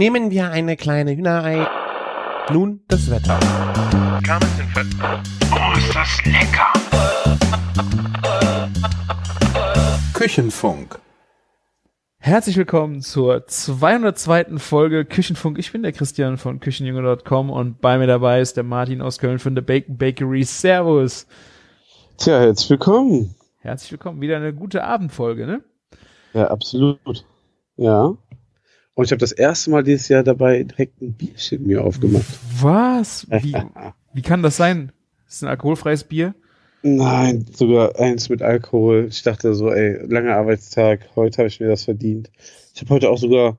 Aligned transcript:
Nehmen 0.00 0.30
wir 0.30 0.50
eine 0.50 0.78
kleine 0.78 1.14
Hühnerei. 1.14 1.68
Nun 2.50 2.80
das 2.88 3.10
Wetter. 3.10 3.38
Oh, 5.52 5.76
ist 5.76 5.94
das 5.94 6.24
lecker! 6.24 6.72
Küchenfunk. 10.14 10.98
Herzlich 12.16 12.56
willkommen 12.56 13.02
zur 13.02 13.46
202. 13.46 14.56
Folge 14.56 15.04
Küchenfunk. 15.04 15.58
Ich 15.58 15.70
bin 15.70 15.82
der 15.82 15.92
Christian 15.92 16.38
von 16.38 16.60
Küchenjunge.com 16.60 17.50
und 17.50 17.82
bei 17.82 17.98
mir 17.98 18.06
dabei 18.06 18.40
ist 18.40 18.56
der 18.56 18.64
Martin 18.64 19.02
aus 19.02 19.18
Köln 19.18 19.38
von 19.38 19.54
The 19.54 19.60
Bacon 19.60 19.98
Bakery. 19.98 20.44
Servus. 20.44 21.26
Tja, 22.16 22.40
herzlich 22.40 22.70
willkommen. 22.70 23.34
Herzlich 23.58 23.92
willkommen. 23.92 24.22
Wieder 24.22 24.38
eine 24.38 24.54
gute 24.54 24.82
Abendfolge, 24.82 25.46
ne? 25.46 25.62
Ja, 26.32 26.46
absolut. 26.46 27.26
Ja. 27.76 28.14
Und 29.00 29.06
ich 29.06 29.12
habe 29.12 29.20
das 29.20 29.32
erste 29.32 29.70
Mal 29.70 29.82
dieses 29.82 30.08
Jahr 30.08 30.22
dabei 30.22 30.62
direkt 30.62 31.00
ein 31.00 31.14
Bierchen 31.14 31.66
mir 31.66 31.82
aufgemacht. 31.82 32.26
Was? 32.60 33.26
Wie, 33.30 33.56
wie 34.12 34.20
kann 34.20 34.42
das 34.42 34.58
sein? 34.58 34.92
Ist 35.26 35.42
ein 35.42 35.48
alkoholfreies 35.48 36.04
Bier? 36.04 36.34
Nein, 36.82 37.46
sogar 37.50 37.98
eins 37.98 38.28
mit 38.28 38.42
Alkohol. 38.42 39.06
Ich 39.08 39.22
dachte 39.22 39.54
so, 39.54 39.70
ey, 39.70 40.04
langer 40.06 40.36
Arbeitstag, 40.36 41.08
heute 41.16 41.38
habe 41.38 41.48
ich 41.48 41.60
mir 41.60 41.68
das 41.68 41.84
verdient. 41.84 42.30
Ich 42.74 42.82
habe 42.82 42.92
heute 42.92 43.08
auch 43.08 43.16
sogar, 43.16 43.56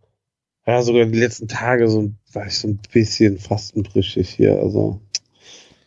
ja, 0.67 0.83
sogar 0.83 1.05
die 1.07 1.19
letzten 1.19 1.47
Tage 1.47 1.87
so, 1.87 2.11
war 2.33 2.45
ich 2.45 2.59
so 2.59 2.67
ein 2.67 2.79
bisschen 2.93 3.39
fastenbrüchig 3.39 4.29
hier, 4.29 4.59
also 4.59 5.01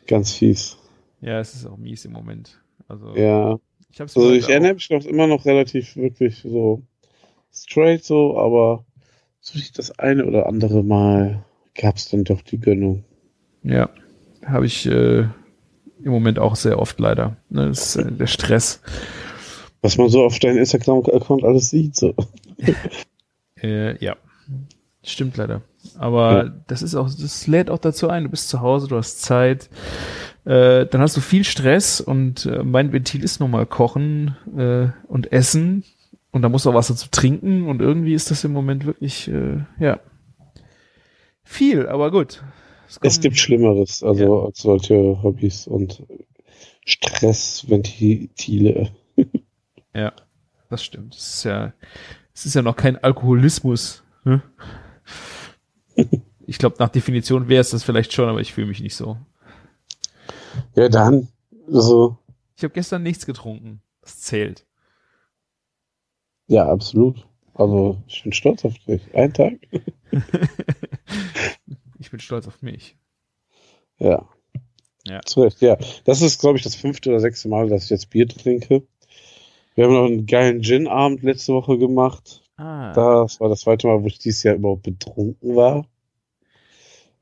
ganz 0.08 0.32
fies. 0.32 0.78
Ja, 1.20 1.38
es 1.38 1.54
ist 1.54 1.66
auch 1.66 1.76
mies 1.76 2.04
im 2.04 2.10
Moment. 2.10 2.60
Also, 2.88 3.14
Ja, 3.14 3.60
ich 3.88 4.00
also 4.00 4.32
ich 4.32 4.48
erinnere 4.48 4.74
mich 4.74 4.90
noch 4.90 5.04
immer 5.04 5.28
noch 5.28 5.44
relativ 5.44 5.94
wirklich 5.94 6.42
so 6.42 6.82
straight 7.52 8.02
so, 8.02 8.36
aber 8.36 8.84
so 9.44 9.58
das 9.76 9.98
eine 9.98 10.24
oder 10.24 10.46
andere 10.46 10.82
Mal 10.82 11.44
gab 11.74 11.96
es 11.96 12.08
dann 12.08 12.24
doch 12.24 12.40
die 12.40 12.58
Gönnung. 12.58 13.04
Ja, 13.62 13.90
habe 14.44 14.64
ich 14.64 14.86
äh, 14.86 15.20
im 15.20 15.30
Moment 16.10 16.38
auch 16.38 16.56
sehr 16.56 16.78
oft 16.78 16.98
leider. 16.98 17.36
Ne, 17.50 17.68
das 17.68 17.94
ist 17.94 18.04
äh, 18.04 18.10
der 18.10 18.26
Stress. 18.26 18.80
Was 19.82 19.98
man 19.98 20.08
so 20.08 20.24
auf 20.24 20.38
deinem 20.38 20.56
Instagram-Account 20.58 21.44
alles 21.44 21.70
sieht, 21.70 21.94
so. 21.96 22.14
Äh, 23.62 23.96
ja, 24.04 24.16
stimmt 25.02 25.36
leider. 25.38 25.62
Aber 25.96 26.44
Ja. 26.44 26.52
das 26.66 26.82
ist 26.82 26.94
auch, 26.94 27.08
das 27.08 27.46
lädt 27.46 27.70
auch 27.70 27.78
dazu 27.78 28.10
ein. 28.10 28.24
Du 28.24 28.28
bist 28.30 28.48
zu 28.50 28.60
Hause, 28.60 28.88
du 28.88 28.96
hast 28.96 29.22
Zeit. 29.22 29.70
Äh, 30.44 30.84
dann 30.86 31.00
hast 31.00 31.16
du 31.16 31.22
viel 31.22 31.44
Stress 31.44 32.00
und 32.02 32.44
äh, 32.44 32.62
mein 32.62 32.92
Ventil 32.92 33.24
ist 33.24 33.40
nun 33.40 33.50
mal 33.52 33.64
Kochen 33.64 34.36
äh, 34.58 34.88
und 35.08 35.32
Essen 35.32 35.84
und 36.34 36.42
da 36.42 36.48
muss 36.50 36.66
auch 36.66 36.74
was 36.74 36.88
dazu 36.88 37.08
trinken 37.10 37.66
und 37.68 37.80
irgendwie 37.80 38.12
ist 38.12 38.30
das 38.30 38.44
im 38.44 38.52
Moment 38.52 38.84
wirklich, 38.84 39.28
äh, 39.28 39.64
ja, 39.78 40.00
viel, 41.42 41.88
aber 41.88 42.10
gut. 42.10 42.42
Es 42.88 43.00
kommen- 43.00 43.20
gibt 43.22 43.38
Schlimmeres, 43.38 44.02
also 44.02 44.44
als 44.46 44.60
solche 44.60 45.22
Hobbys 45.22 45.66
und 45.66 46.02
Stressventile. 46.84 48.90
Ja, 49.96 50.12
das 50.70 50.82
stimmt. 50.82 51.14
Es 51.14 51.36
ist 51.36 51.44
ja, 51.44 51.72
es 52.34 52.46
ist 52.46 52.54
ja 52.54 52.62
noch 52.62 52.74
kein 52.74 52.96
Alkoholismus. 53.02 54.02
Ne? 54.24 54.42
Ich 56.46 56.58
glaube, 56.58 56.76
nach 56.80 56.88
Definition 56.90 57.48
wäre 57.48 57.60
es 57.62 57.70
das 57.70 57.84
vielleicht 57.84 58.12
schon, 58.12 58.28
aber 58.28 58.40
ich 58.40 58.52
fühle 58.52 58.66
mich 58.66 58.80
nicht 58.80 58.96
so. 58.96 59.16
Ja, 60.74 60.88
dann, 60.90 61.28
also, 61.72 62.18
Ich 62.56 62.64
habe 62.64 62.74
gestern 62.74 63.02
nichts 63.04 63.24
getrunken. 63.24 63.80
Das 64.02 64.20
zählt. 64.20 64.66
Ja, 66.46 66.68
absolut. 66.68 67.26
Also, 67.54 67.98
ich 68.08 68.22
bin 68.22 68.32
stolz 68.32 68.64
auf 68.64 68.76
dich. 68.78 69.02
Ein 69.14 69.32
Tag? 69.32 69.54
ich 71.98 72.10
bin 72.10 72.20
stolz 72.20 72.48
auf 72.48 72.62
mich. 72.62 72.96
Ja. 73.98 74.28
Ja. 75.06 75.20
Zu 75.24 75.42
Recht, 75.42 75.60
ja. 75.60 75.76
Das 76.04 76.22
ist, 76.22 76.40
glaube 76.40 76.56
ich, 76.58 76.64
das 76.64 76.74
fünfte 76.74 77.10
oder 77.10 77.20
sechste 77.20 77.48
Mal, 77.48 77.68
dass 77.68 77.84
ich 77.84 77.90
jetzt 77.90 78.10
Bier 78.10 78.26
trinke. 78.26 78.82
Wir 79.74 79.84
haben 79.84 79.92
noch 79.94 80.06
einen 80.06 80.26
geilen 80.26 80.62
Gin-Abend 80.62 81.22
letzte 81.22 81.52
Woche 81.52 81.78
gemacht. 81.78 82.42
Ah, 82.56 82.92
Das 82.92 83.40
war 83.40 83.48
das 83.48 83.60
zweite 83.60 83.86
Mal, 83.86 84.02
wo 84.02 84.06
ich 84.06 84.18
dieses 84.18 84.42
Jahr 84.42 84.54
überhaupt 84.54 84.82
betrunken 84.84 85.56
war. 85.56 85.86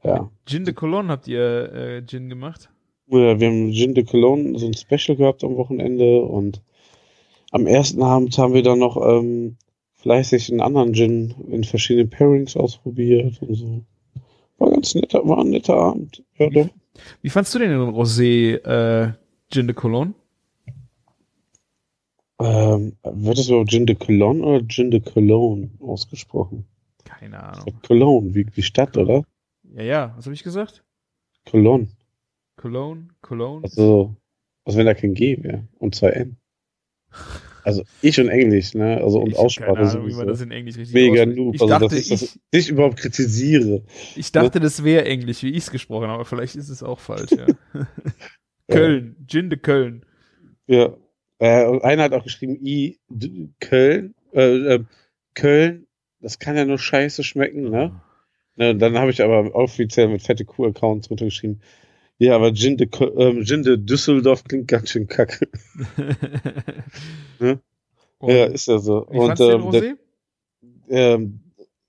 Ja. 0.05 0.31
Gin 0.47 0.65
de 0.65 0.75
Cologne 0.75 1.11
habt 1.11 1.29
ihr 1.29 1.73
äh, 1.73 2.07
Gin 2.07 2.29
gemacht? 2.29 2.71
Ja, 3.07 3.39
Wir 3.41 3.49
haben 3.49 3.73
Gin 3.73 3.95
de 3.95 4.05
Cologne, 4.05 4.59
so 4.59 4.67
ein 4.67 4.75
Special 4.75 5.17
gehabt 5.17 5.45
am 5.45 5.57
Wochenende 5.57 6.23
und 6.23 6.63
am 7.53 7.67
ersten 7.67 8.03
Abend 8.03 8.37
haben 8.39 8.55
wir 8.55 8.63
dann 8.63 8.81
noch 8.81 8.97
ähm, 8.97 9.57
fleißig 9.93 10.51
einen 10.51 10.61
anderen 10.61 10.95
Gin 10.95 11.35
in 11.49 11.65
verschiedenen 11.65 12.11
Pairings 12.11 12.57
ausprobiert 12.57 13.41
und 13.43 13.55
so. 13.55 13.85
War 14.59 14.71
ganz 14.71 14.95
netter, 14.95 15.27
war 15.29 15.39
ein 15.39 15.51
netter 15.51 15.75
Abend. 15.75 16.25
Ja, 16.39 16.51
doch. 16.51 16.69
Wie 17.21 17.31
fandst 17.31 17.55
du 17.55 17.59
denn 17.59 17.71
den 17.71 17.81
Rosé 17.81 18.55
äh, 18.65 19.13
Gin 19.51 19.67
de 19.67 19.75
Cologne? 19.75 20.15
Ähm, 22.41 22.97
wird 23.05 23.39
es 23.39 23.49
überhaupt 23.49 23.71
Gin 23.71 23.87
de 23.87 23.97
Cologne 23.97 24.43
oder 24.43 24.67
Gin 24.67 24.91
de 24.91 25.01
Cologne 25.01 25.71
ausgesprochen? 25.81 26.65
Keine 27.05 27.43
Ahnung. 27.43 27.75
Cologne, 27.87 28.35
wie 28.35 28.45
die 28.45 28.63
Stadt, 28.63 28.97
oder? 28.97 29.25
Ja, 29.75 29.83
ja, 29.83 30.15
was 30.17 30.25
habe 30.25 30.35
ich 30.35 30.43
gesagt? 30.43 30.83
Cologne. 31.49 31.89
Cologne, 32.57 33.09
Cologne. 33.21 33.65
Also, 33.65 34.17
als 34.65 34.77
wenn 34.77 34.87
da 34.87 34.95
kein 34.95 35.15
G 35.15 35.43
wäre 35.43 35.69
und 35.79 35.95
zwei 35.95 36.11
N. 36.11 36.37
Also 37.65 37.85
ich 38.01 38.19
und 38.19 38.29
Englisch, 38.29 38.75
ne? 38.75 39.01
Also 39.01 39.21
und 39.21 39.31
ich 39.31 39.37
Aussprache 39.37 39.75
keine 39.75 39.91
Ahnung, 39.91 40.09
wie 40.09 40.15
man 40.15 40.27
das 40.27 40.41
in 40.41 40.51
Englisch 40.51 40.77
richtig 40.77 40.95
Mega. 40.95 41.27
Noob. 41.27 41.55
Ich 41.55 41.61
Also 41.61 41.73
dachte, 41.73 41.95
das 41.95 42.09
dass 42.09 42.23
ich, 42.23 42.41
ich 42.51 42.69
überhaupt 42.69 42.97
kritisiere. 42.97 43.83
ich 44.17 44.33
dachte, 44.33 44.59
das 44.59 44.83
wäre 44.83 45.05
Englisch, 45.05 45.43
wie 45.43 45.51
ich 45.51 45.59
es 45.59 45.71
gesprochen 45.71 46.05
habe, 46.05 46.15
aber 46.15 46.25
vielleicht 46.25 46.57
ist 46.57 46.69
es 46.69 46.83
auch 46.83 46.99
falsch, 46.99 47.31
ja. 47.33 47.47
Köln, 48.69 49.17
Gin 49.29 49.51
de 49.51 49.59
Köln. 49.59 50.05
Ja. 50.67 50.97
Äh, 51.39 51.67
und 51.67 51.85
einer 51.85 52.05
hat 52.05 52.13
auch 52.13 52.25
geschrieben, 52.25 52.59
I, 52.65 52.99
D, 53.09 53.51
Köln, 53.61 54.15
äh, 54.33 54.75
äh, 54.75 54.85
Köln, 55.35 55.87
das 56.21 56.39
kann 56.39 56.57
ja 56.57 56.65
nur 56.65 56.79
scheiße 56.79 57.23
schmecken, 57.25 57.71
ne? 57.71 58.01
ne 58.57 58.77
dann 58.77 58.99
habe 58.99 59.11
ich 59.11 59.23
aber 59.23 59.55
offiziell 59.55 60.09
mit 60.09 60.23
fette 60.23 60.45
Q-Accounts 60.45 61.11
runtergeschrieben, 61.11 61.61
ja, 62.23 62.37
aber 62.37 62.55
Gin 62.55 62.77
de, 62.77 62.89
ähm, 63.17 63.45
Gin 63.45 63.65
de 63.65 63.77
Düsseldorf 63.77 64.45
klingt 64.45 64.69
ganz 64.69 64.91
schön 64.91 65.09
kacke. 65.09 65.49
Ne? 67.41 67.59
Ja, 68.23 68.45
ist 68.45 68.69
ja 68.69 68.79
so. 68.79 69.05
wie 69.11 69.19
Und 69.19 69.41
ähm, 69.41 69.71
der, 69.73 69.83
Rosé? 69.83 69.97
ähm, 70.89 71.41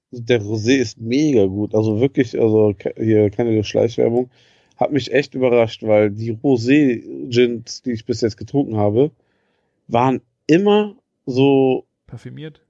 der 0.09 0.41
Rosé 0.41 0.77
ist 0.77 0.99
mega 0.99 1.45
gut. 1.45 1.75
Also 1.75 1.99
wirklich, 1.99 2.39
also 2.39 2.73
hier 2.97 3.29
keine 3.29 3.63
Schleichwerbung. 3.63 4.31
Hat 4.77 4.91
mich 4.91 5.13
echt 5.13 5.35
überrascht, 5.35 5.83
weil 5.83 6.09
die 6.09 6.33
Rosé-Gins, 6.33 7.83
die 7.83 7.91
ich 7.91 8.05
bis 8.05 8.21
jetzt 8.21 8.38
getrunken 8.38 8.77
habe, 8.77 9.11
waren 9.88 10.21
immer 10.47 10.95
so, 11.27 11.85
Parfümiert? 12.07 12.61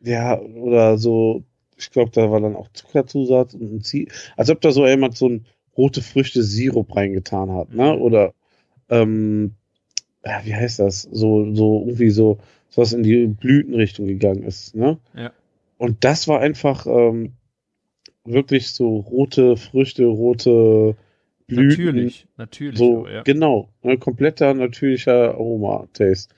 ja, 0.00 0.40
oder 0.40 0.96
so, 0.96 1.44
ich 1.76 1.90
glaube, 1.90 2.12
da 2.14 2.30
war 2.30 2.40
dann 2.40 2.56
auch 2.56 2.68
Zuckerzusatz 2.72 3.52
und 3.52 3.70
ein 3.70 3.82
Zie 3.82 4.08
als 4.38 4.48
ob 4.48 4.62
da 4.62 4.72
so 4.72 4.86
jemand 4.86 5.18
so 5.18 5.28
ein 5.28 5.44
rote 5.76 6.02
Früchte 6.02 6.42
Sirup 6.42 6.94
reingetan 6.94 7.52
hat, 7.52 7.74
ne? 7.74 7.94
Mhm. 7.94 8.02
Oder 8.02 8.34
ähm, 8.88 9.54
ja, 10.24 10.40
wie 10.44 10.54
heißt 10.54 10.78
das? 10.78 11.02
So, 11.02 11.54
so 11.54 11.80
irgendwie 11.86 12.10
so, 12.10 12.38
was 12.74 12.92
in 12.92 13.02
die 13.02 13.26
Blütenrichtung 13.26 14.06
gegangen 14.06 14.42
ist, 14.42 14.74
ne? 14.74 14.98
Ja. 15.14 15.32
Und 15.78 16.04
das 16.04 16.28
war 16.28 16.40
einfach 16.40 16.86
ähm, 16.86 17.32
wirklich 18.24 18.72
so 18.72 18.98
rote 18.98 19.56
Früchte, 19.56 20.04
rote 20.04 20.96
Blüten. 21.46 21.84
Natürlich, 21.86 22.26
natürlich. 22.36 22.78
So, 22.78 23.06
ja. 23.08 23.22
genau. 23.22 23.70
Ne, 23.82 23.98
kompletter 23.98 24.54
natürlicher 24.54 25.34
Aroma-Taste. 25.34 26.34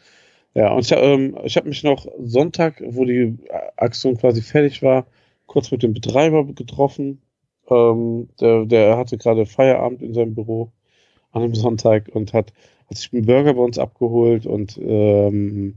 Ja, 0.55 0.73
und 0.73 0.85
ich, 0.85 0.93
ähm, 0.93 1.37
ich 1.45 1.57
habe 1.57 1.69
mich 1.69 1.83
noch 1.83 2.07
Sonntag, 2.19 2.83
wo 2.87 3.05
die 3.05 3.37
Aktion 3.77 4.17
quasi 4.17 4.43
fertig 4.43 4.83
war, 4.83 5.07
kurz 5.47 5.71
mit 5.71 5.83
dem 5.83 5.95
Betreiber 5.95 6.47
getroffen. 6.47 7.23
Ähm, 7.73 8.29
der, 8.41 8.65
der 8.67 8.97
hatte 8.97 9.19
gerade 9.19 9.47
Feierabend 9.47 10.03
in 10.03 10.15
seinem 10.15 10.35
Büro 10.35 10.71
an 11.33 11.43
einem 11.43 11.55
Sonntag 11.55 12.09
und 12.13 12.33
hat, 12.33 12.53
hat 12.89 12.97
sich 12.97 13.13
einen 13.13 13.27
Burger 13.27 13.55
bei 13.55 13.63
uns 13.63 13.79
abgeholt 13.79 14.47
und 14.47 14.79
ähm, 14.79 15.75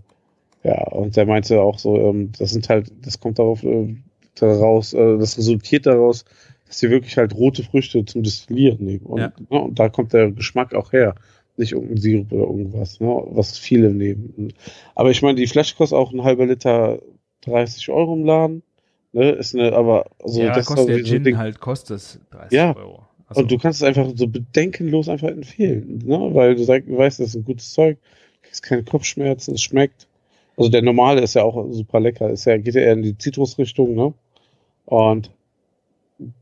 ja, 0.64 0.88
und 0.88 1.16
der 1.16 1.28
meinte 1.28 1.62
auch 1.62 1.78
so, 1.78 1.96
ähm, 1.98 2.32
das 2.38 2.52
sind 2.52 2.70
halt, 2.70 2.92
das 3.04 3.20
kommt 3.20 3.38
darauf 3.38 3.64
äh, 3.64 3.96
daraus, 4.36 4.94
äh, 4.94 5.18
das 5.18 5.38
resultiert 5.38 5.86
daraus, 5.86 6.26
dass 6.68 6.80
sie 6.80 6.90
wirklich 6.90 7.18
halt 7.18 7.36
rote 7.36 7.64
Früchte 7.64 8.04
zum 8.06 8.24
Destillieren 8.24 8.84
nehmen. 8.84 9.06
Und, 9.06 9.20
Ja. 9.20 9.34
ne, 9.50 9.60
und 9.60 9.80
da 9.80 9.90
kommt 9.90 10.14
der 10.14 10.32
Geschmack 10.32 10.74
auch 10.74 10.92
her. 10.92 11.16
Nicht 11.58 11.72
irgendein 11.72 11.98
Sirup 11.98 12.32
oder 12.32 12.44
irgendwas, 12.44 13.00
ne, 13.00 13.24
was 13.28 13.58
viele 13.58 13.92
nehmen. 13.92 14.54
Aber 14.94 15.12
ich 15.12 15.22
meine, 15.22 15.36
die 15.36 15.48
Flasche 15.48 15.76
kostet 15.76 15.98
auch 15.98 16.12
ein 16.12 16.24
halber 16.24 16.46
Liter 16.46 17.00
30 17.42 17.90
Euro 17.90 18.14
im 18.14 18.26
Laden. 18.26 18.64
Ne, 19.16 19.30
ist 19.32 19.56
eine, 19.56 19.72
aber 19.72 20.08
so 20.26 20.42
ja, 20.42 20.52
das 20.54 20.66
kostet 20.66 20.90
der 20.90 20.98
so 21.00 21.04
Gin 21.06 21.24
Ding. 21.24 21.38
halt, 21.38 21.62
kostet 21.62 21.96
es 21.98 22.20
30 22.32 22.52
Ja. 22.52 22.76
Euro. 22.76 23.04
Also, 23.28 23.42
Und 23.42 23.50
du 23.52 23.58
kannst 23.58 23.82
es 23.82 23.88
einfach 23.88 24.10
so 24.14 24.28
bedenkenlos 24.28 25.08
einfach 25.08 25.30
empfehlen, 25.30 26.00
ne? 26.06 26.30
weil 26.34 26.56
du 26.56 26.64
sagst, 26.66 26.90
du 26.90 26.98
weißt, 26.98 27.22
das 27.22 27.30
ist 27.30 27.36
ein 27.36 27.46
gutes 27.46 27.72
Zeug, 27.72 27.98
kriegst 28.44 28.62
keine 28.62 28.84
Kopfschmerzen, 28.84 29.56
es 29.56 29.62
schmeckt. 29.64 30.08
Also 30.58 30.70
der 30.70 30.82
normale 30.82 31.22
ist 31.22 31.34
ja 31.34 31.44
auch 31.44 31.72
super 31.72 32.02
lecker, 32.02 32.30
ist 32.30 32.44
ja, 32.46 32.58
geht 32.58 32.76
ja 32.76 32.82
eher 32.82 32.94
in 32.94 33.04
die 33.04 33.18
Zitrusrichtung, 33.18 33.96
ne? 33.96 34.14
Und 34.86 35.32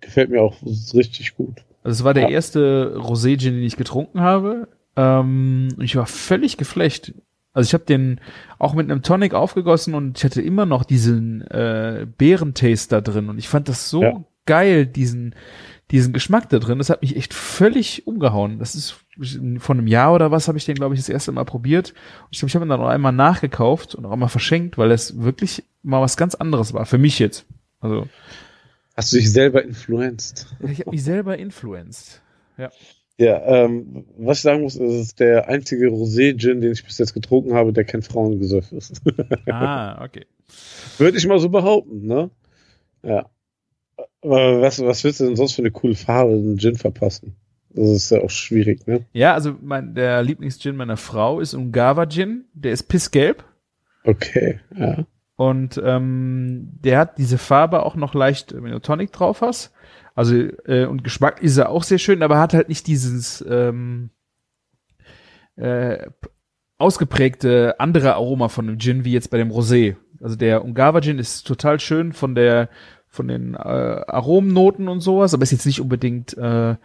gefällt 0.02 0.30
mir 0.31 0.42
auch 0.42 0.56
richtig 0.94 1.36
gut. 1.36 1.64
Also 1.84 2.02
es 2.02 2.04
war 2.04 2.14
der 2.16 2.24
Ja. 2.24 2.30
erste 2.30 2.96
Rosé-Gin, 2.98 3.54
den 3.56 3.64
ich 3.64 3.78
getrunken 3.78 4.22
habe. 4.22 4.68
Ähm, 4.96 5.70
ich 5.80 5.96
war 5.96 6.06
völlig 6.06 6.58
geflecht. 6.58 7.14
Also 7.53 7.67
ich 7.67 7.73
habe 7.73 7.85
den 7.85 8.19
auch 8.59 8.73
mit 8.73 8.89
einem 8.89 9.03
Tonic 9.03 9.33
aufgegossen 9.33 9.94
und 9.94 10.17
ich 10.17 10.23
hatte 10.23 10.41
immer 10.41 10.65
noch 10.65 10.83
diesen 10.83 11.41
äh, 11.50 12.07
Beerentaste 12.17 12.95
da 12.95 13.01
drin. 13.01 13.29
Und 13.29 13.38
ich 13.38 13.47
fand 13.47 13.69
das 13.69 13.89
so 13.89 14.01
Ja. 14.01 14.23
geil, 14.45 14.85
diesen, 14.88 15.35
diesen 15.91 16.13
Geschmack 16.13 16.50
da 16.50 16.57
drin. 16.59 16.79
Das 16.79 16.89
hat 16.89 17.01
mich 17.03 17.15
echt 17.15 17.33
völlig 17.33 18.07
umgehauen. 18.07 18.57
Das 18.59 18.73
ist 18.73 18.95
von 19.59 19.77
einem 19.77 19.85
Jahr 19.88 20.13
oder 20.15 20.31
was 20.31 20.47
habe 20.47 20.57
ich 20.57 20.65
den, 20.65 20.73
glaube 20.75 20.95
ich, 20.95 21.00
das 21.01 21.09
erste 21.09 21.31
Mal 21.31 21.45
probiert. 21.45 21.91
Und 22.21 22.29
ich 22.31 22.39
glaube, 22.39 22.50
ich 22.50 22.55
habe 22.55 22.65
ihn 22.65 22.69
dann 22.69 22.79
noch 22.79 22.88
einmal 22.88 23.11
nachgekauft 23.11 23.94
und 23.94 24.05
auch 24.05 24.11
einmal 24.11 24.29
verschenkt, 24.29 24.77
weil 24.79 24.89
es 24.91 25.21
wirklich 25.21 25.63
mal 25.83 26.01
was 26.01 26.17
ganz 26.17 26.33
anderes 26.33 26.73
war. 26.73 26.88
Für 26.88 26.97
mich 26.97 27.19
jetzt. 27.19 27.45
Also 27.79 28.07
Hast 28.97 29.11
du 29.13 29.17
dich 29.17 29.31
selber 29.31 29.63
influenced? 29.63 30.47
ich 30.61 30.79
habe 30.79 30.89
mich 30.91 31.03
selber 31.03 31.38
influenced. 31.38 32.21
Ja, 32.57 32.71
ähm, 33.19 34.06
was 34.18 34.38
ich 34.38 34.44
sagen 34.44 34.62
muss, 34.62 34.75
ist, 34.75 34.81
es 34.81 35.01
ist 35.07 35.19
der 35.19 35.48
einzige 35.48 35.88
Rosé-Gin, 35.88 36.62
den 36.62 36.71
ich 36.71 36.83
bis 36.83 36.98
jetzt 36.98 37.13
getrunken 37.13 37.54
habe, 37.54 37.71
der 37.74 37.86
kein 37.86 38.01
Frauengesöff 38.01 38.71
ist. 38.71 39.01
Ah, 39.48 40.04
okay. 40.04 40.25
Würde 40.98 41.18
ich 41.18 41.27
mal 41.27 41.39
so 41.39 41.50
behaupten, 41.50 42.06
ne? 42.06 42.31
Ja. 43.04 43.30
Aber 44.21 44.62
was, 44.62 44.81
was 44.81 45.04
willst 45.04 45.19
du 45.19 45.25
denn 45.25 45.36
sonst 45.36 45.54
für 45.54 45.62
eine 45.62 45.71
coole 45.71 45.95
Farbe 45.95 46.33
in 46.33 46.57
Gin 46.57 46.75
verpassen? 46.75 47.36
Das 47.69 47.89
ist 47.89 48.12
ja 48.12 48.21
auch 48.21 48.30
schwierig, 48.30 48.88
ne? 48.88 49.06
Ja, 49.13 49.33
also 49.33 49.56
mein, 49.62 49.95
der 49.95 50.21
Lieblingsgin 50.24 50.75
meiner 50.75 50.98
Frau 50.98 51.39
ist 51.39 51.54
Ungava 51.54 52.06
Gin. 52.06 52.45
Der 52.54 52.71
ist 52.71 52.83
pissgelb 52.83 53.44
Okay, 54.04 54.60
ja. 54.77 55.06
und 55.38 55.81
ähm, 55.83 56.69
der 56.83 57.00
hat 57.00 57.18
diese 57.18 57.38
Farbe 57.38 57.83
auch 57.83 57.95
noch 57.95 58.13
leicht, 58.13 58.54
wenn 58.54 58.71
du 58.71 58.81
Tonic 58.81 59.12
drauf 59.13 59.42
hast. 59.42 59.73
Also 60.15 60.36
äh, 60.36 60.86
und 60.86 61.04
Geschmack 61.04 61.42
ist 61.42 61.57
er 61.57 61.69
auch 61.69 61.83
sehr 61.83 61.98
schön, 61.98 62.21
aber 62.24 62.39
hat 62.39 62.54
halt 62.54 62.69
nicht 62.69 62.88
dieses 62.88 63.44
ähm, 63.48 64.12
äh, 65.56 66.07
ausgeprägte 66.77 67.80
andere 67.80 68.13
Aroma 68.15 68.50
von 68.50 68.68
dem 68.68 68.80
Gin 68.80 69.06
wie 69.06 69.13
jetzt 69.13 69.30
bei 69.30 69.38
dem 69.38 69.51
Rosé. 69.51 69.95
Also 70.21 70.36
der 70.36 70.63
Ungava 70.63 71.01
Gin 71.01 71.19
ist 71.19 71.44
total 71.48 71.80
schön 71.80 72.13
von 72.13 72.36
der 72.36 72.69
von 73.07 73.27
den 73.27 73.54
äh, 73.54 73.57
Aromennoten 73.57 74.88
und 74.88 75.01
sowas, 75.01 75.33
aber 75.33 75.44
ist 75.44 75.51
jetzt 75.51 75.68
nicht 75.68 75.81
unbedingt 75.81 76.36
äh, 76.36 76.75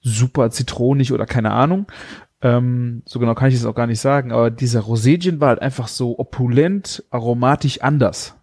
super 0.00 0.50
zitronig 0.50 1.12
oder 1.12 1.26
keine 1.26 1.50
Ahnung. 1.52 1.86
Ähm, 2.40 3.02
so 3.06 3.18
genau 3.18 3.34
kann 3.34 3.48
ich 3.48 3.56
es 3.56 3.66
auch 3.66 3.74
gar 3.74 3.86
nicht 3.86 4.00
sagen, 4.00 4.32
aber 4.32 4.50
dieser 4.50 4.80
Rosé-Gin 4.80 5.40
war 5.40 5.48
halt 5.48 5.62
einfach 5.62 5.88
so 5.88 6.18
opulent, 6.18 7.04
aromatisch 7.10 7.82
anders. 7.82 8.36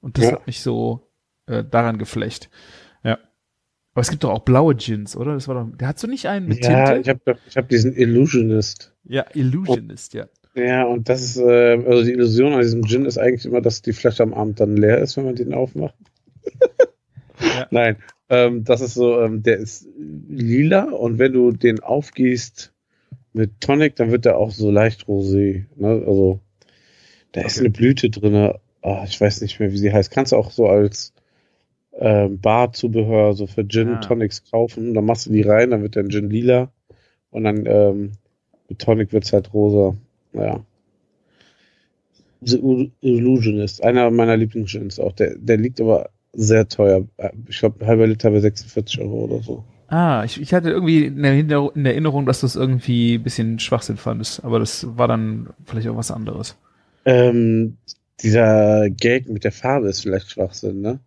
Und 0.00 0.18
das 0.18 0.26
Ja. 0.26 0.32
hat 0.32 0.46
mich 0.46 0.60
so 0.60 1.10
äh, 1.46 1.64
daran 1.64 1.98
geflecht. 1.98 2.50
Aber 3.96 4.02
es 4.02 4.10
gibt 4.10 4.24
doch 4.24 4.30
auch 4.30 4.40
blaue 4.40 4.74
Gins, 4.74 5.16
oder? 5.16 5.32
Das 5.32 5.48
war 5.48 5.54
doch, 5.54 5.74
der 5.74 5.88
hat 5.88 5.98
so 5.98 6.06
nicht 6.06 6.26
einen 6.26 6.48
mit 6.48 6.62
Ja, 6.62 6.92
Tinte? 6.92 7.00
ich 7.00 7.08
habe 7.08 7.38
ich 7.48 7.56
hab 7.56 7.66
diesen 7.70 7.94
Illusionist. 7.96 8.92
ja, 9.04 9.24
Illusionist, 9.32 10.12
ja. 10.12 10.26
Ja, 10.54 10.84
und 10.84 11.08
das 11.08 11.22
ist, 11.22 11.38
äh, 11.38 11.82
also 11.86 12.04
die 12.04 12.12
Illusion 12.12 12.52
an 12.52 12.60
diesem 12.60 12.82
Gin 12.84 13.06
ist 13.06 13.16
eigentlich 13.16 13.46
immer, 13.46 13.62
dass 13.62 13.80
die 13.80 13.94
Flasche 13.94 14.22
am 14.22 14.34
Abend 14.34 14.60
dann 14.60 14.76
leer 14.76 14.98
ist, 14.98 15.16
wenn 15.16 15.24
man 15.24 15.34
den 15.34 15.54
aufmacht. 15.54 15.94
Ja. 17.40 17.66
Nein, 17.70 17.96
ähm, 18.28 18.64
das 18.64 18.80
ist 18.82 18.94
so, 18.94 19.20
ähm, 19.20 19.42
der 19.42 19.58
ist 19.58 19.86
lila 19.98 20.84
und 20.84 21.18
wenn 21.18 21.32
du 21.32 21.52
den 21.52 21.80
aufgießt 21.80 22.72
mit 23.32 23.60
Tonic, 23.60 23.96
dann 23.96 24.10
wird 24.10 24.24
der 24.26 24.36
auch 24.38 24.50
so 24.50 24.70
leicht 24.70 25.04
rosé. 25.04 25.64
Ne? 25.76 26.02
Also 26.06 26.40
da 27.32 27.42
ist 27.42 27.56
Okay. 27.56 27.60
eine 27.66 27.70
Blüte 27.70 28.10
drin. 28.10 28.52
Ah, 28.82 29.04
ich 29.06 29.20
weiß 29.20 29.40
nicht 29.42 29.58
mehr, 29.60 29.72
wie 29.72 29.78
sie 29.78 29.92
heißt. 29.92 30.10
Kannst 30.10 30.32
du 30.32 30.36
auch 30.36 30.50
so 30.50 30.66
als 30.66 31.12
ähm, 31.98 32.38
Barzubehör 32.40 33.32
so 33.34 33.46
für 33.46 33.66
Gin 33.66 33.94
Ah. 33.94 34.00
Tonics 34.00 34.42
kaufen. 34.50 34.94
Dann 34.94 35.04
machst 35.04 35.26
du 35.26 35.32
die 35.32 35.42
rein, 35.42 35.70
dann 35.70 35.82
wird 35.82 35.94
der 35.96 36.08
Gin 36.08 36.30
lila 36.30 36.70
und 37.30 37.44
dann 37.44 37.64
ähm, 37.66 38.12
mit 38.68 38.78
Tonic 38.80 39.12
wird's 39.12 39.32
halt 39.32 39.52
rosa. 39.54 39.96
Ja. 40.32 40.60
The 42.42 42.58
Il- 42.58 42.90
Illusionist, 43.00 43.82
einer 43.82 44.10
meiner 44.10 44.36
Lieblingsgins 44.36 45.00
auch. 45.00 45.12
Der, 45.12 45.34
der 45.36 45.56
liegt 45.56 45.80
aber 45.80 46.10
sehr 46.32 46.68
teuer. 46.68 47.06
Ich 47.48 47.58
glaube, 47.58 47.86
halber 47.86 48.06
Liter 48.06 48.30
bei 48.30 48.40
46 48.40 49.00
Euro 49.00 49.24
oder 49.24 49.42
so. 49.42 49.64
Ah, 49.88 50.22
ich, 50.24 50.40
ich 50.40 50.52
hatte 50.52 50.70
irgendwie 50.70 51.06
in 51.06 51.24
in 51.24 51.48
der 51.48 51.70
Erinnerung, 51.74 52.26
dass 52.26 52.40
du 52.40 52.46
es 52.46 52.56
irgendwie 52.56 53.14
ein 53.14 53.22
bisschen 53.22 53.58
Schwachsinn 53.58 53.96
fandest, 53.96 54.44
aber 54.44 54.58
das 54.58 54.86
war 54.98 55.08
dann 55.08 55.48
vielleicht 55.64 55.88
auch 55.88 55.96
was 55.96 56.10
anderes. 56.10 56.56
Ähm, 57.04 57.76
dieser 58.20 58.90
Gag 58.90 59.28
mit 59.28 59.44
der 59.44 59.52
Farbe 59.52 59.88
ist 59.88 60.02
vielleicht 60.02 60.30
Schwachsinn, 60.30 60.80
ne? 60.80 60.98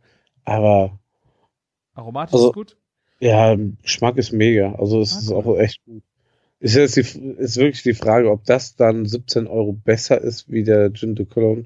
Aber 0.49 0.99
Aromatisch 1.93 2.33
Also- 2.33 2.47
ist 2.49 2.53
gut? 2.53 2.77
ja, 3.19 3.55
Geschmack 3.81 4.17
ist 4.17 4.31
mega. 4.31 4.73
Also 4.75 5.01
es 5.01 5.13
Ah, 5.15 5.19
ist 5.19 5.31
cool. 5.31 5.37
auch 5.37 5.57
echt 5.59 5.83
gut. 5.85 6.03
Ist 6.61 6.75
jetzt 6.75 6.95
die, 6.97 7.01
ist 7.01 7.57
wirklich 7.57 7.83
die 7.83 7.93
Frage, 7.93 8.29
ob 8.31 8.43
das 8.45 8.75
dann 8.75 9.05
17 9.05 9.47
Euro 9.47 9.73
besser 9.73 10.19
ist 10.19 10.51
wie 10.51 10.63
der 10.63 10.91
Gin 10.93 11.15
de 11.15 11.25
Cologne. 11.25 11.65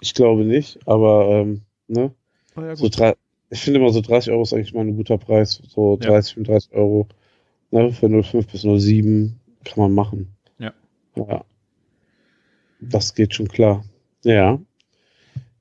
Ich 0.00 0.14
glaube 0.14 0.44
nicht, 0.44 0.78
aber 0.86 1.28
ähm, 1.28 1.62
ne? 1.86 2.12
Oh, 2.56 2.60
ja, 2.62 2.74
So 2.76 2.88
drei, 2.88 3.14
ich 3.50 3.60
finde 3.60 3.80
immer 3.80 3.90
so 3.90 4.00
30 4.00 4.32
Euro 4.32 4.42
ist 4.42 4.52
eigentlich 4.52 4.74
mal 4.74 4.80
ein 4.86 4.96
guter 4.96 5.18
Preis. 5.18 5.60
So 5.68 5.98
Ja. 6.02 6.08
30, 6.10 6.34
35 6.34 6.72
Euro. 6.72 7.06
Ne, 7.70 7.92
für 7.92 8.06
0,5 8.06 8.50
bis 8.50 8.64
0,7 8.64 9.34
kann 9.64 9.82
man 9.82 9.92
machen. 9.94 10.34
Ja. 10.58 10.72
Ja. 11.16 11.44
Das 12.80 13.14
geht 13.14 13.34
schon 13.34 13.48
klar. 13.48 13.84
Ja. 14.24 14.60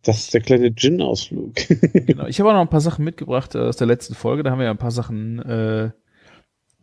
Das 0.08 0.20
ist 0.20 0.34
der 0.34 0.40
kleine 0.40 0.74
Gin-Ausflug. 0.74 1.54
Genau. 2.08 2.28
Ich 2.28 2.40
habe 2.40 2.50
auch 2.50 2.54
noch 2.54 2.62
ein 2.62 2.70
paar 2.70 2.80
Sachen 2.80 3.04
mitgebracht 3.04 3.56
äh, 3.56 3.60
aus 3.60 3.76
der 3.76 3.88
letzten 3.88 4.16
Folge. 4.16 4.42
Da 4.42 4.52
haben 4.52 4.60
wir 4.60 4.66
ja 4.66 4.72
ein 4.72 4.78
paar 4.78 4.92
Sachen 4.92 5.40
äh, 5.40 5.90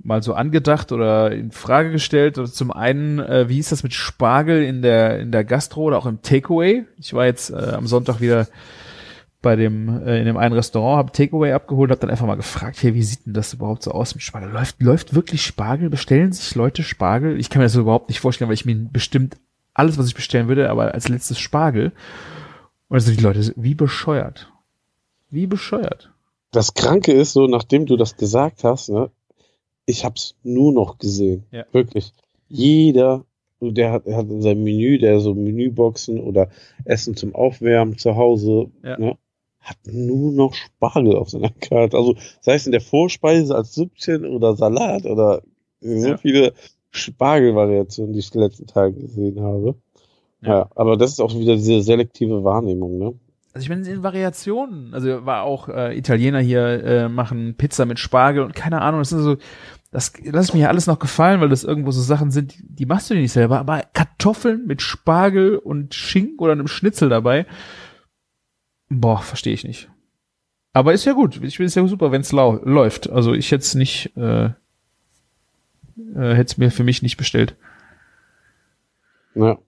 mal 0.03 0.23
so 0.23 0.35
angedacht 0.35 0.93
oder 0.93 1.33
in 1.33 1.51
Frage 1.51 1.91
gestellt. 1.91 2.39
Also 2.39 2.53
zum 2.53 2.71
einen, 2.71 3.21
äh, 3.21 3.49
wie 3.49 3.59
ist 3.59 3.73
das 3.73 3.83
mit 3.83 3.95
Spargel 3.95 4.63
in 4.63 4.83
der 4.83 5.21
in 5.21 5.33
der 5.33 5.43
Gastro 5.43 5.85
oder 5.85 5.97
auch 5.97 6.05
im 6.05 6.21
Takeaway? 6.21 6.85
Ich 6.99 7.15
war 7.15 7.25
jetzt 7.25 7.49
äh, 7.49 7.55
am 7.55 7.87
Sonntag 7.87 8.21
wieder 8.21 8.47
bei 9.41 9.57
dem 9.57 10.07
äh, 10.07 10.19
in 10.19 10.27
dem 10.27 10.37
einen 10.37 10.55
Restaurant, 10.55 10.99
habe 10.99 11.13
Takeaway 11.13 11.53
abgeholt, 11.53 11.91
habe 11.91 12.01
dann 12.03 12.11
einfach 12.11 12.27
mal 12.27 12.35
gefragt, 12.35 12.83
hey, 12.83 12.95
wie 12.95 13.03
sieht 13.03 13.25
denn 13.25 13.33
das 13.33 13.55
überhaupt 13.55 13.85
so 13.85 13.93
aus 13.93 14.15
mit 14.15 14.23
Spargel? 14.23 14.51
Läuft 14.51 14.83
läuft 14.83 15.15
wirklich 15.15 15.47
Spargel? 15.47 15.89
Bestellen 15.89 16.33
sich 16.33 16.55
Leute 16.55 16.83
Spargel? 16.83 17.41
Ich 17.41 17.49
kann 17.49 17.61
mir 17.61 17.67
das 17.67 17.75
überhaupt 17.75 18.11
nicht 18.11 18.21
vorstellen, 18.21 18.49
weil 18.49 18.55
ich 18.55 18.67
mir 18.67 18.75
bestimmt 18.75 19.39
alles, 19.73 19.97
was 19.97 20.09
ich 20.09 20.15
bestellen 20.15 20.49
würde, 20.49 20.69
aber 20.69 20.93
als 20.93 21.09
letztes 21.09 21.39
Spargel. 21.39 21.93
Also 22.95 23.11
die 23.13 23.21
Leute, 23.21 23.53
wie 23.57 23.75
bescheuert. 23.75 24.53
Wie 25.29 25.49
bescheuert. 25.49 26.13
Das 26.53 26.75
Kranke 26.75 27.13
ist 27.13 27.33
so, 27.33 27.49
nachdem 27.49 27.87
du 27.87 27.97
das 27.97 28.17
gesagt 28.17 28.63
hast, 28.63 28.89
ne, 28.89 29.11
ich 29.85 30.05
hab's 30.05 30.37
nur 30.45 30.73
noch 30.73 30.99
gesehen. 30.99 31.45
Ja. 31.51 31.65
Wirklich. 31.73 32.13
Jeder, 32.49 33.25
der 33.61 33.91
hat, 33.91 34.07
der 34.07 34.17
hat 34.17 34.29
in 34.31 34.43
seinem 34.43 34.63
Menü, 34.63 34.99
der 34.99 35.19
so 35.19 35.35
Menüboxen 35.35 36.21
oder 36.21 36.51
Essen 36.85 37.17
zum 37.17 37.35
Aufwärmen 37.35 37.99
zu 37.99 38.15
Hause, 38.15 38.71
Ja. 38.85 38.97
ne, 38.97 39.19
hat 39.59 39.79
nur 39.87 40.31
noch 40.31 40.55
Spargel 40.55 41.17
auf 41.17 41.31
seiner 41.31 41.51
Karte. 41.51 41.97
Also 41.97 42.15
sei 42.43 42.55
es 42.55 42.67
in 42.67 42.73
der 42.73 42.81
Vorspeise 42.81 43.57
als 43.57 43.75
Süppchen 43.75 44.25
oder 44.25 44.55
Salat 44.55 45.05
oder 45.05 45.43
so 45.81 46.09
Ja. 46.11 46.17
viele 46.17 46.53
Spargelvariationen, 46.93 48.13
die 48.13 48.21
ich 48.21 48.31
die 48.31 48.39
letzten 48.39 48.69
Tage 48.69 48.95
gesehen 48.95 49.41
habe. 49.41 49.75
Ja. 50.45 50.59
Ja. 50.59 50.71
aber 50.75 50.97
das 50.97 51.13
ist 51.13 51.21
auch 51.21 51.35
wieder 51.35 51.57
diese 51.57 51.83
selektive 51.83 52.45
Wahrnehmung, 52.45 52.99
ne? 52.99 53.15
Also 53.55 53.65
ich 53.65 53.69
meine, 53.69 53.89
in 53.89 54.03
Variationen. 54.03 54.93
Also 54.95 55.25
war 55.25 55.45
auch 55.45 55.69
äh, 55.69 55.97
Italiener 55.97 56.41
hier 56.41 56.85
äh, 56.85 57.09
machen 57.09 57.55
Pizza 57.57 57.87
mit 57.87 58.01
Spargel 58.01 58.43
und 58.43 58.55
keine 58.55 58.83
Ahnung. 58.83 59.01
Das 59.01 59.11
sind 59.11 59.21
so, 59.21 59.37
das 59.93 60.13
lass 60.25 60.53
mir 60.53 60.63
ja 60.63 60.69
alles 60.69 60.89
noch 60.89 60.99
gefallen, 60.99 61.41
weil 61.41 61.51
das 61.51 61.63
irgendwo 61.63 61.93
so 61.93 62.01
Sachen 62.01 62.33
sind, 62.33 62.57
die, 62.59 62.85
machst 62.85 63.09
du 63.09 63.15
dir 63.15 63.21
nicht 63.21 63.31
selber. 63.31 63.61
Aber 63.61 63.83
Kartoffeln 63.93 64.67
mit 64.67 64.83
Spargel 64.83 65.57
und 65.57 65.95
Schinken 65.95 66.41
oder 66.41 66.51
einem 66.51 66.67
Schnitzel 66.67 67.09
dabei, 67.09 67.47
boah, 68.89 69.19
verstehe 69.19 69.55
ich 69.55 69.63
nicht. 69.63 69.89
Aber 70.73 70.93
ist 70.93 71.05
ja 71.05 71.13
gut. 71.13 71.41
Ich 71.45 71.57
finde 71.57 71.67
es 71.69 71.77
ja 71.77 71.87
super, 71.87 72.11
wenn 72.11 72.23
es 72.23 72.33
läuft. 72.33 73.09
Also 73.09 73.35
ich 73.35 73.53
hätte 73.53 73.63
es 73.63 73.77
nicht, 73.77 74.17
äh, 74.17 74.47
äh, 74.47 74.53
hätte 76.17 76.43
es 76.43 76.59
mir 76.59 76.73
für 76.73 76.83
mich 76.83 77.03
nicht 77.03 77.17
bestellt. 77.17 77.55
Ja. 79.37 79.59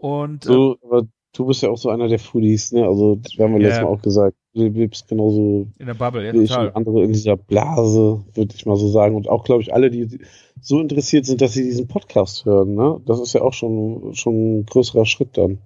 Und 0.00 0.44
So, 0.44 0.76
aber 0.82 1.02
du 1.34 1.46
bist 1.46 1.62
ja 1.62 1.68
auch 1.70 1.76
so 1.78 1.90
einer 1.90 2.08
der 2.08 2.18
Foodies, 2.18 2.72
ne? 2.72 2.84
Also, 2.86 3.16
das 3.16 3.32
haben 3.38 3.54
wir 3.54 3.60
Ja. 3.60 3.66
letztes 3.68 3.82
Mal 3.84 3.88
auch 3.88 4.02
gesagt. 4.02 4.36
Du 4.54 4.62
lebst 4.66 5.06
genauso 5.08 5.68
in 5.78 5.86
der 5.86 5.94
Bubble, 5.94 6.24
ja, 6.26 6.32
total. 6.32 6.72
andere 6.74 7.04
in 7.04 7.12
dieser 7.12 7.36
Blase, 7.36 8.24
würde 8.34 8.54
ich 8.54 8.66
mal 8.66 8.76
so 8.76 8.88
sagen. 8.88 9.14
Und 9.14 9.28
auch, 9.28 9.44
glaube 9.44 9.62
ich, 9.62 9.72
alle, 9.72 9.90
die 9.90 10.18
so 10.60 10.80
interessiert 10.80 11.24
sind, 11.26 11.40
dass 11.40 11.52
sie 11.52 11.62
diesen 11.62 11.86
Podcast 11.86 12.44
hören, 12.46 12.74
ne? 12.74 13.00
Das 13.06 13.20
ist 13.20 13.32
ja 13.34 13.42
auch 13.42 13.52
schon, 13.52 14.14
schon 14.14 14.60
ein 14.60 14.66
größerer 14.66 15.06
Schritt 15.06 15.36
dann. 15.38 15.58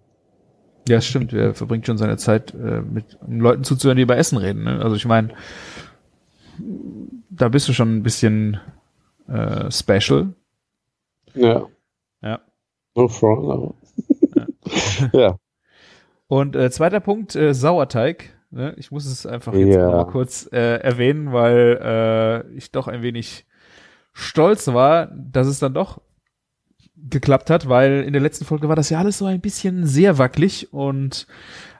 Ja, 0.86 1.00
stimmt. 1.00 1.32
Er 1.32 1.54
verbringt 1.54 1.86
schon 1.86 1.96
seine 1.96 2.18
Zeit 2.18 2.52
äh, 2.54 2.82
mit 2.82 3.16
Leuten 3.26 3.64
zuzuhören, 3.64 3.96
die 3.96 4.02
über 4.02 4.18
Essen 4.18 4.36
reden. 4.36 4.64
Ne? 4.64 4.80
Also 4.82 4.96
ich 4.96 5.06
meine, 5.06 5.30
da 7.30 7.48
bist 7.48 7.68
du 7.68 7.72
schon 7.72 7.96
ein 7.96 8.02
bisschen 8.02 8.60
äh, 9.28 9.70
special. 9.70 10.34
Ja. 11.34 11.66
Ja. 12.22 12.40
No 12.94 13.08
front, 13.08 13.50
aber. 13.50 13.74
Ja. 15.12 15.36
Und 16.26 16.56
äh, 16.56 16.70
zweiter 16.70 17.00
Punkt, 17.00 17.36
äh, 17.36 17.54
Sauerteig. 17.54 18.30
Ne? 18.50 18.74
Ich 18.78 18.90
muss 18.90 19.04
es 19.06 19.26
einfach 19.26 19.52
jetzt 19.54 19.74
Ja. 19.76 19.90
mal 19.90 20.06
kurz 20.06 20.48
äh, 20.52 20.76
erwähnen, 20.78 21.32
weil 21.32 21.78
äh, 21.82 22.56
ich 22.56 22.70
doch 22.72 22.88
ein 22.88 23.02
wenig 23.02 23.46
stolz 24.12 24.68
war, 24.68 25.06
dass 25.14 25.46
es 25.46 25.58
dann 25.58 25.74
doch 25.74 26.00
geklappt 26.96 27.50
hat, 27.50 27.68
weil 27.68 28.02
in 28.02 28.12
der 28.12 28.22
letzten 28.22 28.44
Folge 28.44 28.68
war 28.68 28.76
das 28.76 28.90
ja 28.90 28.98
alles 28.98 29.18
so 29.18 29.26
ein 29.26 29.40
bisschen 29.40 29.86
sehr 29.86 30.18
wackelig 30.18 30.72
und 30.72 31.26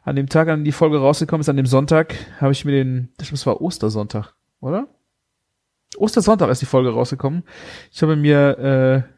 an 0.03 0.17
dem 0.17 0.29
Tag, 0.29 0.49
an 0.49 0.61
dem 0.61 0.65
die 0.65 0.73
Folge 0.73 0.99
rausgekommen 0.99 1.41
ist, 1.41 1.49
an 1.49 1.57
dem 1.57 1.67
Sonntag, 1.67 2.15
habe 2.41 2.53
ich 2.53 2.65
mir 2.65 2.73
den, 2.73 3.09
das 3.17 3.47
war 3.47 3.63
Ostersonntag, 3.63 4.35
oder? 4.61 4.89
Ostersonntag 5.97 6.51
ist 6.51 6.61
die 6.61 6.67
Folge 6.67 6.91
rausgekommen. 6.91 7.45
Ich 7.91 8.03
habe 8.03 8.17
mir, 8.17 8.59
äh, 8.59 9.14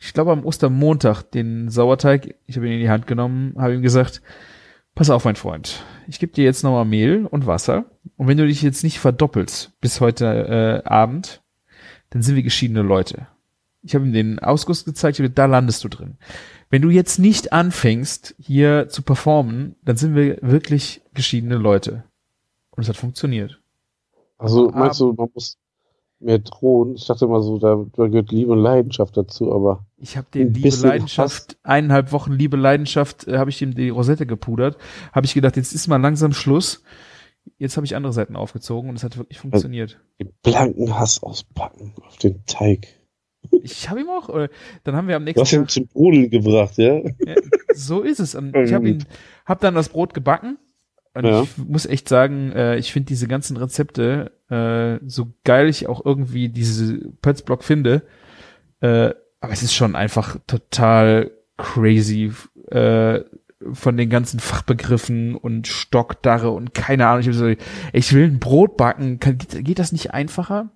ich 0.00 0.14
glaube 0.14 0.32
am 0.32 0.44
Ostermontag 0.44 1.22
den 1.22 1.68
Sauerteig, 1.68 2.34
ich 2.46 2.56
habe 2.56 2.66
ihn 2.66 2.74
in 2.74 2.80
die 2.80 2.90
Hand 2.90 3.06
genommen, 3.06 3.54
habe 3.58 3.74
ihm 3.74 3.82
gesagt, 3.82 4.22
pass 4.94 5.10
auf, 5.10 5.24
mein 5.24 5.36
Freund, 5.36 5.84
ich 6.08 6.18
gebe 6.18 6.32
dir 6.32 6.44
jetzt 6.44 6.64
nochmal 6.64 6.86
Mehl 6.86 7.26
und 7.26 7.46
Wasser 7.46 7.84
und 8.16 8.26
wenn 8.26 8.38
du 8.38 8.46
dich 8.46 8.62
jetzt 8.62 8.82
nicht 8.82 8.98
verdoppelst 8.98 9.78
bis 9.80 10.00
heute 10.00 10.82
äh, 10.84 10.88
Abend, 10.88 11.42
dann 12.08 12.22
sind 12.22 12.34
wir 12.34 12.42
geschiedene 12.42 12.82
Leute. 12.82 13.28
Ich 13.82 13.94
habe 13.94 14.04
ihm 14.04 14.12
den 14.12 14.38
Ausguss 14.40 14.84
gezeigt, 14.84 15.18
ich 15.18 15.24
habe, 15.24 15.32
da 15.32 15.46
landest 15.46 15.84
du 15.84 15.88
drin. 15.88 16.18
Wenn 16.70 16.82
du 16.82 16.90
jetzt 16.90 17.18
nicht 17.18 17.52
anfängst, 17.52 18.34
hier 18.38 18.88
zu 18.88 19.02
performen, 19.02 19.76
dann 19.82 19.96
sind 19.96 20.14
wir 20.14 20.38
wirklich 20.42 21.02
geschiedene 21.14 21.56
Leute. 21.56 22.04
Und 22.70 22.82
es 22.82 22.88
hat 22.88 22.96
funktioniert. 22.96 23.60
Also 24.38 24.70
meinst 24.70 25.00
du, 25.00 25.12
man 25.12 25.28
muss 25.34 25.58
mehr 26.18 26.38
drohen? 26.38 26.94
Ich 26.94 27.06
dachte 27.06 27.24
immer 27.24 27.42
so, 27.42 27.58
da, 27.58 27.84
da 27.96 28.06
gehört 28.06 28.30
Liebe 28.30 28.52
und 28.52 28.58
Leidenschaft 28.58 29.16
dazu, 29.16 29.52
aber 29.52 29.86
Ich 30.00 30.16
habe 30.16 30.26
den 30.32 30.54
Liebe 30.54 30.74
Leidenschaft, 30.76 31.58
eineinhalb 31.62 32.12
Wochen 32.12 32.32
Liebe 32.32 32.56
Leidenschaft, 32.56 33.28
äh, 33.28 33.38
habe 33.38 33.50
ich 33.50 33.60
ihm 33.60 33.74
die 33.74 33.90
Rosette 33.90 34.26
gepudert. 34.26 34.76
Habe 35.12 35.26
ich 35.26 35.34
gedacht, 35.34 35.56
jetzt 35.56 35.72
ist 35.74 35.88
mal 35.88 35.96
langsam 36.00 36.32
Schluss. 36.32 36.82
Jetzt 37.58 37.76
habe 37.76 37.84
ich 37.86 37.96
andere 37.96 38.12
Seiten 38.12 38.36
aufgezogen 38.36 38.88
und 38.90 38.96
es 38.96 39.04
hat 39.04 39.16
wirklich 39.16 39.38
funktioniert. 39.38 40.00
den 40.18 40.30
blanken 40.42 40.98
Hass 40.98 41.22
auspacken 41.22 41.94
auf 42.06 42.16
den 42.18 42.44
Teig. 42.46 42.86
Ich 43.62 43.88
habe 43.88 44.00
ihm 44.00 44.08
auch, 44.08 44.28
äh, 44.30 44.48
dann 44.84 44.96
haben 44.96 45.08
wir 45.08 45.16
am 45.16 45.22
Du 45.22 45.26
nächsten 45.26 45.40
hast 45.40 45.52
ihn 45.52 45.68
zum 45.68 45.86
Brodeln 45.88 46.30
gebracht, 46.30 46.76
ja? 46.76 46.96
ja, 46.98 47.34
so 47.74 48.02
ist 48.02 48.20
es. 48.20 48.34
Und 48.34 48.54
Ich 48.56 48.72
habe 48.72 48.88
ihn, 48.88 49.04
hab 49.46 49.60
dann 49.60 49.74
das 49.74 49.88
Brot 49.88 50.12
gebacken. 50.14 50.58
Und 51.14 51.24
Ja. 51.24 51.42
ich 51.42 51.58
muss 51.58 51.86
echt 51.86 52.08
sagen, 52.08 52.52
äh, 52.52 52.76
ich 52.76 52.92
finde 52.92 53.06
diese 53.08 53.26
ganzen 53.26 53.56
Rezepte, 53.56 54.32
äh, 54.48 55.04
so 55.08 55.28
geil 55.44 55.68
ich 55.68 55.88
auch 55.88 56.04
irgendwie 56.04 56.48
diese 56.50 56.98
Pötzblock 57.22 57.64
finde, 57.64 58.02
äh, 58.80 59.10
aber 59.40 59.52
es 59.52 59.62
ist 59.62 59.74
schon 59.74 59.96
einfach 59.96 60.36
total 60.46 61.30
crazy 61.56 62.32
äh, 62.70 63.20
von 63.72 63.96
den 63.96 64.08
ganzen 64.08 64.40
Fachbegriffen 64.40 65.34
und 65.34 65.66
Stockdarre 65.66 66.50
und 66.50 66.72
keine 66.74 67.06
Ahnung. 67.06 67.28
Ich, 67.28 67.36
so, 67.36 67.52
ich 67.92 68.12
will 68.12 68.24
ein 68.24 68.38
Brot 68.38 68.76
backen, 68.76 69.20
kann, 69.20 69.38
geht, 69.38 69.64
geht 69.64 69.78
das 69.78 69.92
nicht 69.92 70.14
einfacher? 70.14 70.70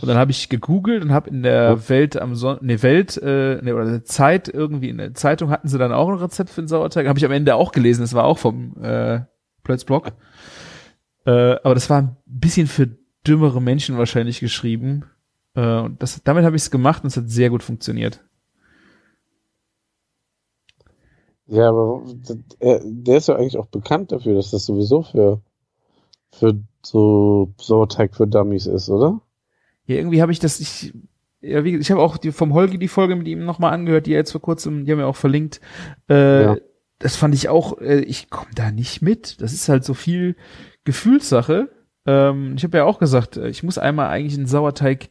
Und 0.00 0.08
dann 0.08 0.18
habe 0.18 0.30
ich 0.30 0.48
gegoogelt 0.48 1.02
und 1.02 1.12
habe 1.12 1.30
in 1.30 1.42
der 1.42 1.88
Welt 1.88 2.20
am 2.20 2.34
Son 2.34 2.58
ne 2.60 2.82
Welt 2.82 3.16
äh, 3.22 3.60
ne, 3.62 3.74
oder 3.74 3.86
der 3.86 4.04
Zeit 4.04 4.48
irgendwie 4.48 4.90
in 4.90 4.98
der 4.98 5.14
Zeitung 5.14 5.50
hatten 5.50 5.68
sie 5.68 5.78
dann 5.78 5.92
auch 5.92 6.08
ein 6.08 6.18
Rezept 6.18 6.50
für 6.50 6.62
den 6.62 6.68
Sauerteig. 6.68 7.08
Habe 7.08 7.18
ich 7.18 7.24
am 7.24 7.32
Ende 7.32 7.54
auch 7.54 7.72
gelesen. 7.72 8.02
Das 8.02 8.14
war 8.14 8.24
auch 8.24 8.38
vom 8.38 8.82
äh, 8.82 9.20
Plötzblock. 9.64 10.12
Äh, 11.24 11.30
aber 11.30 11.74
das 11.74 11.88
war 11.88 12.02
ein 12.02 12.16
bisschen 12.26 12.66
für 12.66 12.88
dümmere 13.26 13.62
Menschen 13.62 13.98
wahrscheinlich 13.98 14.40
geschrieben. 14.40 15.04
Äh, 15.56 15.80
und 15.80 16.02
das, 16.02 16.22
damit 16.22 16.44
habe 16.44 16.54
ich 16.54 16.62
es 16.62 16.70
gemacht 16.70 17.02
und 17.02 17.08
es 17.08 17.16
hat 17.16 17.28
sehr 17.28 17.50
gut 17.50 17.64
funktioniert. 17.64 18.22
Ja, 21.48 21.68
aber 21.68 22.02
der, 22.60 22.80
der 22.84 23.16
ist 23.18 23.28
ja 23.28 23.36
eigentlich 23.36 23.56
auch 23.56 23.66
bekannt 23.66 24.10
dafür, 24.12 24.34
dass 24.34 24.50
das 24.50 24.66
sowieso 24.66 25.02
für, 25.02 25.40
für 26.32 26.60
so 26.84 27.52
Sauerteig 27.60 28.16
für 28.16 28.26
Dummies 28.26 28.66
ist, 28.66 28.88
oder? 28.90 29.20
Ja, 29.86 29.96
irgendwie 29.96 30.22
habe 30.22 30.32
ich 30.32 30.40
das, 30.40 30.58
ich, 30.58 30.92
ja, 31.40 31.62
wie, 31.62 31.76
ich 31.76 31.90
habe 31.92 32.02
auch 32.02 32.16
die, 32.16 32.32
vom 32.32 32.52
Holgi 32.52 32.78
die 32.78 32.88
Folge 32.88 33.14
mit 33.14 33.28
ihm 33.28 33.44
nochmal 33.44 33.72
angehört, 33.72 34.06
die 34.06 34.12
er 34.12 34.18
jetzt 34.18 34.32
vor 34.32 34.40
kurzem, 34.42 34.84
die 34.84 34.90
haben 34.92 34.98
wir 34.98 35.06
auch 35.06 35.16
verlinkt. 35.16 35.60
Äh, 36.08 36.42
Ja. 36.42 36.56
Das 36.98 37.14
fand 37.14 37.34
ich 37.34 37.50
auch, 37.50 37.78
äh, 37.78 38.00
ich 38.00 38.30
komme 38.30 38.50
da 38.54 38.70
nicht 38.70 39.02
mit. 39.02 39.40
Das 39.42 39.52
ist 39.52 39.68
halt 39.68 39.84
so 39.84 39.92
viel 39.94 40.34
Gefühlssache. 40.84 41.68
Ähm, 42.06 42.54
ich 42.56 42.64
habe 42.64 42.78
ja 42.78 42.84
auch 42.84 42.98
gesagt, 42.98 43.36
äh, 43.36 43.48
ich 43.50 43.62
muss 43.62 43.76
einmal 43.78 44.08
eigentlich 44.08 44.36
einen 44.36 44.46
Sauerteig 44.46 45.10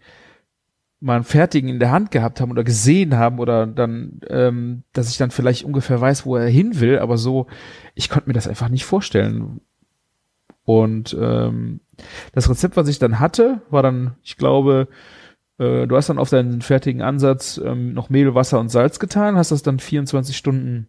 mal 1.06 1.16
einen 1.16 1.24
fertigen 1.24 1.70
in 1.70 1.80
der 1.80 1.92
Hand 1.92 2.10
gehabt 2.10 2.42
haben 2.42 2.50
oder 2.50 2.64
gesehen 2.64 3.16
haben 3.16 3.38
oder 3.40 3.68
dann, 3.68 4.20
ähm, 4.28 4.84
dass 4.92 5.10
ich 5.10 5.18
dann 5.18 5.30
vielleicht 5.30 5.64
ungefähr 5.64 6.02
weiß, 6.02 6.26
wo 6.26 6.36
er 6.36 6.48
hin 6.48 6.80
will, 6.80 6.98
aber 6.98 7.18
so, 7.18 7.46
ich 7.94 8.10
konnte 8.10 8.28
mir 8.28 8.34
das 8.34 8.48
einfach 8.48 8.70
nicht 8.70 8.86
vorstellen. 8.86 9.62
Und 10.64 11.16
ähm, 11.20 11.80
das 12.34 12.50
Rezept, 12.50 12.76
was 12.76 12.88
ich 12.88 12.98
dann 12.98 13.20
hatte, 13.20 13.62
war 13.70 13.84
dann, 13.84 14.16
ich 14.24 14.36
glaube, 14.36 14.88
äh, 15.60 15.86
du 15.86 15.96
hast 15.96 16.10
dann 16.10 16.18
auf 16.18 16.32
deinen 16.32 16.64
fertigen 16.64 17.04
Ansatz 17.04 17.62
ähm, 17.64 17.94
noch 17.94 18.10
Mehl, 18.10 18.34
Wasser 18.34 18.60
und 18.60 18.70
Salz 18.70 18.98
getan, 18.98 19.38
hast 19.38 19.52
das 19.52 19.62
dann 19.62 19.78
24 19.78 20.36
Stunden 20.36 20.88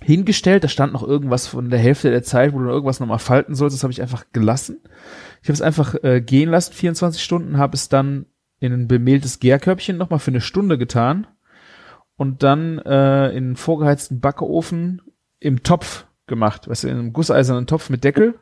hingestellt. 0.00 0.62
Da 0.62 0.68
stand 0.68 0.92
noch 0.92 1.02
irgendwas 1.02 1.48
von 1.48 1.70
der 1.70 1.80
Hälfte 1.80 2.10
der 2.10 2.22
Zeit, 2.22 2.52
wo 2.52 2.60
du 2.60 2.68
irgendwas 2.68 3.00
nochmal 3.00 3.18
falten 3.18 3.56
sollst. 3.56 3.76
Das 3.76 3.82
habe 3.82 3.92
ich 3.92 4.00
einfach 4.00 4.26
gelassen. 4.32 4.78
Ich 5.42 5.48
habe 5.48 5.54
es 5.54 5.62
einfach 5.62 5.96
äh, 6.04 6.20
gehen 6.20 6.50
lassen, 6.50 6.72
24 6.72 7.20
Stunden, 7.20 7.58
habe 7.58 7.74
es 7.74 7.88
dann 7.88 8.26
in 8.60 8.72
ein 8.72 8.88
bemehltes 8.88 9.40
Gärkörbchen 9.40 9.96
nochmal 9.96 10.18
für 10.18 10.30
eine 10.30 10.40
Stunde 10.40 10.78
getan 10.78 11.26
und 12.16 12.42
dann 12.42 12.78
äh, 12.78 13.30
in 13.30 13.44
einen 13.44 13.56
vorgeheizten 13.56 14.20
Backofen 14.20 15.02
im 15.40 15.62
Topf 15.62 16.06
gemacht. 16.26 16.68
Weißt 16.68 16.84
du, 16.84 16.88
in 16.88 16.98
einem 16.98 17.12
gusseisernen 17.12 17.66
Topf 17.66 17.90
mit 17.90 18.04
Deckel. 18.04 18.34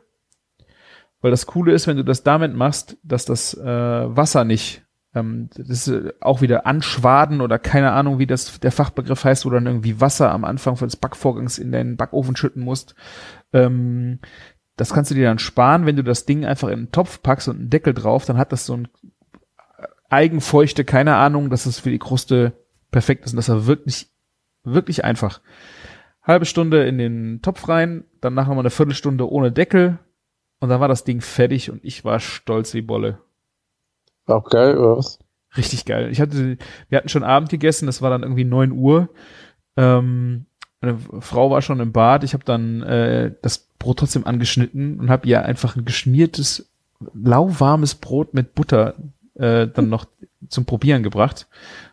Weil 1.21 1.31
das 1.31 1.45
Coole 1.45 1.73
ist, 1.73 1.87
wenn 1.87 1.97
du 1.97 2.03
das 2.03 2.23
damit 2.23 2.53
machst, 2.53 2.97
dass 3.03 3.25
das 3.25 3.53
äh, 3.53 3.65
Wasser 3.65 4.43
nicht, 4.43 4.83
ähm, 5.15 5.49
das 5.55 5.69
ist 5.69 5.87
äh, 5.87 6.13
auch 6.19 6.41
wieder 6.41 6.65
anschwaden 6.65 7.39
oder 7.39 7.59
keine 7.59 7.93
Ahnung, 7.93 8.19
wie 8.19 8.27
das 8.27 8.59
der 8.59 8.73
Fachbegriff 8.73 9.23
heißt, 9.23 9.45
wo 9.45 9.49
dann 9.49 9.65
irgendwie 9.65 10.01
Wasser 10.01 10.31
am 10.31 10.43
Anfang 10.43 10.75
des 10.75 10.97
Backvorgangs 10.97 11.59
in 11.59 11.71
deinen 11.71 11.95
Backofen 11.95 12.35
schütten 12.35 12.61
musst. 12.61 12.95
Ähm, 13.53 14.19
das 14.75 14.91
kannst 14.91 15.11
du 15.11 15.15
dir 15.15 15.25
dann 15.25 15.39
sparen, 15.39 15.85
wenn 15.85 15.95
du 15.95 16.03
das 16.03 16.25
Ding 16.25 16.45
einfach 16.45 16.67
in 16.67 16.73
einen 16.73 16.91
Topf 16.91 17.21
packst 17.21 17.47
und 17.47 17.57
einen 17.57 17.69
Deckel 17.69 17.93
drauf, 17.93 18.25
dann 18.25 18.37
hat 18.37 18.51
das 18.51 18.65
so 18.65 18.75
ein 18.75 18.87
Eigenfeuchte, 20.13 20.85
keine 20.85 21.15
Ahnung, 21.15 21.49
dass 21.49 21.65
es 21.65 21.79
für 21.79 21.89
die 21.89 21.99
Kruste 21.99 22.53
perfekt 22.91 23.25
ist 23.25 23.33
und 23.33 23.37
das 23.37 23.49
war 23.49 23.65
wirklich, 23.65 24.09
wirklich 24.63 25.03
einfach. 25.03 25.41
Halbe 26.21 26.45
Stunde 26.45 26.85
in 26.85 26.97
den 26.97 27.41
Topf 27.41 27.67
rein, 27.67 28.05
dann 28.21 28.33
nachher 28.33 28.53
mal 28.53 28.61
eine 28.61 28.69
Viertelstunde 28.69 29.29
ohne 29.29 29.51
Deckel 29.51 29.99
und 30.59 30.69
dann 30.69 30.79
war 30.79 30.87
das 30.87 31.03
Ding 31.03 31.19
fertig 31.19 31.69
und 31.69 31.83
ich 31.83 32.05
war 32.05 32.19
stolz 32.19 32.73
wie 32.73 32.81
Bolle. 32.81 33.17
War 34.25 34.37
auch 34.37 34.49
geil, 34.49 34.77
oder 34.77 34.97
was? 34.97 35.19
Richtig 35.57 35.85
geil. 35.85 36.09
Ich 36.11 36.21
hatte, 36.21 36.57
wir 36.87 36.97
hatten 36.97 37.09
schon 37.09 37.23
Abend 37.23 37.49
gegessen, 37.49 37.85
das 37.85 38.01
war 38.01 38.09
dann 38.09 38.23
irgendwie 38.23 38.45
neun 38.45 38.71
Uhr. 38.71 39.09
Ähm, 39.75 40.45
meine 40.81 40.97
Frau 41.19 41.51
war 41.51 41.61
schon 41.61 41.79
im 41.79 41.91
Bad. 41.91 42.23
Ich 42.23 42.33
habe 42.33 42.43
dann 42.43 42.81
äh, 42.81 43.33
das 43.41 43.67
Brot 43.79 43.99
trotzdem 43.99 44.25
angeschnitten 44.25 44.99
und 44.99 45.09
habe 45.09 45.27
ihr 45.27 45.43
einfach 45.43 45.75
ein 45.75 45.85
geschmiertes, 45.85 46.69
lauwarmes 47.13 47.95
Brot 47.95 48.33
mit 48.33 48.55
Butter 48.55 48.95
äh, 49.35 49.67
dann 49.67 49.89
noch 49.89 50.05
zum 50.49 50.65
Probieren 50.65 51.03
gebracht. 51.03 51.47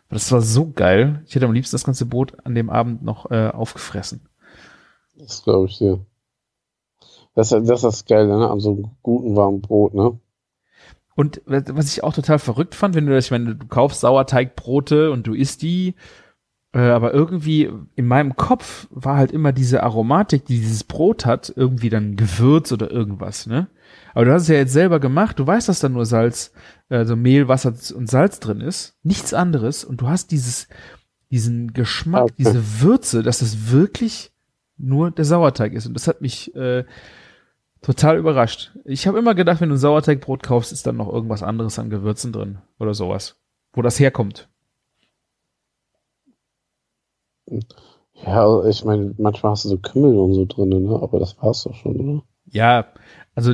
Aber 0.07 0.15
das 0.15 0.31
war 0.31 0.41
so 0.41 0.71
geil. 0.71 1.23
Ich 1.25 1.35
hätte 1.35 1.45
am 1.45 1.53
liebsten 1.53 1.75
das 1.75 1.83
ganze 1.83 2.05
Brot 2.05 2.33
an 2.43 2.55
dem 2.55 2.69
Abend 2.69 3.03
noch 3.03 3.31
äh, 3.31 3.49
aufgefressen. 3.49 4.21
Das 5.17 5.43
glaube 5.43 5.67
ich 5.67 5.77
dir. 5.77 6.05
Das, 7.35 7.49
das 7.49 7.61
ist 7.61 7.83
das 7.83 8.05
Geile, 8.05 8.27
ne? 8.27 8.49
An 8.49 8.59
so 8.59 8.71
einem 8.71 8.91
guten 9.01 9.35
warmen 9.35 9.61
Brot, 9.61 9.93
ne? 9.93 10.19
Und 11.15 11.41
was 11.45 11.91
ich 11.91 12.03
auch 12.03 12.13
total 12.13 12.39
verrückt 12.39 12.73
fand, 12.73 12.95
wenn 12.95 13.05
du 13.05 13.13
das, 13.13 13.25
ich 13.25 13.31
meine, 13.31 13.55
du 13.55 13.67
kaufst 13.67 14.01
Sauerteigbrote 14.01 15.11
und 15.11 15.27
du 15.27 15.33
isst 15.33 15.61
die, 15.61 15.95
äh, 16.73 16.79
aber 16.79 17.13
irgendwie 17.13 17.69
in 17.95 18.07
meinem 18.07 18.35
Kopf 18.35 18.87
war 18.89 19.17
halt 19.17 19.31
immer 19.31 19.51
diese 19.51 19.83
Aromatik, 19.83 20.45
die 20.45 20.59
dieses 20.59 20.83
Brot 20.83 21.25
hat, 21.25 21.51
irgendwie 21.55 21.89
dann 21.89 22.15
Gewürz 22.15 22.71
oder 22.71 22.89
irgendwas, 22.89 23.45
ne? 23.45 23.67
Aber 24.13 24.25
du 24.25 24.33
hast 24.33 24.43
es 24.43 24.47
ja 24.49 24.55
jetzt 24.55 24.73
selber 24.73 24.99
gemacht, 24.99 25.39
du 25.39 25.47
weißt, 25.47 25.69
dass 25.69 25.79
da 25.79 25.89
nur 25.89 26.05
Salz, 26.05 26.51
also 26.89 27.15
Mehl, 27.15 27.47
Wasser 27.47 27.73
und 27.95 28.09
Salz 28.09 28.39
drin 28.39 28.61
ist, 28.61 28.97
nichts 29.03 29.33
anderes 29.33 29.83
und 29.83 30.01
du 30.01 30.07
hast 30.09 30.31
dieses, 30.31 30.67
diesen 31.29 31.73
Geschmack, 31.73 32.23
Okay. 32.23 32.33
diese 32.37 32.81
Würze, 32.81 33.23
dass 33.23 33.39
das 33.39 33.71
wirklich 33.71 34.31
nur 34.77 35.11
der 35.11 35.25
Sauerteig 35.25 35.73
ist 35.73 35.85
und 35.85 35.93
das 35.93 36.07
hat 36.07 36.21
mich 36.21 36.53
äh, 36.55 36.83
total 37.81 38.17
überrascht. 38.17 38.71
Ich 38.85 39.07
habe 39.07 39.17
immer 39.19 39.33
gedacht, 39.35 39.61
wenn 39.61 39.69
du 39.69 39.75
ein 39.75 39.79
Sauerteigbrot 39.79 40.43
kaufst, 40.43 40.71
ist 40.71 40.85
dann 40.85 40.97
noch 40.97 41.11
irgendwas 41.11 41.43
anderes 41.43 41.79
an 41.79 41.89
Gewürzen 41.89 42.31
drin 42.33 42.59
oder 42.79 42.93
sowas, 42.93 43.37
wo 43.73 43.81
das 43.81 43.99
herkommt. 43.99 44.49
Ja, 48.25 48.41
also 48.43 48.65
ich 48.65 48.83
meine, 48.85 49.13
manchmal 49.17 49.53
hast 49.53 49.65
du 49.65 49.69
so 49.69 49.77
Kümmel 49.77 50.17
und 50.17 50.33
so 50.33 50.45
drin, 50.45 50.69
ne? 50.69 50.99
Aber 51.01 51.19
das 51.19 51.37
war's 51.41 51.63
doch 51.63 51.73
schon, 51.73 51.95
oder? 51.97 52.23
Ja, 52.45 52.87
also 53.35 53.53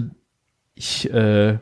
ich 0.77 1.11
äh, 1.11 1.57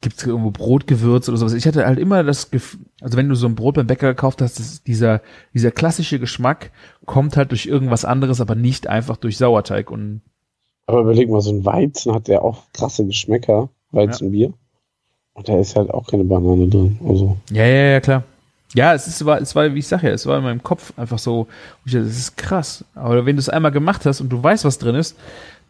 gibt's 0.00 0.24
irgendwo 0.26 0.50
Brotgewürz 0.50 1.28
oder 1.28 1.38
sowas. 1.38 1.52
Ich 1.52 1.66
hatte 1.66 1.86
halt 1.86 1.98
immer 1.98 2.24
das 2.24 2.50
Gefühl, 2.50 2.80
also 3.00 3.16
wenn 3.16 3.28
du 3.28 3.34
so 3.34 3.46
ein 3.46 3.54
Brot 3.54 3.74
beim 3.74 3.86
Bäcker 3.86 4.08
gekauft 4.08 4.40
hast, 4.40 4.86
dieser 4.86 5.20
dieser 5.52 5.70
klassische 5.70 6.18
Geschmack 6.18 6.70
kommt 7.04 7.36
halt 7.36 7.50
durch 7.50 7.66
irgendwas 7.66 8.04
anderes, 8.04 8.40
aber 8.40 8.54
nicht 8.54 8.86
einfach 8.86 9.16
durch 9.16 9.36
Sauerteig 9.36 9.90
und 9.90 10.22
Aber 10.86 11.00
überleg 11.00 11.28
mal, 11.28 11.42
so 11.42 11.50
ein 11.52 11.64
Weizen 11.64 12.14
hat 12.14 12.28
ja 12.28 12.40
auch 12.40 12.64
krasse 12.72 13.06
Geschmäcker, 13.06 13.68
Weizenbier. 13.90 14.52
Und 15.34 15.48
da 15.48 15.58
ist 15.58 15.76
halt 15.76 15.90
auch 15.90 16.06
keine 16.06 16.24
Banane 16.24 16.68
drin. 16.68 16.98
Also, 17.06 17.36
Ja, 17.50 17.64
ja, 17.64 17.92
ja, 17.92 18.00
klar. 18.00 18.24
Ja, 18.74 18.94
es 18.94 19.06
ist, 19.06 19.24
war, 19.24 19.40
es 19.40 19.54
war, 19.54 19.74
wie 19.74 19.80
ich 19.80 19.88
sage 19.88 20.06
ja, 20.06 20.12
es 20.12 20.26
war 20.26 20.38
in 20.38 20.44
meinem 20.44 20.62
Kopf 20.62 20.92
einfach 20.96 21.18
so, 21.18 21.48
ich 21.84 21.92
dachte, 21.92 22.06
das 22.06 22.16
ist 22.16 22.36
krass. 22.36 22.84
Aber 22.94 23.26
wenn 23.26 23.36
du 23.36 23.40
es 23.40 23.48
einmal 23.48 23.72
gemacht 23.72 24.06
hast 24.06 24.20
und 24.20 24.28
du 24.28 24.42
weißt, 24.42 24.64
was 24.64 24.78
drin 24.78 24.94
ist, 24.94 25.16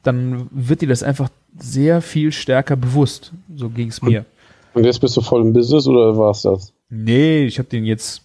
dann 0.02 0.48
wird 0.50 0.80
dir 0.80 0.88
das 0.88 1.02
einfach 1.02 1.28
sehr 1.58 2.00
viel 2.00 2.32
stärker 2.32 2.76
bewusst. 2.76 3.32
So 3.54 3.68
ging 3.68 3.88
es 3.88 4.02
mir. 4.02 4.24
und 4.74 4.84
jetzt 4.84 5.00
bist 5.00 5.16
du 5.16 5.20
voll 5.20 5.42
im 5.42 5.52
Business 5.52 5.86
oder 5.86 6.16
war 6.16 6.30
es 6.30 6.42
das? 6.42 6.72
Nee, 6.88 7.44
ich 7.44 7.58
habe 7.58 7.68
den 7.68 7.84
jetzt 7.84 8.22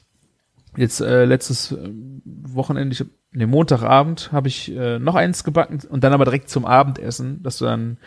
jetzt 0.78 1.00
äh, 1.02 1.26
letztes 1.26 1.72
äh, 1.72 1.90
Wochenende, 2.26 2.94
ich 2.94 3.00
hab, 3.00 3.08
nee, 3.32 3.46
Montagabend 3.46 4.32
habe 4.32 4.48
ich 4.48 4.76
äh, 4.76 5.00
noch 5.00 5.16
eins 5.16 5.44
gebacken 5.44 5.80
und 5.90 6.04
dann 6.04 6.14
aber 6.14 6.26
direkt 6.26 6.50
zum 6.50 6.66
Abendessen, 6.66 7.42
dass 7.44 7.60
du 7.60 7.66
dann 7.66 7.98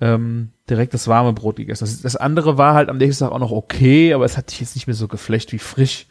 ähm, 0.00 0.50
direkt 0.68 0.94
das 0.94 1.08
warme 1.08 1.32
Brot 1.32 1.56
gegessen 1.56 1.86
hast. 1.86 2.04
Das 2.04 2.16
andere 2.16 2.58
war 2.58 2.74
halt 2.74 2.88
am 2.88 2.98
nächsten 2.98 3.24
Tag 3.24 3.32
auch 3.32 3.38
noch 3.38 3.52
okay, 3.52 4.12
aber 4.12 4.24
es 4.24 4.36
hat 4.36 4.50
sich 4.50 4.60
jetzt 4.60 4.74
nicht 4.74 4.86
mehr 4.86 4.94
so 4.94 5.08
geflecht 5.08 5.52
wie 5.52 5.58
frisch. 5.58 6.06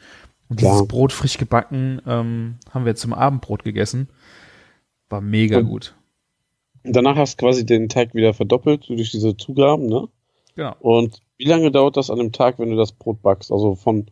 Und 0.48 0.60
dieses 0.60 0.88
Brot 0.88 1.14
frisch 1.14 1.38
gebacken 1.38 2.02
ähm, 2.06 2.56
haben 2.72 2.86
wir 2.86 2.96
zum 2.96 3.14
Abendbrot 3.14 3.64
gegessen. 3.64 4.10
War 5.10 5.22
mega 5.22 5.60
Und- 5.60 5.66
gut. 5.68 5.94
Danach 6.84 7.16
hast 7.16 7.40
du 7.40 7.46
quasi 7.46 7.66
den 7.66 7.90
Teig 7.90 8.14
wieder 8.14 8.34
verdoppelt 8.34 8.90
durch 8.90 9.12
diese 9.12 9.38
Zugaben, 9.38 9.88
ne? 9.88 10.08
Genau. 10.56 10.76
Und 10.80 11.22
wie 11.38 11.46
lange 11.46 11.72
dauert 11.72 11.98
das 11.98 12.10
an 12.10 12.20
einem 12.20 12.32
Tag, 12.32 12.60
wenn 12.60 12.72
du 12.72 12.76
das 12.76 12.92
Brot 12.92 13.22
backst? 13.22 13.52
Also 13.52 13.76
von 13.76 14.08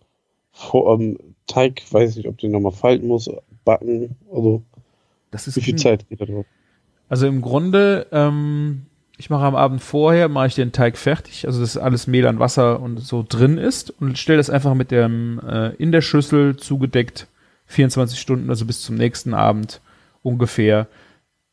vor, 0.52 0.94
ähm, 1.00 1.18
Teig, 1.48 1.82
weiß 1.92 2.16
nicht, 2.16 2.28
ob 2.28 2.38
du 2.38 2.48
den 2.48 2.52
nochmal 2.52 2.72
falten 2.72 3.08
musst, 3.08 3.32
backen, 3.66 4.16
also 4.32 4.64
Das 5.32 5.48
ist 5.48 5.56
wie 5.58 5.62
viel 5.62 5.76
Zeit 5.76 6.08
geht 6.10 6.22
da 6.22 6.26
drauf? 6.26 6.46
Also 7.08 7.28
im 7.28 7.42
Grunde, 7.42 8.08
ähm, 8.12 8.86
ich 9.18 9.30
mache 9.30 9.46
am 9.46 9.56
Abend 9.56 9.82
vorher, 9.82 10.30
mache 10.30 10.48
ich 10.48 10.56
den 10.56 10.72
Teig 10.72 10.98
fertig, 10.98 11.46
also 11.48 11.60
dass 11.60 11.76
alles 11.76 12.08
Mehl 12.08 12.28
an 12.28 12.40
Wasser 12.40 12.80
und 12.80 13.00
so 13.00 13.26
drin 13.28 13.58
ist 13.58 13.90
und 14.00 14.18
stelle 14.18 14.38
das 14.38 14.50
einfach 14.50 14.76
mit 14.76 14.92
dem 14.92 15.40
äh, 15.40 15.70
in 15.76 15.92
der 15.92 16.02
Schüssel 16.02 16.56
zugedeckt 16.56 17.28
24 17.66 18.20
Stunden, 18.20 18.50
also 18.50 18.66
bis 18.66 18.82
zum 18.82 18.96
nächsten 18.96 19.34
Abend 19.34 19.82
ungefähr, 20.24 20.88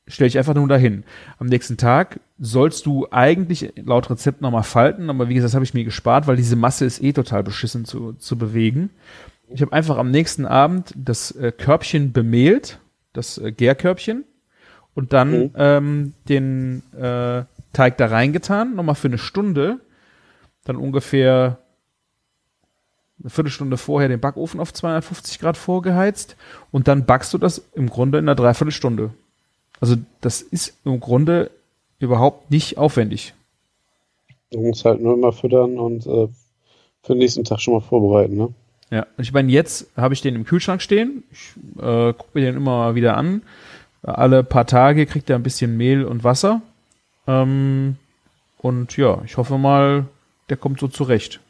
stelle 0.06 0.28
ich 0.28 0.38
einfach 0.38 0.54
nur 0.54 0.68
dahin. 0.68 1.04
Am 1.38 1.46
nächsten 1.46 1.76
Tag 1.76 2.20
sollst 2.38 2.86
du 2.86 3.08
eigentlich 3.10 3.72
laut 3.76 4.08
Rezept 4.10 4.40
nochmal 4.40 4.62
falten, 4.62 5.10
aber 5.10 5.28
wie 5.28 5.34
gesagt, 5.34 5.48
das 5.50 5.54
habe 5.54 5.64
ich 5.64 5.74
mir 5.74 5.84
gespart, 5.84 6.26
weil 6.26 6.36
diese 6.36 6.56
Masse 6.56 6.84
ist 6.84 7.02
eh 7.02 7.12
total 7.12 7.42
beschissen 7.42 7.84
zu, 7.84 8.12
zu 8.14 8.38
bewegen. 8.38 8.90
Ich 9.48 9.62
habe 9.62 9.72
einfach 9.72 9.96
am 9.96 10.10
nächsten 10.10 10.44
Abend 10.46 10.92
das 10.96 11.30
äh, 11.32 11.52
Körbchen 11.52 12.12
bemehlt, 12.12 12.78
das 13.12 13.38
äh, 13.38 13.52
Gärkörbchen, 13.52 14.24
und 14.94 15.12
dann 15.12 15.30
Mhm. 15.30 15.50
ähm, 15.56 16.12
den 16.28 16.82
äh, 16.94 17.44
Teig 17.72 17.98
da 17.98 18.06
reingetan, 18.06 18.74
nochmal 18.74 18.94
für 18.94 19.08
eine 19.08 19.18
Stunde, 19.18 19.80
dann 20.64 20.76
ungefähr 20.76 21.58
eine 23.20 23.30
Viertelstunde 23.30 23.76
vorher 23.76 24.08
den 24.08 24.20
Backofen 24.20 24.60
auf 24.60 24.72
250 24.72 25.38
Grad 25.38 25.56
vorgeheizt 25.56 26.36
und 26.70 26.88
dann 26.88 27.04
backst 27.06 27.32
du 27.34 27.38
das 27.38 27.62
im 27.74 27.88
Grunde 27.90 28.18
in 28.18 28.24
einer 28.24 28.34
Dreiviertelstunde. 28.34 29.10
Also 29.80 29.96
das 30.20 30.42
ist 30.42 30.74
im 30.84 31.00
Grunde 31.00 31.50
überhaupt 31.98 32.50
nicht 32.50 32.78
aufwendig. 32.78 33.34
Du 34.50 34.60
musst 34.60 34.84
halt 34.84 35.00
nur 35.00 35.14
immer 35.14 35.32
füttern 35.32 35.78
und 35.78 36.06
äh, 36.06 36.28
für 37.02 37.12
den 37.12 37.18
nächsten 37.18 37.44
Tag 37.44 37.60
schon 37.60 37.74
mal 37.74 37.80
vorbereiten, 37.80 38.36
ne? 38.36 38.48
Ja, 38.90 39.06
ich 39.18 39.32
meine, 39.32 39.50
jetzt 39.50 39.90
habe 39.96 40.14
ich 40.14 40.20
den 40.20 40.36
im 40.36 40.44
Kühlschrank 40.44 40.80
stehen. 40.80 41.24
Ich 41.32 41.54
äh, 41.82 42.12
gucke 42.12 42.30
mir 42.34 42.42
den 42.42 42.56
immer 42.56 42.78
mal 42.78 42.94
wieder 42.94 43.16
an. 43.16 43.42
Alle 44.02 44.44
paar 44.44 44.66
Tage 44.66 45.06
kriegt 45.06 45.28
er 45.28 45.36
ein 45.36 45.42
bisschen 45.42 45.76
Mehl 45.76 46.04
und 46.04 46.22
Wasser. 46.22 46.62
Ähm, 47.26 47.96
und 48.58 48.96
ja, 48.96 49.20
ich 49.24 49.36
hoffe 49.36 49.58
mal, 49.58 50.06
der 50.48 50.56
kommt 50.56 50.78
so 50.78 50.86
zurecht. 50.86 51.40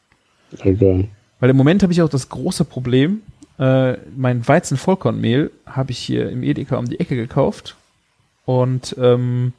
Geil. 0.62 1.08
Weil 1.38 1.50
im 1.50 1.56
Moment 1.56 1.82
habe 1.82 1.92
ich 1.92 2.00
auch 2.00 2.08
das 2.08 2.30
große 2.30 2.64
Problem, 2.64 3.20
äh, 3.58 3.94
mein 4.16 4.46
Weizen-Vollkornmehl 4.46 5.50
habe 5.66 5.90
ich 5.90 5.98
hier 5.98 6.30
im 6.30 6.42
Edeka 6.42 6.76
um 6.78 6.86
die 6.86 7.00
Ecke 7.00 7.16
gekauft 7.16 7.76
und 8.46 8.96
ähm, 8.98 9.52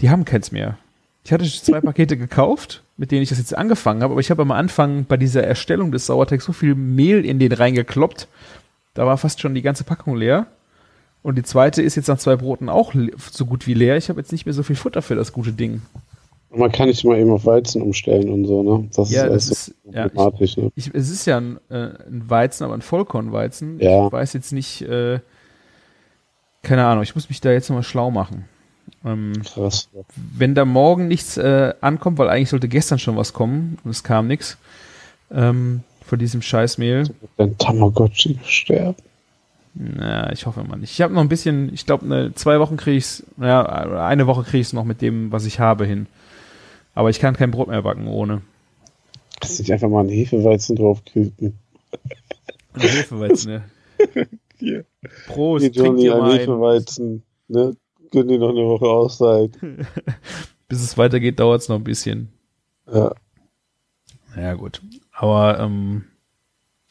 die 0.00 0.08
haben 0.08 0.24
keins 0.24 0.50
mehr. 0.50 0.78
Ich 1.24 1.32
hatte 1.32 1.44
zwei 1.44 1.80
Pakete 1.82 2.16
gekauft, 2.16 2.82
mit 2.96 3.10
denen 3.10 3.22
ich 3.22 3.28
das 3.28 3.38
jetzt 3.38 3.54
angefangen 3.56 4.02
habe, 4.02 4.12
aber 4.12 4.20
ich 4.20 4.30
habe 4.30 4.40
am 4.42 4.50
Anfang 4.52 5.04
bei 5.04 5.16
dieser 5.18 5.44
Erstellung 5.44 5.92
des 5.92 6.06
Sauerteigs 6.06 6.44
so 6.46 6.52
viel 6.52 6.74
Mehl 6.74 7.24
in 7.26 7.38
den 7.38 7.52
reingekloppt, 7.52 8.28
da 8.94 9.04
war 9.06 9.18
fast 9.18 9.40
schon 9.40 9.54
die 9.54 9.62
ganze 9.62 9.84
Packung 9.84 10.16
leer. 10.16 10.46
Und 11.24 11.36
die 11.36 11.42
zweite 11.42 11.80
ist 11.82 11.94
jetzt 11.96 12.08
nach 12.08 12.18
zwei 12.18 12.36
Broten 12.36 12.68
auch 12.68 12.92
so 13.32 13.46
gut 13.46 13.66
wie 13.66 13.72
leer. 13.74 13.96
Ich 13.96 14.10
habe 14.10 14.20
jetzt 14.20 14.30
nicht 14.30 14.44
mehr 14.44 14.52
so 14.52 14.62
viel 14.62 14.76
Futter 14.76 15.00
für 15.00 15.14
das 15.14 15.32
gute 15.32 15.52
Ding. 15.52 15.80
Man 16.54 16.70
kann 16.70 16.86
nicht 16.86 17.02
mal 17.04 17.18
eben 17.18 17.30
auf 17.30 17.46
Weizen 17.46 17.80
umstellen 17.82 18.28
und 18.30 18.44
so, 18.46 18.62
ne? 18.62 18.88
Das 18.94 19.10
Ja, 19.10 19.24
ist 19.24 19.32
das 19.32 19.46
so 19.46 19.52
ist- 19.52 19.74
ja, 19.94 20.06
ich- 20.06 20.12
problematisch, 20.12 20.56
ne? 20.58 20.70
Ich, 20.76 20.90
es 20.94 21.08
ist 21.10 21.26
ja 21.26 21.38
ein, 21.38 21.58
äh, 21.70 21.74
ein 22.06 22.24
Weizen, 22.28 22.62
aber 22.64 22.74
ein 22.74 22.82
Vollkornweizen. 22.82 23.80
Ja. 23.80 24.06
Ich 24.06 24.12
weiß 24.12 24.34
jetzt 24.34 24.52
nicht, 24.52 24.82
äh, 24.82 25.18
keine 26.64 26.84
Ahnung, 26.84 27.02
ich 27.04 27.14
muss 27.14 27.28
mich 27.28 27.40
da 27.40 27.52
jetzt 27.52 27.68
nochmal 27.68 27.84
schlau 27.84 28.10
machen. 28.10 28.46
Ähm, 29.04 29.34
Krass. 29.44 29.88
wenn 30.16 30.54
da 30.54 30.64
morgen 30.64 31.08
nichts 31.08 31.36
äh, 31.36 31.74
ankommt, 31.80 32.18
weil 32.18 32.28
eigentlich 32.30 32.48
sollte 32.48 32.68
gestern 32.68 32.98
schon 32.98 33.16
was 33.16 33.34
kommen 33.34 33.78
und 33.84 33.90
es 33.90 34.02
kam 34.02 34.26
nichts 34.26 34.56
ähm, 35.30 35.82
von 36.04 36.18
diesem 36.18 36.42
Scheißmehl. 36.42 37.10
Dein 37.36 37.56
Tamagotchi 37.58 38.38
sterben. 38.44 38.96
Na, 39.74 40.32
ich 40.32 40.46
hoffe 40.46 40.62
mal 40.62 40.76
nicht. 40.76 40.92
Ich 40.92 41.00
habe 41.02 41.12
noch 41.12 41.20
ein 41.20 41.28
bisschen, 41.28 41.72
ich 41.74 41.84
glaube, 41.84 42.06
ne, 42.06 42.32
zwei 42.34 42.60
Wochen 42.60 42.76
kriege 42.76 42.96
ich's, 42.96 43.24
naja, 43.36 43.64
eine 44.06 44.26
Woche 44.26 44.44
kriege 44.44 44.60
ich 44.60 44.68
es 44.68 44.72
noch 44.72 44.84
mit 44.84 45.02
dem, 45.02 45.32
was 45.32 45.46
ich 45.46 45.58
habe, 45.58 45.84
hin. 45.84 46.06
Aber 46.94 47.10
ich 47.10 47.18
kann 47.18 47.36
kein 47.36 47.50
Brot 47.50 47.68
mehr 47.68 47.82
backen 47.82 48.06
ohne. 48.06 48.42
Kannst 49.40 49.58
nicht 49.58 49.72
einfach 49.72 49.88
mal 49.88 50.00
einen 50.00 50.10
Hefeweizen 50.10 50.76
draufküken. 50.76 51.58
Ein 52.74 52.80
Hefeweizen, 52.80 53.50
ne? 53.50 53.64
Hier. 54.64 54.84
Prost, 55.26 55.64
Hier, 55.64 55.72
Johnny, 55.72 56.10
ein. 56.10 56.38
Hefeweizen. 56.38 57.22
Ne? 57.48 57.76
Gönn 58.10 58.28
dir 58.28 58.38
noch 58.38 58.50
eine 58.50 58.64
Woche 58.64 58.86
Auszeit. 58.86 59.58
Bis 60.68 60.82
es 60.82 60.96
weitergeht, 60.96 61.38
dauert 61.38 61.60
es 61.60 61.68
noch 61.68 61.76
ein 61.76 61.84
bisschen. 61.84 62.32
Ja. 62.90 63.14
Ja, 64.36 64.54
gut. 64.54 64.80
Aber 65.12 65.60
ähm, 65.60 66.04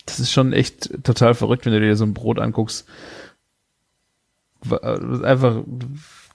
das 0.05 0.19
ist 0.19 0.31
schon 0.31 0.53
echt 0.53 1.03
total 1.03 1.33
verrückt, 1.33 1.65
wenn 1.65 1.73
du 1.73 1.79
dir 1.79 1.95
so 1.95 2.05
ein 2.05 2.13
Brot 2.13 2.39
anguckst. 2.39 2.87
Äh, 4.69 5.23
einfach, 5.23 5.63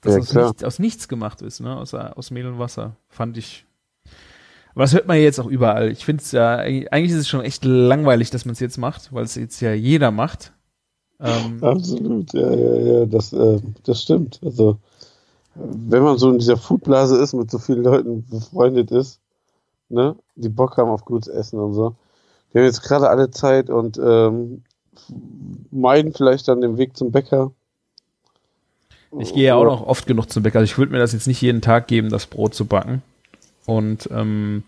das 0.03 0.14
Ja, 0.14 0.20
aus, 0.20 0.35
nichts, 0.35 0.64
aus 0.64 0.79
nichts 0.79 1.09
gemacht 1.09 1.40
ist, 1.42 1.61
ne? 1.61 1.77
Aus, 1.77 1.94
aus 1.94 2.31
Mehl 2.31 2.46
und 2.46 2.59
Wasser. 2.59 2.96
Fand 3.09 3.38
ich. 3.38 3.64
Aber 4.74 4.83
das 4.83 4.92
hört 4.92 5.07
man 5.07 5.16
ja 5.16 5.22
jetzt 5.22 5.38
auch 5.38 5.46
überall. 5.46 5.90
Ich 5.90 6.05
finde 6.05 6.22
es 6.22 6.33
ja, 6.33 6.57
eigentlich 6.57 6.92
eigentlich 6.92 7.12
ist 7.12 7.18
es 7.18 7.29
schon 7.29 7.40
echt 7.40 7.64
langweilig, 7.64 8.31
dass 8.31 8.44
man 8.44 8.53
es 8.53 8.61
jetzt 8.61 8.79
macht, 8.79 9.12
weil 9.12 9.24
es 9.24 9.35
jetzt 9.35 9.61
ja 9.61 9.72
jeder 9.72 10.11
macht. 10.11 10.53
Ähm, 11.20 11.59
Absolut, 11.62 12.33
ja, 12.33 12.54
ja, 12.54 12.74
ja, 12.76 13.07
das, 13.07 13.33
äh, 13.33 13.61
das 13.85 14.02
stimmt. 14.02 14.40
Also, 14.44 14.78
wenn 15.54 16.02
man 16.02 16.18
so 16.18 16.31
in 16.31 16.38
dieser 16.38 16.57
Foodblase 16.57 17.18
ist, 17.20 17.35
mit 17.35 17.50
so 17.50 17.59
vielen 17.59 17.83
Leuten 17.83 18.24
befreundet 18.28 18.90
ist, 18.92 19.20
ne, 19.88 20.16
die 20.37 20.48
Bock 20.48 20.76
haben 20.76 20.90
auf 20.90 21.04
gutes 21.04 21.28
Essen 21.28 21.59
und 21.59 21.74
so, 21.74 21.96
die 22.52 22.59
haben 22.59 22.64
jetzt 22.66 22.83
gerade 22.83 23.09
alle 23.11 23.31
Zeit 23.31 23.70
und 23.70 23.98
ähm, 23.98 24.62
meiden 25.70 26.12
vielleicht 26.12 26.48
dann 26.48 26.61
den 26.61 26.78
Weg 26.78 26.96
zum 26.96 27.11
Bäcker. 27.11 27.52
Ich 29.18 29.35
gehe 29.35 29.44
ja 29.44 29.54
auch 29.54 29.64
noch 29.64 29.87
oft 29.87 30.07
genug 30.07 30.31
zum 30.31 30.42
Bäcker. 30.42 30.61
Also 30.61 30.70
ich 30.70 30.78
würde 30.78 30.92
mir 30.92 30.98
das 30.98 31.12
jetzt 31.12 31.26
nicht 31.26 31.40
jeden 31.40 31.61
Tag 31.61 31.88
geben, 31.88 32.11
das 32.11 32.26
Brot 32.26 32.54
zu 32.54 32.66
backen. 32.66 33.02
Und 33.66 34.09
ähm, 34.12 34.62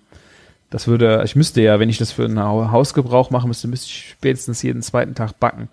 das 0.70 0.86
würde, 0.86 1.22
ich 1.24 1.36
müsste 1.36 1.62
ja, 1.62 1.80
wenn 1.80 1.88
ich 1.88 1.98
das 1.98 2.12
für 2.12 2.24
einen 2.24 2.40
Hau- 2.42 2.70
Hausgebrauch 2.70 3.30
machen 3.30 3.48
müsste, 3.48 3.68
müsste 3.68 3.86
ich 3.86 4.10
spätestens 4.10 4.62
jeden 4.62 4.82
zweiten 4.82 5.14
Tag 5.14 5.38
backen. 5.40 5.68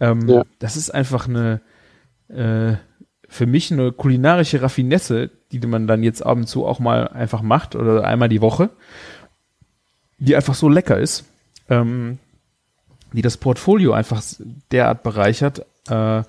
Ähm, 0.00 0.28
Ja. 0.28 0.44
Das 0.58 0.76
ist 0.76 0.90
einfach 0.90 1.28
eine, 1.28 1.60
äh, 2.28 2.74
für 3.28 3.46
mich 3.46 3.72
eine 3.72 3.92
kulinarische 3.92 4.62
Raffinesse, 4.62 5.30
die 5.52 5.60
man 5.60 5.86
dann 5.86 6.02
jetzt 6.02 6.24
ab 6.24 6.36
und 6.36 6.46
zu 6.46 6.66
auch 6.66 6.78
mal 6.78 7.08
einfach 7.08 7.42
macht 7.42 7.74
oder 7.74 8.04
einmal 8.04 8.28
die 8.28 8.40
Woche, 8.40 8.70
die 10.18 10.36
einfach 10.36 10.54
so 10.54 10.68
lecker 10.68 10.98
ist, 10.98 11.24
ähm, 11.68 12.18
die 13.12 13.22
das 13.22 13.36
Portfolio 13.36 13.92
einfach 13.92 14.22
derart 14.70 15.02
bereichert. 15.02 15.66
Äh, 15.88 16.22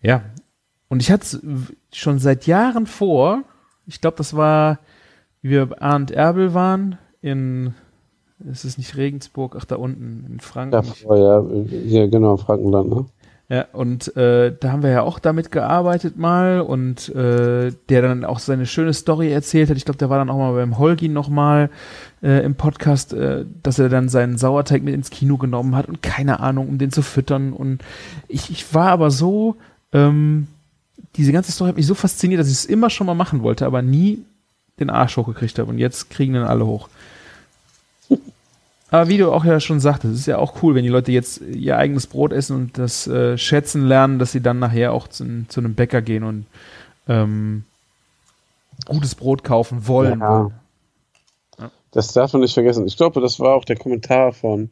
ja, 0.00 0.22
und 0.88 1.00
ich 1.00 1.10
hatte 1.10 1.24
es 1.24 1.42
schon 1.98 2.18
seit 2.18 2.46
Jahren 2.46 2.86
vor, 2.86 3.44
ich 3.86 4.00
glaube, 4.00 4.16
das 4.16 4.36
war, 4.36 4.78
wie 5.40 5.50
wir 5.50 5.66
bei 5.66 5.80
Arndt 5.80 6.10
Erbel 6.10 6.54
waren, 6.54 6.98
in, 7.20 7.74
es 8.50 8.64
ist 8.64 8.78
nicht 8.78 8.96
Regensburg, 8.96 9.56
ach 9.58 9.64
da 9.64 9.76
unten, 9.76 10.26
in 10.30 10.40
Franken. 10.40 10.74
Ja, 10.74 10.82
vorher, 10.82 11.44
hier, 11.68 12.08
genau, 12.08 12.36
Frankenland, 12.36 12.90
ne? 12.90 13.06
Ja, 13.48 13.66
und 13.74 14.16
äh, 14.16 14.56
da 14.58 14.72
haben 14.72 14.82
wir 14.82 14.88
ja 14.88 15.02
auch 15.02 15.18
damit 15.18 15.52
gearbeitet 15.52 16.16
mal 16.16 16.62
und 16.62 17.10
äh, 17.10 17.72
der 17.90 18.00
dann 18.00 18.24
auch 18.24 18.38
seine 18.38 18.64
schöne 18.64 18.94
Story 18.94 19.30
erzählt 19.30 19.68
hat. 19.68 19.76
Ich 19.76 19.84
glaube, 19.84 19.98
der 19.98 20.08
war 20.08 20.16
dann 20.16 20.30
auch 20.30 20.38
mal 20.38 20.54
beim 20.54 20.78
Holgin 20.78 21.12
nochmal 21.12 21.68
äh, 22.22 22.42
im 22.44 22.54
Podcast, 22.54 23.12
äh, 23.12 23.44
dass 23.62 23.78
er 23.78 23.90
dann 23.90 24.08
seinen 24.08 24.38
Sauerteig 24.38 24.82
mit 24.82 24.94
ins 24.94 25.10
Kino 25.10 25.36
genommen 25.36 25.76
hat 25.76 25.86
und 25.86 26.02
keine 26.02 26.40
Ahnung, 26.40 26.66
um 26.66 26.78
den 26.78 26.92
zu 26.92 27.02
füttern. 27.02 27.52
Und 27.52 27.82
ich, 28.26 28.48
ich 28.50 28.72
war 28.74 28.88
aber 28.88 29.10
so, 29.10 29.56
ähm, 29.92 30.46
diese 31.16 31.32
ganze 31.32 31.52
Story 31.52 31.68
hat 31.68 31.76
mich 31.76 31.86
so 31.86 31.94
fasziniert, 31.94 32.40
dass 32.40 32.48
ich 32.48 32.54
es 32.54 32.64
immer 32.64 32.88
schon 32.88 33.06
mal 33.06 33.12
machen 33.12 33.42
wollte, 33.42 33.66
aber 33.66 33.82
nie 33.82 34.24
den 34.80 34.88
Arsch 34.88 35.18
hochgekriegt 35.18 35.58
habe. 35.58 35.68
Und 35.68 35.76
jetzt 35.76 36.08
kriegen 36.08 36.32
dann 36.32 36.44
alle 36.44 36.64
hoch. 36.64 36.88
Aber 38.92 39.08
wie 39.08 39.16
du 39.16 39.32
auch 39.32 39.46
ja 39.46 39.58
schon 39.58 39.80
sagtest, 39.80 40.12
es 40.12 40.20
ist 40.20 40.26
ja 40.26 40.36
auch 40.36 40.62
cool, 40.62 40.74
wenn 40.74 40.82
die 40.82 40.90
Leute 40.90 41.12
jetzt 41.12 41.40
ihr 41.40 41.78
eigenes 41.78 42.06
Brot 42.06 42.30
essen 42.30 42.56
und 42.56 42.76
das 42.76 43.06
äh, 43.06 43.38
schätzen 43.38 43.88
lernen, 43.88 44.18
dass 44.18 44.32
sie 44.32 44.42
dann 44.42 44.58
nachher 44.58 44.92
auch 44.92 45.08
zu, 45.08 45.46
zu 45.48 45.60
einem 45.60 45.74
Bäcker 45.74 46.02
gehen 46.02 46.24
und 46.24 46.44
ähm, 47.08 47.64
gutes 48.84 49.14
Brot 49.14 49.44
kaufen 49.44 49.88
wollen. 49.88 50.20
Ja. 50.20 50.50
Das 51.92 52.12
darf 52.12 52.34
man 52.34 52.42
nicht 52.42 52.52
vergessen. 52.52 52.86
Ich 52.86 52.98
glaube, 52.98 53.22
das 53.22 53.40
war 53.40 53.54
auch 53.54 53.64
der 53.64 53.76
Kommentar 53.76 54.34
von 54.34 54.68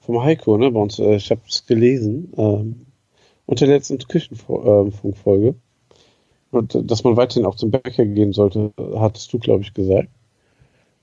vom 0.00 0.20
Heiko, 0.20 0.58
ne, 0.58 0.72
bei 0.72 0.80
uns. 0.80 0.98
Äh, 0.98 1.14
ich 1.14 1.30
habe 1.30 1.42
es 1.48 1.64
gelesen 1.64 2.32
ähm, 2.36 2.86
unter 3.46 3.66
der 3.66 3.76
letzten 3.76 3.98
Küchenfunkfolge. 3.98 5.54
Und 6.50 6.74
äh, 6.74 6.82
dass 6.82 7.04
man 7.04 7.16
weiterhin 7.16 7.46
auch 7.46 7.54
zum 7.54 7.70
Bäcker 7.70 8.04
gehen 8.04 8.32
sollte, 8.32 8.72
hattest 8.96 9.32
du, 9.32 9.38
glaube 9.38 9.62
ich, 9.62 9.74
gesagt. 9.74 10.08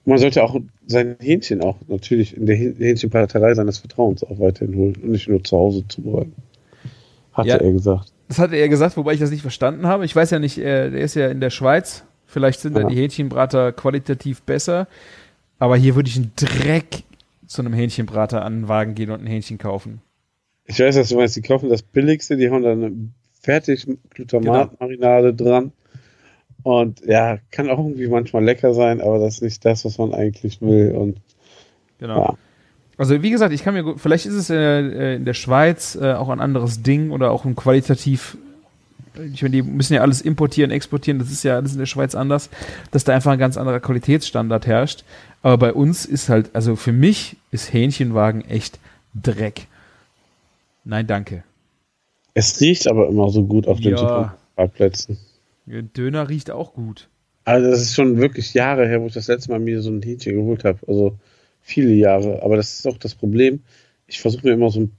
Man 0.07 0.19
sollte 0.19 0.41
auch 0.41 0.55
sein 0.85 1.17
Hähnchen 1.19 1.61
auch 1.61 1.75
natürlich 1.89 2.37
in 2.37 2.45
der 2.45 2.55
Hähnchenparterei 2.55 3.53
seines 3.55 3.79
Vertrauens 3.79 4.23
auch 4.23 4.39
weiterhin 4.39 4.73
holen 4.77 4.95
und 5.03 5.09
nicht 5.09 5.27
nur 5.27 5.43
zu 5.43 5.57
Hause 5.57 5.83
zubereiten. 5.89 6.33
Hatte 7.33 7.49
ja, 7.49 7.57
er 7.57 7.73
gesagt. 7.73 8.13
Das 8.29 8.39
hatte 8.39 8.55
er 8.55 8.69
gesagt, 8.69 8.95
wobei 8.95 9.13
ich 9.13 9.19
das 9.19 9.31
nicht 9.31 9.41
verstanden 9.41 9.85
habe. 9.85 10.05
Ich 10.05 10.15
weiß 10.15 10.31
ja 10.31 10.39
nicht, 10.39 10.59
er, 10.59 10.91
der 10.91 11.01
ist 11.01 11.15
ja 11.15 11.27
in 11.27 11.41
der 11.41 11.49
Schweiz. 11.49 12.05
Vielleicht 12.25 12.61
sind 12.61 12.77
ja. 12.77 12.83
da 12.83 12.87
die 12.87 12.95
Hähnchenbrater 12.95 13.73
qualitativ 13.73 14.43
besser. 14.43 14.87
Aber 15.59 15.75
hier 15.75 15.95
würde 15.95 16.07
ich 16.07 16.15
einen 16.15 16.31
Dreck 16.37 17.03
zu 17.45 17.61
einem 17.61 17.73
Hähnchenbrater 17.73 18.45
an 18.45 18.61
den 18.61 18.67
Wagen 18.69 18.95
gehen 18.95 19.11
und 19.11 19.19
ein 19.19 19.27
Hähnchen 19.27 19.57
kaufen. 19.57 19.99
Ich 20.63 20.79
weiß, 20.79 20.95
was 20.95 21.09
du 21.09 21.17
meinst. 21.17 21.35
Die 21.35 21.41
kaufen 21.41 21.67
das 21.67 21.81
billigste, 21.81 22.37
die 22.37 22.49
haben 22.49 22.63
dann 22.63 22.81
eine 22.81 22.95
fertig 23.41 23.85
Glutamatmarinade 24.11 25.33
genau. 25.33 25.49
dran 25.49 25.71
und 26.67 26.99
ja, 27.05 27.37
kann 27.49 27.69
auch 27.69 27.77
irgendwie 27.77 28.09
manchmal 28.09 28.43
lecker 28.43 28.73
sein, 28.73 28.99
aber 28.99 29.19
das 29.19 29.35
ist 29.35 29.41
nicht 29.41 29.63
das, 29.63 29.85
was 29.85 29.97
man 29.97 30.13
eigentlich 30.13 30.61
will. 30.61 30.91
Und 30.91 31.21
genau. 31.97 32.19
Ja. 32.19 32.33
Also 32.97 33.23
wie 33.23 33.29
gesagt, 33.29 33.53
ich 33.53 33.63
kann 33.63 33.73
mir 33.73 33.97
vielleicht 33.97 34.25
ist 34.25 34.33
es 34.33 34.49
äh, 34.49 35.15
in 35.15 35.23
der 35.23 35.33
Schweiz 35.33 35.95
äh, 35.95 36.11
auch 36.11 36.27
ein 36.27 36.41
anderes 36.41 36.83
Ding 36.83 37.11
oder 37.11 37.31
auch 37.31 37.45
ein 37.45 37.55
qualitativ 37.55 38.37
ich 39.33 39.41
meine, 39.41 39.55
die 39.55 39.61
müssen 39.63 39.93
ja 39.93 40.01
alles 40.01 40.21
importieren, 40.21 40.69
exportieren, 40.69 41.19
das 41.19 41.31
ist 41.31 41.43
ja 41.43 41.55
alles 41.55 41.71
in 41.71 41.79
der 41.79 41.87
Schweiz 41.87 42.13
anders, 42.15 42.51
dass 42.91 43.03
da 43.03 43.15
einfach 43.15 43.31
ein 43.31 43.39
ganz 43.39 43.57
anderer 43.57 43.79
Qualitätsstandard 43.79 44.67
herrscht. 44.67 45.05
Aber 45.41 45.57
bei 45.57 45.73
uns 45.73 46.05
ist 46.05 46.29
halt, 46.29 46.51
also 46.53 46.75
für 46.75 46.91
mich 46.91 47.37
ist 47.49 47.73
Hähnchenwagen 47.73 48.45
echt 48.45 48.77
Dreck. 49.15 49.67
Nein, 50.83 51.07
danke. 51.07 51.43
Es 52.35 52.61
riecht 52.61 52.87
aber 52.87 53.07
immer 53.07 53.29
so 53.29 53.43
gut 53.43 53.67
auf 53.67 53.79
den 53.79 53.95
ja. 53.95 54.35
Parkplätzen. 54.55 55.17
Döner 55.67 56.29
riecht 56.29 56.49
auch 56.49 56.73
gut. 56.73 57.09
Also 57.43 57.69
das 57.69 57.81
ist 57.81 57.95
schon 57.95 58.17
wirklich 58.17 58.53
Jahre 58.53 58.87
her, 58.87 59.01
wo 59.01 59.07
ich 59.07 59.13
das 59.13 59.27
letzte 59.27 59.51
Mal 59.51 59.59
mir 59.59 59.81
so 59.81 59.89
ein 59.89 60.01
Hähnchen 60.01 60.35
geholt 60.35 60.63
habe. 60.63 60.79
Also 60.87 61.17
viele 61.61 61.93
Jahre. 61.93 62.41
Aber 62.43 62.55
das 62.55 62.79
ist 62.79 62.87
auch 62.87 62.97
das 62.97 63.15
Problem. 63.15 63.63
Ich 64.07 64.19
versuche 64.19 64.47
mir 64.47 64.53
immer 64.53 64.69
so 64.69 64.81
ein, 64.81 64.91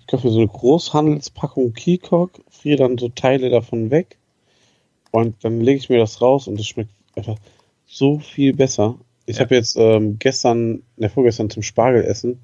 ich 0.00 0.06
kaufe 0.06 0.26
mir 0.26 0.32
so 0.32 0.38
eine 0.38 0.48
Großhandelspackung 0.48 1.72
Keycock, 1.74 2.40
friere 2.50 2.78
dann 2.78 2.98
so 2.98 3.08
Teile 3.08 3.50
davon 3.50 3.90
weg 3.90 4.16
und 5.10 5.44
dann 5.44 5.60
lege 5.60 5.78
ich 5.78 5.90
mir 5.90 5.98
das 5.98 6.20
raus 6.20 6.48
und 6.48 6.58
es 6.58 6.66
schmeckt 6.66 6.90
einfach 7.14 7.36
so 7.86 8.18
viel 8.18 8.54
besser. 8.54 8.98
Ich 9.26 9.36
ja. 9.36 9.44
habe 9.44 9.54
jetzt 9.54 9.76
ähm, 9.76 10.18
gestern, 10.18 10.82
ne, 10.96 11.08
vorgestern 11.08 11.50
zum 11.50 11.62
Spargelessen 11.62 12.40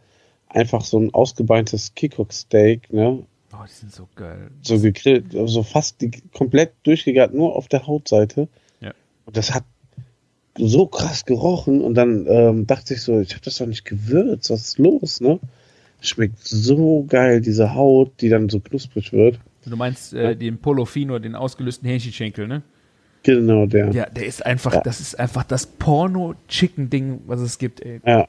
einfach 0.48 0.84
so 0.84 0.98
ein 0.98 1.12
ausgebeintes 1.14 1.94
Keycock-Steak, 1.94 2.92
ne, 2.92 3.24
Oh, 3.58 3.64
die 3.66 3.72
sind 3.72 3.92
so 3.92 4.08
geil. 4.14 4.50
So 4.62 4.78
gegrillt, 4.78 5.34
also 5.34 5.64
fast 5.64 6.00
die, 6.00 6.10
komplett 6.32 6.74
durchgegart, 6.84 7.34
nur 7.34 7.56
auf 7.56 7.66
der 7.66 7.86
Hautseite. 7.86 8.48
Ja. 8.80 8.92
Und 9.24 9.36
das 9.36 9.52
hat 9.52 9.64
so 10.56 10.86
krass 10.86 11.24
gerochen 11.24 11.80
und 11.80 11.94
dann 11.94 12.26
ähm, 12.28 12.66
dachte 12.66 12.94
ich 12.94 13.02
so, 13.02 13.20
ich 13.20 13.32
habe 13.32 13.44
das 13.44 13.56
doch 13.56 13.66
nicht 13.66 13.84
gewürzt, 13.84 14.50
was 14.50 14.62
ist 14.62 14.78
los, 14.78 15.20
ne? 15.20 15.40
Schmeckt 16.00 16.38
so 16.38 17.04
geil, 17.08 17.40
diese 17.40 17.74
Haut, 17.74 18.12
die 18.20 18.28
dann 18.28 18.48
so 18.48 18.60
knusprig 18.60 19.12
wird. 19.12 19.40
Du 19.64 19.76
meinst 19.76 20.14
äh, 20.14 20.36
den 20.36 20.58
Polofino, 20.58 21.18
den 21.18 21.34
ausgelösten 21.34 21.88
Hähnchenschenkel, 21.88 22.46
ne? 22.46 22.62
Genau, 23.24 23.66
der. 23.66 23.90
Ja, 23.90 24.06
der 24.06 24.26
ist 24.26 24.46
einfach, 24.46 24.74
ja. 24.74 24.80
das 24.80 25.00
ist 25.00 25.18
einfach 25.18 25.42
das 25.42 25.66
Porno-Chicken-Ding, 25.66 27.22
was 27.26 27.40
es 27.40 27.58
gibt, 27.58 27.80
ey. 27.80 28.00
Ja. 28.06 28.28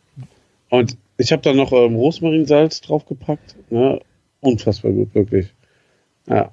Und 0.69 0.97
ich 1.17 1.31
habe 1.31 1.41
da 1.43 1.53
noch 1.53 1.71
ähm, 1.71 1.95
Rosmarinsalz 1.95 2.81
draufgepackt, 2.81 3.55
ne? 3.69 3.99
Unfassbar 4.41 4.91
gut, 4.91 5.13
wirklich. 5.15 5.53
Ja. 6.27 6.51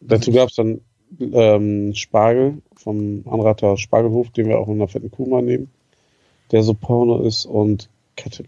Dazu 0.00 0.32
gab 0.32 0.48
es 0.48 0.56
dann 0.56 0.80
ähm, 1.18 1.94
Spargel 1.94 2.62
vom 2.74 3.24
Anrater 3.26 3.76
Spargelhof, 3.76 4.30
den 4.30 4.48
wir 4.48 4.58
auch 4.58 4.68
in 4.68 4.74
einer 4.74 4.88
fetten 4.88 5.10
Kuh 5.10 5.26
mal 5.26 5.42
nehmen, 5.42 5.70
der 6.52 6.62
so 6.62 6.74
Porno 6.74 7.22
ist 7.22 7.46
und 7.46 7.90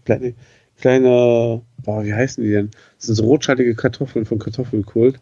kleine, 0.05 0.33
kleine, 0.77 1.61
boah, 1.83 2.03
wie 2.03 2.13
heißen 2.13 2.43
die 2.43 2.51
denn? 2.51 2.71
Das 2.97 3.07
sind 3.07 3.15
so 3.15 3.25
rotschattige 3.25 3.75
Kartoffeln 3.75 4.25
von 4.25 4.39
Kartoffelkult, 4.39 5.19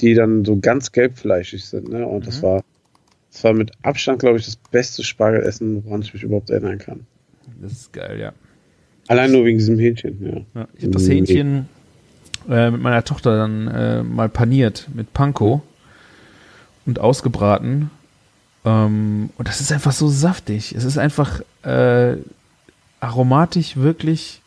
die 0.00 0.14
dann 0.14 0.44
so 0.44 0.58
ganz 0.58 0.92
gelbfleischig 0.92 1.64
sind, 1.64 1.88
ne? 1.88 2.06
Und 2.06 2.20
mhm. 2.20 2.26
das 2.26 2.42
war, 2.42 2.64
das 3.30 3.44
war 3.44 3.52
mit 3.52 3.72
Abstand, 3.82 4.20
glaube 4.20 4.38
ich, 4.38 4.46
das 4.46 4.56
beste 4.56 5.04
Spargelessen, 5.04 5.84
woran 5.84 6.02
ich 6.02 6.12
mich 6.14 6.22
überhaupt 6.22 6.50
erinnern 6.50 6.78
kann. 6.78 7.06
Das 7.60 7.72
ist 7.72 7.92
geil, 7.92 8.18
ja. 8.18 8.32
Allein 9.08 9.32
nur 9.32 9.44
wegen 9.44 9.58
diesem 9.58 9.78
Hähnchen, 9.78 10.24
ja. 10.24 10.60
ja 10.60 10.68
ich 10.74 10.84
habe 10.84 10.92
das 10.92 11.08
Hähnchen 11.08 11.68
äh, 12.48 12.70
mit 12.70 12.80
meiner 12.80 13.04
Tochter 13.04 13.36
dann 13.36 13.68
äh, 13.68 14.02
mal 14.02 14.28
paniert 14.28 14.88
mit 14.94 15.12
Panko 15.12 15.62
und 16.86 16.98
ausgebraten. 16.98 17.90
Ähm, 18.64 19.30
und 19.36 19.48
das 19.48 19.60
ist 19.60 19.72
einfach 19.72 19.92
so 19.92 20.08
saftig. 20.08 20.74
Es 20.74 20.84
ist 20.84 20.98
einfach 20.98 21.40
äh, 21.62 22.16
aromatisch 23.00 23.76
wirklich. 23.76 24.40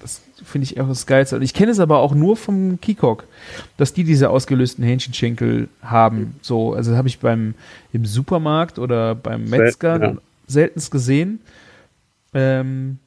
Das 0.00 0.22
finde 0.44 0.64
ich 0.64 0.80
auch 0.80 0.88
das 0.88 1.06
Geilste. 1.06 1.38
Ich 1.42 1.52
kenne 1.52 1.72
es 1.72 1.80
aber 1.80 1.98
auch 1.98 2.14
nur 2.14 2.36
vom 2.36 2.80
Kikok, 2.80 3.24
dass 3.76 3.92
die 3.92 4.04
diese 4.04 4.30
ausgelösten 4.30 4.82
Hähnchenschenkel 4.82 5.68
haben. 5.82 6.36
So, 6.40 6.72
also 6.72 6.96
habe 6.96 7.08
ich 7.08 7.18
beim 7.18 7.54
im 7.92 8.06
Supermarkt 8.06 8.78
oder 8.78 9.14
beim 9.14 9.44
Metzger 9.44 10.02
ja. 10.02 10.16
seltenst 10.46 10.90
gesehen. 10.90 11.40
Ähm, 12.32 12.98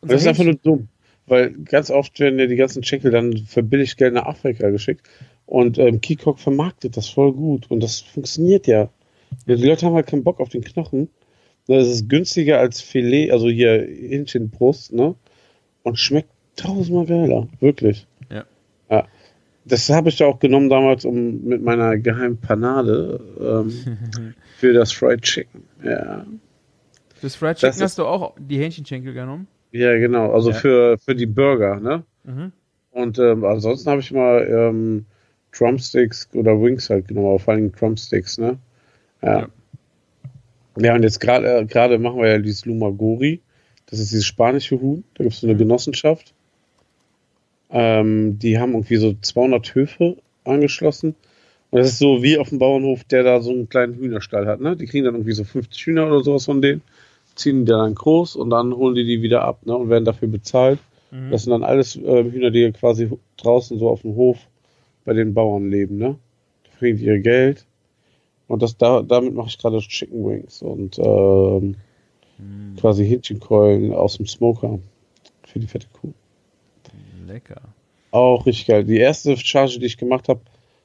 das 0.00 0.22
ist 0.22 0.26
einfach 0.26 0.44
nur 0.44 0.54
dumm. 0.54 0.88
Weil 1.26 1.52
ganz 1.52 1.90
oft 1.90 2.20
werden 2.20 2.38
ja 2.38 2.46
die 2.46 2.56
ganzen 2.56 2.82
Schenkel 2.82 3.10
dann 3.10 3.36
für 3.38 3.62
billig 3.62 3.96
Geld 3.96 4.14
nach 4.14 4.26
Afrika 4.26 4.70
geschickt. 4.70 5.08
Und 5.46 5.78
ähm, 5.78 6.00
Kikok 6.00 6.38
vermarktet 6.38 6.96
das 6.96 7.08
voll 7.08 7.32
gut. 7.32 7.70
Und 7.70 7.82
das 7.82 8.00
funktioniert 8.00 8.66
ja. 8.66 8.90
Die 9.46 9.54
Leute 9.54 9.86
haben 9.86 9.94
halt 9.94 10.06
keinen 10.06 10.24
Bock 10.24 10.40
auf 10.40 10.48
den 10.48 10.62
Knochen. 10.62 11.08
Das 11.66 11.88
ist 11.88 12.08
günstiger 12.08 12.58
als 12.58 12.80
Filet, 12.80 13.30
also 13.30 13.48
hier 13.48 13.80
Hähnchenbrust, 13.80 14.92
ne? 14.92 15.14
Und 15.82 15.98
schmeckt 15.98 16.30
tausendmal 16.56 17.06
geiler. 17.06 17.48
Wirklich. 17.60 18.06
Ja. 18.30 18.44
ja. 18.90 19.06
Das 19.64 19.88
habe 19.88 20.10
ich 20.10 20.18
ja 20.18 20.26
auch 20.26 20.40
genommen 20.40 20.68
damals 20.68 21.06
um 21.06 21.42
mit 21.44 21.62
meiner 21.62 21.96
geheimen 21.96 22.38
Panade 22.38 23.20
ähm, 23.40 24.34
für 24.58 24.74
das 24.74 24.92
Fried 24.92 25.22
Chicken. 25.22 25.64
Ja. 25.82 26.26
Fürs 27.14 27.36
Fried 27.36 27.56
Chicken 27.56 27.70
das 27.70 27.80
hast 27.80 27.98
du 27.98 28.04
auch 28.04 28.34
die 28.38 28.58
Hähnchenschenkel 28.58 29.14
genommen? 29.14 29.48
Ja, 29.74 29.98
genau. 29.98 30.32
Also 30.32 30.50
ja. 30.50 30.56
Für, 30.56 30.98
für 30.98 31.16
die 31.16 31.26
Burger, 31.26 31.80
ne? 31.80 32.04
Mhm. 32.22 32.52
Und 32.92 33.18
ähm, 33.18 33.44
ansonsten 33.44 33.90
habe 33.90 34.00
ich 34.00 34.12
mal 34.12 34.46
ähm, 34.48 35.04
Drumsticks 35.50 36.28
oder 36.32 36.60
Wings 36.62 36.88
halt 36.90 37.08
genommen, 37.08 37.26
aber 37.26 37.38
vor 37.40 37.54
allem 37.54 37.72
Drumsticks, 37.72 38.38
ne? 38.38 38.56
Ja. 39.20 39.40
Ja, 39.40 39.48
ja 40.78 40.94
und 40.94 41.02
jetzt 41.02 41.18
gerade 41.18 41.58
äh, 41.58 41.64
gerade 41.64 41.98
machen 41.98 42.20
wir 42.20 42.28
ja 42.28 42.38
dieses 42.38 42.64
Lumagori. 42.66 43.40
Das 43.86 43.98
ist 43.98 44.12
dieses 44.12 44.26
spanische 44.26 44.80
Huhn. 44.80 45.02
Da 45.14 45.24
gibt 45.24 45.34
es 45.34 45.40
so 45.40 45.48
eine 45.48 45.54
mhm. 45.54 45.58
Genossenschaft. 45.58 46.34
Ähm, 47.70 48.38
die 48.38 48.60
haben 48.60 48.74
irgendwie 48.74 48.96
so 48.96 49.12
200 49.20 49.74
Höfe 49.74 50.18
angeschlossen. 50.44 51.16
Und 51.70 51.80
das 51.80 51.88
ist 51.88 51.98
so 51.98 52.22
wie 52.22 52.38
auf 52.38 52.50
dem 52.50 52.60
Bauernhof, 52.60 53.02
der 53.02 53.24
da 53.24 53.40
so 53.40 53.50
einen 53.50 53.68
kleinen 53.68 53.94
Hühnerstall 53.94 54.46
hat, 54.46 54.60
ne? 54.60 54.76
Die 54.76 54.86
kriegen 54.86 55.04
dann 55.04 55.14
irgendwie 55.14 55.32
so 55.32 55.42
50 55.42 55.84
Hühner 55.84 56.06
oder 56.06 56.22
sowas 56.22 56.44
von 56.44 56.62
denen 56.62 56.82
ziehen 57.34 57.64
die 57.64 57.72
dann 57.72 57.94
groß 57.94 58.36
und 58.36 58.50
dann 58.50 58.74
holen 58.74 58.94
die 58.94 59.04
die 59.04 59.22
wieder 59.22 59.42
ab 59.42 59.66
ne, 59.66 59.76
und 59.76 59.88
werden 59.88 60.04
dafür 60.04 60.28
bezahlt. 60.28 60.78
Mhm. 61.10 61.30
Das 61.30 61.44
sind 61.44 61.50
dann 61.50 61.64
alles 61.64 61.96
äh, 61.96 62.24
Hühner, 62.24 62.50
die 62.50 62.70
quasi 62.72 63.10
draußen 63.36 63.78
so 63.78 63.88
auf 63.88 64.02
dem 64.02 64.16
Hof 64.16 64.38
bei 65.04 65.12
den 65.12 65.34
Bauern 65.34 65.70
leben. 65.70 65.96
Ne? 65.96 66.16
Da 66.64 66.78
kriegen 66.78 66.98
die 66.98 67.04
ihr 67.04 67.20
Geld. 67.20 67.66
Und 68.46 68.62
das, 68.62 68.76
da, 68.76 69.02
damit 69.02 69.34
mache 69.34 69.48
ich 69.48 69.58
gerade 69.58 69.78
Chicken 69.78 70.24
Wings 70.26 70.60
und 70.60 70.98
ähm, 70.98 71.76
mhm. 72.38 72.76
quasi 72.76 73.06
Hähnchenkeulen 73.06 73.92
aus 73.92 74.18
dem 74.18 74.26
Smoker 74.26 74.78
für 75.46 75.58
die 75.58 75.66
fette 75.66 75.86
Kuh. 75.92 76.12
Lecker. 77.26 77.62
Auch 78.10 78.46
richtig 78.46 78.66
geil. 78.66 78.84
Die 78.84 78.98
erste 78.98 79.36
Charge, 79.36 79.78
die 79.78 79.86
ich 79.86 79.96
gemacht 79.96 80.28
habe, 80.28 80.40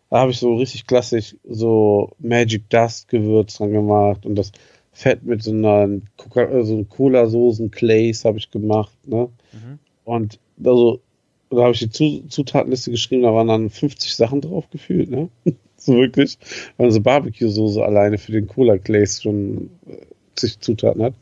da 0.09 0.19
habe 0.19 0.31
ich 0.31 0.39
so 0.39 0.55
richtig 0.55 0.87
klassisch 0.87 1.35
so 1.47 2.11
Magic 2.17 2.69
Dust 2.69 3.07
Gewürz 3.09 3.57
dran 3.57 3.71
gemacht 3.71 4.25
und 4.25 4.35
das 4.35 4.51
Fett 4.99 5.23
mit 5.23 5.41
so 5.41 5.51
einer 5.51 5.87
so 6.17 6.83
Cola-Soßen, 6.83 7.71
Clays 7.71 8.25
habe 8.25 8.37
ich 8.37 8.51
gemacht, 8.51 8.97
ne? 9.05 9.29
Mhm. 9.53 9.79
Und 10.03 10.39
also, 10.61 10.99
da 11.49 11.63
habe 11.63 11.71
ich 11.71 11.89
die 11.89 12.27
Zutatenliste 12.27 12.91
geschrieben, 12.91 13.23
da 13.23 13.33
waren 13.33 13.47
dann 13.47 13.69
50 13.69 14.13
Sachen 14.13 14.41
drauf 14.41 14.69
gefühlt, 14.69 15.09
ne? 15.09 15.29
so 15.77 15.95
wirklich. 15.95 16.37
Weil 16.75 16.91
so 16.91 16.99
Barbecue-Soße 16.99 17.81
alleine 17.81 18.17
für 18.17 18.33
den 18.33 18.47
Cola 18.47 18.75
Glaze 18.75 19.21
schon 19.21 19.69
äh, 19.87 20.05
zig 20.35 20.59
Zutaten 20.59 21.01
hat. 21.01 21.13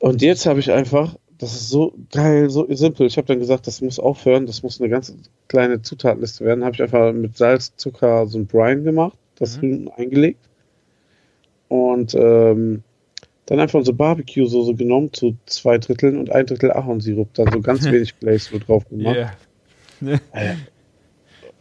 Und 0.00 0.20
jetzt 0.20 0.44
habe 0.46 0.58
ich 0.58 0.72
einfach, 0.72 1.14
das 1.38 1.54
ist 1.54 1.68
so 1.68 1.94
geil, 2.10 2.50
so 2.50 2.66
simpel. 2.68 3.06
Ich 3.06 3.16
habe 3.16 3.28
dann 3.28 3.38
gesagt, 3.38 3.68
das 3.68 3.80
muss 3.80 4.00
aufhören, 4.00 4.46
das 4.46 4.64
muss 4.64 4.80
eine 4.80 4.90
ganz 4.90 5.14
kleine 5.46 5.82
Zutatenliste 5.82 6.44
werden. 6.44 6.64
Habe 6.64 6.74
ich 6.74 6.82
einfach 6.82 7.12
mit 7.12 7.36
Salz, 7.36 7.76
Zucker 7.76 8.26
so 8.26 8.38
ein 8.38 8.46
Brine 8.46 8.82
gemacht, 8.82 9.16
das 9.36 9.62
mhm. 9.62 9.88
eingelegt. 9.96 10.40
Und 11.68 12.14
ähm, 12.14 12.82
dann 13.46 13.60
einfach 13.60 13.78
unsere 13.78 13.96
Barbecue-Soße 13.96 14.74
genommen 14.74 15.12
zu 15.12 15.36
zwei 15.46 15.78
Dritteln 15.78 16.18
und 16.18 16.30
ein 16.30 16.46
Drittel 16.46 16.72
Ahornsirup, 16.72 17.32
dann 17.34 17.52
so 17.52 17.60
ganz 17.60 17.84
wenig 17.90 18.18
Glaze 18.18 18.50
so 18.50 18.58
drauf 18.58 18.88
gemacht. 18.88 19.36
Yeah. 20.02 20.20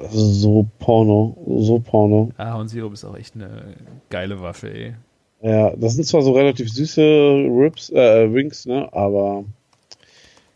so 0.09 0.67
Porno, 0.79 1.37
so 1.59 1.79
Porno. 1.79 2.31
Ahornsirup 2.37 2.93
ist 2.93 3.03
auch 3.03 3.17
echt 3.17 3.35
eine 3.35 3.75
geile 4.09 4.41
Waffe, 4.41 4.73
ey. 4.73 4.95
Ja, 5.41 5.75
das 5.75 5.95
sind 5.95 6.05
zwar 6.05 6.21
so 6.21 6.31
relativ 6.31 6.71
süße 6.71 7.01
Rips, 7.01 7.89
äh, 7.89 8.33
Wings, 8.33 8.65
ne, 8.65 8.87
aber 8.93 9.43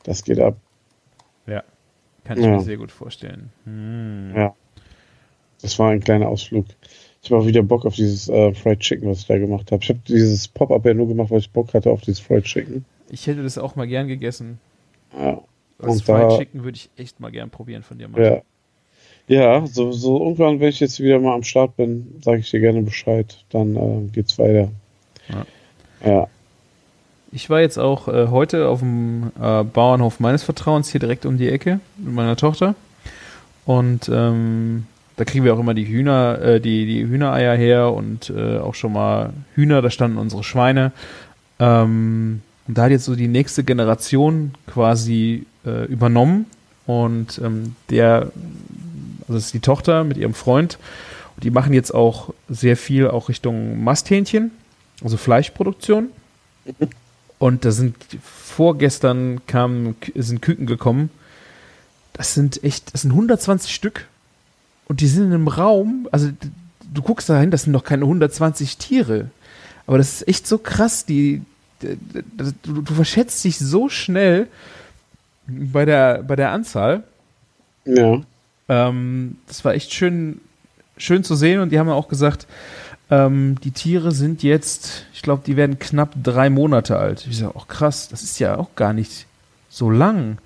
das 0.04 0.24
geht 0.24 0.40
ab. 0.40 0.56
Ja, 1.46 1.64
kann 2.24 2.38
ich 2.38 2.46
ja. 2.46 2.52
mir 2.52 2.62
sehr 2.62 2.78
gut 2.78 2.92
vorstellen. 2.92 3.52
Hm. 3.66 4.34
Ja. 4.34 4.56
Das 5.62 5.78
war 5.78 5.90
ein 5.90 6.00
kleiner 6.00 6.30
Ausflug. 6.30 6.66
Ich 7.28 7.32
habe 7.34 7.44
auch 7.44 7.46
wieder 7.46 7.62
Bock 7.62 7.86
auf 7.86 7.96
dieses 7.96 8.30
äh, 8.30 8.54
Fried 8.54 8.80
Chicken, 8.80 9.10
was 9.10 9.20
ich 9.20 9.28
da 9.28 9.38
gemacht 9.38 9.70
habe. 9.74 9.84
Ich 9.84 9.90
habe 9.90 10.00
dieses 10.08 10.48
Pop-Up 10.48 10.86
ja 10.86 10.94
nur 10.94 11.10
gemacht, 11.10 11.30
weil 11.30 11.40
ich 11.40 11.52
Bock 11.52 11.74
hatte 11.74 11.92
auf 11.92 12.00
dieses 12.00 12.22
Fried 12.22 12.46
Chicken. 12.46 12.86
Ich 13.10 13.28
hätte 13.28 13.44
das 13.44 13.58
auch 13.58 13.76
mal 13.76 13.86
gern 13.86 14.08
gegessen. 14.08 14.60
Ja. 15.14 15.42
Das 15.78 16.04
Fried 16.04 16.32
da, 16.32 16.38
Chicken 16.38 16.64
würde 16.64 16.78
ich 16.78 16.90
echt 16.96 17.20
mal 17.20 17.30
gern 17.30 17.50
probieren 17.50 17.84
von 17.84 17.98
dir. 17.98 18.08
Mal. 18.08 18.24
Ja. 18.24 18.42
Ja, 19.28 19.68
so, 19.68 19.92
so 19.92 20.22
irgendwann, 20.24 20.62
wenn 20.62 20.70
ich 20.70 20.80
jetzt 20.80 21.02
wieder 21.02 21.20
mal 21.20 21.36
am 21.36 21.44
Start 21.44 21.76
bin, 21.76 22.16
sage 22.24 22.40
ich 22.40 22.50
dir 22.50 22.62
gerne 22.62 22.82
Bescheid. 22.82 23.44
Dann 23.50 23.76
äh, 23.76 24.08
geht's 24.14 24.40
weiter. 24.40 24.70
Ja. 25.28 25.46
ja. 26.06 26.28
Ich 27.34 27.50
war 27.50 27.60
jetzt 27.60 27.78
auch 27.78 28.08
äh, 28.08 28.28
heute 28.28 28.70
auf 28.70 28.80
dem 28.80 29.34
äh, 29.38 29.66
Bauernhof 29.66 30.22
meines 30.22 30.44
Vertrauens 30.44 30.90
hier 30.90 31.02
direkt 31.02 31.26
um 31.26 31.38
die 31.38 31.50
Ecke 31.50 31.82
mit 31.98 32.14
meiner 32.14 32.38
Tochter. 32.38 32.76
Und 33.66 34.10
ähm, 34.10 34.86
da 35.18 35.26
kriegen 35.26 35.44
wir 35.44 35.54
auch 35.54 35.60
immer 35.60 35.74
die 35.74 35.88
Hühner, 35.88 36.40
äh, 36.42 36.62
die, 36.62 36.86
die 36.86 37.06
Hühnereier 37.06 37.56
her 37.56 37.92
und 37.92 38.30
äh, 38.30 38.60
auch 38.60 38.76
schon 38.76 38.94
mal 38.94 39.34
Hühner, 39.56 39.82
da 39.82 39.90
standen 39.90 40.18
unsere 40.18 40.44
Schweine. 40.44 40.92
Ähm, 41.60 42.42
und 42.68 42.78
da 42.78 42.84
hat 42.84 42.92
jetzt 42.92 43.06
so 43.06 43.16
die 43.16 43.28
nächste 43.28 43.64
Generation 43.64 44.54
quasi 44.68 45.46
äh, 45.66 45.86
übernommen. 45.86 46.46
Und 46.86 47.42
ähm, 47.44 47.76
der, 47.90 48.32
also 49.22 49.34
das 49.34 49.46
ist 49.46 49.54
die 49.54 49.60
Tochter 49.60 50.04
mit 50.04 50.18
ihrem 50.18 50.36
Freund. 50.36 50.78
Und 51.36 51.44
die 51.44 51.52
machen 51.52 51.74
jetzt 51.74 51.94
auch 51.94 52.34
sehr 52.48 52.78
viel 52.78 53.08
auch 53.08 53.28
Richtung 53.28 53.84
Masthähnchen, 53.84 54.52
also 55.04 55.18
Fleischproduktion. 55.18 56.10
Und 57.40 57.66
da 57.66 57.72
sind 57.72 57.96
vorgestern 58.22 59.42
kamen, 59.48 59.96
sind 60.14 60.44
Küken 60.44 60.68
gekommen. 60.68 61.10
Das 62.14 62.36
sind 62.36 62.64
echt, 62.64 62.94
das 62.94 63.02
sind 63.02 63.12
120 63.12 63.74
Stück 63.74 64.06
und 64.88 65.02
die 65.02 65.08
sind 65.08 65.28
in 65.28 65.34
einem 65.34 65.48
Raum, 65.48 66.08
also 66.12 66.30
du 66.94 67.02
guckst 67.02 67.30
da 67.30 67.40
hin, 67.40 67.52
das 67.52 67.64
sind 67.64 67.74
noch 67.74 67.84
keine 67.84 68.04
120 68.04 68.78
Tiere. 68.78 69.30
Aber 69.86 69.98
das 69.98 70.14
ist 70.14 70.28
echt 70.28 70.48
so 70.48 70.58
krass, 70.58 71.06
die, 71.06 71.42
du, 71.80 72.82
du 72.82 72.94
verschätzt 72.94 73.44
dich 73.44 73.58
so 73.58 73.90
schnell 73.90 74.48
bei 75.48 75.86
der, 75.86 76.24
bei 76.24 76.36
der 76.36 76.52
Anzahl. 76.52 77.04
Ja. 77.86 78.22
Ähm, 78.70 79.38
das 79.48 79.64
war 79.64 79.74
echt 79.74 79.94
schön, 79.94 80.42
schön 80.98 81.24
zu 81.24 81.36
sehen 81.36 81.60
und 81.62 81.72
die 81.72 81.80
haben 81.80 81.90
auch 81.90 82.08
gesagt, 82.08 82.48
ähm, 83.10 83.56
die 83.64 83.72
Tiere 83.72 84.12
sind 84.12 84.44
jetzt, 84.44 85.06
ich 85.14 85.22
glaube, 85.22 85.44
die 85.46 85.56
werden 85.56 85.80
knapp 85.80 86.16
drei 86.22 86.50
Monate 86.50 86.98
alt. 86.98 87.26
Ich 87.30 87.38
sage, 87.38 87.56
auch 87.56 87.68
krass, 87.68 88.10
das 88.10 88.24
ist 88.24 88.40
ja 88.40 88.58
auch 88.58 88.76
gar 88.76 88.94
nicht 88.94 89.26
so 89.70 89.90
lang. 89.90 90.38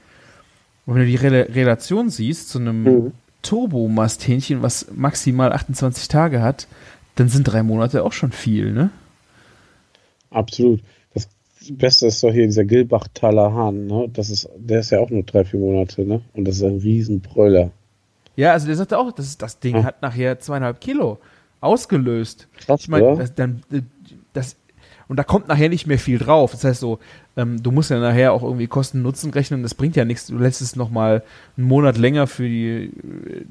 Und 0.86 0.96
wenn 0.96 1.02
du 1.02 1.08
die 1.08 1.16
Re 1.16 1.48
Relation 1.54 2.10
siehst 2.10 2.50
zu 2.50 2.60
einem 2.60 2.84
mhm. 2.84 3.12
Turbo-Masthähnchen, 3.42 4.62
was 4.62 4.88
maximal 4.94 5.52
28 5.54 6.08
Tage 6.08 6.42
hat, 6.42 6.68
dann 7.16 7.30
sind 7.30 7.44
drei 7.44 7.64
Monate 7.64 8.04
auch 8.04 8.14
schon 8.14 8.32
viel, 8.32 8.72
ne? 8.72 8.90
Absolut. 10.30 10.82
Das 11.14 11.28
Beste 11.70 12.08
ist 12.08 12.24
doch 12.24 12.32
hier 12.32 12.46
dieser 12.46 12.66
Gilbach-Taler 12.66 13.54
Hahn, 13.54 13.88
ne? 13.88 14.10
Das 14.14 14.30
ist, 14.30 14.50
der 14.58 14.80
ist 14.80 14.92
ja 14.92 15.00
auch 15.00 15.10
nur 15.10 15.24
drei, 15.24 15.44
vier 15.44 15.60
Monate, 15.60 16.06
ne? 16.06 16.22
Und 16.34 16.46
das 16.46 16.58
ist 16.58 16.64
ein 16.64 16.78
Riesenbrüller. 16.78 17.72
Ja, 18.36 18.54
also 18.54 18.68
der 18.68 18.76
sagte 18.76 18.98
auch, 18.98 19.12
das, 19.12 19.38
das 19.38 19.60
Ding 19.60 19.76
ja. 19.76 19.84
hat 19.84 20.02
nachher 20.02 20.40
zweieinhalb 20.40 20.80
Kilo 20.80 21.20
ausgelöst. 21.60 22.48
Krass, 22.58 22.82
ich 22.82 22.88
meine, 22.88 23.16
das, 23.16 23.36
dann, 23.36 23.62
das, 24.34 24.56
und 25.08 25.18
da 25.18 25.24
kommt 25.24 25.48
nachher 25.48 25.70
nicht 25.70 25.88
mehr 25.88 26.00
viel 26.00 26.18
drauf. 26.18 26.52
Das 26.52 26.64
heißt 26.64 26.80
so, 26.80 27.00
ähm, 27.38 27.64
du 27.64 27.72
musst 27.72 27.90
ja 27.90 28.00
nachher 28.00 28.34
auch 28.34 28.44
irgendwie 28.44 28.68
Kosten-Nutzen 28.68 29.32
rechnen. 29.32 29.64
Das 29.64 29.74
bringt 29.74 29.96
ja 29.96 30.06
nichts. 30.06 30.28
Du 30.28 30.38
lässt 30.38 30.62
es 30.62 30.76
nochmal 30.76 31.24
einen 31.58 31.68
Monat 31.68 31.98
länger 31.98 32.28
für 32.28 32.48
die 32.48 32.86
äh, 32.86 33.46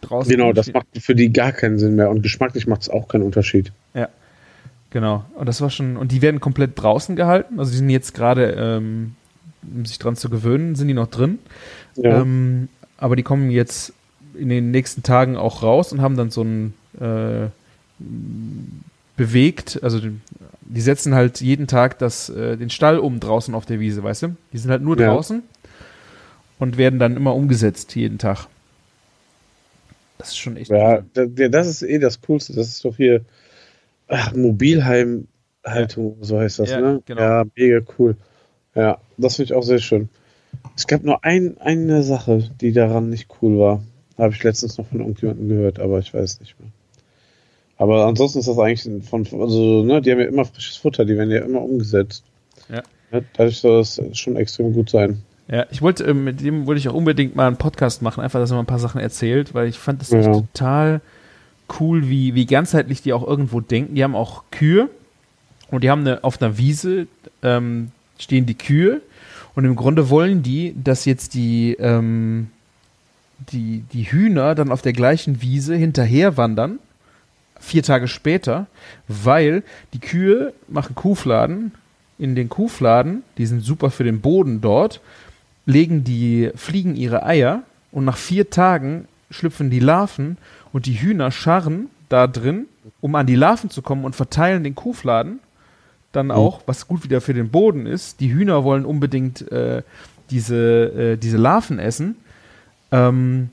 draußen. 0.00 0.30
Genau, 0.30 0.52
das 0.52 0.72
macht 0.72 0.86
für 0.98 1.14
die 1.14 1.32
gar 1.32 1.52
keinen 1.52 1.78
Sinn 1.78 1.96
mehr. 1.96 2.10
Und 2.10 2.22
geschmacklich 2.22 2.66
macht 2.66 2.82
es 2.82 2.90
auch 2.90 3.08
keinen 3.08 3.22
Unterschied. 3.22 3.72
Ja. 3.94 4.08
Genau. 4.90 5.24
Und 5.34 5.46
das 5.46 5.60
war 5.60 5.68
schon, 5.68 5.96
und 5.96 6.12
die 6.12 6.22
werden 6.22 6.40
komplett 6.40 6.72
draußen 6.80 7.16
gehalten. 7.16 7.58
Also 7.58 7.72
die 7.72 7.78
sind 7.78 7.90
jetzt 7.90 8.14
gerade, 8.14 8.52
ähm, 8.52 9.14
um 9.62 9.84
sich 9.84 9.98
dran 9.98 10.16
zu 10.16 10.30
gewöhnen, 10.30 10.74
sind 10.74 10.88
die 10.88 10.94
noch 10.94 11.08
drin. 11.08 11.38
Ja. 11.96 12.22
Ähm, 12.22 12.68
aber 12.96 13.16
die 13.16 13.22
kommen 13.22 13.50
jetzt 13.50 13.92
in 14.34 14.48
den 14.48 14.70
nächsten 14.70 15.02
Tagen 15.02 15.36
auch 15.36 15.62
raus 15.62 15.92
und 15.92 16.00
haben 16.00 16.16
dann 16.16 16.30
so 16.30 16.42
ein 16.42 16.74
äh, 16.98 17.48
bewegt, 19.16 19.80
also 19.82 19.98
die 20.68 20.80
setzen 20.80 21.14
halt 21.14 21.40
jeden 21.40 21.66
Tag 21.66 21.98
das, 21.98 22.28
äh, 22.28 22.56
den 22.56 22.70
Stall 22.70 22.98
um 22.98 23.20
draußen 23.20 23.54
auf 23.54 23.66
der 23.66 23.80
Wiese, 23.80 24.02
weißt 24.02 24.22
du? 24.22 24.36
Die 24.52 24.58
sind 24.58 24.70
halt 24.70 24.82
nur 24.82 24.98
ja. 24.98 25.12
draußen 25.12 25.42
und 26.58 26.78
werden 26.78 26.98
dann 26.98 27.16
immer 27.16 27.34
umgesetzt 27.34 27.94
jeden 27.94 28.18
Tag. 28.18 28.46
Das 30.18 30.28
ist 30.28 30.38
schon 30.38 30.56
echt. 30.56 30.70
Ja, 30.70 31.02
cool. 31.16 31.50
das 31.50 31.66
ist 31.66 31.82
eh 31.82 31.98
das 31.98 32.20
Coolste. 32.22 32.54
Das 32.54 32.68
ist 32.68 32.84
doch 32.84 32.96
hier 32.96 33.22
ach, 34.08 34.34
Mobilheimhaltung, 34.34 36.16
so 36.20 36.38
heißt 36.38 36.58
das, 36.60 36.70
ja, 36.70 36.80
ne? 36.80 37.02
Genau. 37.04 37.20
Ja, 37.20 37.44
mega 37.54 37.80
cool. 37.98 38.16
Ja, 38.74 38.98
das 39.16 39.36
finde 39.36 39.52
ich 39.52 39.56
auch 39.56 39.62
sehr 39.62 39.78
schön. 39.78 40.08
Es 40.74 40.86
gab 40.86 41.02
nur 41.02 41.24
ein, 41.24 41.58
eine 41.58 42.02
Sache, 42.02 42.50
die 42.60 42.72
daran 42.72 43.10
nicht 43.10 43.28
cool 43.40 43.58
war. 43.58 43.82
Habe 44.18 44.32
ich 44.34 44.42
letztens 44.42 44.78
noch 44.78 44.86
von 44.86 45.00
irgendjemandem 45.00 45.48
gehört, 45.48 45.78
aber 45.78 45.98
ich 45.98 46.12
weiß 46.12 46.40
nicht 46.40 46.58
mehr. 46.58 46.70
Aber 47.78 48.06
ansonsten 48.06 48.38
ist 48.38 48.48
das 48.48 48.58
eigentlich 48.58 49.04
von, 49.04 49.26
also, 49.40 49.82
ne, 49.82 50.00
die 50.00 50.10
haben 50.10 50.20
ja 50.20 50.26
immer 50.26 50.44
frisches 50.44 50.76
Futter, 50.76 51.04
die 51.04 51.16
werden 51.16 51.30
ja 51.30 51.40
immer 51.40 51.62
umgesetzt. 51.62 52.24
Ja. 52.68 52.82
dadurch 53.34 53.58
soll 53.58 53.78
das 53.78 54.00
schon 54.14 54.36
extrem 54.36 54.72
gut 54.72 54.90
sein. 54.90 55.22
Ja, 55.48 55.66
ich 55.70 55.82
wollte, 55.82 56.04
äh, 56.04 56.14
mit 56.14 56.40
dem 56.40 56.66
wollte 56.66 56.80
ich 56.80 56.88
auch 56.88 56.94
unbedingt 56.94 57.36
mal 57.36 57.46
einen 57.46 57.56
Podcast 57.56 58.02
machen, 58.02 58.22
einfach, 58.22 58.40
dass 58.40 58.50
er 58.50 58.54
mal 58.54 58.62
ein 58.62 58.66
paar 58.66 58.78
Sachen 58.78 59.00
erzählt, 59.00 59.54
weil 59.54 59.68
ich 59.68 59.78
fand 59.78 60.00
das 60.00 60.10
ja. 60.10 60.22
total 60.22 61.00
cool, 61.78 62.08
wie, 62.08 62.34
wie 62.34 62.46
ganzheitlich 62.46 63.02
die 63.02 63.12
auch 63.12 63.26
irgendwo 63.26 63.60
denken. 63.60 63.94
Die 63.94 64.02
haben 64.02 64.16
auch 64.16 64.44
Kühe 64.50 64.88
und 65.70 65.84
die 65.84 65.90
haben 65.90 66.00
eine, 66.00 66.24
auf 66.24 66.40
einer 66.40 66.58
Wiese 66.58 67.06
ähm, 67.42 67.92
stehen 68.18 68.46
die 68.46 68.54
Kühe 68.54 69.02
und 69.54 69.64
im 69.64 69.76
Grunde 69.76 70.10
wollen 70.10 70.42
die, 70.42 70.74
dass 70.82 71.04
jetzt 71.04 71.34
die, 71.34 71.76
ähm, 71.78 72.48
die, 73.52 73.84
die 73.92 74.04
Hühner 74.04 74.54
dann 74.54 74.72
auf 74.72 74.82
der 74.82 74.92
gleichen 74.92 75.42
Wiese 75.42 75.76
hinterher 75.76 76.36
wandern 76.36 76.78
vier 77.60 77.82
Tage 77.82 78.08
später, 78.08 78.66
weil 79.08 79.62
die 79.92 80.00
Kühe 80.00 80.52
machen 80.68 80.94
Kuhfladen. 80.94 81.72
In 82.18 82.34
den 82.34 82.48
Kuhfladen, 82.48 83.22
die 83.36 83.46
sind 83.46 83.62
super 83.62 83.90
für 83.90 84.04
den 84.04 84.20
Boden 84.20 84.60
dort, 84.60 85.00
legen 85.66 86.02
die 86.02 86.50
Fliegen 86.54 86.96
ihre 86.96 87.26
Eier 87.26 87.62
und 87.92 88.04
nach 88.04 88.16
vier 88.16 88.48
Tagen 88.48 89.06
schlüpfen 89.30 89.68
die 89.68 89.80
Larven 89.80 90.38
und 90.72 90.86
die 90.86 90.94
Hühner 90.94 91.30
scharren 91.30 91.90
da 92.08 92.26
drin, 92.26 92.66
um 93.00 93.14
an 93.14 93.26
die 93.26 93.34
Larven 93.34 93.68
zu 93.68 93.82
kommen 93.82 94.04
und 94.04 94.16
verteilen 94.16 94.64
den 94.64 94.74
Kuhfladen 94.74 95.40
dann 96.16 96.26
mhm. 96.26 96.32
auch, 96.32 96.62
was 96.66 96.88
gut 96.88 97.04
wieder 97.04 97.20
für 97.20 97.34
den 97.34 97.50
Boden 97.50 97.86
ist. 97.86 98.20
Die 98.20 98.32
Hühner 98.32 98.64
wollen 98.64 98.84
unbedingt 98.84 99.50
äh, 99.52 99.82
diese, 100.30 101.12
äh, 101.12 101.16
diese 101.16 101.36
Larven 101.36 101.78
essen. 101.78 102.16
Ähm, 102.90 103.50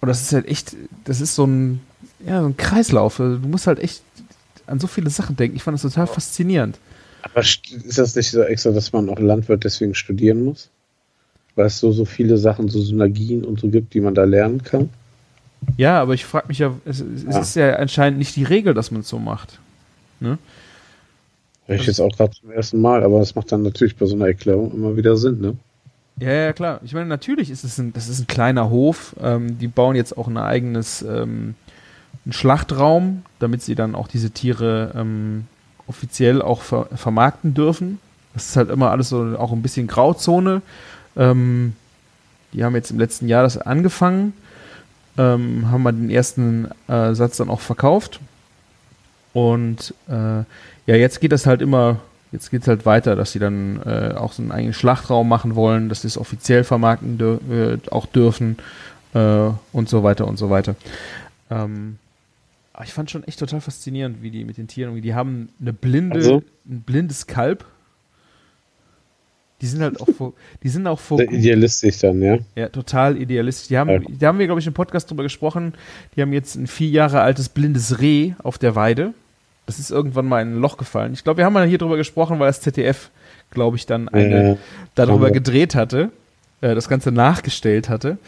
und 0.00 0.08
das 0.08 0.22
ist 0.22 0.32
halt 0.32 0.46
echt, 0.46 0.76
das 1.04 1.20
ist 1.20 1.34
so 1.34 1.46
ein 1.46 1.80
ja, 2.26 2.40
so 2.40 2.48
ein 2.48 2.56
Kreislauf. 2.56 3.20
Also, 3.20 3.38
du 3.38 3.48
musst 3.48 3.66
halt 3.66 3.78
echt 3.78 4.02
an 4.66 4.80
so 4.80 4.86
viele 4.86 5.10
Sachen 5.10 5.36
denken. 5.36 5.56
Ich 5.56 5.62
fand 5.62 5.74
das 5.74 5.82
total 5.82 6.06
faszinierend. 6.06 6.78
Aber 7.22 7.40
ist 7.40 7.98
das 7.98 8.14
nicht 8.14 8.30
so 8.30 8.42
extra, 8.42 8.70
dass 8.70 8.92
man 8.92 9.08
auch 9.08 9.18
Landwirt 9.18 9.64
deswegen 9.64 9.94
studieren 9.94 10.44
muss? 10.44 10.68
Weil 11.54 11.66
es 11.66 11.78
so, 11.78 11.92
so 11.92 12.04
viele 12.04 12.36
Sachen, 12.36 12.68
so 12.68 12.80
Synergien 12.80 13.44
und 13.44 13.60
so 13.60 13.68
gibt, 13.68 13.94
die 13.94 14.00
man 14.00 14.14
da 14.14 14.24
lernen 14.24 14.62
kann? 14.62 14.90
Ja, 15.76 16.00
aber 16.00 16.14
ich 16.14 16.24
frage 16.24 16.48
mich 16.48 16.58
ja, 16.58 16.74
es, 16.84 17.00
es 17.00 17.24
ja. 17.24 17.40
ist 17.40 17.56
ja 17.56 17.76
anscheinend 17.76 18.18
nicht 18.18 18.36
die 18.36 18.44
Regel, 18.44 18.74
dass 18.74 18.90
man 18.90 19.00
es 19.00 19.08
so 19.08 19.18
macht. 19.18 19.58
Ne? 20.20 20.38
Hör 21.66 21.76
ich 21.76 21.86
jetzt 21.86 22.00
auch 22.00 22.14
gerade 22.14 22.32
zum 22.32 22.50
ersten 22.50 22.80
Mal, 22.80 23.02
aber 23.02 23.20
das 23.20 23.34
macht 23.34 23.50
dann 23.50 23.62
natürlich 23.62 23.96
bei 23.96 24.04
so 24.04 24.14
einer 24.14 24.26
Erklärung 24.26 24.72
immer 24.72 24.96
wieder 24.96 25.16
Sinn, 25.16 25.40
ne? 25.40 25.56
Ja, 26.20 26.30
ja, 26.30 26.52
klar. 26.52 26.80
Ich 26.84 26.92
meine, 26.92 27.06
natürlich 27.06 27.50
ist 27.50 27.64
es 27.64 27.78
ein, 27.78 27.92
das 27.92 28.08
ist 28.08 28.20
ein 28.20 28.26
kleiner 28.26 28.70
Hof. 28.70 29.16
Ähm, 29.20 29.58
die 29.58 29.66
bauen 29.66 29.96
jetzt 29.96 30.16
auch 30.16 30.28
ein 30.28 30.36
eigenes 30.36 31.02
ähm, 31.02 31.54
einen 32.24 32.32
Schlachtraum, 32.32 33.22
damit 33.38 33.62
sie 33.62 33.74
dann 33.74 33.94
auch 33.94 34.08
diese 34.08 34.30
Tiere 34.30 34.92
ähm, 34.96 35.46
offiziell 35.86 36.42
auch 36.42 36.62
ver 36.62 36.86
vermarkten 36.94 37.54
dürfen. 37.54 37.98
Das 38.34 38.46
ist 38.46 38.56
halt 38.56 38.70
immer 38.70 38.90
alles 38.90 39.10
so 39.10 39.36
auch 39.38 39.52
ein 39.52 39.62
bisschen 39.62 39.86
Grauzone. 39.86 40.62
Ähm, 41.16 41.74
die 42.52 42.64
haben 42.64 42.74
jetzt 42.74 42.90
im 42.90 42.98
letzten 42.98 43.28
Jahr 43.28 43.42
das 43.42 43.58
angefangen, 43.58 44.32
ähm, 45.18 45.70
haben 45.70 45.82
wir 45.82 45.92
den 45.92 46.10
ersten 46.10 46.68
äh, 46.88 47.14
Satz 47.14 47.36
dann 47.36 47.50
auch 47.50 47.60
verkauft. 47.60 48.20
Und 49.32 49.92
äh, 50.08 50.44
ja, 50.86 50.96
jetzt 50.96 51.20
geht 51.20 51.32
das 51.32 51.46
halt 51.46 51.60
immer, 51.60 51.98
jetzt 52.30 52.50
geht 52.50 52.62
es 52.62 52.68
halt 52.68 52.86
weiter, 52.86 53.16
dass 53.16 53.32
sie 53.32 53.40
dann 53.40 53.80
äh, 53.84 54.14
auch 54.16 54.32
so 54.32 54.42
einen 54.42 54.52
eigenen 54.52 54.72
Schlachtraum 54.72 55.28
machen 55.28 55.56
wollen, 55.56 55.88
dass 55.88 56.02
sie 56.02 56.08
es 56.08 56.18
offiziell 56.18 56.62
vermarkten 56.62 57.18
dür 57.18 57.40
äh, 57.50 57.78
auch 57.90 58.06
dürfen 58.06 58.56
äh, 59.14 59.48
und 59.72 59.88
so 59.88 60.04
weiter 60.04 60.26
und 60.26 60.38
so 60.38 60.50
weiter. 60.50 60.76
Ähm, 61.50 61.98
aber 62.74 62.84
ich 62.84 62.92
fand 62.92 63.10
schon 63.10 63.24
echt 63.24 63.38
total 63.38 63.60
faszinierend, 63.62 64.20
wie 64.22 64.30
die 64.30 64.44
mit 64.44 64.58
den 64.58 64.68
Tieren, 64.68 65.00
die 65.00 65.14
haben 65.14 65.48
eine 65.60 65.72
blinde, 65.72 66.16
Also? 66.16 66.42
ein 66.68 66.82
blindes 66.82 67.26
Kalb. 67.26 67.64
Die 69.60 69.66
sind 69.66 69.80
halt 69.80 70.00
auch 70.00 70.08
vor, 70.10 70.32
die 70.62 70.68
sind 70.68 70.86
auch 70.86 70.98
vor, 71.00 71.20
idealistisch 71.20 71.98
dann, 72.00 72.20
ja. 72.20 72.38
ja, 72.54 72.68
total 72.68 73.16
idealistisch. 73.16 73.68
Die 73.68 73.78
haben, 73.78 73.88
Ja. 73.88 74.00
da 74.18 74.26
haben 74.26 74.38
wir, 74.38 74.46
glaube 74.46 74.60
ich, 74.60 74.66
im 74.66 74.74
Podcast 74.74 75.08
drüber 75.10 75.22
gesprochen. 75.22 75.72
Die 76.16 76.20
haben 76.22 76.32
jetzt 76.34 76.56
ein 76.56 76.66
vier 76.66 76.88
Jahre 76.90 77.20
altes 77.22 77.48
blindes 77.48 78.00
Reh 78.00 78.32
auf 78.42 78.58
der 78.58 78.74
Weide. 78.74 79.14
Das 79.66 79.78
ist 79.78 79.90
irgendwann 79.90 80.26
mal 80.26 80.42
in 80.42 80.56
ein 80.56 80.60
Loch 80.60 80.76
gefallen. 80.76 81.14
Ich 81.14 81.24
glaube, 81.24 81.38
wir 81.38 81.44
haben 81.46 81.54
mal 81.54 81.66
hier 81.66 81.78
drüber 81.78 81.96
gesprochen, 81.96 82.38
weil 82.40 82.48
das 82.48 82.60
ZDF, 82.60 83.10
glaube 83.50 83.76
ich, 83.76 83.86
dann 83.86 84.08
eine 84.10 84.48
Ja. 84.50 84.56
darüber 84.96 85.30
gedreht 85.30 85.74
hatte, 85.74 86.10
äh, 86.60 86.74
das 86.74 86.88
Ganze 86.88 87.12
nachgestellt 87.12 87.88
hatte. 87.88 88.18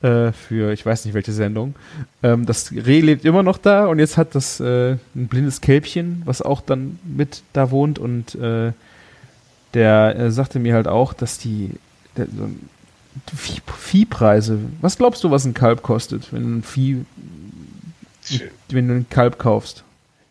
Äh, 0.00 0.30
für 0.30 0.72
ich 0.72 0.86
weiß 0.86 1.04
nicht 1.04 1.14
welche 1.14 1.32
Sendung. 1.32 1.74
Ähm, 2.22 2.46
das 2.46 2.70
Reh 2.70 3.00
lebt 3.00 3.24
immer 3.24 3.42
noch 3.42 3.58
da 3.58 3.86
und 3.86 3.98
jetzt 3.98 4.16
hat 4.16 4.34
das 4.36 4.60
äh, 4.60 4.92
ein 4.92 5.26
blindes 5.28 5.60
Kälbchen, 5.60 6.22
was 6.24 6.40
auch 6.40 6.60
dann 6.60 7.00
mit 7.04 7.42
da 7.52 7.72
wohnt 7.72 7.98
und 7.98 8.36
äh, 8.36 8.72
der 9.74 10.16
äh, 10.16 10.30
sagte 10.30 10.60
mir 10.60 10.74
halt 10.74 10.86
auch, 10.86 11.12
dass 11.14 11.38
die 11.38 11.72
der, 12.16 12.26
so 12.26 12.48
Vieh, 13.34 13.60
Viehpreise. 13.66 14.58
Was 14.80 14.98
glaubst 14.98 15.24
du, 15.24 15.30
was 15.32 15.44
ein 15.44 15.54
Kalb 15.54 15.82
kostet, 15.82 16.32
wenn 16.32 16.42
du 16.44 16.58
ein 16.58 16.62
Vieh, 16.62 17.04
wenn 18.68 18.86
du 18.86 18.94
ein 18.94 19.06
Kalb 19.10 19.38
kaufst? 19.38 19.82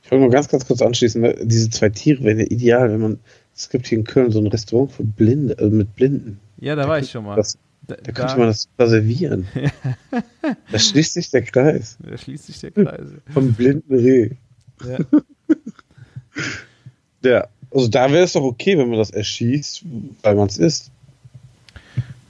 Ich 0.04 0.12
wollte 0.12 0.22
nur 0.22 0.32
ganz, 0.32 0.48
ganz 0.48 0.66
kurz 0.66 0.82
anschließen. 0.82 1.34
Diese 1.44 1.70
zwei 1.70 1.90
Tiere 1.90 2.24
wären 2.24 2.40
ja 2.40 2.46
ideal, 2.46 2.90
wenn 2.90 3.02
man. 3.02 3.20
Es 3.54 3.70
gibt 3.70 3.88
hier 3.88 3.98
in 3.98 4.04
Köln 4.04 4.32
so 4.32 4.40
ein 4.40 4.48
Restaurant 4.48 4.92
für 4.92 5.04
Blinde, 5.04 5.58
also 5.58 5.76
mit 5.76 5.96
Blinden. 5.96 6.40
Ja, 6.60 6.76
da 6.76 6.88
war 6.88 7.00
ich 7.00 7.10
schon 7.10 7.26
mal. 7.26 7.36
Das, 7.36 7.58
Da, 7.88 7.96
da 7.96 8.12
könnte 8.12 8.38
man 8.38 8.48
das 8.48 8.68
reservieren. 8.78 9.48
da 10.72 10.78
schließt 10.80 11.14
sich 11.14 11.30
der 11.32 11.42
Kreis. 11.44 11.98
da 12.00 12.18
schließt 12.18 12.48
sich 12.48 12.60
der 12.60 12.72
Kreis. 12.72 13.08
Vom 13.34 13.54
blinden 13.54 13.96
Reh. 13.96 14.32
Ja. 14.86 14.98
Ja, 17.24 17.48
also 17.72 17.88
da 17.88 18.12
wäre 18.12 18.24
es 18.24 18.34
doch 18.34 18.44
okay, 18.44 18.78
wenn 18.78 18.90
man 18.90 19.00
das 19.00 19.10
erschießt, 19.10 19.84
weil 20.22 20.36
man 20.36 20.48
es 20.48 20.58
isst. 20.60 20.92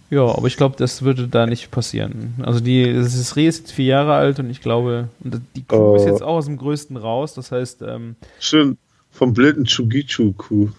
Ja, 0.09 0.21
aber 0.23 0.47
ich 0.47 0.55
glaube, 0.55 0.77
das 0.77 1.01
würde 1.01 1.27
da 1.27 1.45
nicht 1.45 1.69
passieren. 1.71 2.35
Also 2.41 2.61
die, 2.61 2.93
das 2.93 3.35
Reh 3.35 3.47
ist 3.47 3.59
jetzt 3.59 3.71
vier 3.73 3.85
Jahre 3.87 4.13
alt 4.13 4.39
und 4.39 4.49
ich 4.49 4.61
glaube, 4.61 5.09
und 5.21 5.41
die 5.57 5.63
Kuh 5.63 5.75
Oh. 5.75 5.95
ist 5.97 6.05
jetzt 6.05 6.23
auch 6.23 6.37
aus 6.37 6.45
dem 6.45 6.55
Größten 6.57 6.95
raus. 6.95 7.33
Das 7.33 7.51
heißt, 7.51 7.81
ähm, 7.81 8.15
Schön 8.39 8.77
vom 9.11 9.33
blinden 9.33 9.65
Chugichu-Kuh. 9.65 10.69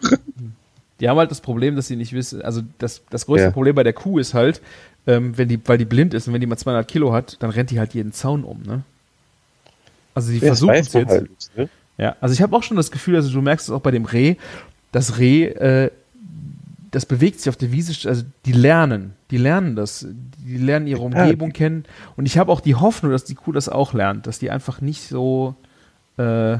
die 1.00 1.08
haben 1.08 1.18
halt 1.18 1.30
das 1.30 1.40
Problem, 1.40 1.76
dass 1.76 1.86
sie 1.86 1.96
nicht 1.96 2.12
wissen, 2.12 2.42
also 2.42 2.62
das, 2.78 3.02
das 3.10 3.26
größte 3.26 3.46
Ja. 3.48 3.50
Problem 3.52 3.74
bei 3.74 3.82
der 3.82 3.92
Kuh 3.92 4.18
ist 4.18 4.34
halt, 4.34 4.60
ähm, 5.06 5.36
wenn 5.38 5.48
die, 5.48 5.58
weil 5.66 5.78
die 5.78 5.84
blind 5.86 6.12
ist 6.14 6.28
und 6.28 6.34
wenn 6.34 6.40
die 6.40 6.46
mal 6.46 6.56
200 6.58 6.86
Kilo 6.86 7.12
hat, 7.12 7.36
dann 7.40 7.50
rennt 7.50 7.70
die 7.70 7.78
halt 7.78 7.94
jeden 7.94 8.12
Zaun 8.12 8.44
um, 8.44 8.62
ne? 8.62 8.82
Also 10.14 10.30
die 10.32 10.38
Ja, 10.38 10.46
versuchen 10.48 10.74
es 10.74 10.92
jetzt. 10.92 11.10
halt 11.10 11.30
ne? 11.56 11.68
Ja, 11.96 12.16
also 12.20 12.32
ich 12.32 12.42
habe 12.42 12.54
auch 12.56 12.62
schon 12.62 12.76
das 12.76 12.90
Gefühl, 12.90 13.16
also 13.16 13.30
du 13.30 13.40
merkst 13.40 13.68
es 13.68 13.74
auch 13.74 13.80
bei 13.80 13.90
dem 13.90 14.04
Reh, 14.04 14.36
das 14.92 15.18
Reh, 15.18 15.44
äh, 15.44 15.90
das 16.90 17.06
bewegt 17.06 17.38
sich 17.38 17.48
auf 17.48 17.56
der 17.56 17.70
Wiese, 17.72 18.08
also 18.08 18.24
die 18.46 18.52
lernen, 18.52 19.12
die 19.30 19.36
lernen 19.36 19.76
das, 19.76 20.06
die 20.44 20.56
lernen 20.58 20.86
ihre 20.86 21.00
Ja. 21.00 21.04
Umgebung 21.06 21.52
kennen 21.52 21.84
und 22.16 22.26
ich 22.26 22.36
habe 22.36 22.50
auch 22.50 22.60
die 22.60 22.74
Hoffnung, 22.74 23.12
dass 23.12 23.24
die 23.24 23.34
Kuh 23.36 23.52
das 23.52 23.68
auch 23.68 23.92
lernt, 23.94 24.26
dass 24.26 24.38
die 24.38 24.50
einfach 24.50 24.80
nicht 24.80 25.08
so 25.08 25.54
äh, 26.16 26.58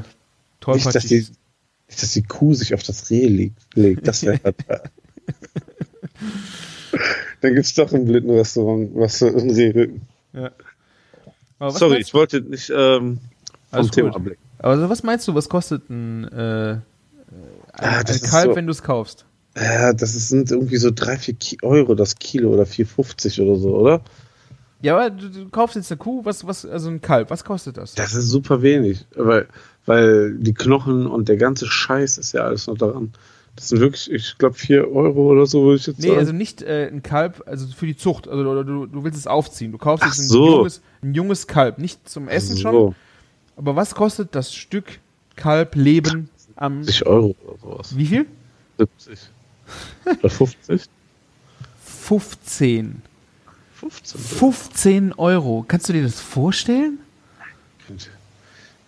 tollpatschig 0.61 1.11
nicht, 1.11 1.31
dass 1.99 2.13
die 2.13 2.23
Kuh 2.23 2.53
sich 2.53 2.73
auf 2.73 2.83
das 2.83 3.09
Reh 3.09 3.27
legt. 3.27 3.59
legt. 3.75 4.07
Das 4.07 4.23
wäre 4.23 4.37
fatal. 4.43 4.83
Dann 7.41 7.53
gibt 7.55 7.65
es 7.65 7.73
doch 7.73 7.91
im 7.93 8.05
blinden 8.05 8.29
Restaurant 8.31 8.91
was 8.93 9.17
für 9.17 9.27
ein 9.27 9.49
Rehrücken. 9.49 10.01
Ja. 10.33 10.51
Aber 11.59 11.73
was 11.73 11.79
Sorry, 11.79 11.97
ich 11.99 12.13
wollte 12.13 12.41
nicht 12.41 12.71
ähm, 12.75 13.19
vom 13.71 13.91
Thema 13.91 14.15
ablenken. 14.15 14.43
also 14.59 14.89
was 14.89 15.03
meinst 15.03 15.27
du, 15.27 15.35
was 15.35 15.49
kostet 15.49 15.89
ein, 15.89 16.25
äh, 16.25 16.71
ein, 16.73 16.81
Ah, 17.73 17.99
ein 17.99 18.21
Kalb, 18.21 18.51
so- 18.51 18.55
wenn 18.55 18.65
du 18.67 18.71
es 18.71 18.83
kaufst? 18.83 19.25
Ja, 19.55 19.91
das 19.93 20.13
sind 20.29 20.49
irgendwie 20.49 20.77
so 20.77 20.91
3, 20.91 21.17
4 21.17 21.33
Ki 21.33 21.57
Euro 21.61 21.93
das 21.93 22.15
Kilo 22.15 22.51
oder 22.53 22.63
4,50 22.63 23.41
oder 23.41 23.59
so, 23.59 23.75
oder? 23.75 24.01
Ja, 24.81 24.95
aber 24.97 25.09
du, 25.11 25.29
du 25.29 25.49
kaufst 25.49 25.75
jetzt 25.75 25.91
eine 25.91 25.97
Kuh, 25.99 26.25
was, 26.25 26.45
was, 26.47 26.65
also 26.65 26.89
ein 26.89 27.01
Kalb, 27.01 27.29
was 27.29 27.43
kostet 27.43 27.77
das? 27.77 27.93
Das 27.95 28.13
ist 28.15 28.29
super 28.29 28.61
wenig, 28.61 29.05
weil, 29.15 29.47
weil 29.85 30.33
die 30.37 30.53
Knochen 30.53 31.05
und 31.07 31.29
der 31.29 31.37
ganze 31.37 31.67
Scheiß 31.67 32.17
ist 32.17 32.31
ja 32.33 32.41
alles 32.41 32.67
noch 32.67 32.77
daran. 32.77 33.11
Das 33.55 33.67
sind 33.69 33.79
wirklich, 33.81 34.09
ich 34.09 34.37
glaube, 34.37 34.55
4 34.55 34.89
Euro 34.91 35.27
oder 35.31 35.45
so, 35.45 35.63
würde 35.65 35.75
ich 35.75 35.85
jetzt 35.87 35.99
Nee, 35.99 36.07
sagen. 36.07 36.19
also 36.19 36.31
nicht 36.31 36.61
äh, 36.61 36.87
ein 36.87 37.03
Kalb, 37.03 37.43
also 37.45 37.67
für 37.67 37.85
die 37.85 37.97
Zucht. 37.97 38.27
Also 38.27 38.49
oder 38.49 38.63
du, 38.63 38.85
du 38.85 39.03
willst 39.03 39.19
es 39.19 39.27
aufziehen. 39.27 39.71
Du 39.73 39.77
kaufst 39.77 40.03
Ach 40.03 40.07
jetzt 40.07 40.19
ein, 40.19 40.27
so. 40.29 40.55
junges, 40.57 40.81
ein 41.03 41.13
junges 41.13 41.47
Kalb. 41.47 41.77
Nicht 41.77 42.07
zum 42.07 42.27
Essen 42.29 42.57
schon. 42.57 42.71
so, 42.71 42.95
Aber 43.57 43.75
was 43.75 43.93
kostet 43.93 44.35
das 44.35 44.53
Stück 44.53 44.99
Kalb 45.35 45.75
Leben 45.75 46.29
am 46.55 46.83
70 46.83 47.05
Euro 47.07 47.35
oder 47.45 47.57
sowas. 47.61 47.97
wie 47.97 48.05
viel? 48.05 48.25
70. 48.77 49.19
Oder 50.19 50.29
50? 50.29 50.81
15. 51.85 53.01
15. 53.89 54.19
15 54.21 55.13
Euro. 55.13 55.65
Kannst 55.67 55.89
du 55.89 55.93
dir 55.93 56.03
das 56.03 56.19
vorstellen? 56.19 56.99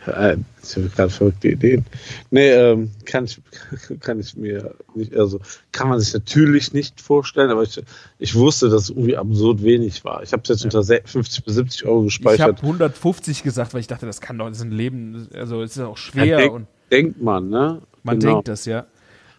Ja, 0.06 0.34
Ich 0.62 0.75
habe 0.75 0.89
gerade 0.89 1.10
verrückte 1.10 1.47
Ideen. 1.49 1.86
Nee, 2.29 2.49
ähm, 2.51 2.91
kann 3.06 3.23
ich, 3.25 3.39
kann 4.01 4.19
ich 4.19 4.36
mir 4.36 4.75
nicht, 4.95 5.15
also 5.15 5.39
kann 5.71 5.88
man 5.88 5.99
sich 6.01 6.13
natürlich 6.13 6.73
nicht 6.73 6.99
vorstellen, 6.99 7.49
aber 7.51 7.63
ich, 7.63 7.82
ich 8.19 8.36
wusste, 8.36 8.69
dass 8.69 8.84
es 8.84 8.89
irgendwie 8.89 9.15
absurd 9.15 9.63
wenig 9.63 10.03
war. 10.03 10.21
Ich 10.21 10.34
habe 10.34 10.43
es 10.43 10.49
jetzt 10.49 10.65
unter 10.65 10.84
se- 10.84 11.01
50 11.06 11.45
bis 11.45 11.56
70 11.56 11.86
Euro 11.86 12.06
Ich 12.06 12.15
habe 12.19 12.25
gespeichert. 12.36 12.62
150 12.63 13.43
gesagt, 13.43 13.73
weil 13.73 13.79
ich 13.82 13.88
dachte, 13.88 14.06
das 14.06 14.19
kann 14.19 14.38
doch, 14.38 14.47
das 14.49 14.58
ist 14.58 14.63
ein 14.63 14.71
Leben, 14.71 15.27
also 15.34 15.62
es 15.63 15.77
ist 15.77 15.82
auch 15.84 15.97
Ja, 15.97 16.03
schwer 16.03 16.38
denk- 16.38 16.53
und 16.53 16.67
denkt 16.91 17.21
man, 17.21 17.49
ne? 17.49 17.82
man 18.03 18.19
Genau. 18.19 18.34
denkt 18.36 18.49
das, 18.49 18.65
ja. 18.65 18.86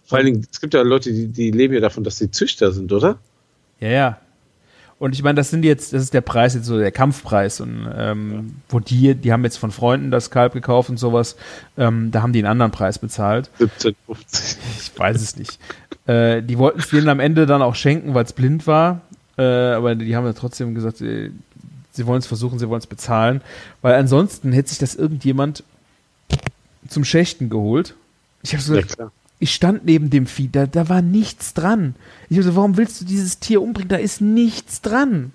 Vor 0.06 0.16
allen 0.18 0.26
Dingen, 0.26 0.46
es 0.50 0.60
gibt 0.62 0.72
ja 0.74 0.80
Leute, 0.82 1.12
die, 1.12 1.28
die 1.28 1.50
leben 1.50 1.74
ja 1.74 1.80
davon, 1.80 2.04
dass 2.04 2.16
sie 2.18 2.30
Züchter 2.30 2.72
sind, 2.72 2.90
oder? 2.92 3.18
Ja, 3.80 3.88
ja. 3.88 4.20
Und 4.98 5.14
ich 5.14 5.22
meine, 5.22 5.35
das 5.35 5.50
sind 5.50 5.64
jetzt, 5.64 5.92
das 5.92 6.02
ist 6.02 6.14
der 6.14 6.20
Preis 6.20 6.54
jetzt 6.54 6.66
so 6.66 6.78
der 6.78 6.92
Kampfpreis 6.92 7.61
und 7.61 7.88
ähm, 7.96 8.57
wo 8.68 8.78
die, 8.80 9.14
die 9.14 9.33
haben 9.33 9.44
jetzt 9.44 9.57
von 9.57 9.70
Freunden 9.70 10.11
das 10.11 10.30
Kalb 10.30 10.52
gekauft 10.52 10.88
und 10.88 10.98
sowas, 10.98 11.37
ähm, 11.76 12.11
da 12.11 12.22
haben 12.22 12.33
die 12.33 12.38
einen 12.38 12.48
anderen 12.48 12.72
Preis 12.72 12.98
bezahlt. 12.98 13.50
17, 13.59 13.94
50. 14.07 14.57
Ich 14.80 14.98
weiß 14.98 15.20
es 15.20 15.37
nicht. 15.37 15.59
Äh, 16.07 16.42
die 16.42 16.59
wollten 16.59 16.78
es 16.78 16.88
denen 16.90 17.09
am 17.09 17.20
Ende 17.20 17.46
dann 17.46 17.61
auch 17.62 17.74
schenken, 17.74 18.14
weil 18.14 18.24
es 18.24 18.33
blind 18.33 18.66
war, 18.66 19.00
äh, 19.37 19.42
aber 19.42 19.94
die 19.94 20.14
haben 20.14 20.26
ja 20.26 20.33
trotzdem 20.33 20.74
gesagt, 20.74 21.00
äh, 21.00 21.30
sie 21.92 22.07
wollen 22.07 22.20
es 22.20 22.26
versuchen, 22.26 22.59
sie 22.59 22.68
wollen 22.68 22.80
es 22.80 22.87
bezahlen, 22.87 23.40
weil 23.83 23.94
ansonsten 23.94 24.52
hätte 24.52 24.68
sich 24.68 24.78
das 24.78 24.94
irgendjemand 24.94 25.64
zum 26.88 27.04
Schächten 27.04 27.50
geholt. 27.50 27.94
Ich 28.42 28.52
habe 28.52 28.62
so 28.62 28.74
Ja, 28.74 28.83
gesagt, 28.83 28.96
klar. 28.96 29.12
Ich 29.44 29.54
stand 29.54 29.85
neben 29.85 30.09
dem 30.09 30.24
Vieh, 30.24 30.48
da, 30.50 30.64
da 30.64 30.88
war 30.88 31.02
nichts 31.02 31.52
dran. 31.52 31.96
Ich 32.30 32.38
habe 32.38 32.44
so, 32.44 32.57
warum 32.57 32.78
willst 32.78 32.98
du 33.02 33.04
dieses 33.04 33.40
Tier 33.40 33.61
umbringen? 33.61 33.90
Da 33.90 33.96
ist 33.96 34.22
nichts 34.22 34.80
dran. 34.80 35.33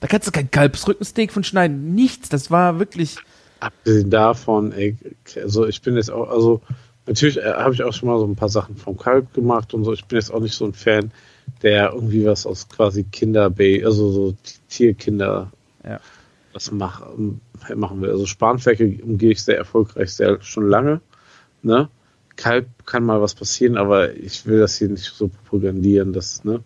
Da 0.00 0.06
kannst 0.06 0.26
du 0.26 0.32
kein 0.32 0.50
Kalbsrückensteak 0.50 1.30
von 1.30 1.44
schneiden. 1.44 1.94
Nichts. 1.94 2.30
Das 2.30 2.50
war 2.50 2.78
wirklich. 2.78 3.18
Abgesehen 3.60 4.08
davon, 4.08 4.72
ey, 4.72 4.96
also 5.36 5.66
ich 5.66 5.82
bin 5.82 5.96
jetzt 5.96 6.10
auch, 6.10 6.30
also 6.30 6.62
natürlich 7.06 7.36
äh, 7.36 7.52
habe 7.52 7.74
ich 7.74 7.82
auch 7.82 7.92
schon 7.92 8.08
mal 8.08 8.18
so 8.18 8.24
ein 8.24 8.36
paar 8.36 8.48
Sachen 8.48 8.74
vom 8.78 8.96
Kalb 8.96 9.34
gemacht 9.34 9.74
und 9.74 9.84
so. 9.84 9.92
Ich 9.92 10.06
bin 10.06 10.18
jetzt 10.18 10.32
auch 10.32 10.40
nicht 10.40 10.54
so 10.54 10.64
ein 10.64 10.72
Fan, 10.72 11.10
der 11.60 11.92
irgendwie 11.92 12.24
was 12.24 12.46
aus 12.46 12.70
quasi 12.70 13.04
Kinderbay, 13.04 13.84
also 13.84 14.10
so 14.10 14.34
Tierkinder 14.70 15.52
Ja. 15.84 16.00
was 16.54 16.72
mach, 16.72 17.02
machen 17.74 18.00
will. 18.00 18.08
Also 18.12 18.24
Spanferkel 18.24 18.98
umgehe 19.02 19.32
ich 19.32 19.42
sehr 19.42 19.58
erfolgreich, 19.58 20.14
sehr 20.14 20.40
schon 20.40 20.66
lange. 20.70 21.02
Ne? 21.62 21.90
Kalb 22.40 22.66
kann 22.86 23.04
mal 23.04 23.20
was 23.20 23.34
passieren, 23.34 23.76
aber 23.76 24.14
ich 24.14 24.46
will 24.46 24.58
das 24.60 24.76
hier 24.76 24.88
nicht 24.88 25.04
so 25.04 25.28
propagandieren, 25.28 26.12
das, 26.14 26.42
ne? 26.42 26.60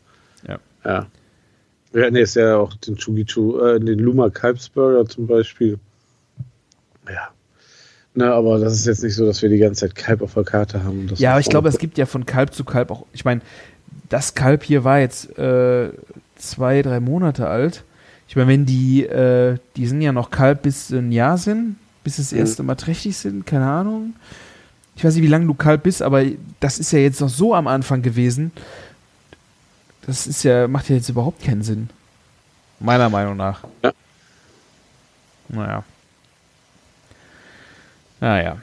Ja. 0.47 0.59
Ja. 0.85 1.07
Wir 1.93 2.07
hatten 2.07 2.17
jetzt 2.17 2.37
ja 2.37 2.57
auch 2.57 2.75
den 2.75 2.97
Chugichu, 2.97 3.59
äh, 3.61 3.81
den 3.81 3.99
Luma 3.99 4.31
Kalbsburger 4.31 5.05
zum 5.07 5.27
Beispiel. 5.27 5.79
Ja. 7.09 7.29
Ne, 8.15 8.33
aber 8.33 8.59
das 8.61 8.75
ist 8.75 8.87
jetzt 8.87 9.03
nicht 9.03 9.17
so, 9.17 9.27
dass 9.27 9.43
wir 9.43 9.49
die 9.49 9.59
ganze 9.59 9.81
Zeit 9.89 9.97
Kalb 9.97 10.23
auf 10.23 10.35
der 10.35 10.45
Karte 10.45 10.85
haben. 10.85 11.01
und 11.01 11.11
das 11.13 11.19
Ja, 11.19 11.33
aber 11.33 11.41
ich 11.41 11.49
glaube, 11.49 11.69
es 11.69 11.79
gibt 11.79 11.99
ja 11.99 12.07
von 12.07 12.25
Kalb 12.27 12.55
zu 12.55 12.63
Kalb 12.65 12.91
auch. 12.93 13.05
Ich 13.13 13.25
meine, 13.25 13.41
das 14.09 14.35
Kalb 14.35 14.63
hier 14.63 14.85
war 14.85 15.01
jetzt 15.01 15.37
äh, 15.37 15.91
zwei, 16.37 16.83
drei 16.83 17.01
Monate 17.01 17.49
alt. 17.49 17.83
Ich 18.29 18.37
meine, 18.37 18.49
wenn 18.49 18.67
die, 18.67 19.05
äh, 19.05 19.57
die 19.77 19.87
sind 19.87 20.01
ja 20.01 20.13
noch 20.13 20.31
kalt 20.31 20.63
bis 20.63 20.91
ein 20.91 21.11
Jahr 21.11 21.39
sind, 21.39 21.77
bis 22.05 22.17
das 22.17 22.31
Mhm. 22.33 22.39
erste 22.39 22.63
Mal 22.63 22.77
trächtig 22.77 23.17
sind, 23.17 23.47
keine 23.47 23.67
Ahnung. 23.67 24.15
Ich 24.97 25.05
weiß 25.05 25.15
nicht, 25.15 25.25
wie 25.25 25.29
lange 25.29 25.47
du 25.47 25.55
kalt 25.55 25.83
bist, 25.83 26.03
aber 26.03 26.25
das 26.61 26.79
ist 26.79 26.93
ja 26.93 27.01
jetzt 27.01 27.21
noch 27.21 27.29
so 27.29 27.55
am 27.55 27.67
Anfang 27.67 28.03
gewesen. 28.03 28.53
Das 30.07 30.27
ist 30.27 30.43
ja, 30.43 30.69
macht 30.69 30.89
ja 30.89 30.97
jetzt 30.97 31.09
überhaupt 31.09 31.43
keinen 31.43 31.63
Sinn. 31.63 31.91
Meiner 32.81 33.09
Meinung 33.09 33.37
nach. 33.37 33.65
Ja. 33.83 33.93
Naja. 35.49 35.85
Naja. 38.21 38.59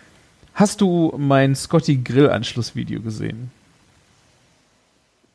Hast 0.53 0.81
du 0.81 1.13
mein 1.17 1.55
Scotty 1.55 1.97
Grill 1.97 2.29
Anschlussvideo 2.29 3.01
gesehen? 3.01 3.51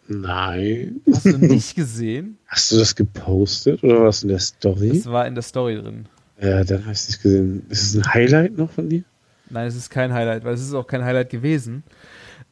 Nein. 0.09 1.01
Hast 1.12 1.26
du 1.26 1.38
nicht 1.38 1.74
gesehen? 1.76 2.38
Hast 2.47 2.70
du 2.70 2.76
das 2.78 2.94
gepostet 2.94 3.82
oder 3.82 4.05
was 4.05 4.22
in 4.22 4.28
der 4.28 4.38
Story? 4.38 4.90
Das 4.90 5.07
war 5.07 5.26
in 5.26 5.34
der 5.34 5.42
Story 5.42 5.76
drin. 5.76 6.07
Ja, 6.40 6.62
dann 6.64 6.82
habe 6.82 6.92
ich 6.92 6.99
es 6.99 7.09
nicht 7.09 7.22
gesehen. 7.22 7.66
Ist 7.70 7.82
es 7.82 7.97
ein 7.97 8.14
Highlight 8.14 8.57
noch 8.57 8.70
von 8.70 8.88
dir? 8.88 9.03
Nein, 9.51 9.66
es 9.66 9.76
ist 9.76 9.90
kein 9.90 10.12
Highlight, 10.12 10.44
weil 10.44 10.55
es 10.55 10.62
ist 10.62 10.74
auch 10.74 10.86
kein 10.86 11.05
Highlight 11.05 11.30
gewesen. 11.30 11.82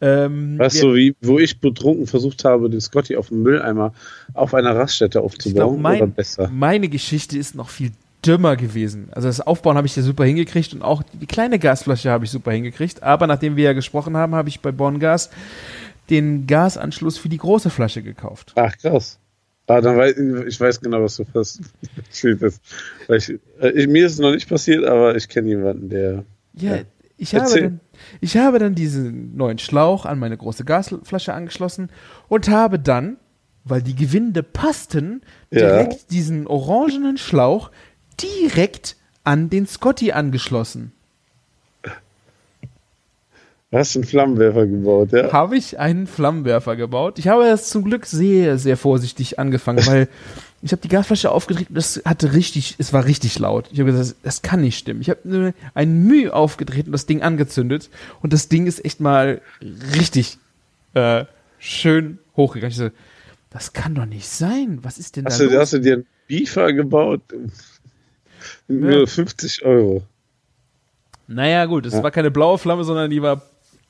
Ähm, 0.01 0.59
Weißt 0.59 0.82
du, 0.82 0.95
wie, 0.95 1.14
wo 1.20 1.38
ich 1.38 1.61
betrunken 1.61 2.07
versucht 2.07 2.45
habe, 2.45 2.68
den 2.68 2.80
Scotty 2.80 3.16
auf 3.16 3.28
dem 3.28 3.42
Mülleimer 3.42 3.92
auf 4.34 4.55
einer 4.55 4.74
Raststätte 4.74 5.20
aufzubauen? 5.20 5.55
glaub, 5.55 5.78
mein- 5.78 6.03
oder 6.03 6.07
besser? 6.09 6.49
Meine 6.53 6.88
Geschichte 6.88 7.38
ist 7.38 7.55
noch 7.55 7.68
viel 7.68 7.92
dümmer 8.26 8.57
gewesen. 8.57 9.09
Also 9.12 9.28
das 9.28 9.40
Aufbauen 9.40 9.76
habe 9.76 9.86
ich 9.86 9.95
ja 9.97 10.03
super 10.03 10.24
hingekriegt 10.24 10.72
und 10.72 10.82
auch 10.82 11.03
die 11.12 11.26
kleine 11.26 11.59
Gasflasche 11.59 12.11
habe 12.11 12.24
ich 12.24 12.30
super 12.30 12.53
hingekriegt. 12.53 13.03
Aber 13.03 13.26
nachdem 13.26 13.57
wir 13.57 13.64
ja 13.64 13.72
gesprochen 13.72 14.16
haben, 14.16 14.34
habe 14.34 14.49
ich 14.49 14.61
bei 14.61 14.72
Bongas 14.72 15.30
den 16.11 16.47
Gasanschluss 16.47 17.18
für 17.18 17.28
die 17.28 17.38
große 17.38 17.70
Flasche 17.70 18.03
gekauft. 18.03 18.53
Ach, 18.57 18.76
krass. 18.76 19.18
Ah, 19.66 19.80
dann 19.80 19.97
weiß 19.97 20.16
ich 20.47 20.61
weiß 20.61 20.80
genau, 20.80 21.03
was 21.03 21.16
du 21.16 21.24
fast 21.24 21.61
ich, 22.12 22.24
äh, 22.24 23.86
mir 23.86 24.07
ist 24.07 24.12
es 24.12 24.18
noch 24.18 24.32
nicht 24.32 24.49
passiert, 24.49 24.84
aber 24.84 25.16
ich 25.16 25.28
kenne 25.28 25.49
jemanden, 25.49 25.88
der. 25.88 26.24
Ja, 26.57 26.76
Ja. 26.76 26.82
ich, 27.16 27.34
habe 27.34 27.61
dann, 27.61 27.80
ich 28.20 28.36
habe 28.36 28.59
dann 28.59 28.74
diesen 28.74 29.36
neuen 29.36 29.59
Schlauch 29.59 30.05
an 30.07 30.18
meine 30.18 30.36
große 30.36 30.64
Gasflasche 30.64 31.34
angeschlossen 31.34 31.90
und 32.28 32.48
habe 32.48 32.78
dann, 32.78 33.16
weil 33.64 33.82
die 33.82 33.94
Gewinde 33.96 34.42
passten, 34.42 35.22
Ja. 35.50 35.61
direkt 35.61 36.11
diesen 36.11 36.46
orangenen 36.46 37.16
Schlauch 37.16 37.70
direkt 38.20 38.96
an 39.24 39.50
den 39.50 39.66
Scotty 39.66 40.12
angeschlossen. 40.12 40.92
Du 43.70 43.78
hast 43.80 43.96
einen 43.96 44.05
Flammenwerfer 44.05 44.66
gebaut, 44.66 45.11
ja? 45.12 45.32
Habe 45.32 45.57
ich 45.57 45.80
einen 45.80 46.07
Flammenwerfer 46.07 46.76
gebaut. 46.76 47.18
Ich 47.18 47.26
habe 47.26 47.44
das 47.44 47.70
zum 47.70 47.82
Glück 47.84 48.07
sehr, 48.07 48.57
sehr 48.57 48.76
vorsichtig 48.76 49.38
angefangen, 49.40 49.84
weil 49.86 50.09
ich 50.65 50.73
habe 50.73 50.81
die 50.81 50.89
Gasflasche 50.89 51.31
aufgedreht 51.31 51.69
und 51.69 51.75
das 51.77 52.01
hatte 52.07 52.33
richtig, 52.33 52.77
es 52.79 52.93
war 52.95 53.05
richtig 53.05 53.39
laut. 53.39 53.69
Ich 53.71 53.81
habe 53.81 53.93
gesagt, 53.93 54.17
das, 54.23 54.41
kann 54.41 54.62
nicht 54.62 54.79
stimmen. 54.79 55.03
Ich 55.03 55.11
habe 55.11 55.53
ein 55.75 56.05
Mühe 56.05 56.33
aufgedreht 56.33 56.87
und 56.87 56.93
das 56.93 57.05
Ding 57.05 57.21
angezündet 57.21 57.91
und 58.23 58.33
das 58.33 58.49
Ding 58.49 58.67
ist 58.67 58.83
echt 58.85 58.99
mal 58.99 59.43
richtig 59.95 60.39
äh, 60.95 61.27
schön 61.59 62.19
hochgegangen. 62.35 62.71
Ich 62.73 62.79
so, 62.79 62.89
das 63.51 63.75
kann 63.75 63.95
doch 63.95 64.07
nicht 64.07 64.27
sein. 64.27 64.79
Was 64.83 64.97
ist 64.99 65.17
denn 65.17 65.27
Hast 65.27 65.39
da 65.39 65.45
du, 65.45 65.51
los? 65.51 65.61
hast 65.61 65.73
du 65.75 65.79
dir 65.81 65.95
einen 65.95 66.07
Beefer 66.29 66.73
gebaut? 66.73 67.21
Nur 68.67 69.07
50 69.07 69.65
Euro. 69.65 70.03
Naja, 71.27 71.67
gut, 71.67 71.85
es 71.87 71.93
Ja. 71.95 72.03
war 72.03 72.11
keine 72.11 72.31
blaue 72.31 72.57
Flamme, 72.59 72.85
sondern 72.85 73.11
die 73.11 73.21
war 73.23 73.43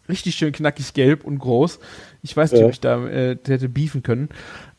richtig 0.09 0.35
schön 0.35 0.53
knackig 0.53 0.93
gelb 0.93 1.25
und 1.25 1.39
groß. 1.39 1.79
Ich 2.23 2.37
weiß 2.37 2.51
nicht, 2.53 2.61
Ja. 2.61 2.67
ob 2.67 2.73
ich 2.73 2.81
da 2.81 3.07
äh, 3.07 3.37
hätte 3.47 3.69
beefen 3.69 4.03
können. 4.03 4.29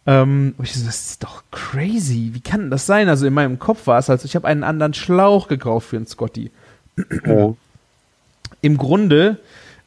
Ähm, 0.08 0.54
ich 0.62 0.74
so, 0.74 0.86
das 0.86 1.10
ist 1.12 1.24
doch 1.24 1.44
crazy. 1.52 2.30
Wie 2.34 2.42
kann 2.42 2.70
das 2.70 2.86
sein? 2.86 3.10
Also 3.10 3.26
in 3.26 3.34
meinem 3.34 3.58
Kopf 3.60 3.88
war 3.88 3.98
es 4.00 4.10
halt, 4.10 4.22
so, 4.22 4.26
ich 4.26 4.36
habe 4.36 4.48
einen 4.48 4.64
anderen 4.64 4.94
Schlauch 4.94 5.48
gekauft 5.48 5.90
für 5.90 5.98
einen 5.98 6.08
Scotty. 6.08 6.52
Ja. 7.26 7.54
Im 8.62 8.78
Grunde 8.78 9.40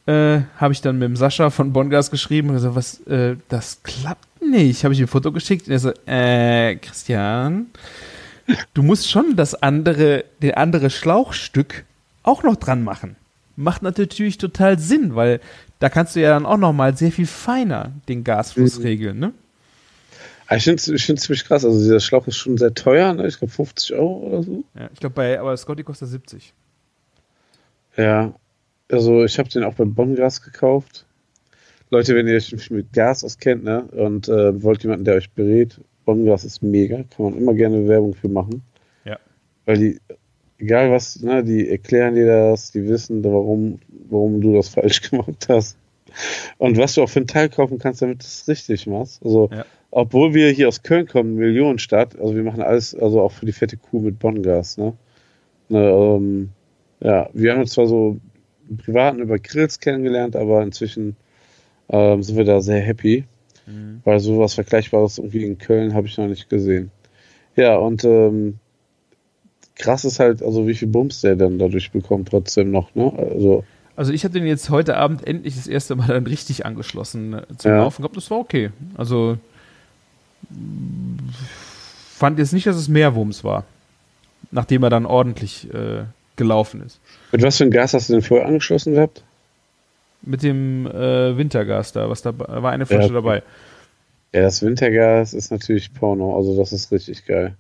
äh, 0.07 0.41
habe 0.57 0.73
ich 0.73 0.81
dann 0.81 0.99
mit 0.99 1.07
dem 1.09 1.17
Sascha 1.17 1.51
von 1.51 1.73
Bongas 1.73 2.11
geschrieben 2.11 2.49
und 2.49 2.55
gesagt, 2.57 2.75
was, 2.75 3.01
äh, 3.07 3.37
das 3.49 3.83
klappt 3.83 4.43
nicht. 4.43 4.85
Habe 4.85 4.95
ich 4.95 5.01
ihm 5.01 5.05
ein 5.05 5.09
Foto 5.09 5.33
geschickt 5.33 5.67
und 5.67 5.73
er 5.73 5.79
so, 5.79 5.93
äh, 6.07 6.77
Christian, 6.77 7.67
du 8.75 8.83
musst 8.83 9.11
schon 9.11 9.37
das 9.37 9.55
andere, 9.55 10.25
den 10.43 10.55
andere 10.55 10.91
Schlauchstück 10.91 11.85
auch 12.23 12.43
noch 12.43 12.57
dran 12.57 12.83
machen. 12.83 13.17
Macht 13.57 13.83
natürlich 13.83 14.39
total 14.39 14.79
Sinn, 14.79 15.15
weil 15.15 15.41
da 15.81 15.89
kannst 15.89 16.17
du 16.17 16.21
ja 16.21 16.31
dann 16.31 16.47
auch 16.47 16.57
noch 16.59 16.73
mal 16.73 16.97
sehr 16.97 17.13
viel 17.13 17.27
feiner 17.27 17.93
den 18.09 18.25
Gasfluss 18.25 18.79
Mhm. 18.79 18.85
regeln, 18.85 19.19
ne? 19.19 19.33
Aber 20.49 20.57
Ich 20.57 20.65
finde 20.65 20.77
es 20.77 20.89
ich 20.89 21.05
find's 21.05 21.25
ziemlich 21.25 21.45
krass. 21.45 21.65
Also, 21.65 21.79
dieser 21.79 22.01
Schlauch 22.01 22.27
ist 22.27 22.37
schon 22.37 22.57
sehr 22.57 22.73
teuer, 22.73 23.13
ne? 23.13 23.29
Ich 23.29 23.39
glaube 23.39 23.53
50 23.53 23.95
Euro 23.95 24.17
oder 24.27 24.43
so. 24.43 24.65
Ja, 24.75 24.89
ich 24.93 24.99
glaube, 24.99 25.15
bei, 25.15 25.39
aber 25.39 25.55
Scotty 25.57 25.85
kostet 25.85 26.09
70. 26.09 26.55
Ja. 27.97 28.35
Also, 28.91 29.25
ich 29.25 29.39
habe 29.39 29.51
den 29.51 29.63
auch 29.63 29.75
beim 29.75 29.95
Bongas 29.95 30.41
gekauft. 30.41 31.05
Leute, 31.91 32.15
wenn 32.15 32.27
ihr 32.27 32.37
euch 32.37 32.71
mit 32.71 32.95
Gas 32.95 33.25
auskennt, 33.25 33.63
ne? 33.63 33.83
Und 33.83 34.29
äh, 34.29 34.63
wollt 34.63 34.83
jemanden, 34.83 35.05
der 35.05 35.17
euch 35.17 35.31
berät, 35.31 35.81
Bongas 36.07 36.47
ist 36.47 36.63
mega. 36.63 36.97
Kann 37.15 37.27
man 37.27 37.37
immer 37.37 37.53
gerne 37.53 37.87
Werbung 37.87 38.15
für 38.15 38.29
machen. 38.29 38.63
Ja. 39.05 39.19
Weil 39.67 39.77
die, 39.77 40.01
egal 40.57 40.91
was, 40.91 41.21
ne, 41.21 41.45
die 41.45 41.69
erklären 41.69 42.15
dir 42.15 42.27
das, 42.27 42.73
die 42.73 42.89
wissen, 42.89 43.23
warum, 43.23 43.81
warum 44.09 44.41
du 44.41 44.55
das 44.55 44.71
falsch 44.71 45.03
gemacht 45.11 45.47
hast. 45.51 45.77
Und 46.57 46.79
was 46.79 46.95
du 46.95 47.03
auch 47.03 47.11
für 47.11 47.19
einen 47.19 47.27
Teil 47.27 47.51
kaufen 47.51 47.79
kannst, 47.79 48.01
damit 48.01 48.23
du 48.23 48.25
es 48.25 48.49
richtig 48.49 48.87
machst. 48.87 49.23
Also, 49.23 49.51
Ja. 49.53 49.67
Obwohl 49.91 50.35
wir 50.35 50.51
hier 50.51 50.69
aus 50.69 50.83
Köln 50.83 51.07
kommen, 51.07 51.37
Millionenstadt, 51.37 52.19
also 52.19 52.35
wir 52.35 52.43
machen 52.43 52.63
alles, 52.63 52.95
also 52.95 53.21
auch 53.21 53.33
für 53.33 53.47
die 53.47 53.53
fette 53.53 53.77
Kuh 53.77 54.01
mit 54.01 54.19
Bongas, 54.19 54.77
ne? 54.79 54.93
ne 55.69 55.91
ähm, 55.91 56.51
ja, 57.01 57.29
wir 57.33 57.53
haben 57.53 57.61
uns 57.61 57.73
zwar 57.73 57.87
so 57.87 58.19
im 58.69 58.77
Privaten 58.77 59.21
über 59.21 59.39
Grills 59.39 59.81
kennengelernt, 59.81 60.37
aber 60.37 60.63
inzwischen 60.63 61.17
ähm, 61.89 62.23
sind 62.23 62.37
wir 62.37 62.45
da 62.45 62.61
sehr 62.61 62.81
happy, 62.81 63.25
weil 64.05 64.19
sowas 64.21 64.55
Vergleichbares 64.55 65.19
irgendwie 65.19 65.45
in 65.45 65.59
Köln 65.59 65.95
habe 65.95 66.07
ich 66.07 66.17
noch 66.17 66.27
nicht 66.27 66.49
gesehen. 66.49 66.91
Ja, 67.57 67.77
und 67.77 68.05
ähm, 68.05 68.59
krass 69.75 70.05
ist 70.05 70.21
halt, 70.21 70.43
also 70.43 70.67
wie 70.67 70.75
viel 70.75 70.89
Bums 70.89 71.21
der 71.21 71.37
dann 71.37 71.59
dadurch 71.59 71.91
bekommt 71.91 72.29
trotzdem 72.29 72.71
noch, 72.71 72.95
ne? 72.95 73.13
Also, 73.17 73.65
Also 73.97 74.13
ich 74.13 74.25
habe 74.25 74.35
den 74.35 74.47
jetzt 74.47 74.71
heute 74.71 74.97
Abend 74.97 75.27
endlich 75.27 75.57
das 75.57 75.67
erste 75.67 75.97
Mal 75.97 76.09
dann 76.09 76.27
richtig 76.27 76.67
angeschlossen 76.67 77.35
äh, 77.35 77.43
zum 77.57 77.71
Ja. 77.71 77.79
Laufen 77.79 78.03
gehabt. 78.03 78.17
Das 78.17 78.31
war 78.31 78.39
okay. 78.39 78.71
Also 78.97 79.39
fand 80.51 82.39
jetzt 82.39 82.53
nicht, 82.53 82.67
dass 82.67 82.77
es 82.77 82.89
mehr 82.89 83.15
Wumms 83.15 83.45
war, 83.45 83.65
nachdem 84.51 84.83
er 84.83 84.91
dann 84.91 85.07
ordentlich 85.07 85.73
äh, 85.73 86.05
gelaufen 86.37 86.83
ist. 86.85 87.01
mit 87.33 87.43
was 87.43 87.59
für 87.59 87.65
ein 87.65 87.71
Gas 87.71 87.95
hast 87.95 88.09
du 88.09 88.15
denn 88.15 88.23
vorher 88.23 88.47
angeschlossen 88.47 88.95
gehabt? 88.95 89.25
Mit 90.23 90.43
dem 90.43 90.87
äh, 90.87 91.37
Wintergas 91.37 91.93
da, 91.93 92.09
was 92.09 92.23
da 92.23 92.37
war 92.39 92.73
eine 92.73 92.87
Flasche 92.87 93.05
okay. 93.05 93.15
dabei. 93.15 93.43
Ja, 94.33 94.43
das 94.43 94.63
Wintergas 94.63 95.33
ist 95.33 95.51
natürlich 95.51 95.93
Porno, 95.95 96.37
also 96.37 96.57
das 96.57 96.73
ist 96.73 96.91
richtig 96.93 97.25
geil. 97.25 97.57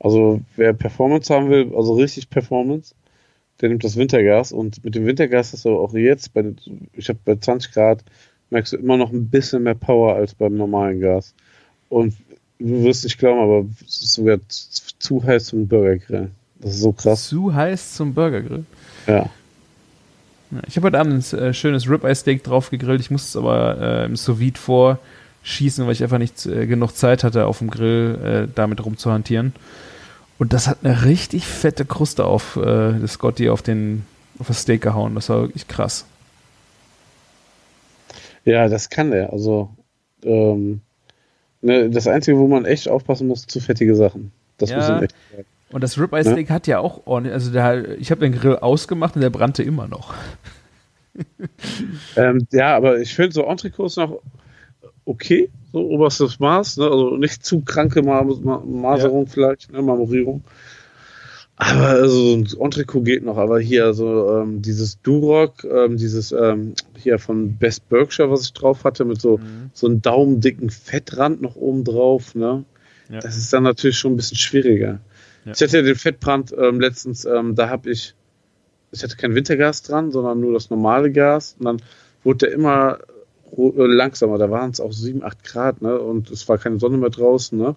Also 0.00 0.40
wer 0.56 0.72
Performance 0.72 1.32
haben 1.32 1.50
will, 1.50 1.72
also 1.74 1.94
richtig 1.94 2.30
Performance, 2.30 2.94
der 3.60 3.68
nimmt 3.68 3.84
das 3.84 3.96
Wintergas 3.96 4.52
und 4.52 4.84
mit 4.84 4.94
dem 4.94 5.06
Wintergas 5.06 5.52
hast 5.52 5.64
du 5.64 5.78
auch 5.78 5.92
jetzt, 5.94 6.32
bei, 6.32 6.44
ich 6.92 7.08
habe 7.08 7.18
bei 7.24 7.36
20 7.36 7.72
Grad, 7.72 8.04
merkst 8.50 8.72
du 8.72 8.76
immer 8.76 8.96
noch 8.96 9.12
ein 9.12 9.28
bisschen 9.28 9.64
mehr 9.64 9.74
Power 9.74 10.14
als 10.14 10.34
beim 10.34 10.56
normalen 10.56 11.00
Gas. 11.00 11.34
Und 11.88 12.14
du 12.58 12.84
wirst 12.84 13.04
nicht 13.04 13.18
glauben, 13.18 13.40
aber 13.40 13.66
es 13.86 14.02
ist 14.02 14.14
sogar 14.14 14.38
zu, 14.98 15.22
heiß 15.22 15.46
zum 15.46 15.68
Burgergrill. 15.68 16.30
Das 16.60 16.74
ist 16.74 16.80
so 16.80 16.92
krass. 16.92 17.28
Zu 17.28 17.54
heiß 17.54 17.94
zum 17.94 18.14
Burgergrill. 18.14 18.64
Ja. 19.06 19.30
Ich 20.66 20.76
habe 20.76 20.86
heute 20.86 20.98
Abend 20.98 21.32
ein 21.32 21.38
äh, 21.38 21.54
schönes 21.54 21.88
Ribeye-Steak 21.88 22.42
drauf 22.42 22.70
gegrillt. 22.70 23.00
Ich 23.00 23.10
musste 23.10 23.28
es 23.28 23.36
aber 23.36 23.78
äh, 23.80 24.04
im 24.06 24.16
sous 24.16 24.38
vorschießen, 24.54 25.84
weil 25.84 25.92
ich 25.92 26.02
einfach 26.02 26.18
nicht 26.18 26.46
äh, 26.46 26.66
genug 26.66 26.92
Zeit 26.96 27.22
hatte, 27.22 27.46
auf 27.46 27.58
dem 27.58 27.70
Grill 27.70 28.46
äh, 28.48 28.52
damit 28.54 28.84
rumzuhantieren. 28.84 29.52
Und 30.38 30.52
das 30.52 30.68
hat 30.68 30.78
eine 30.84 31.04
richtig 31.04 31.44
fette 31.46 31.84
Kruste 31.84 32.24
auf 32.24 32.56
äh, 32.56 32.98
das 32.98 33.12
Scotty 33.12 33.50
auf, 33.50 33.60
den, 33.60 34.06
auf 34.38 34.46
das 34.46 34.62
Steak 34.62 34.82
gehauen. 34.82 35.14
Das 35.14 35.28
war 35.28 35.42
wirklich 35.42 35.68
krass. 35.68 36.06
Ja, 38.44 38.68
das 38.68 38.88
kann 38.88 39.10
der. 39.10 39.32
Also 39.32 39.68
ähm, 40.22 40.80
ne, 41.62 41.90
das 41.90 42.06
Einzige, 42.06 42.38
wo 42.38 42.46
man 42.48 42.64
echt 42.64 42.88
aufpassen 42.88 43.28
muss, 43.28 43.46
zu 43.46 43.60
fettige 43.60 43.94
Sachen. 43.94 44.32
Das 44.58 44.70
Ja. 44.70 44.76
muss 44.76 44.88
man 44.88 45.02
echt. 45.04 45.14
Und 45.70 45.84
das 45.84 45.98
Ribeye-Steak 45.98 46.48
hat 46.50 46.66
ja 46.66 46.78
auch 46.78 47.02
ordentlich, 47.06 47.34
also 47.34 47.52
der, 47.52 47.98
ich 47.98 48.10
habe 48.10 48.22
den 48.22 48.32
Grill 48.32 48.56
ausgemacht 48.56 49.16
und 49.16 49.22
der 49.22 49.30
brannte 49.30 49.62
immer 49.62 49.86
noch. 49.88 50.14
Ähm, 52.14 52.46
ja, 52.52 52.76
aber 52.76 53.00
ich 53.00 53.12
finde 53.12 53.32
so 53.32 53.48
Entrecôts 53.48 53.98
noch 53.98 54.20
okay, 55.04 55.50
so 55.72 55.80
oberstes 55.90 56.38
Maß, 56.38 56.76
ne? 56.76 56.84
also 56.84 57.16
nicht 57.16 57.44
zu 57.44 57.62
kranke 57.62 58.02
Ma 58.02 58.22
Ma 58.22 58.62
Maserung 58.64 59.26
vielleicht, 59.26 59.72
ne? 59.72 59.82
Marmorierung. 59.82 60.44
Aber 61.60 61.88
also 61.88 62.34
ein 62.36 62.46
Entrecot 62.60 63.04
geht 63.04 63.24
noch, 63.24 63.36
aber 63.36 63.58
hier 63.58 63.84
also 63.84 64.38
ähm, 64.38 64.62
dieses 64.62 65.02
Duroc, 65.02 65.64
ähm, 65.64 65.96
dieses 65.96 66.30
ähm, 66.30 66.74
hier 66.96 67.18
von 67.18 67.56
Best 67.56 67.88
Berkshire, 67.88 68.30
was 68.30 68.42
ich 68.42 68.52
drauf 68.52 68.84
hatte, 68.84 69.04
mit 69.04 69.20
so, 69.20 69.40
so 69.72 69.88
einem 69.88 70.00
daumendicken 70.00 70.70
Fettrand 70.70 71.42
noch 71.42 71.56
oben 71.56 71.82
drauf, 71.82 72.36
ne? 72.36 72.64
Ja. 73.10 73.20
das 73.20 73.36
ist 73.36 73.52
dann 73.52 73.62
natürlich 73.62 73.98
schon 73.98 74.12
ein 74.12 74.16
bisschen 74.16 74.36
schwieriger. 74.36 75.00
Ja. 75.44 75.52
Ich 75.52 75.60
hatte 75.62 75.78
ja 75.78 75.82
den 75.82 75.96
Fettbrand 75.96 76.54
ähm, 76.56 76.78
letztens, 76.78 77.24
ähm, 77.24 77.54
da 77.56 77.68
habe 77.68 77.90
ich, 77.90 78.14
ich 78.92 79.02
hatte 79.02 79.16
kein 79.16 79.34
Wintergas 79.34 79.82
dran, 79.82 80.12
sondern 80.12 80.40
nur 80.40 80.52
das 80.52 80.70
normale 80.70 81.10
Gas 81.10 81.56
und 81.58 81.64
dann 81.64 81.82
wurde 82.22 82.46
der 82.46 82.52
immer 82.52 82.98
äh, 83.56 83.86
langsamer, 83.86 84.38
da 84.38 84.50
waren 84.50 84.70
es 84.70 84.80
auch 84.80 84.92
7, 84.92 85.24
8 85.24 85.42
Grad, 85.42 85.82
ne, 85.82 85.98
und 85.98 86.30
es 86.30 86.48
war 86.48 86.58
keine 86.58 86.78
Sonne 86.78 86.98
mehr 86.98 87.10
draußen, 87.10 87.58
ne. 87.58 87.74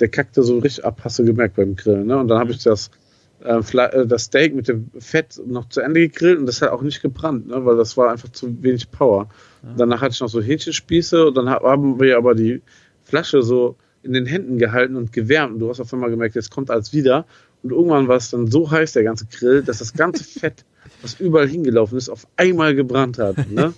Der 0.00 0.08
kackte 0.08 0.42
so 0.42 0.58
richtig 0.58 0.84
ab, 0.84 1.00
hast 1.04 1.18
du 1.18 1.24
gemerkt 1.24 1.56
beim 1.56 1.74
Grillen, 1.76 2.06
ne, 2.06 2.18
und 2.18 2.28
dann 2.28 2.38
habe 2.38 2.50
ich 2.52 2.62
das, 2.62 2.90
äh, 3.42 3.58
äh, 3.58 4.06
das 4.06 4.24
Steak 4.24 4.54
mit 4.54 4.68
dem 4.68 4.90
Fett 4.98 5.40
noch 5.46 5.68
zu 5.68 5.80
Ende 5.80 6.00
gegrillt 6.00 6.38
und 6.38 6.46
das 6.46 6.60
hat 6.62 6.70
auch 6.70 6.82
nicht 6.82 7.00
gebrannt, 7.02 7.48
ne, 7.48 7.64
weil 7.64 7.76
das 7.76 7.96
war 7.96 8.10
einfach 8.10 8.30
zu 8.30 8.62
wenig 8.62 8.90
Power. 8.90 9.28
Danach 9.76 10.00
hatte 10.00 10.12
ich 10.12 10.20
noch 10.20 10.28
so 10.28 10.40
Hähnchenspieße 10.40 11.26
und 11.26 11.36
dann 11.36 11.48
ha- 11.50 11.62
haben 11.62 11.98
wir 11.98 12.16
aber 12.18 12.34
die 12.36 12.62
Flasche 13.02 13.42
so 13.42 13.76
in 14.02 14.12
den 14.12 14.24
Händen 14.26 14.58
gehalten 14.58 14.94
und 14.94 15.12
gewärmt. 15.12 15.54
Und 15.54 15.58
du 15.58 15.68
hast 15.68 15.80
auf 15.80 15.92
einmal 15.92 16.10
gemerkt, 16.10 16.36
jetzt 16.36 16.52
kommt 16.52 16.70
alles 16.70 16.92
wieder. 16.92 17.26
Und 17.64 17.72
irgendwann 17.72 18.06
war 18.06 18.16
es 18.16 18.30
dann 18.30 18.46
so 18.46 18.70
heiß, 18.70 18.92
der 18.92 19.02
ganze 19.02 19.26
Grill, 19.26 19.64
dass 19.64 19.78
das 19.78 19.92
ganze 19.94 20.22
Fett, 20.40 20.64
was 21.02 21.18
überall 21.18 21.48
hingelaufen 21.48 21.98
ist, 21.98 22.08
auf 22.08 22.28
einmal 22.36 22.76
gebrannt 22.76 23.18
hat. 23.18 23.50
Ne? 23.50 23.74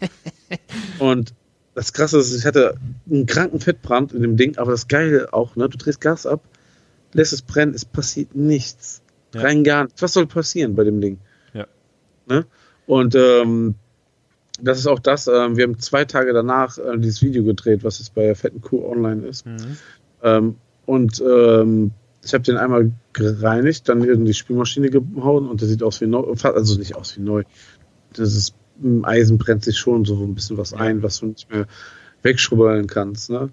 Und 0.98 1.32
das 1.78 1.92
Krasse 1.92 2.18
ist, 2.18 2.36
ich 2.36 2.44
hatte 2.44 2.74
einen 3.08 3.26
kranken 3.26 3.60
Fettbrand 3.60 4.12
in 4.12 4.22
dem 4.22 4.36
Ding, 4.36 4.58
aber 4.58 4.72
das 4.72 4.88
Geile 4.88 5.32
auch, 5.32 5.54
ne? 5.54 5.68
du 5.68 5.78
drehst 5.78 6.00
Gas 6.00 6.26
ab, 6.26 6.42
lässt 7.12 7.32
es 7.32 7.42
brennen, 7.42 7.72
es 7.72 7.84
passiert 7.84 8.34
nichts. 8.34 9.00
Ja. 9.32 9.42
Rein 9.42 9.62
gar 9.62 9.84
nichts. 9.84 10.02
Was 10.02 10.14
soll 10.14 10.26
passieren 10.26 10.74
bei 10.74 10.82
dem 10.82 11.00
Ding? 11.00 11.20
Ja. 11.54 11.68
Ne? 12.26 12.46
Und 12.88 13.14
ähm, 13.14 13.76
das 14.60 14.80
ist 14.80 14.88
auch 14.88 14.98
das, 14.98 15.28
ähm, 15.28 15.56
wir 15.56 15.62
haben 15.62 15.78
zwei 15.78 16.04
Tage 16.04 16.32
danach 16.32 16.78
äh, 16.78 16.98
dieses 16.98 17.22
Video 17.22 17.44
gedreht, 17.44 17.84
was 17.84 18.00
jetzt 18.00 18.12
bei 18.12 18.22
der 18.22 18.34
fetten 18.34 18.60
Kuh 18.60 18.84
online 18.84 19.24
ist. 19.28 19.46
Ähm, 20.24 20.56
und 20.84 21.20
ähm, 21.20 21.92
ich 22.24 22.34
habe 22.34 22.42
den 22.42 22.56
einmal 22.56 22.90
gereinigt, 23.12 23.88
dann 23.88 24.02
in 24.02 24.24
die 24.24 24.34
Spülmaschine 24.34 24.90
gehauen 24.90 25.48
und 25.48 25.60
der 25.60 25.68
sieht 25.68 25.84
aus 25.84 26.00
wie 26.00 26.08
neu, 26.08 26.34
also 26.42 26.76
nicht 26.76 26.96
aus 26.96 27.16
wie 27.16 27.20
neu. 27.20 27.44
Das 28.14 28.34
ist, 28.34 28.56
im 28.82 29.04
Eisen 29.04 29.38
brennt 29.38 29.64
sich 29.64 29.76
schon 29.78 30.04
so 30.04 30.14
ein 30.24 30.34
bisschen 30.34 30.56
was 30.56 30.72
ein, 30.74 31.02
was 31.02 31.20
du 31.20 31.26
nicht 31.26 31.50
mehr 31.50 31.66
wegschrubbeln 32.22 32.86
kannst. 32.86 33.30
Ne? 33.30 33.50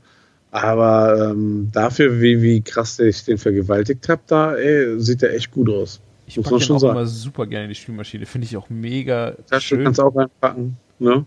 Aber 0.51 1.31
ähm, 1.31 1.69
dafür, 1.71 2.21
wie, 2.21 2.41
wie 2.41 2.61
krass 2.61 2.99
ich 2.99 3.25
den 3.25 3.37
vergewaltigt 3.37 4.07
habe, 4.09 4.21
da 4.27 4.55
ey, 4.55 4.99
sieht 4.99 5.21
der 5.21 5.33
echt 5.33 5.51
gut 5.51 5.69
aus. 5.69 6.01
Ich 6.27 6.37
Muss 6.37 6.45
packe 6.47 6.61
schon 6.61 6.75
auch 6.77 6.79
sagen. 6.79 6.97
immer 6.97 7.05
super 7.05 7.45
gerne 7.45 7.65
in 7.65 7.69
die 7.69 7.75
Spülmaschine. 7.75 8.25
Finde 8.25 8.45
ich 8.47 8.57
auch 8.57 8.69
mega 8.69 9.35
Das 9.49 9.63
schön. 9.63 9.83
kannst 9.83 9.99
du 9.99 10.03
auch 10.03 10.15
reinpacken. 10.15 10.77
Ne? 10.99 11.25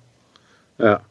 Ja. 0.79 1.03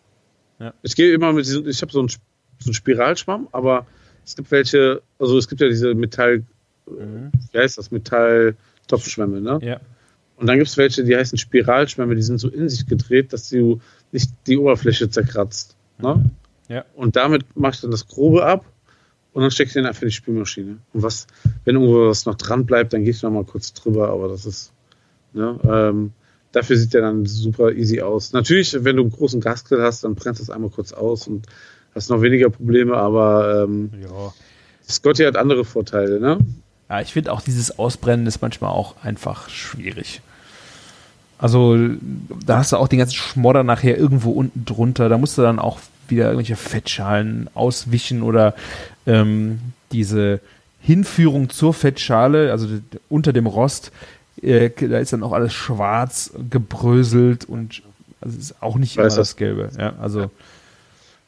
Ja. 0.60 0.74
Ich 0.82 0.96
gehe 0.96 1.14
immer 1.14 1.32
mit 1.34 1.46
diesem, 1.46 1.68
ich 1.68 1.82
habe 1.82 1.92
so 1.92 2.00
einen, 2.00 2.10
so 2.10 2.18
einen 2.66 2.74
Spiralschwamm, 2.74 3.48
aber 3.52 3.86
es 4.26 4.36
gibt 4.36 4.50
welche, 4.52 5.02
also 5.20 5.38
es 5.38 5.48
gibt 5.48 5.62
ja 5.62 5.68
diese 5.70 5.94
Metall, 5.94 6.44
Mhm. 6.90 7.32
wie 7.52 7.58
heißt 7.60 7.78
das, 7.78 7.92
Metall-Topfschwämme, 7.92 9.42
ne? 9.42 9.60
Ja. 9.62 9.80
Und 10.38 10.48
dann 10.48 10.58
gibt 10.58 10.70
es 10.70 10.78
welche, 10.78 11.04
die 11.04 11.16
heißen 11.16 11.38
Spiralschwämme, 11.38 12.16
die 12.16 12.22
sind 12.22 12.38
so 12.38 12.48
in 12.48 12.70
sich 12.70 12.86
gedreht, 12.86 13.34
dass 13.34 13.50
du 13.50 13.82
nicht 14.12 14.32
die 14.46 14.58
Oberfläche 14.58 15.10
zerkratzt. 15.10 15.76
Ne? 15.98 16.30
Ja. 16.70 16.86
Und 16.96 17.16
damit 17.16 17.44
machst 17.56 17.82
du 17.82 17.88
dann 17.88 17.92
das 17.92 18.08
Grobe 18.08 18.46
ab 18.46 18.66
und 19.34 19.42
dann 19.42 19.52
steckst 19.52 19.76
du 19.76 19.80
den 19.80 19.88
einfach 19.88 20.04
in 20.04 20.10
die 20.10 20.14
Spülmaschine. 20.14 20.78
Und 20.94 21.04
was, 21.04 21.28
wenn 21.66 21.76
irgendwo 21.76 22.08
was 22.08 22.26
noch 22.26 22.36
dran 22.36 22.66
bleibt, 22.66 22.94
dann 22.94 23.04
gehst 23.04 23.24
du 23.24 23.28
noch 23.28 23.34
mal 23.34 23.46
kurz 23.46 23.74
drüber, 23.74 24.10
aber 24.10 24.28
das 24.28 24.46
ist, 24.46 24.74
ne, 25.34 25.60
ähm, 25.64 26.12
dafür 26.52 26.78
sieht 26.78 26.94
der 26.94 27.02
dann 27.02 27.26
super 27.26 27.72
easy 27.72 28.02
aus. 28.02 28.32
Natürlich, 28.34 28.76
wenn 28.84 28.96
du 28.96 29.04
einen 29.04 29.12
großen 29.12 29.42
Gasgrill 29.42 29.82
hast, 29.82 30.04
dann 30.04 30.16
brennst 30.16 30.40
du 30.40 30.44
es 30.44 30.50
einmal 30.50 30.70
kurz 30.70 30.94
aus 30.94 31.28
und 31.28 31.48
hast 31.96 32.10
noch 32.10 32.22
weniger 32.22 32.50
Probleme, 32.50 32.96
aber 32.96 33.64
ähm, 33.64 33.92
ja. 34.02 34.34
Scotty 34.88 35.24
hat 35.24 35.36
andere 35.36 35.66
Vorteile, 35.66 36.20
ne? 36.20 36.40
Ja, 36.90 37.02
ich 37.02 37.14
finde 37.14 37.34
auch 37.34 37.42
dieses 37.42 37.78
Ausbrennen 37.78 38.26
ist 38.28 38.42
manchmal 38.42 38.72
auch 38.72 38.96
einfach 39.04 39.50
schwierig. 39.50 40.22
Also, 41.40 41.78
da 42.46 42.58
hast 42.58 42.72
du 42.72 42.78
auch 42.78 42.88
den 42.88 43.00
ganzen 43.00 43.16
Schmodder 43.16 43.64
nachher 43.64 43.98
irgendwo 43.98 44.32
unten 44.32 44.66
drunter. 44.66 45.10
Da 45.10 45.18
musst 45.18 45.38
du 45.38 45.44
dann 45.44 45.60
auch 45.60 45.80
wieder 46.08 46.26
irgendwelche 46.26 46.56
Fettschalen 46.56 47.50
auswischen 47.54 48.24
oder 48.24 48.56
ähm, 49.06 49.60
diese 49.92 50.40
Hinführung 50.82 51.50
zur 51.50 51.74
Fettschale, 51.74 52.52
also 52.52 52.68
unter 53.10 53.34
dem 53.34 53.46
Rost, 53.46 53.92
äh, 54.42 54.70
da 54.70 55.00
ist 55.00 55.14
dann 55.14 55.24
auch 55.24 55.34
alles 55.34 55.54
schwarz 55.54 56.32
gebröselt 56.50 57.46
und 57.46 57.82
also 58.22 58.38
es 58.38 58.52
ist 58.52 58.64
auch 58.64 58.78
nicht 58.78 58.96
immer 58.96 59.04
das. 59.04 59.16
das 59.16 59.36
Gelbe. 59.36 59.70
Ja, 59.78 59.94
also 60.02 60.32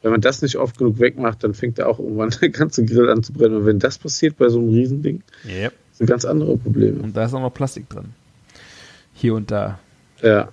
Wenn 0.01 0.11
man 0.11 0.21
das 0.21 0.41
nicht 0.41 0.55
oft 0.55 0.77
genug 0.77 0.99
wegmacht, 0.99 1.43
dann 1.43 1.53
fängt 1.53 1.77
da 1.79 1.85
auch 1.87 1.99
irgendwann 1.99 2.29
der 2.41 2.49
ganze 2.49 2.85
Grill 2.85 3.09
an 3.09 3.23
zu 3.23 3.33
brennen. 3.33 3.57
Und 3.57 3.65
wenn 3.65 3.79
das 3.79 3.97
passiert 3.97 4.37
bei 4.37 4.49
so 4.49 4.59
einem 4.59 4.69
Riesending, 4.69 5.21
yep. 5.45 5.73
sind 5.93 6.07
ganz 6.07 6.25
andere 6.25 6.55
Probleme. 6.57 7.01
und 7.01 7.15
da 7.17 7.25
ist 7.25 7.33
auch 7.33 7.41
noch 7.41 7.53
Plastik 7.53 7.89
drin. 7.89 8.13
Hier 9.13 9.35
und 9.35 9.51
da. 9.51 9.79
Ja. 10.21 10.49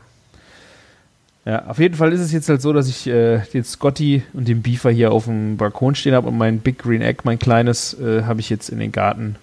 Ja, 1.45 1.67
auf 1.67 1.79
jeden 1.79 1.95
Fall 1.95 2.13
ist 2.13 2.21
es 2.21 2.33
jetzt 2.33 2.49
halt 2.49 2.61
so, 2.61 2.73
dass 2.73 2.89
ich 2.89 3.07
äh, 3.07 3.39
den 3.55 3.63
Scotty 3.63 4.25
und 4.33 4.49
den 4.49 4.63
Beaver 4.63 4.91
hier 4.91 5.13
auf 5.13 5.27
dem 5.27 5.57
Balkon 5.57 5.95
stehen 5.95 6.15
habe 6.15 6.27
und 6.27 6.37
mein 6.37 6.59
Big 6.59 6.81
Green 6.81 7.03
Egg, 7.03 7.21
mein 7.23 7.39
kleines, 7.39 7.95
äh, 8.01 8.25
habe 8.25 8.41
ich 8.41 8.51
jetzt 8.51 8.69
in 8.69 8.81
den 8.81 8.91
Garten 8.91 9.37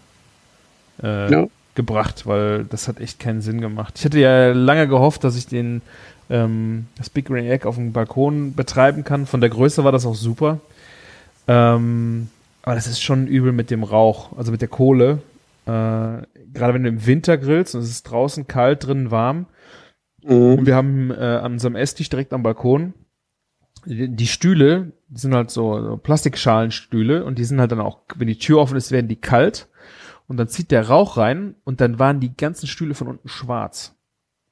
äh, 1.02 1.32
Ja. 1.32 1.48
gebracht, 1.76 2.28
weil 2.28 2.66
das 2.66 2.90
hat 2.90 3.00
echt 3.00 3.22
keinen 3.22 3.42
Sinn 3.42 3.62
gemacht. 3.62 3.94
Ich 3.98 4.04
hatte 4.04 4.20
ja 4.20 4.52
lange 4.52 4.90
gehofft, 4.90 5.24
dass 5.24 5.38
ich 5.38 5.48
den 5.48 5.82
ähm, 6.30 6.88
das 6.98 7.10
Big 7.10 7.26
Green 7.26 7.46
Egg 7.46 7.68
auf 7.68 7.76
dem 7.76 7.94
Balkon 7.94 8.54
betreiben 8.56 9.04
kann. 9.04 9.26
Von 9.26 9.42
der 9.42 9.50
Größe 9.50 9.84
war 9.84 9.92
das 9.92 10.06
auch 10.06 10.16
super. 10.16 10.60
Ähm, 11.48 12.30
aber 12.62 12.76
das 12.76 12.88
ist 12.88 13.02
schon 13.02 13.28
übel 13.28 13.52
mit 13.52 13.70
dem 13.70 13.84
Rauch, 13.84 14.38
also 14.38 14.52
mit 14.52 14.62
der 14.62 14.70
Kohle. 14.70 15.20
Äh, 15.66 15.70
gerade 15.70 16.74
wenn 16.74 16.84
du 16.84 16.90
im 16.90 17.06
Winter 17.06 17.38
grillst 17.38 17.76
und 17.76 17.82
es 17.82 17.90
ist 17.90 18.04
draußen 18.04 18.48
kalt, 18.48 18.86
drinnen 18.86 19.12
warm. 19.12 19.46
Und 20.24 20.62
Mhm. 20.62 20.66
wir 20.66 20.76
haben 20.76 21.12
äh, 21.12 21.16
an 21.16 21.54
unserem 21.54 21.76
Esstisch 21.76 22.10
direkt 22.10 22.32
am 22.32 22.44
Balkon 22.44 22.94
die, 23.86 24.08
die 24.08 24.28
Stühle, 24.28 24.94
die 25.10 25.20
sind 25.20 25.34
halt 25.36 25.52
so, 25.52 25.82
so 25.82 25.98
Plastikschalenstühle 25.98 27.26
und 27.26 27.38
die 27.38 27.44
sind 27.44 27.60
halt 27.60 27.72
dann 27.72 27.82
auch, 27.82 28.00
wenn 28.16 28.28
die 28.28 28.38
Tür 28.38 28.60
offen 28.60 28.78
ist, 28.78 28.92
werden 28.92 29.08
die 29.08 29.18
kalt 29.18 29.68
und 30.28 30.38
dann 30.38 30.48
zieht 30.48 30.72
der 30.72 30.88
Rauch 30.88 31.18
rein 31.18 31.56
und 31.64 31.82
dann 31.82 32.00
waren 32.00 32.20
die 32.20 32.36
ganzen 32.36 32.68
Stühle 32.68 32.94
von 32.94 33.08
unten 33.08 33.28
schwarz. 33.28 33.96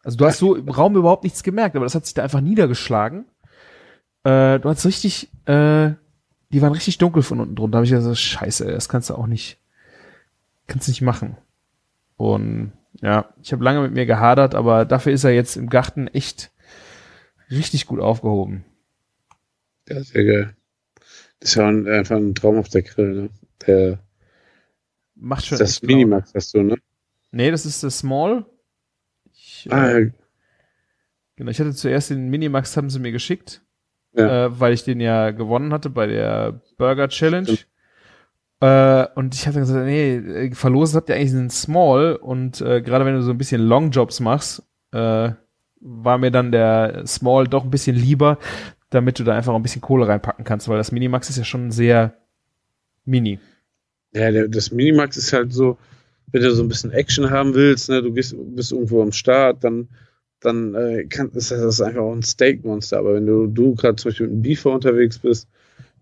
Also 0.04 0.18
du 0.18 0.26
hast 0.26 0.39
so 0.39 0.56
im 0.56 0.70
Raum 0.70 0.95
überhaupt 0.95 1.24
nichts 1.24 1.43
gemerkt, 1.43 1.76
aber 1.76 1.86
das 1.86 1.95
hat 1.95 2.06
sich 2.06 2.14
da 2.14 2.24
einfach 2.24 2.41
niedergeschlagen. 2.41 3.26
Äh, 4.24 4.60
du 4.60 4.70
hast 4.70 4.86
richtig, 4.86 5.30
äh, 5.45 5.91
die 6.52 6.62
waren 6.62 6.74
richtig 6.74 6.97
dunkel 6.97 7.24
von 7.24 7.39
unten 7.39 7.56
drunter. 7.56 7.74
Da 7.74 7.78
habe 7.78 7.86
ich 7.86 7.91
gesagt, 7.91 8.18
scheiße, 8.18 8.66
das 8.66 8.89
kannst 8.89 9.10
du 9.10 9.16
auch 9.16 9.28
nicht, 9.28 9.60
kannst 10.68 10.88
nicht 10.88 11.02
machen. 11.02 11.38
Und 12.18 12.74
ja, 13.02 13.34
ich 13.41 13.52
habe 13.52 13.64
lange 13.64 13.82
mit 13.82 13.93
mir 13.93 14.06
gehadert, 14.06 14.56
aber 14.56 14.86
dafür 14.86 15.14
ist 15.14 15.24
er 15.24 15.32
jetzt 15.32 15.56
im 15.56 15.70
Garten 15.70 16.08
echt 16.08 16.52
richtig 17.49 17.86
gut 17.86 17.99
aufgehoben. 17.99 18.66
Ja, 19.88 20.04
sehr 20.04 20.24
geil. 20.24 20.56
Das 21.39 21.49
ist 21.49 21.56
ja 21.56 21.68
ein, 21.68 21.88
einfach 21.88 22.18
ein 22.18 22.36
traumhafter 22.36 22.82
Grill, 22.82 23.14
ne? 23.14 23.30
Der, 23.66 23.99
Macht 25.22 25.45
schon 25.45 25.60
das. 25.60 25.84
Minimax 25.84 26.34
hast 26.34 26.54
du, 26.56 26.64
ne? 26.64 26.78
Nee, 27.32 27.52
das 27.52 27.66
ist 27.66 27.84
das 27.84 27.99
Small. 27.99 28.45
Ich, 29.66 29.72
Ah, 29.74 29.89
äh, 29.89 30.03
ja. 30.05 30.09
genau, 31.36 31.51
ich 31.51 31.59
hatte 31.59 31.74
zuerst 31.74 32.09
den 32.09 32.30
Minimax, 32.30 32.76
haben 32.78 32.89
sie 32.89 32.99
mir 32.99 33.12
geschickt, 33.12 33.62
Ja. 34.14 34.45
äh, 34.45 34.59
weil 34.59 34.74
ich 34.74 34.84
den 34.84 34.99
ja 34.99 35.32
gewonnen 35.32 35.74
hatte 35.74 35.89
bei 35.89 36.07
der 36.07 36.62
Burger 36.78 37.07
Challenge. 37.09 37.57
Äh, 38.59 39.07
und 39.16 39.34
ich 39.34 39.47
hatte 39.47 39.59
gesagt, 39.59 39.86
nee, 39.86 40.16
äh, 40.18 40.51
verlosen 40.53 40.97
habt 40.97 41.09
ihr 41.09 41.16
eigentlich 41.16 41.32
einen 41.32 41.49
Small 41.49 42.16
und 42.16 42.62
äh, 42.62 42.82
gerade 42.82 43.05
wenn 43.05 43.16
du 43.16 43.24
so 43.24 43.32
ein 43.32 43.38
bisschen 43.38 43.62
Longjobs 43.62 44.20
machst, 44.20 44.64
äh, 44.91 45.32
war 45.80 46.18
mir 46.20 46.30
dann 46.30 46.51
der 46.51 47.07
Small 47.07 47.47
doch 47.47 47.64
ein 47.64 47.72
bisschen 47.72 47.95
lieber, 47.95 48.38
damit 48.91 49.18
du 49.18 49.24
da 49.24 49.36
einfach 49.36 49.55
ein 49.55 49.64
bisschen 49.64 49.82
Kohle 49.82 50.07
reinpacken 50.07 50.45
kannst, 50.45 50.68
weil 50.70 50.78
das 50.78 50.91
Minimax 50.91 51.30
ist 51.30 51.38
ja 51.38 51.43
schon 51.43 51.72
sehr 51.72 52.14
mini. 53.03 53.39
ja, 54.14 54.30
der, 54.30 54.47
das 54.47 54.72
Minimax 54.72 55.18
ist 55.18 55.34
halt 55.34 55.51
so, 55.51 55.80
wenn 56.32 56.41
du 56.41 56.53
so 56.53 56.63
ein 56.63 56.67
bisschen 56.67 56.91
Action 56.91 57.29
haben 57.29 57.53
willst, 57.53 57.89
ne, 57.89 58.01
du 58.01 58.11
gehst, 58.13 58.36
bist 58.38 58.71
irgendwo 58.71 59.01
am 59.01 59.11
Start, 59.11 59.63
dann, 59.63 59.89
dann 60.39 60.73
äh, 60.75 61.05
kann, 61.05 61.29
ist 61.32 61.51
das, 61.51 61.82
einfach 61.82 62.01
auch 62.01 62.13
ein 62.13 62.23
Steak-Monster. 62.23 62.99
Aber 62.99 63.15
wenn 63.15 63.25
du, 63.25 63.47
du 63.47 63.75
gerade 63.75 63.95
zum 63.95 64.09
Beispiel 64.09 64.27
mit 64.27 64.34
einem 64.34 64.41
Beefer 64.43 64.71
unterwegs 64.71 65.19
bist, 65.19 65.47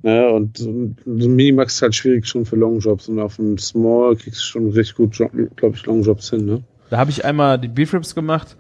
ne, 0.01 0.30
und 0.30 0.57
so 0.57 0.69
ein, 0.69 0.95
so 1.05 1.27
ein 1.27 1.36
Minimax 1.36 1.75
ist 1.75 1.82
halt 1.82 1.95
schwierig 1.95 2.27
schon 2.27 2.45
für 2.45 2.55
Longjobs 2.55 3.09
und 3.09 3.19
auf 3.19 3.39
einem 3.39 3.57
Small 3.57 4.15
kriegst 4.15 4.39
du 4.41 4.45
schon 4.45 4.69
richtig 4.69 4.95
gut, 4.95 5.15
glaube 5.55 5.75
ich, 5.75 5.86
Longjobs 5.86 6.30
hin, 6.30 6.45
ne? 6.45 6.63
Da 6.89 6.97
habe 6.97 7.11
ich 7.11 7.23
einmal 7.23 7.59
die 7.59 7.67
Beef 7.67 7.93
Ribs 7.93 8.15
gemacht. 8.15 8.57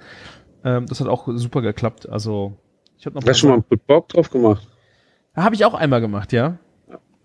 Ähm, 0.63 0.85
das 0.85 0.99
hat 0.99 1.07
auch 1.07 1.27
super 1.35 1.61
geklappt. 1.61 2.07
Also 2.07 2.57
ich 2.97 3.05
habe 3.05 3.15
noch 3.15 3.23
Hast 3.23 3.37
du 3.37 3.39
schon 3.39 3.49
mal 3.49 3.55
einen 3.55 3.81
Bock 3.87 4.09
drauf 4.09 4.29
gemacht? 4.29 4.67
Habe 5.35 5.55
ich 5.55 5.65
auch 5.65 5.73
einmal 5.73 6.01
gemacht, 6.01 6.31
ja. 6.33 6.59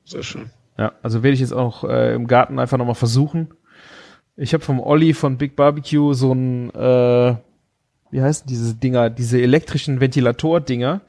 Sehr 0.04 0.22
schön. 0.22 0.50
Ja, 0.78 0.92
also 1.02 1.22
werde 1.22 1.34
ich 1.34 1.40
jetzt 1.40 1.52
auch 1.52 1.84
äh, 1.84 2.14
im 2.14 2.26
Garten 2.26 2.58
einfach 2.58 2.78
nochmal 2.78 2.94
versuchen. 2.94 3.54
Ich 4.36 4.52
habe 4.52 4.64
vom 4.64 4.80
Olli 4.80 5.14
von 5.14 5.38
Big 5.38 5.54
Barbecue 5.56 6.12
so 6.12 6.32
ein, 6.32 6.70
äh, 6.70 7.36
wie 8.10 8.22
heißen 8.22 8.46
diese 8.48 8.74
Dinger, 8.74 9.10
diese 9.10 9.40
elektrischen 9.40 10.00
Ventilator-Dinger 10.00 11.02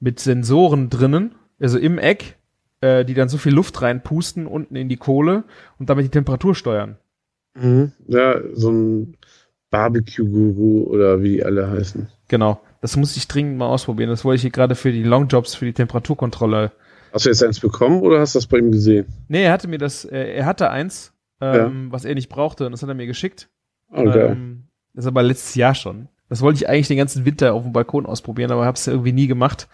mit 0.00 0.20
Sensoren 0.20 0.90
drinnen, 0.90 1.34
also 1.60 1.78
im 1.78 1.98
Eck, 1.98 2.36
äh, 2.80 3.04
die 3.04 3.14
dann 3.14 3.28
so 3.28 3.38
viel 3.38 3.54
Luft 3.54 3.80
reinpusten 3.80 4.46
unten 4.46 4.76
in 4.76 4.88
die 4.88 4.96
Kohle 4.96 5.44
und 5.78 5.88
damit 5.88 6.04
die 6.06 6.10
Temperatur 6.10 6.54
steuern. 6.54 6.96
Mhm. 7.54 7.92
Ja, 8.08 8.40
so 8.52 8.70
ein 8.70 9.16
Barbecue-Guru 9.70 10.84
oder 10.84 11.22
wie 11.22 11.34
die 11.34 11.44
alle 11.44 11.70
heißen. 11.70 12.08
Genau. 12.28 12.60
Das 12.80 12.96
muss 12.96 13.16
ich 13.16 13.26
dringend 13.28 13.56
mal 13.56 13.66
ausprobieren. 13.66 14.10
Das 14.10 14.24
wollte 14.24 14.36
ich 14.36 14.42
hier 14.42 14.50
gerade 14.50 14.74
für 14.74 14.92
die 14.92 15.02
Longjobs, 15.02 15.54
für 15.54 15.64
die 15.64 15.72
Temperaturkontrolle. 15.72 16.72
Hast 17.12 17.24
du 17.24 17.30
jetzt 17.30 17.42
eins 17.42 17.60
bekommen 17.60 18.02
oder 18.02 18.20
hast 18.20 18.34
du 18.34 18.38
das 18.38 18.46
bei 18.46 18.58
ihm 18.58 18.72
gesehen? 18.72 19.06
Nee, 19.28 19.44
er 19.44 19.52
hatte 19.52 19.68
mir 19.68 19.78
das, 19.78 20.04
äh, 20.04 20.34
er 20.34 20.44
hatte 20.44 20.70
eins, 20.70 21.13
ähm, 21.40 21.90
was 21.90 22.04
er 22.04 22.14
nicht 22.14 22.28
brauchte 22.28 22.66
und 22.66 22.72
das 22.72 22.82
hat 22.82 22.88
er 22.88 22.94
mir 22.94 23.06
geschickt. 23.06 23.48
Okay. 23.90 24.32
Ähm, 24.32 24.68
das 24.92 25.04
ist 25.04 25.08
aber 25.08 25.22
letztes 25.22 25.54
Jahr 25.54 25.74
schon. 25.74 26.08
Das 26.28 26.40
wollte 26.40 26.56
ich 26.56 26.68
eigentlich 26.68 26.88
den 26.88 26.96
ganzen 26.96 27.24
Winter 27.26 27.52
auf 27.52 27.64
dem 27.64 27.72
Balkon 27.72 28.06
ausprobieren, 28.06 28.50
aber 28.50 28.64
habe 28.64 28.76
es 28.76 28.86
irgendwie 28.86 29.12
nie 29.12 29.26
gemacht. 29.26 29.68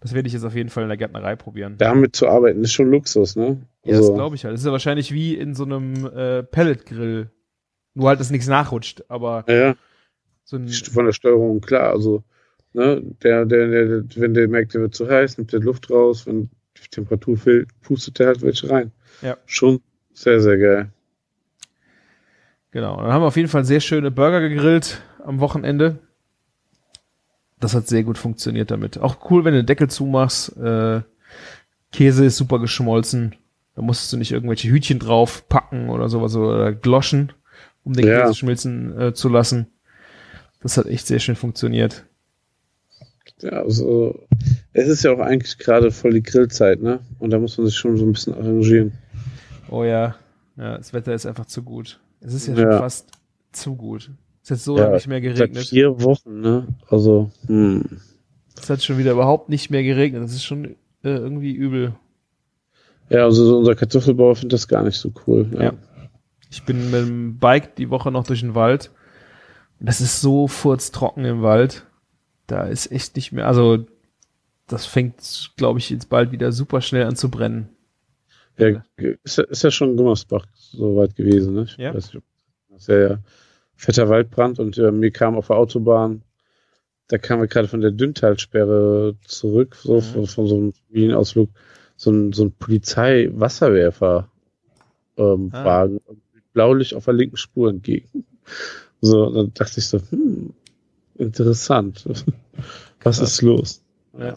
Das 0.00 0.12
werde 0.12 0.26
ich 0.26 0.34
jetzt 0.34 0.44
auf 0.44 0.54
jeden 0.54 0.68
Fall 0.68 0.82
in 0.82 0.88
der 0.88 0.98
Gärtnerei 0.98 1.34
probieren. 1.34 1.76
Damit 1.78 2.14
zu 2.14 2.28
arbeiten 2.28 2.62
ist 2.62 2.72
schon 2.72 2.90
Luxus, 2.90 3.36
ne? 3.36 3.58
Ja, 3.84 3.92
das 3.92 3.98
Also, 3.98 4.14
glaube 4.14 4.36
ich 4.36 4.44
halt. 4.44 4.52
Das 4.52 4.60
ist 4.60 4.66
ja 4.66 4.72
wahrscheinlich 4.72 5.12
wie 5.12 5.34
in 5.34 5.54
so 5.54 5.64
einem 5.64 6.06
äh, 6.06 6.42
Pelletgrill. 6.42 7.30
Nur 7.94 8.08
halt, 8.08 8.20
dass 8.20 8.30
nichts 8.30 8.48
nachrutscht, 8.48 9.04
aber 9.08 9.44
ja, 9.48 9.76
so 10.42 10.56
ein, 10.56 10.68
von 10.68 11.06
der 11.06 11.12
Steuerung 11.12 11.60
klar. 11.60 11.90
Also, 11.90 12.24
ne, 12.72 13.02
der, 13.22 13.46
der, 13.46 13.68
der, 13.68 14.04
wenn 14.16 14.34
der 14.34 14.48
merkt, 14.48 14.74
der 14.74 14.82
wird 14.82 14.94
zu 14.94 15.08
heiß, 15.08 15.38
nimmt 15.38 15.52
der 15.52 15.60
Luft 15.60 15.90
raus, 15.90 16.26
wenn 16.26 16.50
die 16.76 16.88
Temperatur 16.90 17.36
fehlt, 17.36 17.68
pustet 17.82 18.18
der 18.18 18.26
halt 18.28 18.42
welche 18.42 18.68
rein. 18.68 18.90
Ja. 19.22 19.36
Schon 19.46 19.80
sehr, 20.12 20.40
sehr 20.40 20.58
geil. 20.58 20.90
Genau. 22.74 22.98
Dann 22.98 23.10
haben 23.10 23.22
wir 23.22 23.28
auf 23.28 23.36
jeden 23.38 23.48
Fall 23.48 23.64
sehr 23.64 23.80
schöne 23.80 24.10
Burger 24.10 24.40
gegrillt 24.46 25.00
am 25.24 25.40
Wochenende. 25.40 25.98
Das 27.58 27.74
hat 27.74 27.88
sehr 27.88 28.02
gut 28.04 28.18
funktioniert 28.18 28.70
damit. 28.70 28.98
Auch 28.98 29.30
cool, 29.30 29.46
wenn 29.46 29.54
du 29.54 29.62
den 29.62 29.66
Deckel 29.66 29.88
zumachst. 29.88 30.54
Äh, 30.58 31.00
Käse 31.92 32.26
ist 32.26 32.36
super 32.36 32.58
geschmolzen. 32.58 33.34
Da 33.74 33.80
musstest 33.80 34.12
du 34.12 34.18
nicht 34.18 34.32
irgendwelche 34.32 34.68
Hütchen 34.68 34.98
drauf 34.98 35.48
packen 35.48 35.88
oder 35.88 36.10
sowas 36.10 36.36
oder 36.36 36.72
Gloschen, 36.72 37.32
um 37.84 37.94
den 37.94 38.06
Ja. 38.06 38.22
Käse 38.22 38.34
schmilzen 38.34 39.00
äh, 39.00 39.14
zu 39.14 39.30
lassen. 39.30 39.68
Das 40.62 40.76
hat 40.76 40.86
echt 40.86 41.06
sehr 41.06 41.20
schön 41.20 41.36
funktioniert. 41.36 42.04
Ja, 43.40 43.62
also, 43.62 44.26
es 44.72 44.88
ist 44.88 45.02
ja 45.04 45.12
auch 45.12 45.18
eigentlich 45.18 45.58
gerade 45.58 45.90
voll 45.90 46.12
die 46.12 46.22
Grillzeit, 46.22 46.80
ne? 46.80 47.00
Und 47.18 47.30
da 47.30 47.38
muss 47.38 47.58
man 47.58 47.66
sich 47.66 47.76
schon 47.76 47.96
so 47.96 48.04
ein 48.06 48.12
bisschen 48.12 48.34
arrangieren. 48.34 48.92
Oh 49.68 49.84
ja, 49.84 50.14
ja, 50.56 50.76
das 50.76 50.92
Wetter 50.92 51.14
ist 51.14 51.26
einfach 51.26 51.46
zu 51.46 51.62
gut. 51.62 51.98
Es 52.24 52.34
ist 52.34 52.46
ja, 52.48 52.54
Ja. 52.54 52.60
schon 52.72 52.78
fast 52.80 53.10
zu 53.52 53.76
gut. 53.76 54.10
Es 54.42 54.50
hat 54.50 54.58
so 54.58 54.76
Ja, 54.76 54.84
lange 54.84 54.94
nicht 54.96 55.06
mehr 55.08 55.20
Seit 55.20 55.34
geregnet. 55.52 55.66
vier 55.68 56.02
Wochen, 56.02 56.40
ne? 56.40 56.66
Also, 56.88 57.30
hm. 57.46 57.84
Es 58.60 58.70
hat 58.70 58.82
schon 58.82 58.98
wieder 58.98 59.12
überhaupt 59.12 59.48
nicht 59.48 59.70
mehr 59.70 59.82
geregnet. 59.82 60.22
Das 60.22 60.32
ist 60.32 60.44
schon 60.44 60.64
äh, 61.02 61.10
irgendwie 61.10 61.52
übel. 61.52 61.94
Ja, 63.10 63.24
also 63.24 63.44
so 63.44 63.58
unser 63.58 63.74
Kartoffelbauer 63.74 64.36
findet 64.36 64.54
das 64.54 64.68
gar 64.68 64.82
nicht 64.82 64.96
so 64.96 65.12
cool. 65.26 65.46
Ja. 65.52 65.62
Ja. 65.64 65.72
Ich 66.50 66.64
bin 66.64 66.90
mit 66.90 67.06
dem 67.06 67.38
Bike 67.38 67.76
die 67.76 67.90
Woche 67.90 68.10
noch 68.10 68.26
durch 68.26 68.40
den 68.40 68.54
Wald. 68.54 68.90
Und 69.80 69.88
Das 69.88 70.00
ist 70.00 70.20
so 70.20 70.48
furztrocken 70.48 71.24
im 71.24 71.42
Wald. 71.42 71.84
Da 72.46 72.62
ist 72.64 72.90
echt 72.92 73.16
nicht 73.16 73.32
mehr, 73.32 73.46
also 73.46 73.84
das 74.66 74.86
fängt, 74.86 75.50
glaube 75.56 75.78
ich, 75.78 75.90
jetzt 75.90 76.08
bald 76.08 76.32
wieder 76.32 76.52
super 76.52 76.80
schnell 76.80 77.04
an 77.06 77.16
zu 77.16 77.30
brennen. 77.30 77.68
Ja, 78.56 78.82
ist, 79.24 79.36
ja- 79.38 79.44
ist 79.44 79.62
ja 79.62 79.70
schon 79.70 79.96
Gummersbach 79.96 80.46
so 80.76 80.96
weit 80.96 81.16
gewesen, 81.16 81.54
ne? 81.54 81.66
Ja. 81.78 81.92
nicht, 81.92 82.18
Das 82.70 82.82
ist 82.82 82.88
ja, 82.88 82.98
ja 83.08 83.18
fetter 83.76 84.08
Waldbrand 84.08 84.58
und 84.58 84.78
äh, 84.78 84.90
mir 84.90 85.10
kam 85.10 85.36
auf 85.36 85.48
der 85.48 85.56
Autobahn, 85.56 86.22
da 87.08 87.18
kamen 87.18 87.42
wir 87.42 87.48
gerade 87.48 87.68
von 87.68 87.80
der 87.80 87.90
Dünntalsperre 87.90 89.16
zurück, 89.26 89.76
so 89.76 89.96
Mhm. 89.96 90.00
von, 90.02 90.26
von 90.26 90.46
so 90.46 90.56
einem 90.56 90.72
Familienausflug, 90.72 91.50
so 91.96 92.10
ein, 92.10 92.32
so 92.32 92.44
ein 92.44 92.52
Polizei-Wasserwerfer 92.52 94.28
ähm, 95.16 95.50
Ah. 95.52 95.64
Wagen, 95.64 96.00
mit 96.34 96.52
Blaulicht 96.52 96.94
auf 96.94 97.04
der 97.04 97.14
linken 97.14 97.36
Spur 97.36 97.70
entgegen. 97.70 98.24
So, 99.00 99.30
dann 99.30 99.52
dachte 99.54 99.80
ich 99.80 99.86
so, 99.88 99.98
hm, 100.10 100.52
interessant. 101.16 102.04
Was 103.02 103.18
Krass. 103.18 103.20
ist 103.20 103.42
los? 103.42 103.82
Ja. 104.18 104.36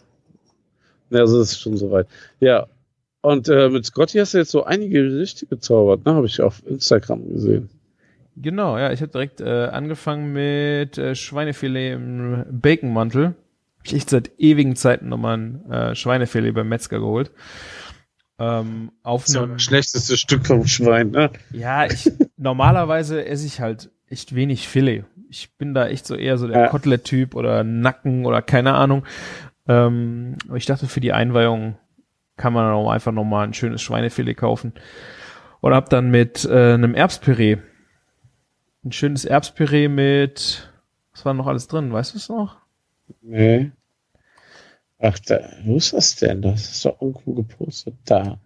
Ja, 1.10 1.20
also 1.20 1.38
das 1.38 1.52
ist 1.52 1.60
schon 1.60 1.76
soweit. 1.78 2.06
Ja, 2.40 2.66
und 3.28 3.48
äh, 3.48 3.68
mit 3.68 3.84
Scotty 3.86 4.18
hast 4.18 4.34
du 4.34 4.38
jetzt 4.38 4.50
so 4.50 4.64
einige 4.64 5.02
Gerichte 5.02 5.46
gezaubert, 5.46 6.04
ne? 6.04 6.14
Habe 6.14 6.26
ich 6.26 6.40
auf 6.40 6.62
Instagram 6.66 7.28
gesehen. 7.28 7.70
Genau, 8.36 8.78
ja, 8.78 8.92
ich 8.92 9.00
habe 9.00 9.10
direkt 9.10 9.40
äh, 9.40 9.66
angefangen 9.66 10.32
mit 10.32 10.96
äh, 10.98 11.14
Schweinefilet 11.14 11.94
im 11.94 12.44
Baconmantel. 12.50 13.34
Hab 13.78 13.86
ich 13.86 13.94
echt 13.94 14.10
seit 14.10 14.30
ewigen 14.38 14.76
Zeiten 14.76 15.08
nochmal 15.08 15.38
ein 15.38 15.70
äh, 15.70 15.94
Schweinefilet 15.94 16.52
beim 16.52 16.68
Metzger 16.68 17.00
geholt. 17.00 17.32
Ähm, 18.38 18.92
auf 19.02 19.22
Das 19.22 19.30
ist 19.30 19.34
ja 19.34 19.42
einem, 19.42 19.52
das 19.54 19.62
schlechteste 19.62 20.16
Stück 20.16 20.46
vom 20.46 20.64
Schwein, 20.66 21.10
ne? 21.10 21.30
ja, 21.50 21.86
ich 21.86 22.10
normalerweise 22.36 23.24
esse 23.26 23.46
ich 23.46 23.60
halt 23.60 23.90
echt 24.06 24.34
wenig 24.34 24.68
Filet. 24.68 25.04
Ich 25.28 25.56
bin 25.58 25.74
da 25.74 25.88
echt 25.88 26.06
so 26.06 26.14
eher 26.14 26.38
so 26.38 26.46
der 26.46 26.58
Ja. 26.60 26.68
Kotelett-Typ 26.68 27.34
oder 27.34 27.64
Nacken 27.64 28.24
oder 28.24 28.40
keine 28.40 28.74
Ahnung. 28.74 29.04
Ähm, 29.66 30.36
aber 30.46 30.56
ich 30.56 30.66
dachte, 30.66 30.86
für 30.86 31.00
die 31.00 31.12
Einweihung 31.12 31.76
kann 32.38 32.54
man 32.54 32.72
auch 32.72 32.90
einfach 32.90 33.12
nochmal 33.12 33.46
ein 33.46 33.54
schönes 33.54 33.82
Schweinefilet 33.82 34.34
kaufen. 34.34 34.72
Und 35.60 35.74
hab 35.74 35.90
dann 35.90 36.10
mit 36.10 36.44
äh, 36.44 36.74
einem 36.74 36.94
Erbspüree 36.94 37.58
ein 38.84 38.92
schönes 38.92 39.24
Erbspüree 39.24 39.88
mit, 39.88 40.70
was 41.12 41.24
war 41.24 41.34
noch 41.34 41.46
alles 41.46 41.66
drin? 41.66 41.92
Weißt 41.92 42.14
du 42.14 42.18
es 42.18 42.28
noch? 42.28 42.56
Nee. 43.22 43.70
Ach, 44.98 45.18
da, 45.20 45.40
wo 45.64 45.76
ist 45.76 45.92
das 45.92 46.16
denn? 46.16 46.42
Das 46.42 46.70
ist 46.70 46.84
doch 46.84 47.00
irgendwo 47.00 47.34
gepostet. 47.34 47.94
Da. 48.04 48.40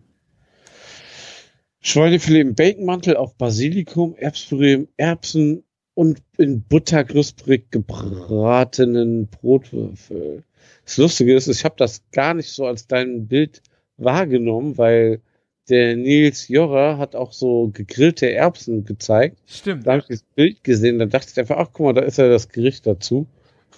Schweinefilet 1.80 2.40
im 2.40 2.54
Baconmantel, 2.54 3.16
auch 3.16 3.32
Basilikum, 3.34 4.14
Erbspüree, 4.16 4.86
Erbsen 4.96 5.64
und 5.94 6.22
in 6.38 6.62
Butter 6.62 7.04
knusprig 7.04 7.70
gebratenen 7.70 9.28
Brotwürfel. 9.28 10.44
Das 10.84 10.96
Lustige 10.96 11.34
ist, 11.34 11.48
ich 11.48 11.64
habe 11.64 11.74
das 11.78 12.02
gar 12.12 12.34
nicht 12.34 12.50
so 12.50 12.66
als 12.66 12.86
dein 12.86 13.26
Bild 13.26 13.62
wahrgenommen, 13.96 14.78
weil 14.78 15.20
der 15.68 15.96
Nils 15.96 16.48
Jorrer 16.48 16.98
hat 16.98 17.14
auch 17.14 17.32
so 17.32 17.70
gegrillte 17.72 18.32
Erbsen 18.32 18.84
gezeigt. 18.84 19.38
Stimmt. 19.46 19.86
Da 19.86 19.92
habe 19.92 20.02
ich 20.02 20.08
das 20.08 20.22
Bild 20.34 20.64
gesehen, 20.64 20.98
dann 20.98 21.10
dachte 21.10 21.28
ich 21.30 21.38
einfach, 21.38 21.56
ach 21.56 21.68
guck 21.72 21.86
mal, 21.86 21.92
da 21.92 22.02
ist 22.02 22.18
ja 22.18 22.28
das 22.28 22.48
Gericht 22.48 22.86
dazu. 22.86 23.26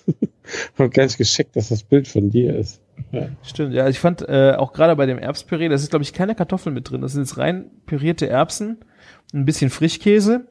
Hab 0.78 0.92
gar 0.92 1.04
nicht 1.04 1.18
gescheckt, 1.18 1.56
dass 1.56 1.68
das 1.68 1.82
Bild 1.82 2.08
von 2.08 2.30
dir 2.30 2.56
ist. 2.56 2.80
Stimmt, 3.42 3.74
ja, 3.74 3.88
ich 3.88 3.98
fand 3.98 4.22
äh, 4.28 4.54
auch 4.56 4.72
gerade 4.72 4.96
bei 4.96 5.06
dem 5.06 5.18
Erbspüree, 5.18 5.68
da 5.68 5.74
ist 5.74 5.90
glaube 5.90 6.04
ich 6.04 6.12
keine 6.12 6.34
Kartoffeln 6.34 6.74
mit 6.74 6.90
drin. 6.90 7.00
Das 7.00 7.12
sind 7.12 7.22
jetzt 7.22 7.38
rein 7.38 7.70
pürierte 7.86 8.28
Erbsen, 8.28 8.78
ein 9.32 9.44
bisschen 9.44 9.70
Frischkäse 9.70 10.46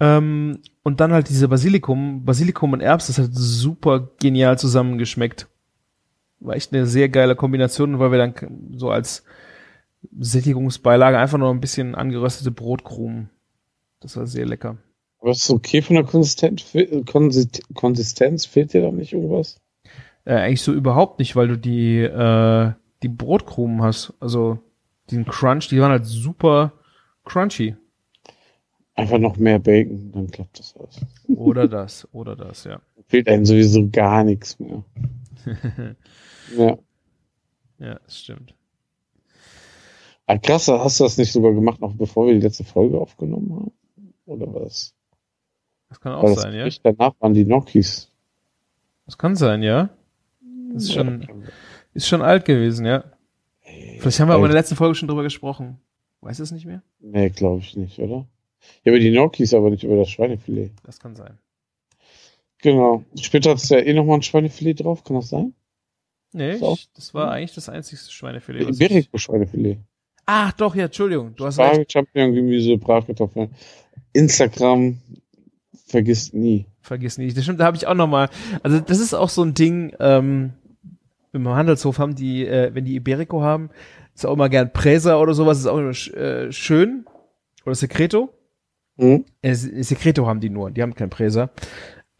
ähm, 0.00 0.60
und 0.82 1.00
dann 1.00 1.12
halt 1.12 1.28
diese 1.28 1.48
Basilikum, 1.48 2.24
Basilikum 2.24 2.72
und 2.72 2.80
Erbs, 2.80 3.08
das 3.08 3.18
hat 3.18 3.30
super 3.32 4.08
genial 4.18 4.58
zusammengeschmeckt. 4.58 5.46
War 6.40 6.56
echt 6.56 6.72
eine 6.72 6.86
sehr 6.86 7.08
geile 7.08 7.36
Kombination, 7.36 7.98
weil 7.98 8.10
wir 8.12 8.18
dann 8.18 8.34
so 8.76 8.90
als 8.90 9.24
Sättigungsbeilage 10.18 11.18
einfach 11.18 11.38
noch 11.38 11.50
ein 11.50 11.60
bisschen 11.60 11.94
angeröstete 11.94 12.50
Brotkrumen. 12.50 13.30
Das 14.00 14.16
war 14.16 14.26
sehr 14.26 14.46
lecker. 14.46 14.78
Aber 15.20 15.32
ist 15.32 15.50
okay 15.50 15.82
von 15.82 15.96
der 15.96 16.04
Konsistenz? 16.04 16.62
Fe- 16.62 17.04
Konsit 17.04 17.60
Konsistenz? 17.74 18.46
Fehlt 18.46 18.72
dir 18.72 18.80
da 18.82 18.90
nicht 18.90 19.12
irgendwas? 19.12 19.60
Äh, 20.24 20.34
eigentlich 20.36 20.62
so 20.62 20.72
überhaupt 20.72 21.18
nicht, 21.18 21.36
weil 21.36 21.48
du 21.48 21.58
die, 21.58 21.98
äh, 21.98 22.72
die 23.02 23.08
Brotkrumen 23.08 23.82
hast. 23.82 24.14
Also 24.20 24.58
den 25.10 25.26
Crunch, 25.26 25.68
die 25.68 25.80
waren 25.80 25.90
halt 25.90 26.06
super 26.06 26.72
crunchy. 27.24 27.76
Einfach 28.94 29.18
noch 29.18 29.36
mehr 29.36 29.58
Bacon, 29.58 30.12
dann 30.12 30.30
klappt 30.30 30.58
das 30.58 30.74
alles. 30.78 31.00
Oder 31.28 31.68
das, 31.68 32.08
oder 32.12 32.36
das, 32.36 32.64
ja. 32.64 32.80
Fehlt 33.06 33.28
einem 33.28 33.44
sowieso 33.46 33.88
gar 33.90 34.24
nichts 34.24 34.58
mehr. 34.58 34.84
Ja. 36.56 36.78
ja, 37.78 37.98
das 38.04 38.18
stimmt. 38.18 38.54
Ah, 40.26 40.38
krass, 40.38 40.68
hast 40.68 41.00
du 41.00 41.04
das 41.04 41.18
nicht 41.18 41.32
sogar 41.32 41.52
gemacht, 41.52 41.80
noch 41.80 41.94
bevor 41.94 42.26
wir 42.26 42.34
die 42.34 42.40
letzte 42.40 42.64
Folge 42.64 43.00
aufgenommen 43.00 43.52
haben? 43.52 43.72
Oder 44.26 44.52
was? 44.54 44.94
Das 45.88 46.00
kann 46.00 46.12
auch 46.12 46.22
Weil 46.22 46.36
sein, 46.36 46.54
ja. 46.54 46.68
Danach 46.84 47.14
waren 47.18 47.34
die 47.34 47.44
Gnocchis. 47.44 48.12
Das 49.06 49.18
kann 49.18 49.34
sein, 49.34 49.62
ja. 49.62 49.90
Das 50.72 50.84
ist 50.84 50.92
schon, 50.92 51.26
ist 51.94 52.06
schon 52.06 52.22
alt 52.22 52.44
gewesen, 52.44 52.86
ja. 52.86 53.04
Vielleicht 53.98 54.20
haben 54.20 54.28
wir 54.28 54.34
aber 54.34 54.44
in 54.44 54.52
der 54.52 54.60
letzten 54.60 54.76
Folge 54.76 54.94
schon 54.94 55.08
drüber 55.08 55.24
gesprochen. 55.24 55.80
Weiß 56.20 56.38
es 56.38 56.52
nicht 56.52 56.64
mehr? 56.64 56.82
Nee, 57.00 57.30
glaube 57.30 57.60
ich 57.60 57.76
nicht, 57.76 57.98
oder? 57.98 58.26
Ja, 58.84 58.92
über 58.92 59.00
die 59.00 59.10
Gnocchis, 59.10 59.52
aber 59.52 59.70
nicht 59.70 59.84
über 59.84 59.96
das 59.96 60.10
Schweinefilet. 60.10 60.70
Das 60.84 61.00
kann 61.00 61.16
sein. 61.16 61.38
Genau. 62.58 63.04
Später 63.20 63.50
hat 63.50 63.56
es 63.56 63.68
ja 63.68 63.78
eh 63.78 63.94
nochmal 63.94 64.18
ein 64.18 64.22
Schweinefilet 64.22 64.74
drauf, 64.74 65.02
kann 65.02 65.16
das 65.16 65.30
sein? 65.30 65.54
Nee, 66.32 66.52
ich, 66.54 66.88
das 66.94 67.12
war 67.12 67.32
eigentlich 67.32 67.54
das 67.54 67.68
einzige 67.68 68.00
Schweinefilet. 68.00 68.68
was 68.68 68.78
ich- 68.78 68.86
Iberico-Schweinefilet. 68.86 69.78
Ach, 70.26 70.52
doch, 70.52 70.74
ja, 70.76 70.84
Entschuldigung. 70.84 71.34
Du 71.34 71.44
hast. 71.44 71.54
Spargel, 71.54 71.84
Champignon, 71.88 72.32
Gemüse, 72.34 72.76
Bratkartoffeln. 72.76 73.50
Instagram 74.12 74.98
vergisst 75.86 76.34
nie. 76.34 76.66
Vergiss 76.82 77.18
nicht. 77.18 77.36
Das 77.36 77.44
stimmt, 77.44 77.60
da 77.60 77.64
habe 77.64 77.76
ich 77.76 77.86
auch 77.86 77.94
noch 77.94 78.06
mal. 78.06 78.28
Also 78.62 78.78
das 78.80 79.00
ist 79.00 79.12
auch 79.14 79.28
so 79.28 79.42
ein 79.42 79.54
Ding. 79.54 79.92
Ähm, 79.98 80.52
im 81.32 81.48
Handelshof 81.48 81.98
haben 81.98 82.14
die, 82.14 82.46
äh, 82.46 82.70
wenn 82.74 82.84
die 82.84 82.94
Iberico 82.96 83.42
haben, 83.42 83.70
ist 84.14 84.24
auch 84.26 84.32
immer 84.34 84.48
gern 84.48 84.72
Präser 84.72 85.20
oder 85.20 85.34
sowas, 85.34 85.58
ist 85.58 85.66
auch 85.66 85.78
immer 85.78 85.90
äh, 85.90 86.52
schön. 86.52 87.04
Oder 87.66 87.74
Secreto. 87.74 88.32
Mhm. 88.96 89.24
Äh, 89.42 89.54
Secreto 89.54 90.26
haben 90.26 90.40
die 90.40 90.50
nur, 90.50 90.70
die 90.70 90.82
haben 90.82 90.94
kein 90.94 91.10
Präser. 91.10 91.50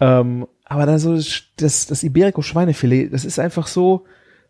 Ähm, 0.01 0.47
aber 0.71 0.87
dann 0.87 1.01
so 1.01 1.15
das, 1.57 1.87
das 1.89 2.03
Iberico 2.05 2.43
Schweinefilet, 2.43 3.13
das 3.13 3.25
ist 3.25 3.41
einfach 3.41 3.67
so, 3.67 4.05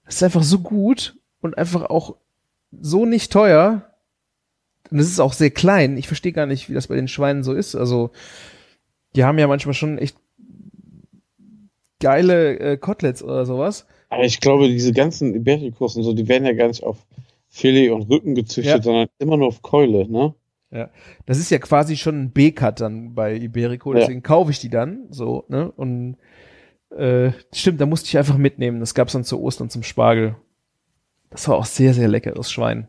das 0.05 0.17
ist 0.17 0.23
einfach 0.23 0.43
so 0.43 0.59
gut 0.59 1.17
und 1.41 1.57
einfach 1.57 1.89
auch 1.89 2.17
so 2.79 3.07
nicht 3.07 3.33
teuer. 3.33 3.87
Und 4.91 4.99
es 4.99 5.09
ist 5.09 5.19
auch 5.19 5.33
sehr 5.33 5.51
klein. 5.51 5.97
Ich 5.97 6.09
verstehe 6.09 6.33
gar 6.33 6.45
nicht, 6.45 6.69
wie 6.69 6.75
das 6.75 6.89
bei 6.89 6.97
den 6.97 7.09
Schweinen 7.09 7.43
so 7.43 7.55
ist. 7.55 7.75
Also, 7.75 8.11
die 9.17 9.25
haben 9.25 9.39
ja 9.39 9.47
manchmal 9.47 9.73
schon 9.73 9.97
echt 9.97 10.15
geile 12.01 12.59
äh, 12.59 12.77
Koteletts 12.77 13.23
oder 13.23 13.47
sowas. 13.47 13.87
Aber 14.11 14.25
ich 14.25 14.41
glaube, 14.41 14.69
diese 14.69 14.93
ganzen 14.93 15.35
Ibericos 15.35 15.97
und 15.97 16.03
so, 16.03 16.13
die 16.13 16.29
werden 16.29 16.45
ja 16.45 16.53
gar 16.53 16.69
nicht 16.69 16.83
auf 16.83 16.99
Filet 17.49 17.91
und 17.91 18.11
Rücken 18.11 18.35
gezüchtet, 18.35 18.77
Ja. 18.77 18.83
sondern 18.83 19.09
immer 19.19 19.39
nur 19.39 19.49
auf 19.49 19.63
Keule, 19.63 20.07
ne? 20.11 20.35
Das 21.27 21.39
ist 21.39 21.51
ja 21.51 21.59
quasi 21.59 21.97
schon 21.97 22.21
ein 22.23 22.31
B-Cut 22.31 22.81
dann 22.81 23.15
bei 23.15 23.35
Iberico, 23.35 23.93
Ja. 23.93 24.01
deswegen 24.01 24.23
kaufe 24.23 24.51
ich 24.53 24.61
die 24.61 24.71
dann 24.71 25.07
so, 25.11 25.45
ne? 25.49 25.71
Und 25.73 26.17
äh, 26.97 27.33
stimmt, 27.53 27.81
da 27.81 27.87
musste 27.87 28.07
ich 28.09 28.19
einfach 28.19 28.37
mitnehmen. 28.37 28.81
Das 28.81 28.95
gab's 28.95 29.13
dann 29.13 29.25
zu 29.25 29.41
Ostern 29.41 29.71
zum 29.71 29.83
Spargel. 29.83 30.37
Das 31.31 31.47
war 31.49 31.57
auch 31.57 31.65
sehr, 31.65 31.95
sehr 31.95 32.09
leckeres 32.09 32.51
Schwein. 32.51 32.89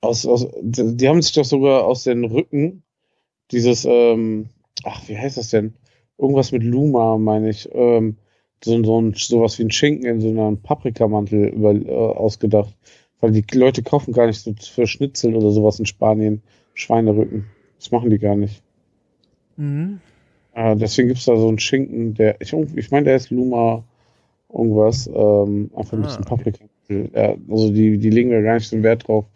Aus, 0.00 0.24
aus, 0.26 0.46
die 0.62 0.96
die 0.96 1.08
haben 1.08 1.20
sich 1.20 1.32
doch 1.32 1.44
sogar 1.44 1.84
aus 1.84 2.04
den 2.04 2.24
Rücken 2.24 2.82
dieses, 3.50 3.84
ähm, 3.84 4.48
ach, 4.84 5.02
wie 5.08 5.18
heißt 5.18 5.36
das 5.38 5.50
denn? 5.50 5.74
Irgendwas 6.18 6.52
mit 6.52 6.62
Luma, 6.62 7.18
meine 7.18 7.50
ich, 7.50 7.68
ähm, 7.72 8.16
so, 8.64 8.82
so 8.82 9.00
ein, 9.00 9.14
sowas 9.14 9.58
wie 9.58 9.64
ein 9.64 9.70
Schinken 9.70 10.06
in 10.06 10.20
so 10.20 10.28
einem 10.28 10.60
Paprikamantel 10.62 11.48
über, 11.48 11.72
äh, 11.72 11.90
ausgedacht. 11.90 12.74
Weil 13.20 13.32
die 13.32 13.44
Leute 13.56 13.82
kaufen 13.82 14.12
gar 14.12 14.26
nicht 14.26 14.40
so 14.40 14.54
für 14.58 14.86
Schnitzel 14.86 15.34
oder 15.34 15.50
sowas 15.50 15.78
in 15.78 15.86
Spanien 15.86 16.42
Schweinerücken. 16.74 17.46
Das 17.78 17.90
machen 17.90 18.10
die 18.10 18.18
gar 18.18 18.36
nicht. 18.36 18.62
Mhm. 19.56 20.00
Äh, 20.54 20.76
deswegen 20.76 21.08
gibt's 21.08 21.24
da 21.24 21.36
so 21.36 21.48
einen 21.48 21.58
Schinken, 21.58 22.14
der, 22.14 22.40
ich, 22.40 22.52
ich 22.52 22.90
meine, 22.90 23.04
der 23.04 23.16
ist 23.16 23.30
Luma 23.30 23.84
irgendwas, 24.52 25.08
ähm, 25.08 25.70
einfach 25.76 25.92
ein 25.94 26.00
Ah, 26.00 26.06
bisschen 26.06 26.24
okay. 26.24 26.36
Paprika. 26.36 26.64
Ja, 26.88 27.34
also 27.50 27.70
die, 27.72 27.98
die 27.98 28.10
legen 28.10 28.30
da 28.30 28.40
gar 28.40 28.54
nicht 28.54 28.68
so 28.68 28.76
einen 28.76 28.82
Wert 28.84 29.06
drauf. 29.08 29.26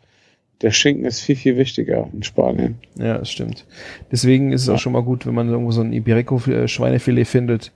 Der 0.63 0.71
Schinken 0.71 1.05
ist 1.05 1.21
viel, 1.21 1.37
viel 1.37 1.57
wichtiger 1.57 2.09
in 2.13 2.23
Spanien. 2.23 2.79
Ja, 2.97 3.19
das 3.19 3.31
stimmt. 3.31 3.67
Deswegen 4.13 4.53
ist 4.53 4.63
es 4.63 4.69
Ja. 4.69 4.75
auch 4.75 4.79
schon 4.79 4.93
mal 4.93 5.03
gut, 5.03 5.27
wenn 5.27 5.35
man 5.35 5.49
irgendwo 5.49 5.73
so 5.73 5.81
ein 5.83 5.93
Iberico-Schweinefilet 5.93 7.27
findet. 7.27 7.73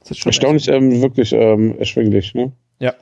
Das, 0.00 0.12
ist 0.12 0.24
Erstaunlich, 0.26 0.66
ähm, 0.68 1.02
wirklich 1.02 1.32
ähm, 1.32 1.76
erschwinglich, 1.78 2.34
ne? 2.34 2.50
Ja. 2.80 2.94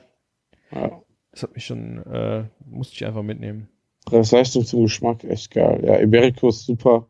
ja. 0.73 1.01
Das 1.39 1.43
hat 1.43 1.55
mich 1.55 1.65
schon, 1.67 2.05
äh, 2.05 2.43
musste 2.65 2.95
ich 2.95 3.05
einfach 3.05 3.23
mitnehmen. 3.23 3.69
Preis-Leistung 4.05 4.65
zum 4.65 4.83
Geschmack, 4.83 5.23
echt 5.23 5.51
geil. 5.51 5.81
Ja, 5.85 5.97
Iberico 5.97 6.49
ist 6.49 6.65
super. 6.65 7.07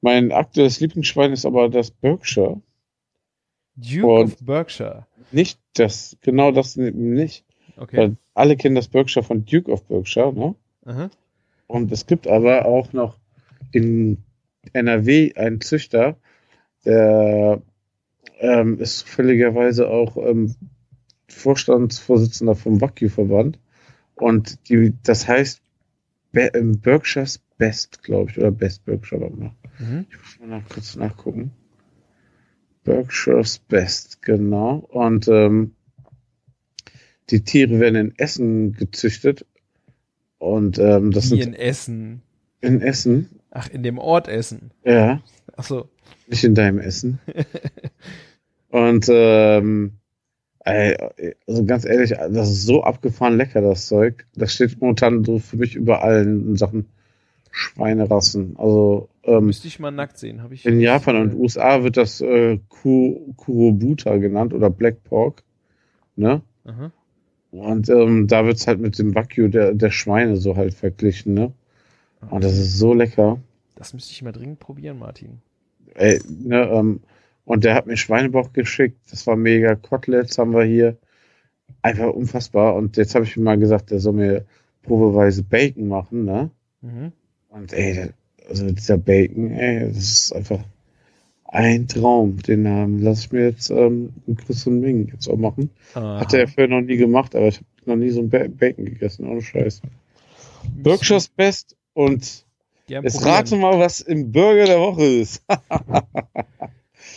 Mein 0.00 0.32
aktuelles 0.32 0.80
Lieblingsschwein 0.80 1.32
ist 1.32 1.46
aber 1.46 1.68
das 1.68 1.92
Berkshire. 1.92 2.60
Duke 3.76 4.06
Und- 4.08 4.24
of 4.32 4.44
Berkshire. 4.44 5.06
Nicht 5.30 5.60
das, 5.74 6.16
genau 6.20 6.50
das 6.50 6.74
nicht. 6.74 7.44
Okay. 7.76 7.96
Weil 7.96 8.16
alle 8.34 8.56
kennen 8.56 8.74
das 8.74 8.88
Berkshire 8.88 9.22
von 9.24 9.44
Duke 9.44 9.70
of 9.70 9.84
Berkshire, 9.84 10.32
ne? 10.32 10.56
Aha. 10.86 11.08
Und 11.68 11.92
es 11.92 12.06
gibt 12.08 12.26
aber 12.26 12.64
auch 12.66 12.92
noch 12.92 13.18
in 13.70 14.18
NRW 14.72 15.32
einen 15.36 15.60
Züchter, 15.60 16.16
der 16.84 17.62
ähm, 18.40 18.80
ist 18.80 18.98
zufälligerweise 18.98 19.88
auch 19.88 20.16
ähm, 20.16 20.56
Vorstandsvorsitzender 21.32 22.54
vom 22.54 22.80
Wagyu-Verband. 22.80 23.58
Und 24.14 24.68
die, 24.68 24.94
das 25.02 25.26
heißt 25.28 25.62
Be 26.32 26.50
ähm, 26.54 26.78
Berkshire's 26.80 27.40
Best, 27.58 28.02
glaube 28.02 28.30
ich, 28.30 28.38
oder 28.38 28.50
Best 28.50 28.84
Berkshire. 28.84 29.20
Warte 29.22 29.36
mal. 29.36 29.52
Mhm. 29.78 30.06
Ich 30.10 30.16
muss 30.18 30.38
mal 30.40 30.58
nach, 30.60 30.68
kurz 30.68 30.96
nachgucken. 30.96 31.50
Berkshire's 32.84 33.58
Best, 33.58 34.22
genau. 34.22 34.76
Und 34.88 35.28
ähm, 35.28 35.74
die 37.30 37.42
Tiere 37.44 37.78
werden 37.80 37.96
in 37.96 38.18
Essen 38.18 38.72
gezüchtet. 38.72 39.46
Und 40.38 40.78
ähm, 40.78 41.10
das 41.10 41.24
Wie 41.30 41.42
sind 41.42 41.54
in 41.54 41.54
Essen. 41.54 42.22
in 42.60 42.80
Essen. 42.80 43.40
Ach, 43.50 43.68
in 43.68 43.82
dem 43.82 43.98
Ort 43.98 44.28
Essen. 44.28 44.70
Ja, 44.84 45.22
Ach 45.56 45.64
so. 45.64 45.88
nicht 46.28 46.44
in 46.44 46.54
deinem 46.54 46.78
Essen. 46.78 47.18
Und 48.68 49.06
ähm, 49.10 49.98
also 50.64 51.64
ganz 51.64 51.84
ehrlich, 51.84 52.10
das 52.10 52.50
ist 52.50 52.64
so 52.66 52.82
abgefahren 52.84 53.36
lecker, 53.36 53.60
das 53.60 53.86
Zeug. 53.86 54.26
Das 54.34 54.52
steht 54.52 54.80
momentan 54.80 55.24
so 55.24 55.38
für 55.38 55.56
mich 55.56 55.74
überall 55.74 56.22
in 56.22 56.56
Sachen 56.56 56.86
Schweinerassen. 57.50 58.56
Also 58.58 59.08
ähm, 59.24 59.46
Müsste 59.46 59.68
ich 59.68 59.80
mal 59.80 59.90
nackt 59.90 60.18
sehen. 60.18 60.42
Hab 60.42 60.52
ich 60.52 60.64
in 60.64 60.80
Japan 60.80 61.16
und 61.16 61.34
USA 61.34 61.82
wird 61.82 61.96
das 61.96 62.20
äh, 62.20 62.58
Ku- 62.68 63.32
Kurobuta 63.36 64.16
genannt 64.18 64.54
oder 64.54 64.70
Black 64.70 65.02
Pork. 65.04 65.42
Ne? 66.16 66.42
Aha. 66.64 66.92
Und 67.50 67.88
ähm, 67.88 68.28
da 68.28 68.44
wird's 68.46 68.66
halt 68.66 68.80
mit 68.80 68.98
dem 68.98 69.14
Wagyu 69.14 69.48
der, 69.48 69.74
der 69.74 69.90
Schweine 69.90 70.36
so 70.36 70.56
halt 70.56 70.74
verglichen, 70.74 71.34
ne? 71.34 71.52
Und 72.28 72.44
das 72.44 72.52
ist 72.58 72.78
so 72.78 72.92
lecker. 72.94 73.40
Das 73.76 73.94
müsste 73.94 74.12
ich 74.12 74.22
mal 74.22 74.30
dringend 74.32 74.60
probieren, 74.60 74.98
Martin. 74.98 75.40
Ey, 75.94 76.20
ne, 76.28 76.68
ähm, 76.68 77.00
und 77.50 77.64
der 77.64 77.74
hat 77.74 77.88
mir 77.88 77.96
Schweinebauch 77.96 78.52
geschickt. 78.52 79.00
Das 79.10 79.26
war 79.26 79.34
mega. 79.34 79.74
Koteletts 79.74 80.38
haben 80.38 80.52
wir 80.54 80.62
hier. 80.62 80.96
Einfach 81.82 82.12
unfassbar. 82.12 82.76
Und 82.76 82.96
jetzt 82.96 83.16
habe 83.16 83.24
ich 83.24 83.36
ihm 83.36 83.42
mal 83.42 83.58
gesagt, 83.58 83.90
der 83.90 83.98
soll 83.98 84.12
mir 84.12 84.44
probeweise 84.84 85.42
Bacon 85.42 85.88
machen, 85.88 86.24
ne? 86.24 86.50
Mhm. 86.80 87.10
Und 87.48 87.72
ey, 87.72 88.10
also 88.48 88.70
dieser 88.70 88.98
Bacon, 88.98 89.50
ey, 89.50 89.88
das 89.88 89.96
ist 89.96 90.32
einfach 90.32 90.60
ein 91.44 91.88
Traum. 91.88 92.36
Den 92.36 92.66
ähm, 92.66 93.02
lasse 93.02 93.22
ich 93.26 93.32
mir 93.32 93.46
jetzt 93.46 93.68
ähm, 93.70 94.10
in 94.28 94.36
Chris 94.36 94.64
und 94.68 94.78
Ming 94.78 95.08
jetzt 95.12 95.26
auch 95.28 95.36
machen. 95.36 95.70
Hat 96.20 96.32
er 96.32 96.46
vorher 96.46 96.68
noch 96.68 96.86
nie 96.86 96.98
gemacht, 96.98 97.34
aber 97.34 97.48
ich 97.48 97.56
habe 97.56 97.66
noch 97.86 97.96
nie 97.96 98.10
so 98.10 98.20
ein 98.20 98.30
Ba- 98.30 98.46
Bacon 98.48 98.84
gegessen, 98.84 99.28
ohne 99.28 99.42
Scheiß. 99.42 99.82
Berkshire's 100.76 101.26
Best 101.26 101.76
und 101.94 102.44
jetzt 103.02 103.24
rate 103.26 103.56
mal, 103.56 103.80
was 103.80 104.00
im 104.02 104.30
Burger 104.30 104.66
der 104.66 104.78
Woche 104.78 105.04
ist. 105.04 105.42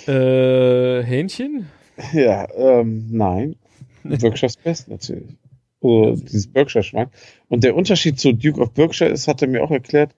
Äh, 0.08 1.04
Hähnchen? 1.04 1.68
ja, 2.14 2.48
ähm, 2.56 3.08
nein. 3.12 3.56
Berkshire's 4.04 4.58
Best 4.58 4.90
natürlich. 4.90 5.38
Ja, 5.82 6.16
dieses 6.16 6.48
Berkshire-Schwein. 6.48 7.10
Und 7.50 7.64
der 7.64 7.76
Unterschied 7.76 8.20
zu 8.20 8.34
Duke 8.34 8.62
of 8.62 8.72
Berkshire 8.72 9.10
ist, 9.10 9.28
hat 9.28 9.42
er 9.42 9.48
mir 9.48 9.64
auch 9.64 9.72
erklärt, 9.72 10.16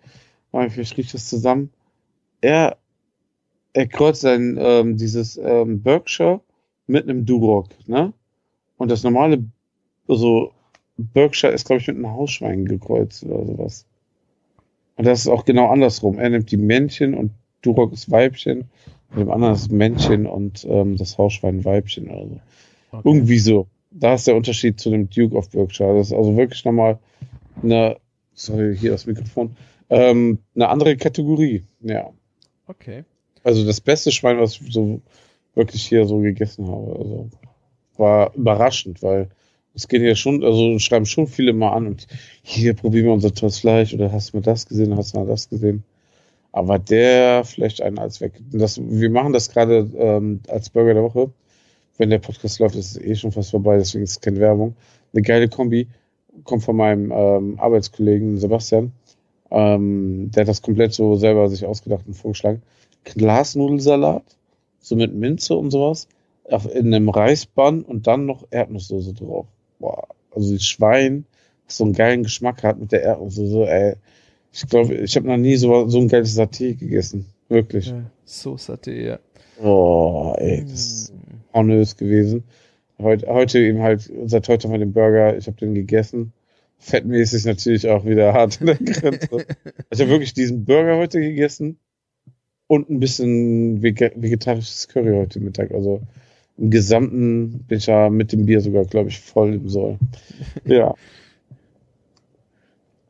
vielleicht 0.52 0.98
ich 0.98 1.12
das 1.12 1.28
zusammen. 1.28 1.72
Er, 2.42 2.78
er 3.74 3.88
kreuzt 3.88 4.22
sein, 4.22 4.58
ähm, 4.60 4.98
dieses 4.98 5.38
ähm, 5.38 5.82
Berkshire 5.82 6.42
mit 6.88 7.04
einem 7.04 7.26
Duroc, 7.26 7.70
ne? 7.88 8.14
Und 8.78 8.92
das 8.92 9.04
normale, 9.04 9.44
also 10.08 10.52
Berkshire 10.98 11.52
ist, 11.52 11.66
glaube 11.66 11.82
ich, 11.82 11.88
mit 11.88 11.98
einem 11.98 12.12
Hausschwein 12.12 12.66
gekreuzt 12.66 13.24
oder 13.24 13.46
sowas. 13.46 13.86
Und 14.96 15.06
das 15.06 15.22
ist 15.22 15.28
auch 15.28 15.46
genau 15.46 15.70
andersrum. 15.70 16.20
Er 16.20 16.30
nimmt 16.30 16.52
die 16.52 16.58
Männchen 16.58 17.16
und 17.16 17.32
Duroc 17.62 17.92
ist 17.94 18.12
Weibchen. 18.12 18.70
Und 19.16 19.22
dem 19.22 19.32
anderen 19.32 19.56
ist 19.56 19.72
Männchen 19.72 20.26
und 20.26 20.66
ähm, 20.70 20.98
das 20.98 21.18
Hausschwein 21.18 21.64
Weibchen 21.64 22.10
oder 22.10 22.28
so. 22.28 22.40
Okay. 22.92 23.02
Irgendwie 23.06 23.40
so. 23.40 23.68
Da 23.92 24.16
ist 24.16 24.28
der 24.28 24.36
Unterschied 24.36 24.78
zu 24.78 24.90
dem 24.90 25.10
Duke 25.10 25.38
of 25.38 25.50
Berkshire. 25.50 25.96
Das 25.96 26.08
ist 26.08 26.14
also 26.14 26.36
wirklich 26.36 26.66
nochmal 26.66 27.00
eine, 27.64 27.96
sorry, 28.34 28.76
hier 28.78 28.92
das 28.92 29.06
Mikrofon, 29.06 29.56
ähm, 29.90 30.40
eine 30.54 30.68
andere 30.68 30.98
Kategorie. 30.98 31.64
Ja. 31.80 32.10
Okay. 32.68 33.06
Also 33.44 33.66
das 33.66 33.80
beste 33.80 34.12
Schwein, 34.12 34.38
was 34.38 34.60
ich 34.60 34.74
so 34.74 35.02
wirklich 35.54 35.88
hier 35.88 36.06
so 36.06 36.20
gegessen 36.20 36.68
habe. 36.68 36.98
Also 37.00 37.30
war 37.96 38.36
überraschend, 38.36 39.02
weil 39.02 39.30
es 39.74 39.88
gehen 39.88 40.04
ja 40.04 40.16
schon, 40.16 40.44
also 40.44 40.78
schreiben 40.80 41.06
schon 41.06 41.28
viele 41.28 41.54
mal 41.54 41.72
an 41.72 41.88
und 41.88 42.08
hier 42.42 42.74
probieren 42.74 43.06
wir 43.06 43.14
unser 43.14 43.34
tolles 43.34 43.60
Fleisch 43.60 43.94
oder 43.94 44.12
hast 44.12 44.34
du 44.34 44.38
mal 44.38 44.44
das 44.44 44.68
gesehen, 44.68 44.98
hast 44.98 45.14
du 45.14 45.20
mal 45.20 45.28
das 45.28 45.50
gesehen. 45.50 45.84
Aber 46.56 46.80
der 46.80 47.44
vielleicht 47.44 47.82
einen 47.82 48.00
als 48.00 48.22
weg. 48.22 48.42
Das, 48.50 48.80
wir 48.82 49.10
machen 49.10 49.34
das 49.34 49.50
gerade 49.50 49.90
ähm, 49.98 50.40
als 50.48 50.70
Burger 50.70 50.94
der 50.94 51.04
Woche. 51.04 51.30
Wenn 51.98 52.10
der 52.10 52.20
Podcast 52.20 52.60
läuft, 52.60 52.76
ist 52.76 52.92
es 52.92 52.98
eh 52.98 53.14
schon 53.16 53.34
fast 53.34 53.52
vorbei, 53.52 53.76
deswegen 53.76 54.06
ist 54.06 54.12
es 54.12 54.22
keine 54.22 54.40
Werbung. 54.40 54.74
Eine 55.12 55.22
geile 55.22 55.50
Kombi 55.50 55.90
kommt 56.46 56.64
von 56.64 56.78
meinem 56.78 57.12
ähm, 57.12 57.60
Arbeitskollegen 57.60 58.38
Sebastian. 58.38 58.94
Ähm, 59.52 60.32
der 60.32 60.42
hat 60.42 60.48
das 60.48 60.62
komplett 60.62 60.94
so 60.94 61.18
selber 61.18 61.50
sich 61.50 61.66
ausgedacht 61.66 62.08
und 62.08 62.14
vorgeschlagen. 62.14 62.62
Glasnudelsalat, 63.04 64.24
so 64.80 64.96
mit 64.96 65.14
Minze 65.14 65.58
und 65.58 65.72
sowas, 65.72 66.08
in 66.74 66.94
einem 66.94 67.10
Reisbann 67.10 67.82
und 67.82 68.08
dann 68.08 68.26
noch 68.26 68.48
Erdnusssoße 68.50 69.14
drauf. 69.14 69.48
Boah, 69.80 70.08
also 70.34 70.54
das 70.54 70.64
Schwein, 70.64 71.26
so 71.68 71.84
einen 71.84 71.92
geilen 71.92 72.24
Geschmack 72.24 72.64
hat 72.64 72.80
mit 72.80 72.94
der 72.94 73.04
Erdnusssoße, 73.04 73.70
ey. 73.70 73.96
Ich 74.56 74.68
glaube, 74.68 74.94
ich 74.96 75.16
habe 75.18 75.28
noch 75.28 75.36
nie 75.36 75.58
so, 75.58 75.88
so 75.90 76.00
ein 76.00 76.08
geiles 76.08 76.40
Saté 76.40 76.76
gegessen. 76.76 77.26
Wirklich. 77.50 77.88
Ja, 77.88 78.10
so 78.24 78.56
satte, 78.56 78.94
ja. 78.94 79.20
Oh, 79.62 80.34
ey, 80.38 80.62
das 80.64 80.86
ist 80.86 81.10
Hm. 81.10 81.40
honös 81.54 81.98
gewesen. 81.98 82.46
Heute, 82.98 83.28
heute 83.28 83.60
eben 83.60 83.82
halt, 83.82 84.10
seit 84.26 84.48
heute 84.48 84.64
haben 84.68 84.72
wir 84.72 84.80
den 84.80 84.94
Burger, 84.94 85.38
ich 85.38 85.48
habe 85.48 85.58
den 85.58 85.76
gegessen. 85.76 86.32
Fettmäßig 86.78 87.44
natürlich 87.44 87.90
auch 87.90 88.06
wieder 88.06 88.32
hart 88.34 88.62
an 88.62 88.68
der 88.68 88.76
Grenze. 88.78 89.46
ich 89.90 90.00
habe 90.00 90.10
wirklich 90.10 90.34
diesen 90.34 90.64
Burger 90.64 90.98
heute 90.98 91.20
gegessen 91.20 91.78
und 92.68 92.90
ein 92.90 93.02
bisschen 93.02 93.82
vegetarisches 93.82 94.88
Curry 94.88 95.12
heute 95.12 95.42
Mittag. 95.42 95.72
Also 95.72 96.02
im 96.58 96.70
Gesamten 96.72 97.66
bin 97.68 97.78
ich 97.80 97.88
ja 97.88 98.10
mit 98.10 98.32
dem 98.32 98.46
Bier 98.46 98.62
sogar, 98.62 98.86
glaube 98.86 99.10
ich, 99.10 99.20
voll 99.20 99.56
im 99.56 99.68
Soll. 99.68 99.98
Ja. 100.66 100.94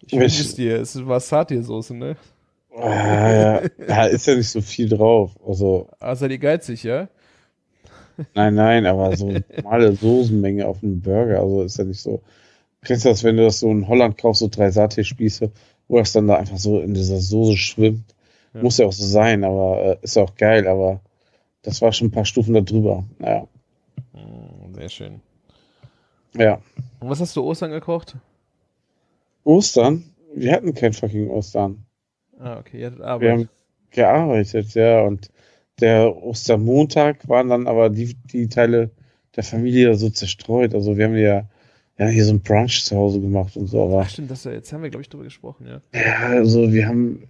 Ich 0.08 0.20
es 0.20 0.56
dir. 0.56 0.80
Es 0.82 1.06
war 1.06 1.20
Satir-Soße, 1.20 1.93
ne? 1.95 2.16
Ah, 2.78 3.32
ja. 3.32 3.62
ja, 3.88 4.06
ist 4.06 4.28
ja 4.28 4.36
nicht 4.36 4.49
so 4.49 4.62
viel 4.62 4.89
drauf. 4.89 5.32
Also, 5.45 5.88
ah, 5.99 6.16
seid 6.16 6.32
ihr 6.32 6.38
geizig, 6.38 6.84
ja? 6.84 7.08
Nein, 8.34 8.56
nein, 8.56 8.86
aber 8.86 9.16
so 9.16 9.28
eine 9.28 9.43
normale 9.56 9.93
Soßenmenge 9.93 10.68
auf 10.68 10.84
einem 10.84 11.01
Burger, 11.01 11.39
also 11.39 11.64
ist 11.64 11.78
ja 11.78 11.84
nicht 11.84 12.01
so. 12.01 12.22
Kennst 12.84 13.06
du 13.06 13.10
das, 13.10 13.24
wenn 13.24 13.38
du 13.38 13.43
das 13.43 13.60
so 13.60 13.72
in 13.72 13.88
Holland 13.88 14.18
kaufst, 14.18 14.39
so 14.39 14.47
drei 14.47 14.68
Saté-Spieße, 14.68 15.51
wo 15.88 15.97
das 15.97 16.14
dann 16.14 16.28
da 16.28 16.36
einfach 16.36 16.58
so 16.58 16.80
in 16.80 16.93
dieser 16.93 17.20
Soße 17.20 17.58
schwimmt? 17.58 18.14
Ja. 18.53 18.62
Muss 18.62 18.78
ja 18.78 18.86
auch 18.86 18.93
so 18.93 19.06
sein, 19.06 19.43
aber 19.43 19.82
äh, 19.82 19.97
ist 20.01 20.18
auch 20.18 20.36
geil, 20.36 20.68
aber 20.68 21.01
das 21.64 21.82
war 21.82 21.91
schon 21.91 22.08
ein 22.08 22.12
paar 22.12 22.26
Stufen 22.26 22.53
darüber. 22.53 23.03
Naja. 23.20 23.47
Hm, 24.14 24.76
sehr 24.76 24.89
schön. 24.89 25.22
Ja. 26.38 26.62
Und 26.99 27.10
was 27.10 27.20
hast 27.20 27.36
du 27.36 27.43
Ostern 27.43 27.72
gekocht? 27.72 28.16
Ostern? 29.45 30.03
Wir 30.35 30.51
hatten 30.51 30.73
kein 30.73 30.91
fucking 30.91 31.29
Ostern. 31.29 31.85
Ah, 32.37 32.59
okay, 32.59 32.81
ihr 32.81 32.87
hattet 32.87 33.01
Arbeit. 33.01 33.21
Wir 33.21 33.31
haben 33.31 33.49
gearbeitet, 33.91 34.73
ja, 34.73 35.01
und 35.03 35.31
der 35.79 36.15
Ostermontag 36.15 37.27
waren 37.29 37.49
dann 37.49 37.67
aber 37.67 37.89
die, 37.89 38.15
die 38.31 38.49
Teile 38.49 38.91
der 39.35 39.43
Familie 39.43 39.95
so 39.95 40.09
zerstreut. 40.09 40.73
Also 40.73 40.97
wir 40.97 41.05
haben 41.05 41.15
ja, 41.15 41.47
ja 41.97 42.07
hier 42.07 42.25
so 42.25 42.33
ein 42.33 42.41
Brunch 42.41 42.83
zu 42.83 42.97
Hause 42.97 43.21
gemacht 43.21 43.55
und 43.55 43.67
so, 43.67 43.83
aber. 43.83 44.01
Ach, 44.01 44.09
stimmt, 44.09 44.31
das, 44.31 44.43
jetzt 44.43 44.73
haben 44.73 44.83
wir, 44.83 44.89
glaube 44.89 45.03
ich, 45.03 45.09
drüber 45.09 45.23
gesprochen, 45.23 45.67
ja. 45.67 45.81
Ja, 45.93 46.27
also 46.27 46.71
wir 46.73 46.87
haben 46.87 47.27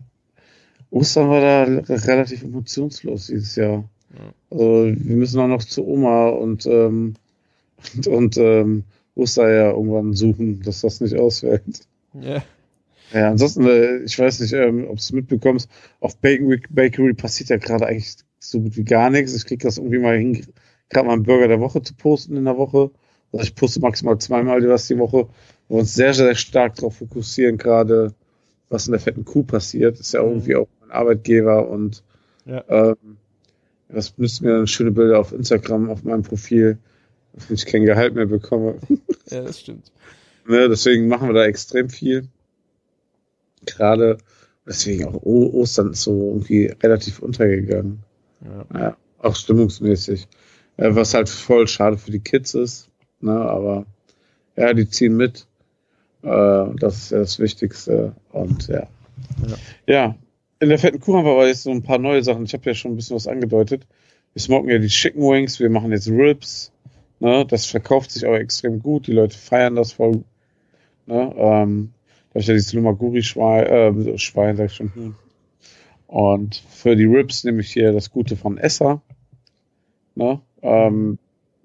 Ostern 0.90 1.30
war 1.30 1.42
da 1.42 1.64
relativ 1.64 2.44
emotionslos 2.44 3.28
dieses 3.28 3.56
Jahr. 3.56 3.84
Ja. 4.14 4.34
Also 4.50 4.86
wir 4.86 5.16
müssen 5.16 5.40
auch 5.42 5.48
noch 5.48 5.64
zu 5.64 5.86
Oma 5.86 6.30
und, 6.30 6.66
ähm, 6.66 7.16
und, 7.96 8.08
und 8.08 8.38
ähm, 8.38 8.84
Ostereier 9.16 9.74
irgendwann 9.74 10.14
suchen, 10.14 10.62
dass 10.62 10.82
das 10.82 11.02
nicht 11.02 11.16
ausfällt. 11.16 11.88
Ja. 12.20 12.44
Ja, 13.14 13.30
ansonsten, 13.30 13.68
äh, 13.68 13.98
ich 13.98 14.18
weiß 14.18 14.40
nicht, 14.40 14.54
ähm, 14.54 14.86
ob 14.86 14.96
du 14.96 14.96
es 14.96 15.12
mitbekommst, 15.12 15.70
auf 16.00 16.18
Bacon 16.18 16.60
Bakery 16.70 17.14
passiert 17.14 17.50
ja 17.50 17.58
gerade 17.58 17.86
eigentlich 17.86 18.16
so 18.40 18.60
gut 18.60 18.76
wie 18.78 18.84
gar 18.84 19.10
nichts. 19.10 19.36
Ich 19.36 19.46
kriege 19.46 19.64
das 19.64 19.78
irgendwie 19.78 20.00
mal 20.00 20.18
hin, 20.18 20.46
gerade 20.90 21.08
mal 21.08 21.14
einen 21.14 21.24
Burger 21.24 21.48
der 21.48 21.60
Woche 21.60 21.82
zu 21.82 21.94
posten 21.96 22.36
in 22.36 22.46
der 22.46 22.58
Woche. 22.58 22.92
Also 23.32 23.44
ich 23.44 23.56
poste 23.56 23.80
maximal 23.80 24.18
zweimal 24.18 24.68
was 24.68 24.88
die 24.88 24.98
Woche, 24.98 25.28
wo 25.68 25.76
wir 25.76 25.80
uns 25.82 25.94
sehr, 25.94 26.14
sehr 26.14 26.36
stark 26.36 26.76
darauf 26.76 26.98
fokussieren, 26.98 27.58
gerade 27.58 28.14
was 28.70 28.88
in 28.88 28.92
der 28.92 29.00
fetten 29.00 29.26
Kuh 29.26 29.44
passiert. 29.44 30.00
ist 30.00 30.14
ja 30.14 30.24
mhm. 30.24 30.30
irgendwie 30.30 30.56
auch 30.56 30.68
mein 30.82 30.92
Arbeitgeber 30.92 31.70
und 31.70 32.04
ja. 32.46 32.64
ähm, 32.68 33.18
das 33.90 34.18
müssten 34.18 34.46
mir 34.46 34.54
dann 34.54 34.68
schöne 34.68 34.92
Bilder 34.92 35.20
auf 35.20 35.32
Instagram, 35.32 35.90
auf 35.90 36.04
meinem 36.04 36.24
Profil, 36.24 36.78
wenn 37.34 37.56
ich 37.56 37.66
kein 37.66 37.86
Gehalt 37.86 38.16
mehr 38.16 38.26
bekomme. 38.26 38.78
Ja, 39.30 39.42
das 39.42 39.60
stimmt. 39.60 39.92
Ne, 40.48 40.70
deswegen 40.70 41.08
machen 41.08 41.30
wir 41.30 41.34
da 41.34 41.46
extrem 41.46 41.90
viel. 41.90 42.28
Gerade 43.66 44.18
deswegen 44.66 45.06
auch 45.06 45.22
Ostern 45.24 45.92
ist 45.92 46.04
so 46.04 46.30
irgendwie 46.30 46.68
relativ 46.82 47.20
untergegangen. 47.20 48.04
Ja. 48.44 48.80
ja 48.80 48.98
auch 49.20 49.36
stimmungsmäßig. 49.36 50.28
Äh, 50.78 50.96
was 50.96 51.14
halt 51.14 51.30
voll 51.30 51.68
schade 51.68 51.98
für 51.98 52.12
die 52.12 52.20
Kids 52.20 52.54
ist. 52.54 52.90
Ne, 53.22 53.32
aber 53.32 53.86
ja, 54.56 54.74
die 54.74 54.90
ziehen 54.90 55.18
mit. 55.18 55.48
Äh, 56.24 56.66
das 56.80 56.98
ist 56.98 57.12
ja 57.12 57.20
das 57.20 57.40
Wichtigste. 57.40 58.14
Und 58.32 58.68
ja. 58.68 58.88
ja. 59.48 59.58
Ja, 59.88 60.16
in 60.60 60.70
der 60.70 60.80
fetten 60.80 61.00
Kuh 61.00 61.16
haben 61.16 61.26
wir 61.26 61.32
aber 61.32 61.48
jetzt 61.48 61.64
so 61.64 61.72
ein 61.72 61.84
paar 61.84 61.98
neue 61.98 62.24
Sachen. 62.24 62.46
Ich 62.46 62.54
habe 62.54 62.66
ja 62.66 62.74
schon 62.74 62.92
ein 62.92 62.96
bisschen 62.96 63.16
was 63.16 63.28
angedeutet. 63.28 63.86
Wir 64.34 64.42
smoken 64.42 64.70
ja 64.70 64.80
die 64.80 64.88
Chicken 64.88 65.22
Wings, 65.22 65.60
wir 65.60 65.70
machen 65.70 65.92
jetzt 65.92 66.10
Ribs. 66.10 66.72
Ne, 67.20 67.46
das 67.46 67.66
verkauft 67.66 68.12
sich 68.12 68.26
aber 68.26 68.40
extrem 68.40 68.80
gut. 68.82 69.08
Die 69.08 69.14
Leute 69.14 69.38
feiern 69.38 69.76
das 69.76 69.94
voll. 69.94 70.24
Ne, 71.08 71.34
ähm, 71.36 71.94
da 72.30 72.30
habe 72.32 72.40
ich 72.40 72.48
ja 72.48 72.54
dieses 72.54 72.74
Lumaguri-Schwein, 72.74 74.08
äh, 74.08 74.18
Schwein, 74.18 74.58
sag 74.58 74.66
ich 74.66 74.74
schon. 74.74 74.94
Hm. 74.94 75.16
Und 76.08 76.56
für 76.70 76.96
die 76.96 77.06
Ribs 77.06 77.44
nehme 77.44 77.62
ich 77.62 77.72
hier 77.72 77.92
das 77.92 78.12
Gute 78.12 78.36
von 78.36 78.58
Esser. 78.58 79.02
Ne? 80.16 80.40
Ähm, 80.62 81.18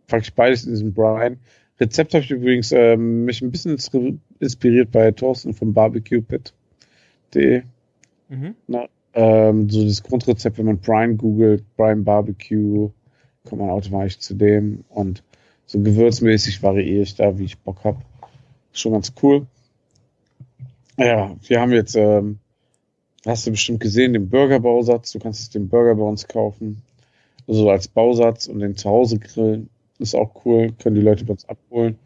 praktisch 0.06 0.34
beides 0.34 0.64
in 0.64 0.72
diesem 0.72 0.92
Brine. 0.92 1.38
Rezept 1.78 2.14
habe 2.14 2.24
ich 2.24 2.30
übrigens 2.30 2.72
ähm, 2.72 3.24
mich 3.24 3.40
ein 3.42 3.50
bisschen 3.50 3.78
inspiriert 4.38 4.90
bei 4.90 5.10
Thorsten 5.12 5.54
vom 5.54 5.72
BarbecuePit.de. 5.72 7.62
Mhm. 8.28 8.54
Ne? 8.66 8.88
Ähm, 9.14 9.70
so 9.70 9.84
das 9.84 10.02
Grundrezept, 10.02 10.58
wenn 10.58 10.66
man 10.66 10.78
Brine 10.78 11.16
googelt, 11.16 11.64
Brine 11.76 12.02
Barbecue, 12.02 12.90
kommt 13.44 13.60
man 13.60 13.70
automatisch 13.70 14.18
zu 14.18 14.34
dem. 14.34 14.84
Und 14.88 15.22
so 15.66 15.80
gewürzmäßig 15.80 16.62
variiere 16.62 17.02
ich 17.02 17.14
da, 17.14 17.38
wie 17.38 17.44
ich 17.44 17.58
Bock 17.58 17.84
habe. 17.84 18.02
Schon 18.72 18.92
ganz 18.92 19.12
cool. 19.22 19.46
Ja, 20.96 21.34
wir 21.46 21.60
haben 21.60 21.72
jetzt 21.72 21.96
ähm, 21.96 22.38
Hast 23.26 23.46
du 23.46 23.50
bestimmt 23.50 23.80
gesehen, 23.80 24.14
den 24.14 24.30
Burgerbausatz. 24.30 25.12
Du 25.12 25.18
kannst 25.18 25.54
den 25.54 25.68
Burger 25.68 25.94
bei 25.94 26.02
uns 26.02 26.26
kaufen. 26.26 26.82
Also 27.46 27.68
als 27.70 27.88
Bausatz 27.88 28.46
und 28.46 28.60
den 28.60 28.76
zu 28.76 28.88
Hause 28.88 29.18
grillen. 29.18 29.68
Ist 29.98 30.14
auch 30.14 30.44
cool. 30.44 30.72
Können 30.78 30.94
die 30.94 31.02
Leute 31.02 31.24
bei 31.24 31.32
uns 31.32 31.46
abholen. 31.46 31.98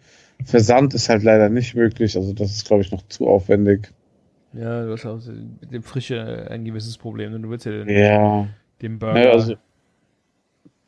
Versand 0.44 0.94
ist 0.94 1.08
halt 1.08 1.22
leider 1.22 1.48
nicht 1.48 1.76
möglich. 1.76 2.16
Also 2.16 2.32
das 2.32 2.50
ist, 2.50 2.66
glaube 2.66 2.82
ich, 2.82 2.90
noch 2.90 3.06
zu 3.08 3.28
aufwendig. 3.28 3.92
Ja, 4.52 4.84
du 4.84 4.92
hast 4.92 5.06
auch 5.06 5.20
mit 5.60 5.72
dem 5.72 5.82
Frische 5.82 6.48
ein 6.50 6.64
gewisses 6.64 6.98
Problem. 6.98 7.40
Du 7.40 7.48
willst 7.48 7.66
ja 7.66 7.72
den, 7.72 7.88
ja. 7.88 8.48
den 8.82 8.98
Burger. 8.98 9.24
Ja, 9.24 9.30
also, 9.30 9.54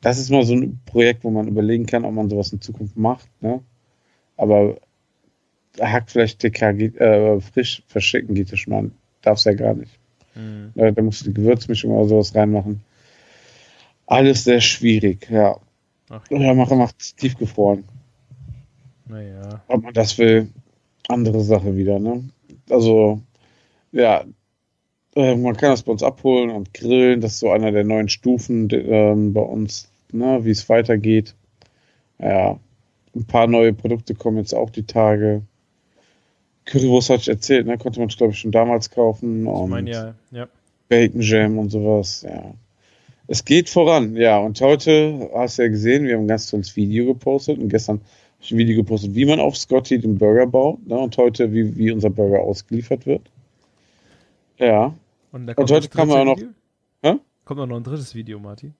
das 0.01 0.19
ist 0.19 0.29
mal 0.29 0.43
so 0.43 0.55
ein 0.55 0.79
Projekt, 0.85 1.23
wo 1.23 1.29
man 1.29 1.47
überlegen 1.47 1.85
kann, 1.85 2.03
ob 2.03 2.13
man 2.13 2.29
sowas 2.29 2.51
in 2.51 2.59
Zukunft 2.59 2.97
macht. 2.97 3.29
Ne? 3.41 3.61
Aber 4.35 4.77
Hackfleisch-TK 5.79 6.61
äh, 6.99 7.39
frisch 7.41 7.83
verschicken 7.87 8.35
geht 8.35 8.51
ja 8.51 8.57
schon 8.57 8.73
mal. 8.73 8.91
Darf 9.21 9.39
es 9.39 9.45
ja 9.45 9.53
gar 9.53 9.73
nicht. 9.73 9.91
Mhm. 10.35 10.71
Da, 10.75 10.91
da 10.91 11.01
musst 11.01 11.21
du 11.21 11.25
die 11.25 11.33
Gewürzmischung 11.33 11.91
oder 11.91 12.07
sowas 12.07 12.35
reinmachen. 12.35 12.81
Alles 14.05 14.43
sehr 14.43 14.61
schwierig, 14.61 15.29
ja. 15.29 15.57
Ach, 16.09 16.23
ja, 16.29 16.53
mache 16.53 16.75
macht 16.75 17.17
tiefgefroren. 17.17 17.83
Naja. 19.07 19.61
Ob 19.67 19.83
man 19.83 19.93
das 19.93 20.17
will, 20.17 20.49
andere 21.07 21.41
Sache 21.41 21.75
wieder, 21.75 21.99
ne? 21.99 22.23
Also, 22.69 23.21
ja, 23.91 24.23
äh, 25.15 25.35
man 25.35 25.57
kann 25.57 25.71
das 25.71 25.83
bei 25.83 25.91
uns 25.91 26.03
abholen 26.03 26.49
und 26.49 26.73
grillen. 26.73 27.21
Das 27.21 27.33
ist 27.33 27.39
so 27.39 27.51
einer 27.51 27.71
der 27.71 27.83
neuen 27.83 28.09
Stufen 28.09 28.69
äh, 28.69 29.13
bei 29.15 29.41
uns, 29.41 29.89
ne, 30.11 30.45
wie 30.45 30.51
es 30.51 30.69
weitergeht. 30.69 31.35
Ja, 32.19 32.59
ein 33.15 33.25
paar 33.25 33.47
neue 33.47 33.73
Produkte 33.73 34.15
kommen 34.15 34.37
jetzt 34.37 34.53
auch 34.53 34.69
die 34.69 34.85
Tage. 34.85 35.41
Currywurst 36.67 37.09
hatte 37.09 37.21
ich 37.21 37.27
erzählt, 37.29 37.65
ne? 37.65 37.77
Konnte 37.77 37.99
man, 37.99 38.09
glaube 38.09 38.33
ich, 38.33 38.39
schon 38.39 38.51
damals 38.51 38.91
kaufen. 38.91 39.47
Ich 39.47 39.69
meine, 39.69 39.89
ja, 39.89 40.15
ja. 40.31 40.47
Bacon 40.89 41.21
Jam 41.21 41.57
und 41.57 41.69
sowas, 41.69 42.23
ja. 42.27 42.53
Es 43.27 43.43
geht 43.43 43.69
voran, 43.69 44.15
ja. 44.15 44.37
Und 44.37 44.61
heute 44.61 45.29
hast 45.33 45.57
du 45.57 45.63
ja 45.63 45.69
gesehen, 45.69 46.05
wir 46.05 46.15
haben 46.15 46.25
ein 46.25 46.27
ganz 46.27 46.49
tolles 46.49 46.75
Video 46.75 47.05
gepostet 47.05 47.57
und 47.57 47.69
gestern 47.69 47.97
habe 47.97 48.05
ich 48.41 48.51
ein 48.51 48.57
Video 48.57 48.75
gepostet, 48.75 49.15
wie 49.15 49.25
man 49.25 49.39
auf 49.39 49.57
Scotty 49.57 49.97
den 49.97 50.17
Burger 50.17 50.45
baut, 50.45 50.85
ne? 50.85 50.97
Und 50.97 51.17
heute, 51.17 51.51
wie, 51.53 51.75
wie 51.75 51.91
unser 51.91 52.09
Burger 52.09 52.41
ausgeliefert 52.41 53.05
wird. 53.05 53.21
Ja. 54.57 54.93
Und, 55.31 55.57
und 55.57 55.71
heute 55.71 55.89
kann 55.89 56.07
man 56.07 56.19
auch 56.19 56.35
noch. 56.35 56.41
Hä? 57.01 57.15
Kommt 57.45 57.61
auch 57.61 57.65
noch 57.65 57.77
ein 57.77 57.83
drittes 57.83 58.13
Video, 58.13 58.39
Martin. 58.39 58.73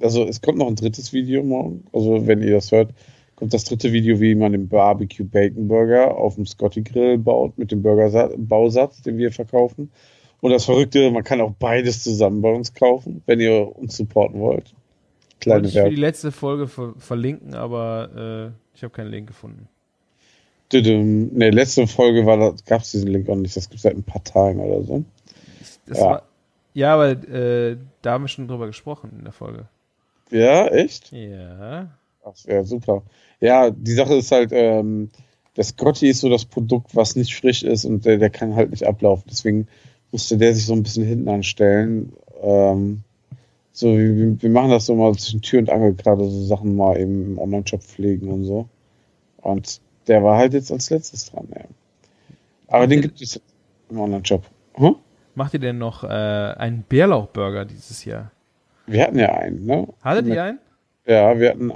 Also 0.00 0.24
es 0.24 0.42
kommt 0.42 0.58
noch 0.58 0.66
ein 0.66 0.76
drittes 0.76 1.14
Video 1.14 1.42
morgen. 1.42 1.84
Also 1.92 2.26
wenn 2.26 2.42
ihr 2.42 2.52
das 2.52 2.70
hört, 2.72 2.90
kommt 3.36 3.54
das 3.54 3.64
dritte 3.64 3.92
Video, 3.92 4.20
wie 4.20 4.34
man 4.34 4.52
den 4.52 4.68
Barbecue 4.68 5.24
Bacon 5.24 5.68
Burger 5.68 6.16
auf 6.16 6.34
dem 6.34 6.46
Scotty 6.46 6.82
Grill 6.82 7.18
baut 7.18 7.56
mit 7.58 7.70
dem 7.70 7.82
Burger 7.82 8.30
Bausatz, 8.36 9.02
den 9.02 9.18
wir 9.18 9.30
verkaufen. 9.30 9.90
Und 10.40 10.50
das 10.50 10.64
Verrückte, 10.64 11.10
man 11.10 11.24
kann 11.24 11.40
auch 11.40 11.52
beides 11.58 12.02
zusammen 12.02 12.42
bei 12.42 12.50
uns 12.50 12.74
kaufen, 12.74 13.22
wenn 13.26 13.40
ihr 13.40 13.76
uns 13.76 13.96
supporten 13.96 14.40
wollt. 14.40 14.74
Kleine 15.40 15.64
Wollte 15.64 15.78
ich 15.78 15.84
für 15.84 15.90
die 15.90 15.96
letzte 15.96 16.32
Folge 16.32 16.66
ver 16.66 16.94
verlinken, 16.98 17.54
aber 17.54 18.52
äh, 18.54 18.76
ich 18.76 18.82
habe 18.82 18.92
keinen 18.92 19.10
Link 19.10 19.28
gefunden. 19.28 19.68
In 20.72 21.38
der 21.38 21.52
letzten 21.52 21.86
Folge 21.86 22.24
gab 22.66 22.80
es 22.80 22.90
diesen 22.90 23.08
Link 23.08 23.28
auch 23.28 23.36
nicht. 23.36 23.56
Das 23.56 23.68
gibt 23.68 23.76
es 23.76 23.82
seit 23.82 23.94
ein 23.94 24.02
paar 24.02 24.24
Tagen 24.24 24.58
oder 24.60 24.82
so. 24.82 25.04
Das 25.86 25.98
ja. 25.98 26.04
War, 26.04 26.22
ja, 26.74 26.94
aber 26.94 27.10
äh, 27.10 27.76
da 28.02 28.12
haben 28.12 28.24
wir 28.24 28.28
schon 28.28 28.48
drüber 28.48 28.66
gesprochen 28.66 29.12
in 29.16 29.24
der 29.24 29.32
Folge. 29.32 29.68
Ja, 30.30 30.66
echt? 30.66 31.12
Ja. 31.12 31.90
Ach, 32.28 32.34
ja, 32.46 32.64
super. 32.64 33.02
Ja, 33.40 33.70
die 33.70 33.92
Sache 33.92 34.14
ist 34.14 34.32
halt, 34.32 34.50
ähm, 34.52 35.10
das 35.54 35.68
Scotty 35.68 36.08
ist 36.08 36.20
so 36.20 36.28
das 36.28 36.44
Produkt, 36.44 36.94
was 36.96 37.16
nicht 37.16 37.34
frisch 37.34 37.62
ist 37.62 37.84
und 37.84 38.04
der, 38.04 38.18
der 38.18 38.30
kann 38.30 38.56
halt 38.56 38.70
nicht 38.70 38.84
ablaufen. 38.84 39.24
Deswegen 39.30 39.68
musste 40.10 40.36
der 40.36 40.54
sich 40.54 40.66
so 40.66 40.72
ein 40.72 40.82
bisschen 40.82 41.04
hinten 41.04 41.28
anstellen. 41.28 42.12
Ähm, 42.42 43.02
So, 43.72 43.88
wir, 43.88 44.42
wir 44.42 44.50
machen 44.50 44.70
das 44.70 44.86
so 44.86 44.94
mal 44.94 45.14
zwischen 45.14 45.42
Tür 45.42 45.58
und 45.60 45.68
Angel 45.68 45.92
gerade, 45.94 46.24
so 46.24 46.44
Sachen 46.46 46.76
mal 46.76 46.98
eben 46.98 47.32
im 47.32 47.38
Online-Shop 47.38 47.82
pflegen 47.82 48.30
und 48.30 48.44
so. 48.44 48.68
Und 49.42 49.80
der 50.06 50.24
war 50.24 50.38
halt 50.38 50.54
jetzt 50.54 50.72
als 50.72 50.88
letztes 50.88 51.30
dran, 51.30 51.46
ja. 51.54 51.64
Aber 52.68 52.86
den 52.86 53.02
gibt 53.02 53.20
es 53.20 53.38
im 53.90 54.00
Online-Shop. 54.00 54.44
Hm? 54.76 54.96
Macht 55.34 55.52
ihr 55.52 55.60
denn 55.60 55.76
noch 55.76 56.04
äh, 56.04 56.06
einen 56.06 56.84
Bärlauchburger 56.88 57.66
dieses 57.66 58.04
Jahr? 58.06 58.30
Wir 58.86 59.02
hatten 59.02 59.18
ja 59.18 59.34
einen, 59.34 59.66
ne? 59.66 59.86
Hattet 60.02 60.26
ihr 60.26 60.42
einen? 60.42 60.58
Ja, 61.06 61.38
wir 61.38 61.50
hatten. 61.50 61.72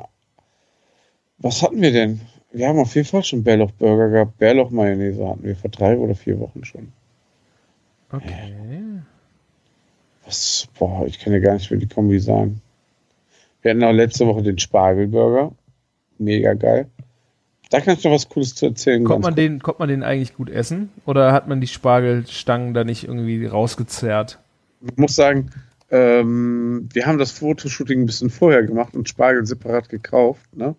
Was 1.40 1.62
hatten 1.62 1.80
wir 1.80 1.92
denn? 1.92 2.20
Wir 2.52 2.68
haben 2.68 2.78
auf 2.78 2.94
jeden 2.94 3.06
Fall 3.06 3.24
schon 3.24 3.42
Bärlauchburger 3.42 4.08
gehabt. 4.08 4.38
Bärlauch-Mayonnaise 4.38 5.26
hatten 5.26 5.42
wir 5.42 5.56
vor 5.56 5.70
drei 5.70 5.96
oder 5.96 6.14
vier 6.14 6.38
Wochen 6.38 6.64
schon. 6.64 6.92
Okay. 8.12 8.52
Was? 10.26 10.68
Boah, 10.78 11.06
ich 11.06 11.18
kann 11.18 11.32
ja 11.32 11.38
gar 11.38 11.54
nicht 11.54 11.70
mehr 11.70 11.80
die 11.80 11.88
Kombi 11.88 12.18
sagen. 12.18 12.60
Wir 13.62 13.70
hatten 13.70 13.84
auch 13.84 13.92
letzte 13.92 14.26
Woche 14.26 14.42
den 14.42 14.58
Spargelburger. 14.58 15.52
Mega 16.18 16.54
geil. 16.54 16.86
Da 17.70 17.80
kann 17.80 17.96
ich 17.96 18.04
noch 18.04 18.10
was 18.10 18.28
Cooles 18.28 18.54
zu 18.56 18.66
erzählen. 18.66 19.04
Kommt 19.04 19.22
man, 19.22 19.36
den, 19.36 19.60
kommt 19.60 19.78
man 19.78 19.88
den 19.88 20.02
eigentlich 20.02 20.34
gut 20.34 20.50
essen? 20.50 20.90
Oder 21.06 21.32
hat 21.32 21.46
man 21.46 21.60
die 21.60 21.68
Spargelstangen 21.68 22.74
da 22.74 22.82
nicht 22.82 23.04
irgendwie 23.04 23.46
rausgezerrt? 23.46 24.40
Ich 24.82 24.96
muss 24.96 25.14
sagen, 25.14 25.50
ähm, 25.90 26.88
wir 26.92 27.06
haben 27.06 27.18
das 27.18 27.30
Fotoshooting 27.30 28.02
ein 28.02 28.06
bisschen 28.06 28.30
vorher 28.30 28.64
gemacht 28.64 28.96
und 28.96 29.08
Spargel 29.08 29.46
separat 29.46 29.88
gekauft. 29.88 30.56
Ne? 30.56 30.74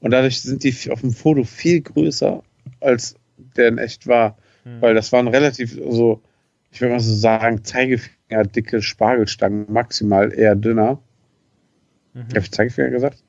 Und 0.00 0.12
dadurch 0.12 0.40
sind 0.40 0.62
die 0.64 0.74
auf 0.90 1.00
dem 1.00 1.12
Foto 1.12 1.44
viel 1.44 1.80
größer, 1.80 2.42
als 2.80 3.16
der 3.56 3.68
in 3.68 3.78
echt 3.78 4.06
war. 4.06 4.36
Hm. 4.64 4.80
Weil 4.80 4.94
das 4.94 5.12
waren 5.12 5.28
relativ 5.28 5.78
so, 5.90 6.22
ich 6.70 6.80
würde 6.80 6.94
mal 6.94 7.00
so 7.00 7.14
sagen, 7.14 7.64
Zeigefinger 7.64 8.44
dicke 8.44 8.82
Spargelstangen, 8.82 9.66
maximal 9.72 10.32
eher 10.32 10.54
dünner. 10.54 11.00
Mhm. 12.14 12.28
Habe 12.28 12.40
ich 12.40 12.52
Zeigefinger 12.52 12.90
gesagt? 12.90 13.22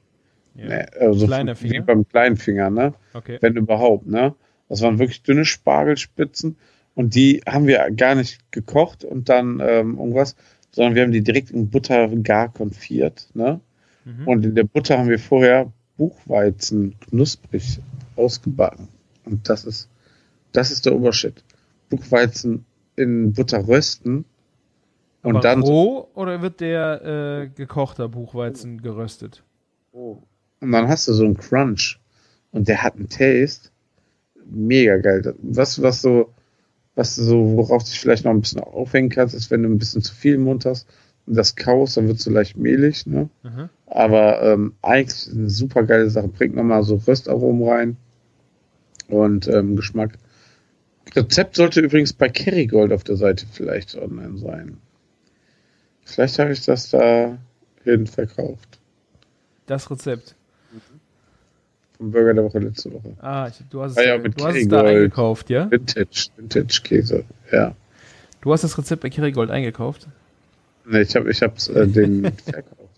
Ja. 0.55 0.67
Nee, 0.67 0.86
also 0.99 1.26
Kleiner 1.26 1.59
wie 1.61 1.70
Finger? 1.70 1.86
beim 1.86 2.07
kleinen 2.07 2.38
Finger, 2.38 2.70
ne? 2.70 2.93
Okay. 3.13 3.38
wenn 3.41 3.55
überhaupt, 3.55 4.07
ne? 4.07 4.36
Das 4.67 4.82
waren 4.82 4.99
wirklich 4.99 5.24
dünne 5.24 5.45
Spargelspitzen 5.45 6.57
und 6.95 7.15
die 7.15 7.41
haben 7.47 7.65
wir 7.65 7.89
gar 7.91 8.15
nicht 8.15 8.51
gekocht 8.51 9.03
und 9.03 9.30
dann 9.30 9.59
ähm, 9.61 9.97
irgendwas, 9.97 10.36
sondern 10.72 10.95
wir 10.95 11.03
haben 11.03 11.11
die 11.11 11.24
direkt 11.24 11.49
in 11.51 11.70
Butter 11.70 12.07
gar 12.24 12.51
konfiert, 12.51 13.30
ne? 13.34 13.59
Mhm. 14.05 14.28
Und 14.28 14.45
in 14.45 14.55
der 14.55 14.63
Butter 14.63 14.97
haben 14.97 15.09
wir 15.09 15.20
vorher 15.20 15.72
Buchweizen 16.00 16.95
knusprig 17.02 17.80
ausgebacken. 18.16 18.88
Und 19.26 19.50
das 19.50 19.66
ist, 19.66 19.89
das 20.54 20.72
ist 20.72 20.86
der 20.86 20.95
Obershit. 20.95 21.43
Buchweizen 21.89 22.66
in 22.95 23.34
Butter 23.34 23.68
rösten 23.68 24.26
und 25.22 25.36
Aber 25.36 25.41
dann 25.41 25.62
roh 25.62 26.08
oder 26.14 26.41
wird 26.41 26.62
der 26.62 27.02
äh, 27.04 27.50
gekochter 27.50 28.08
Buchweizen 28.08 28.82
geröstet? 28.82 29.43
Und 29.91 30.72
dann 30.72 30.88
hast 30.88 31.08
du 31.10 31.14
so 31.14 31.26
einen 31.26 31.38
Crunch. 31.38 32.00
Und 32.52 32.68
der 32.68 32.82
hat 32.82 32.95
einen 32.95 33.10
Taste. 33.10 33.70
Mega 34.45 34.97
geil. 34.97 35.36
Was, 35.41 35.82
was 35.82 36.02
so, 36.02 36.34
was 36.95 37.16
du 37.16 37.24
so, 37.24 37.58
worauf 37.58 37.84
du 37.84 37.89
dich 37.89 38.00
vielleicht 38.00 38.24
noch 38.24 38.32
ein 38.32 38.41
bisschen 38.41 38.62
aufhängen 38.62 39.10
kannst, 39.10 39.36
ist, 39.36 39.52
wenn 39.52 39.64
du 39.64 39.70
ein 39.70 39.78
bisschen 39.78 40.02
zu 40.02 40.16
viel 40.16 40.36
im 40.36 40.45
Mund 40.45 40.66
hast 40.66 40.88
und 41.28 41.36
das 41.36 41.56
kaust, 41.56 41.97
dann 41.97 42.08
wird 42.08 42.18
es 42.18 42.24
so 42.24 42.32
leicht 42.32 42.58
mehlig, 42.58 43.06
ne? 43.06 43.30
Mhm. 43.43 43.70
Aber 43.90 44.42
ähm, 44.42 44.74
eigentlich 44.82 45.30
eine 45.34 45.50
super 45.50 45.84
geile 45.84 46.10
Sache. 46.10 46.28
Bringt 46.28 46.56
nochmal 46.56 46.84
so 46.84 46.96
Röstaromen 46.96 47.68
rein 47.68 47.98
und 49.08 49.48
ähm, 49.48 49.76
Geschmack. 49.76 50.18
Rezept 51.16 51.56
sollte 51.56 51.82
übrigens 51.82 52.14
bei 52.14 52.30
Kerrygold 52.30 52.94
auf 52.94 53.04
der 53.04 53.18
Seite 53.18 53.46
vielleicht 53.52 53.96
online 53.96 54.38
sein. 54.38 54.78
Vielleicht 56.04 56.40
habe 56.40 56.52
ich 56.52 56.64
das 56.64 56.90
da 56.90 57.38
hin 57.84 58.06
verkauft. 58.06 58.80
Das 59.66 59.90
Rezept. 59.90 60.36
Vom 61.98 62.12
Burger 62.12 62.34
der 62.34 62.44
Woche 62.44 62.60
letzte 62.60 62.94
Woche. 62.94 63.16
Ah, 63.20 63.48
ich, 63.50 63.64
du 63.70 63.82
hast 63.82 63.92
es, 63.92 63.98
Ah 63.98 64.04
ja, 64.04 64.18
mit 64.18 64.40
du 64.40 64.46
hast 64.46 64.56
es 64.56 64.68
da 64.68 64.84
eingekauft, 64.84 65.50
ja? 65.50 65.70
Vintage, 65.70 66.30
Vintage-Käse, 66.38 67.26
ja. 67.52 67.76
Du 68.42 68.54
hast 68.54 68.64
das 68.64 68.78
Rezept 68.78 69.02
bei 69.02 69.10
Kerrygold 69.10 69.50
eingekauft? 69.52 70.08
Ne, 70.86 71.02
ich 71.02 71.16
habe 71.16 71.30
ich 71.30 71.42
hab's, 71.42 71.68
äh, 71.68 71.88
den 71.88 72.32
verkauft. 72.44 72.89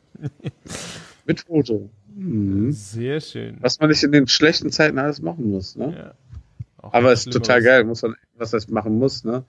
Mit 1.26 1.41
Foto. 1.41 1.89
Mhm. 2.15 2.72
Sehr 2.72 3.22
schön. 3.22 3.57
Was 3.61 3.80
man 3.80 3.89
nicht 3.89 4.03
in 4.03 4.11
den 4.11 4.28
schlechten 4.28 4.72
Zeiten 4.72 4.97
alles 4.97 5.22
machen 5.22 5.49
muss, 5.49 5.76
ne? 5.76 5.93
Ja. 5.95 6.13
Aber 6.82 7.11
es 7.11 7.26
ist 7.26 7.34
total 7.34 7.61
geil, 7.61 7.84
muss 7.84 8.01
man, 8.01 8.15
was 8.38 8.51
das 8.51 8.67
machen 8.69 8.97
muss, 8.97 9.24
ne? 9.24 9.43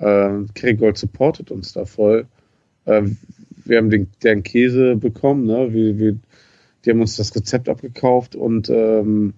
Ähm, 0.00 0.48
Kerrygold 0.54 0.96
supportet 0.96 1.50
uns 1.50 1.72
da 1.72 1.84
voll. 1.84 2.26
Ähm, 2.86 3.18
wir 3.64 3.78
haben 3.78 3.90
den, 3.90 4.08
deren 4.22 4.42
Käse 4.42 4.96
bekommen, 4.96 5.44
ne? 5.44 5.72
Wir, 5.72 5.98
wir, 5.98 6.18
die 6.84 6.90
haben 6.90 7.00
uns 7.00 7.16
das 7.16 7.34
Rezept 7.34 7.68
abgekauft 7.68 8.34
und, 8.34 8.70
ähm, 8.70 9.34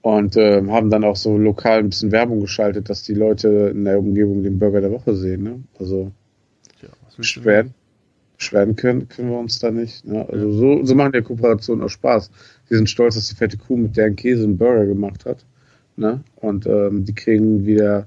und 0.00 0.36
ähm, 0.36 0.72
haben 0.72 0.88
dann 0.88 1.04
auch 1.04 1.16
so 1.16 1.36
lokal 1.36 1.80
ein 1.80 1.90
bisschen 1.90 2.12
Werbung 2.12 2.40
geschaltet, 2.40 2.88
dass 2.88 3.02
die 3.02 3.14
Leute 3.14 3.70
in 3.74 3.84
der 3.84 3.98
Umgebung 3.98 4.42
den 4.42 4.58
Burger 4.58 4.80
der 4.80 4.92
Woche 4.92 5.14
sehen, 5.14 5.42
ne? 5.42 5.62
Also 5.78 6.12
was 7.04 7.18
willst 7.18 7.36
du 7.36 7.44
beschweren, 8.36 8.76
können, 8.76 9.08
können 9.08 9.30
wir 9.30 9.38
uns 9.38 9.58
da 9.58 9.70
nicht. 9.70 10.04
Ne? 10.04 10.26
Also 10.28 10.52
so, 10.52 10.84
so 10.84 10.94
machen 10.94 11.12
die 11.12 11.22
Kooperationen 11.22 11.84
auch 11.84 11.88
Spaß. 11.88 12.30
Die 12.70 12.74
sind 12.74 12.90
stolz, 12.90 13.14
dass 13.14 13.28
die 13.28 13.34
fette 13.34 13.56
Kuh 13.56 13.76
mit 13.76 13.96
deren 13.96 14.16
Käse 14.16 14.44
einen 14.44 14.58
Burger 14.58 14.86
gemacht 14.86 15.24
hat. 15.24 15.44
Ne? 15.96 16.22
Und 16.36 16.66
ähm, 16.66 17.04
die 17.04 17.14
kriegen 17.14 17.64
wieder, 17.66 18.06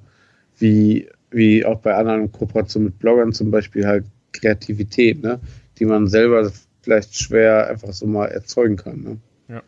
wie, 0.58 1.10
wie 1.32 1.66
auch 1.66 1.80
bei 1.80 1.96
anderen 1.96 2.32
Kooperationen 2.32 2.88
mit 2.88 3.00
Bloggern 3.00 3.34
zum 3.34 3.52
Beispiel, 3.52 3.86
halt 3.86 4.06
Kreativität, 4.32 5.22
ne? 5.22 5.40
die 5.80 5.86
man 5.86 6.08
selber 6.08 6.52
vielleicht 6.82 7.16
schwer 7.16 7.68
einfach 7.68 7.94
so 7.94 8.06
mal 8.06 8.28
erzeugen 8.28 8.76
kann. 8.76 9.02
Ne? 9.02 9.18
Ja. 9.48 9.64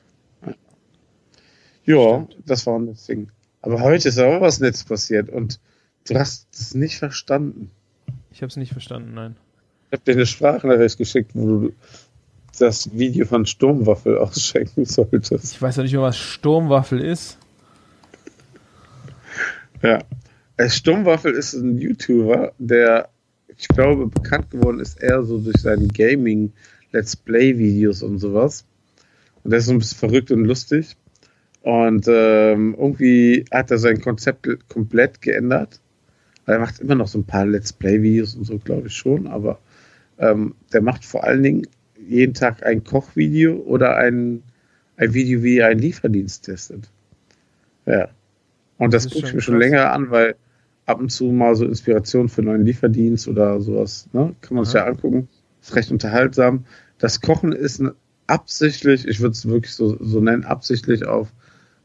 Ja, 1.83 2.25
Stimmt. 2.29 2.49
das 2.49 2.65
war 2.67 2.77
ein 2.77 2.95
Ding. 3.07 3.31
Aber 3.61 3.81
heute 3.81 4.09
ist 4.09 4.19
auch 4.19 4.41
was 4.41 4.59
Nettes 4.59 4.83
passiert 4.83 5.29
und 5.29 5.59
du 6.07 6.15
hast 6.15 6.47
es 6.53 6.73
nicht 6.73 6.97
verstanden. 6.97 7.71
Ich 8.31 8.41
habe 8.41 8.47
es 8.47 8.57
nicht 8.57 8.71
verstanden, 8.71 9.13
nein. 9.13 9.35
Ich 9.91 9.99
habe 9.99 10.05
dir 10.05 10.13
eine 10.13 10.25
Sprachnachricht 10.25 10.97
geschickt, 10.97 11.31
wo 11.33 11.45
du 11.45 11.73
das 12.57 12.97
Video 12.97 13.25
von 13.25 13.45
Sturmwaffel 13.45 14.17
ausschenken 14.19 14.85
solltest. 14.85 15.53
Ich 15.53 15.61
weiß 15.61 15.75
ja 15.75 15.83
nicht 15.83 15.91
mehr, 15.91 16.01
was 16.01 16.17
Sturmwaffel 16.17 17.01
ist. 17.01 17.37
Ja. 19.81 19.99
Äh, 20.55 20.69
Sturmwaffel 20.69 21.33
ist 21.33 21.55
ein 21.55 21.77
YouTuber, 21.77 22.53
der, 22.57 23.09
ich 23.57 23.67
glaube, 23.67 24.07
bekannt 24.07 24.49
geworden 24.51 24.79
ist 24.79 25.03
eher 25.03 25.23
so 25.23 25.39
durch 25.39 25.57
seine 25.61 25.87
Gaming-Let's 25.87 27.17
Play-Videos 27.17 28.01
und 28.01 28.19
sowas. 28.19 28.63
Und 29.43 29.51
der 29.51 29.59
ist 29.59 29.65
so 29.65 29.73
ein 29.73 29.79
bisschen 29.79 29.97
verrückt 29.99 30.31
und 30.31 30.45
lustig. 30.45 30.95
Und 31.63 32.05
ähm, 32.07 32.77
irgendwie 32.79 33.43
hat 33.51 33.71
er 33.71 33.77
sein 33.77 33.99
Konzept 33.99 34.47
komplett 34.69 35.21
geändert. 35.21 35.81
Er 36.45 36.59
macht 36.59 36.79
immer 36.79 36.95
noch 36.95 37.09
so 37.09 37.19
ein 37.19 37.25
paar 37.25 37.45
Let's 37.45 37.73
Play-Videos 37.73 38.35
und 38.35 38.45
so, 38.45 38.57
glaube 38.57 38.87
ich 38.87 38.93
schon, 38.93 39.27
aber 39.27 39.59
ähm, 40.21 40.55
der 40.71 40.81
macht 40.81 41.03
vor 41.03 41.25
allen 41.25 41.43
Dingen 41.43 41.67
jeden 42.07 42.33
Tag 42.33 42.65
ein 42.65 42.83
Kochvideo 42.83 43.55
oder 43.57 43.97
ein, 43.97 44.43
ein 44.97 45.13
Video, 45.13 45.43
wie 45.43 45.57
er 45.57 45.67
einen 45.67 45.79
Lieferdienst 45.81 46.45
testet. 46.45 46.89
Ja. 47.85 48.07
Und 48.77 48.93
das, 48.93 49.03
Das 49.03 49.13
gucke 49.13 49.27
ich 49.27 49.33
mir 49.33 49.41
schon 49.41 49.55
krass. 49.55 49.63
länger 49.69 49.91
an, 49.91 50.09
weil 50.09 50.35
ab 50.85 50.99
und 50.99 51.09
zu 51.11 51.25
mal 51.25 51.55
so 51.55 51.65
Inspiration 51.65 52.29
für 52.29 52.41
einen 52.41 52.47
neuen 52.51 52.65
Lieferdienst 52.65 53.27
oder 53.27 53.59
sowas, 53.61 54.07
ne? 54.13 54.35
Kann 54.41 54.55
man 54.55 54.65
sich 54.65 54.75
Aha. 54.75 54.85
ja 54.85 54.91
angucken. 54.91 55.27
Ist 55.61 55.75
recht 55.75 55.91
unterhaltsam. 55.91 56.65
Das 56.97 57.21
Kochen 57.21 57.51
ist 57.51 57.83
absichtlich, 58.27 59.07
ich 59.07 59.19
würde 59.19 59.33
es 59.33 59.45
wirklich 59.47 59.73
so, 59.73 59.97
so 60.03 60.21
nennen, 60.21 60.43
absichtlich 60.45 61.05
auf 61.05 61.31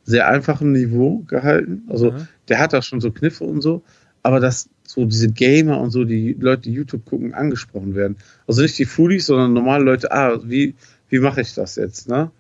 sehr 0.05 0.29
einfachem 0.29 0.73
Niveau 0.73 1.19
gehalten. 1.27 1.83
Also 1.89 2.13
Mhm. 2.13 2.29
der 2.49 2.59
hat 2.61 2.75
auch 2.75 2.83
schon 2.83 3.01
so 3.01 3.11
Kniffe 3.11 3.45
und 3.45 3.61
so, 3.61 3.83
aber 4.27 4.41
dass 4.41 4.69
so 4.85 5.05
diese 5.05 5.29
Gamer 5.31 5.79
und 5.81 5.93
so, 5.93 6.03
die 6.03 6.33
Leute, 6.33 6.63
die 6.63 6.73
YouTube 6.73 7.05
gucken, 7.05 7.33
angesprochen 7.33 7.95
werden. 7.95 8.17
Also 8.49 8.63
nicht 8.63 8.77
die 8.77 8.85
Foodies, 8.85 9.27
sondern 9.27 9.53
normale 9.53 9.85
Leute, 9.85 10.11
ah, 10.11 10.41
wie, 10.43 10.75
wie 11.09 11.21
mache 11.21 11.43
ich 11.43 11.55
das 11.55 11.77
jetzt, 11.77 12.09
ne? 12.09 12.33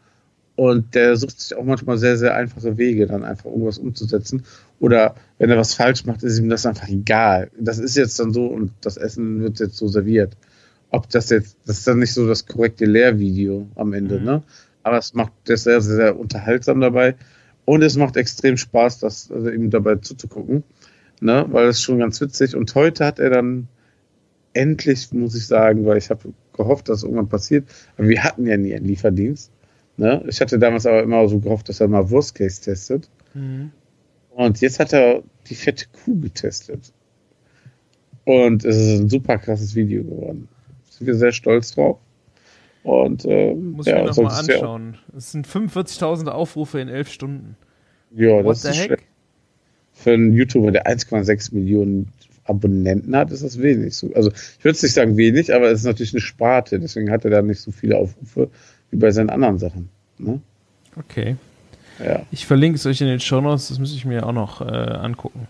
Und 0.56 0.96
der 0.96 1.14
sucht 1.14 1.38
sich 1.40 1.56
auch 1.56 1.62
manchmal 1.62 1.96
sehr, 1.96 2.16
sehr 2.16 2.34
einfache 2.34 2.76
Wege, 2.76 3.06
dann 3.06 3.22
einfach 3.22 3.44
irgendwas 3.44 3.78
umzusetzen. 3.78 4.42
Oder 4.80 5.14
wenn 5.38 5.48
er 5.50 5.58
was 5.58 5.74
falsch 5.74 6.04
macht, 6.06 6.24
ist 6.24 6.40
ihm 6.40 6.48
das 6.48 6.66
einfach 6.66 6.88
egal. 6.88 7.52
Das 7.56 7.78
ist 7.78 7.96
jetzt 7.96 8.18
dann 8.18 8.32
so 8.32 8.46
und 8.46 8.72
das 8.80 8.96
Essen 8.96 9.42
wird 9.42 9.60
jetzt 9.60 9.76
so 9.76 9.86
serviert. 9.86 10.36
Ob 10.90 11.08
das 11.10 11.30
jetzt, 11.30 11.56
das 11.66 11.78
ist 11.78 11.86
dann 11.86 12.00
nicht 12.00 12.14
so 12.14 12.26
das 12.26 12.46
korrekte 12.46 12.84
Lehrvideo 12.86 13.68
am 13.76 13.92
Ende, 13.92 14.18
Mhm. 14.18 14.24
ne? 14.24 14.42
Aber 14.82 14.98
es 14.98 15.14
macht, 15.14 15.32
der 15.46 15.54
ist 15.54 15.64
sehr, 15.64 15.80
sehr, 15.80 15.96
sehr 15.96 16.18
unterhaltsam 16.18 16.80
dabei. 16.80 17.14
Und 17.64 17.82
es 17.82 17.96
macht 17.96 18.16
extrem 18.16 18.56
Spaß, 18.56 18.98
das, 18.98 19.30
also 19.30 19.50
ihm 19.50 19.70
dabei 19.70 19.96
zuzugucken, 19.96 20.64
ne? 21.20 21.46
Weil 21.50 21.66
es 21.66 21.80
schon 21.80 21.98
ganz 21.98 22.20
witzig. 22.20 22.54
Und 22.56 22.74
heute 22.74 23.04
hat 23.04 23.18
er 23.18 23.30
dann 23.30 23.68
endlich, 24.52 25.12
muss 25.12 25.34
ich 25.34 25.46
sagen, 25.46 25.86
weil 25.86 25.98
ich 25.98 26.10
habe 26.10 26.32
gehofft, 26.52 26.88
dass 26.88 27.02
irgendwann 27.02 27.28
passiert. 27.28 27.68
Aber 27.96 28.08
wir 28.08 28.24
hatten 28.24 28.46
ja 28.46 28.56
nie 28.56 28.74
einen 28.74 28.86
Lieferdienst. 28.86 29.50
Ne? 29.96 30.24
Ich 30.28 30.40
hatte 30.40 30.58
damals 30.58 30.86
aber 30.86 31.02
immer 31.02 31.28
so 31.28 31.38
gehofft, 31.38 31.68
dass 31.68 31.80
er 31.80 31.88
mal 31.88 32.10
Wurstcase 32.10 32.62
testet. 32.62 33.08
Mhm. 33.34 33.70
Und 34.30 34.60
jetzt 34.60 34.78
hat 34.80 34.92
er 34.92 35.22
die 35.48 35.54
fette 35.54 35.86
Kuh 35.92 36.20
getestet. 36.20 36.92
Und 38.24 38.64
es 38.64 38.76
ist 38.76 39.00
ein 39.00 39.08
super 39.08 39.38
krasses 39.38 39.74
Video 39.74 40.02
geworden. 40.02 40.48
Sind 40.90 41.06
wir 41.06 41.14
sehr 41.14 41.32
stolz 41.32 41.72
drauf. 41.72 41.98
Und 42.82 43.24
äh, 43.24 43.54
Muss 43.54 43.86
ja, 43.86 43.96
ich 43.96 44.02
mir 44.02 44.08
nochmal 44.08 44.38
anschauen. 44.38 44.98
Es 45.16 45.32
sind 45.32 45.46
45.000 45.46 46.28
Aufrufe 46.28 46.80
in 46.80 46.88
elf 46.88 47.10
Stunden. 47.10 47.56
Ja, 48.14 48.44
What 48.44 48.56
das 48.56 48.62
the 48.62 48.68
ist 48.68 48.78
heck? 48.78 48.86
schlecht. 48.86 49.04
Für 49.96 50.12
einen 50.12 50.32
YouTuber, 50.32 50.70
der 50.70 50.86
1,6 50.86 51.54
Millionen 51.54 52.12
Abonnenten 52.44 53.16
hat, 53.16 53.32
ist 53.32 53.42
das 53.42 53.60
wenig. 53.60 53.96
So- 53.96 54.12
Also 54.14 54.30
ich 54.30 54.64
würde 54.64 54.76
es 54.76 54.82
nicht 54.82 54.92
sagen 54.92 55.16
wenig, 55.16 55.52
aber 55.52 55.70
es 55.70 55.80
ist 55.80 55.86
natürlich 55.86 56.12
eine 56.12 56.20
Sparte, 56.20 56.78
deswegen 56.78 57.10
hat 57.10 57.24
er 57.24 57.30
da 57.30 57.42
nicht 57.42 57.60
so 57.60 57.72
viele 57.72 57.96
Aufrufe 57.96 58.50
wie 58.90 58.98
bei 58.98 59.10
seinen 59.10 59.30
anderen 59.30 59.58
Sachen. 59.58 59.88
Ne? 60.18 60.40
Okay. 60.96 61.36
Ja, 62.04 62.24
Ich 62.30 62.46
verlinke 62.46 62.76
es 62.76 62.86
euch 62.86 63.00
in 63.00 63.06
den 63.08 63.20
Show 63.20 63.40
Notes, 63.40 63.68
das 63.68 63.78
müsste 63.78 63.96
ich 63.96 64.04
mir 64.04 64.24
auch 64.26 64.32
noch 64.32 64.60
äh, 64.60 64.64
angucken. 64.64 65.48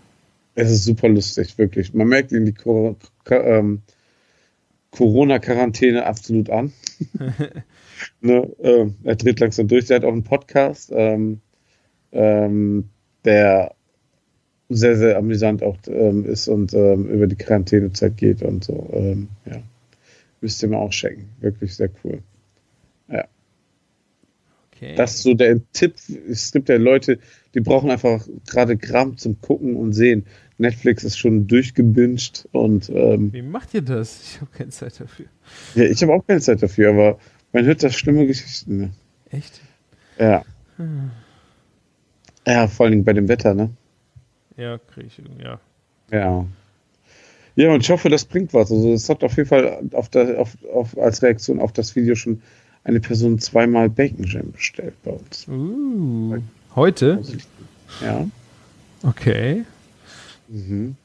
es 0.55 0.71
ist 0.71 0.85
super 0.85 1.09
lustig, 1.09 1.57
wirklich. 1.57 1.93
Man 1.93 2.07
merkt 2.07 2.31
ihm 2.31 2.45
die 2.45 2.53
Cor- 2.53 2.95
ähm, 3.29 3.81
Corona-Quarantäne 4.91 6.05
absolut 6.05 6.49
an. 6.49 6.71
ne? 8.21 8.49
ähm, 8.61 8.95
er 9.03 9.15
dreht 9.15 9.39
langsam 9.39 9.67
durch. 9.67 9.85
Der 9.85 9.97
hat 9.97 10.05
auch 10.05 10.11
einen 10.13 10.23
Podcast, 10.23 10.91
ähm, 10.95 11.41
ähm, 12.11 12.89
der 13.25 13.73
sehr, 14.69 14.97
sehr 14.97 15.17
amüsant 15.17 15.63
auch 15.63 15.77
ähm, 15.87 16.25
ist 16.25 16.47
und 16.47 16.73
ähm, 16.73 17.07
über 17.09 17.27
die 17.27 17.35
Quarantänezeit 17.35 18.17
geht 18.17 18.41
und 18.41 18.63
so. 18.63 18.89
Ähm, 18.93 19.29
ja. 19.45 19.61
Müsst 20.41 20.61
ihr 20.61 20.69
mal 20.69 20.77
auch 20.77 20.91
checken. 20.91 21.29
Wirklich 21.39 21.75
sehr 21.75 21.89
cool. 22.03 22.21
Okay. 24.77 24.93
Das 24.95 25.15
ist 25.15 25.23
so 25.23 25.33
der 25.33 25.59
Tipp. 25.73 25.95
Es 26.29 26.51
gibt 26.51 26.69
ja 26.69 26.77
Leute, 26.77 27.19
die 27.55 27.61
brauchen 27.61 27.89
einfach 27.89 28.27
gerade 28.47 28.77
Kram 28.77 29.17
zum 29.17 29.41
Gucken 29.41 29.75
und 29.75 29.93
Sehen. 29.93 30.25
Netflix 30.59 31.03
ist 31.03 31.17
schon 31.17 31.47
durchgebinged 31.47 32.47
und 32.51 32.89
ähm, 32.89 33.33
Wie 33.33 33.41
macht 33.41 33.73
ihr 33.73 33.81
das? 33.81 34.21
Ich 34.23 34.41
habe 34.41 34.51
keine 34.51 34.69
Zeit 34.69 34.99
dafür. 34.99 35.25
ja, 35.75 35.83
ich 35.83 36.01
habe 36.01 36.13
auch 36.13 36.25
keine 36.25 36.41
Zeit 36.41 36.61
dafür, 36.61 36.89
aber 36.89 37.19
man 37.53 37.65
hört 37.65 37.83
da 37.83 37.89
schlimme 37.89 38.27
Geschichten. 38.27 38.77
Ne? 38.77 38.89
Echt? 39.31 39.61
Ja. 40.19 40.43
Ja, 42.45 42.67
vor 42.67 42.85
allen 42.85 42.91
Dingen 42.91 43.05
bei 43.05 43.13
dem 43.13 43.27
Wetter, 43.27 43.53
ne? 43.53 43.71
Ja, 44.57 44.77
kriege 44.79 45.07
ich. 45.07 45.21
Ja. 45.43 45.59
Ja. 46.11 46.45
Ja, 47.55 47.73
und 47.73 47.81
ich 47.81 47.89
hoffe, 47.89 48.09
das 48.09 48.25
bringt 48.25 48.53
was. 48.53 48.71
Also 48.71 48.93
es 48.93 49.09
hat 49.09 49.23
auf 49.23 49.35
jeden 49.35 49.49
Fall 49.49 49.81
auf 49.93 50.09
der, 50.09 50.39
auf, 50.39 50.55
auf, 50.71 50.97
als 50.97 51.23
Reaktion 51.23 51.59
auf 51.59 51.71
das 51.71 51.95
Video 51.95 52.13
schon 52.15 52.41
eine 52.83 52.99
Person 52.99 53.39
zweimal 53.39 53.89
Bacon 53.89 54.25
Jam 54.25 54.51
bestellt 54.51 54.93
bei 55.03 55.11
uns. 55.11 55.47
Uh, 55.47 56.37
heute? 56.75 57.21
Ja. 58.01 58.27
Okay. 59.03 59.63
Mhm. 60.47 60.95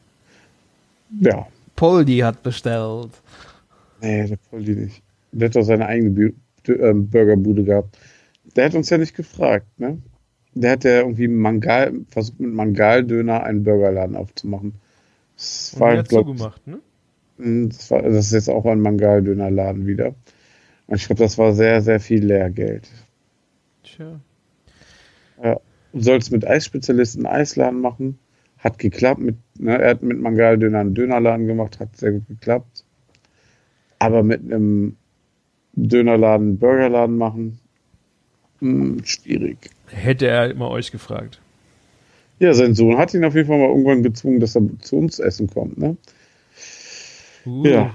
Ja. 1.20 1.46
Poldi 1.74 2.18
hat 2.18 2.42
bestellt. 2.42 3.10
Nee, 4.00 4.26
der 4.26 4.36
Poldi 4.50 4.74
nicht. 4.74 5.02
Der 5.32 5.48
hat 5.48 5.56
doch 5.56 5.62
seine 5.62 5.86
eigene 5.86 6.34
ähm, 6.68 7.08
Burgerbude 7.08 7.64
gehabt. 7.64 7.98
Der 8.56 8.66
hat 8.66 8.74
uns 8.74 8.90
ja 8.90 8.98
nicht 8.98 9.16
gefragt, 9.16 9.66
ne? 9.78 9.98
Der 10.54 10.72
hat 10.72 10.84
ja 10.84 11.00
irgendwie 11.00 11.28
Mangal, 11.28 12.00
versucht 12.10 12.40
mit 12.40 12.52
Mangaldöner 12.52 13.42
einen 13.42 13.64
Burgerladen 13.64 14.16
aufzumachen. 14.16 14.74
Das 15.36 15.72
Und 15.74 15.80
war, 15.80 15.96
hat 15.96 16.08
glaub, 16.08 16.26
zugemacht, 16.26 16.66
ne? 16.66 16.80
Mm, 17.38 17.68
Das, 17.68 17.90
war, 17.90 18.02
das 18.02 18.26
ist 18.26 18.32
jetzt 18.32 18.50
auch 18.50 18.66
ein 18.66 18.80
Mangaldönerladen 18.80 19.86
wieder. 19.86 20.14
Und 20.86 20.96
ich 20.96 21.06
glaube, 21.06 21.22
das 21.22 21.38
war 21.38 21.54
sehr, 21.54 21.80
sehr 21.80 22.00
viel 22.00 22.24
Lehrgeld. 22.24 22.88
Tja. 23.82 24.20
Du 25.92 26.00
sollst 26.00 26.32
mit 26.32 26.46
Eisspezialisten 26.46 27.26
einen 27.26 27.36
Eisladen 27.40 27.80
machen. 27.80 28.18
Hat 28.58 28.78
geklappt. 28.78 29.20
Mit, 29.20 29.36
ne, 29.58 29.78
er 29.78 29.90
hat 29.90 30.02
mit 30.02 30.20
Mangaldöner 30.20 30.80
einen 30.80 30.94
Dönerladen 30.94 31.46
gemacht. 31.46 31.80
Hat 31.80 31.96
sehr 31.96 32.12
gut 32.12 32.28
geklappt. 32.28 32.84
Aber 33.98 34.22
mit 34.22 34.40
einem 34.42 34.96
Dönerladen 35.74 36.48
einen 36.48 36.58
Burgerladen 36.58 37.16
machen, 37.16 37.60
mm, 38.60 38.98
schwierig. 39.04 39.70
Hätte 39.92 40.26
er 40.26 40.50
immer 40.50 40.70
euch 40.70 40.90
gefragt. 40.90 41.40
Ja, 42.38 42.54
sein 42.54 42.74
Sohn 42.74 42.98
hat 42.98 43.14
ihn 43.14 43.24
auf 43.24 43.34
jeden 43.34 43.46
Fall 43.46 43.58
mal 43.58 43.68
irgendwann 43.68 44.02
gezwungen, 44.02 44.40
dass 44.40 44.56
er 44.56 44.62
zu 44.80 44.96
uns 44.96 45.18
essen 45.18 45.48
kommt. 45.48 45.78
Ne? 45.78 45.96
Uh. 47.46 47.66
Ja. 47.66 47.94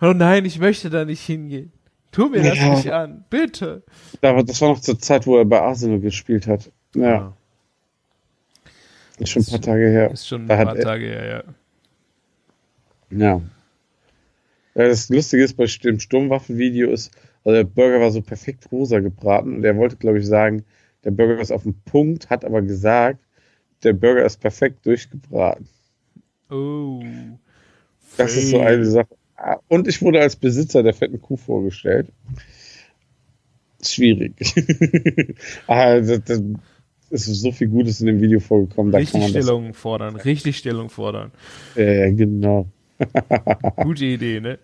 Oh 0.00 0.12
nein, 0.12 0.44
ich 0.44 0.58
möchte 0.58 0.90
da 0.90 1.04
nicht 1.04 1.20
hingehen. 1.22 1.72
Tu 2.12 2.28
mir 2.28 2.42
das 2.42 2.58
Ja. 2.58 2.74
nicht 2.74 2.90
an. 2.92 3.24
Bitte. 3.30 3.82
Das 4.20 4.60
war 4.60 4.70
noch 4.70 4.80
zur 4.80 4.98
Zeit, 4.98 5.26
wo 5.26 5.36
er 5.36 5.44
bei 5.44 5.60
Arsenal 5.60 6.00
gespielt 6.00 6.46
hat. 6.46 6.70
Ja, 6.94 7.34
ist 9.18 9.30
schon 9.30 9.42
ein 9.42 9.50
paar 9.50 9.60
Tage 9.60 9.88
her. 9.88 10.10
Ist 10.10 10.28
schon 10.28 10.42
ein 10.42 10.48
Da 10.48 10.64
paar 10.64 10.76
Tage 10.76 11.06
her, 11.06 11.44
ja. 13.10 13.18
Ja. 13.18 13.40
ja. 14.74 14.88
Das 14.88 15.08
Lustige 15.08 15.42
ist, 15.42 15.54
bei 15.56 15.66
dem 15.66 16.00
Sturmwaffenvideo 16.00 16.90
ist, 16.90 17.12
also 17.44 17.56
der 17.56 17.64
Burger 17.64 18.00
war 18.00 18.10
so 18.10 18.20
perfekt 18.20 18.70
rosa 18.70 19.00
gebraten 19.00 19.56
und 19.56 19.64
er 19.64 19.76
wollte, 19.76 19.96
glaube 19.96 20.18
ich, 20.18 20.26
sagen, 20.26 20.64
der 21.04 21.10
Burger 21.10 21.40
ist 21.40 21.52
auf 21.52 21.62
dem 21.62 21.74
Punkt, 21.84 22.30
hat 22.30 22.44
aber 22.44 22.62
gesagt, 22.62 23.20
der 23.82 23.92
Burger 23.92 24.24
ist 24.24 24.40
perfekt 24.40 24.84
durchgebraten. 24.86 25.68
Oh. 26.50 27.02
Das 28.16 28.36
ist 28.36 28.50
so 28.50 28.60
eine 28.60 28.84
Sache. 28.84 29.08
Ah, 29.36 29.58
Und 29.68 29.86
ich 29.86 30.00
wurde 30.00 30.20
als 30.20 30.36
Besitzer 30.36 30.82
der 30.82 30.94
fetten 30.94 31.20
Kuh 31.20 31.36
vorgestellt. 31.36 32.10
Schwierig. 33.82 34.34
ah, 35.66 36.00
das, 36.00 36.22
das 37.10 37.28
ist 37.28 37.42
so 37.42 37.52
viel 37.52 37.68
Gutes 37.68 38.00
in 38.00 38.06
dem 38.06 38.20
Video 38.20 38.40
vorgekommen. 38.40 38.90
Da 38.92 38.98
Richtig 38.98 39.28
Stellung 39.28 39.74
fordern. 39.74 40.16
Richtig 40.16 40.56
Stellung 40.58 40.88
fordern. 40.88 41.30
äh, 41.74 42.12
genau. 42.12 42.66
Gute 43.76 44.06
Idee, 44.06 44.40
ne? 44.40 44.58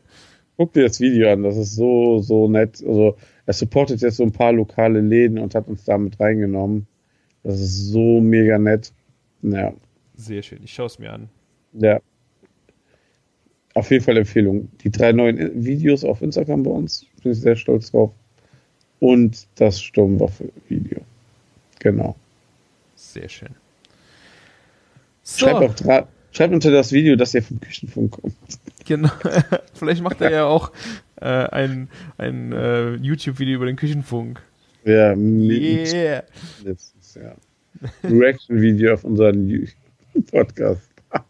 Guck 0.56 0.72
dir 0.72 0.84
das 0.84 1.00
Video 1.00 1.30
an, 1.30 1.42
das 1.42 1.56
ist 1.56 1.74
so, 1.74 2.18
so 2.20 2.48
nett. 2.48 2.82
Also, 2.86 3.16
er 3.52 3.54
supportet 3.54 4.00
jetzt 4.00 4.16
so 4.16 4.22
ein 4.22 4.32
paar 4.32 4.52
lokale 4.52 5.00
Läden 5.02 5.38
und 5.38 5.54
hat 5.54 5.68
uns 5.68 5.84
da 5.84 5.98
mit 5.98 6.18
reingenommen. 6.18 6.86
Das 7.42 7.60
ist 7.60 7.88
so 7.90 8.20
mega 8.20 8.58
nett. 8.58 8.92
Ja, 9.42 9.74
Sehr 10.16 10.42
schön. 10.42 10.60
Ich 10.64 10.72
schaue 10.72 10.86
es 10.86 10.98
mir 10.98 11.12
an. 11.12 11.28
ja. 11.74 12.00
Auf 13.74 13.90
jeden 13.90 14.04
Fall 14.04 14.18
Empfehlung. 14.18 14.68
Die 14.84 14.90
drei 14.90 15.12
neuen 15.12 15.64
Videos 15.64 16.04
auf 16.04 16.20
Instagram 16.20 16.62
bei 16.62 16.70
uns, 16.70 17.06
bin 17.22 17.32
ich 17.32 17.40
sehr 17.40 17.56
stolz 17.56 17.90
drauf. 17.90 18.10
Und 19.00 19.46
das 19.54 19.80
Sturmwaffe-Video. 19.80 21.00
Genau. 21.78 22.14
Sehr 22.94 23.30
schön. 23.30 23.48
Schreibt, 25.24 25.58
So, 25.58 25.66
auch 25.66 25.74
dra- 25.74 26.08
schreibt 26.32 26.52
unter 26.54 26.70
das 26.70 26.92
Video, 26.92 27.14
dass 27.16 27.34
ihr 27.34 27.42
vom 27.42 27.60
Küchenfunk 27.60 28.12
kommt. 28.20 28.34
genau. 28.84 29.10
Vielleicht 29.74 30.02
macht 30.02 30.20
er 30.20 30.30
ja 30.30 30.44
auch 30.46 30.72
äh, 31.20 31.26
ein, 31.26 31.88
ein 32.18 32.52
äh, 32.52 32.94
YouTube-Video 32.96 33.56
über 33.56 33.66
den 33.66 33.76
Küchenfunk. 33.76 34.42
Ja, 34.84 35.14
Yeah. 35.14 36.22
mindestens, 36.64 37.14
ja. 37.14 37.34
Reaction-Video 38.02 38.94
auf 38.94 39.04
unseren 39.04 39.68
Podcast. 40.30 40.88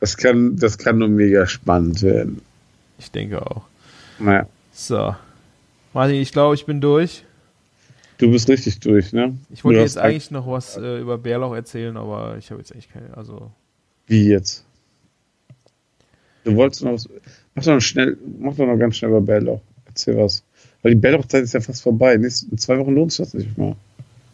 Das 0.00 0.16
kann, 0.16 0.56
das 0.56 0.78
kann 0.78 0.98
nur 0.98 1.06
mega 1.06 1.46
spannend 1.46 2.02
werden. 2.02 2.42
Ich 2.98 3.12
denke 3.12 3.40
auch. 3.40 3.62
Naja, 4.18 4.48
So. 4.72 5.14
Martin, 5.92 6.16
ich 6.16 6.32
glaube, 6.32 6.56
ich 6.56 6.66
bin 6.66 6.80
durch. 6.80 7.24
du 8.18 8.28
bist 8.32 8.48
richtig 8.48 8.80
durch, 8.80 9.12
ne? 9.12 9.38
Ich 9.50 9.62
wollte 9.62 9.78
jetzt 9.78 9.98
eigentlich 9.98 10.32
noch 10.32 10.48
was 10.48 10.76
äh, 10.76 10.98
über 10.98 11.18
Bärlauch 11.18 11.54
erzählen, 11.54 11.96
aber 11.96 12.36
ich 12.36 12.50
habe 12.50 12.60
jetzt 12.60 12.72
eigentlich 12.72 12.90
keine. 12.92 13.16
Also, 13.16 13.52
Wie 14.06 14.28
jetzt? 14.28 14.64
Du 16.44 16.54
wolltest 16.56 16.82
noch 16.82 16.92
was. 16.92 17.08
Mach 17.54 17.64
doch 17.64 17.74
noch 17.74 17.80
schnell, 17.80 18.16
mach 18.38 18.56
doch 18.56 18.66
noch 18.66 18.78
ganz 18.78 18.96
schnell 18.96 19.10
über 19.10 19.20
Bärlauch. 19.20 19.60
Erzähl 19.86 20.16
was. 20.16 20.42
Weil 20.82 20.92
die 20.92 21.00
Bärlauchzeit 21.00 21.44
ist 21.44 21.54
ja 21.54 21.60
fast 21.60 21.82
vorbei. 21.82 22.14
In 22.14 22.30
zwei 22.30 22.78
Wochen 22.78 22.94
lohnt 22.94 23.12
sich 23.12 23.24
das 23.24 23.34
nicht 23.34 23.56
mehr. 23.56 23.76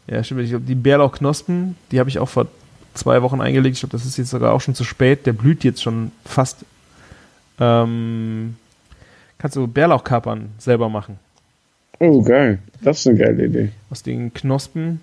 ja, 0.06 0.22
stimmt. 0.24 0.40
Ich 0.42 0.50
glaube, 0.50 0.64
die 0.64 0.74
Bärlauchknospen, 0.74 1.76
die 1.90 2.00
habe 2.00 2.08
ich 2.08 2.18
auch 2.18 2.28
vor 2.28 2.46
zwei 2.94 3.22
Wochen 3.22 3.40
eingelegt. 3.40 3.74
Ich 3.74 3.80
glaube, 3.80 3.92
das 3.92 4.06
ist 4.06 4.16
jetzt 4.16 4.30
sogar 4.30 4.52
auch 4.52 4.60
schon 4.60 4.74
zu 4.74 4.84
spät. 4.84 5.26
Der 5.26 5.32
blüht 5.32 5.64
jetzt 5.64 5.82
schon 5.82 6.12
fast. 6.24 6.64
Ähm, 7.60 8.56
kannst 9.36 9.56
du 9.56 9.66
Bärlauchkapern 9.66 10.50
selber 10.58 10.88
machen. 10.88 11.18
Oh, 11.98 12.22
geil. 12.22 12.60
Das 12.80 13.00
ist 13.00 13.08
eine 13.08 13.18
geile 13.18 13.46
Idee. 13.46 13.72
Aus 13.90 14.02
den 14.02 14.32
Knospen. 14.32 15.00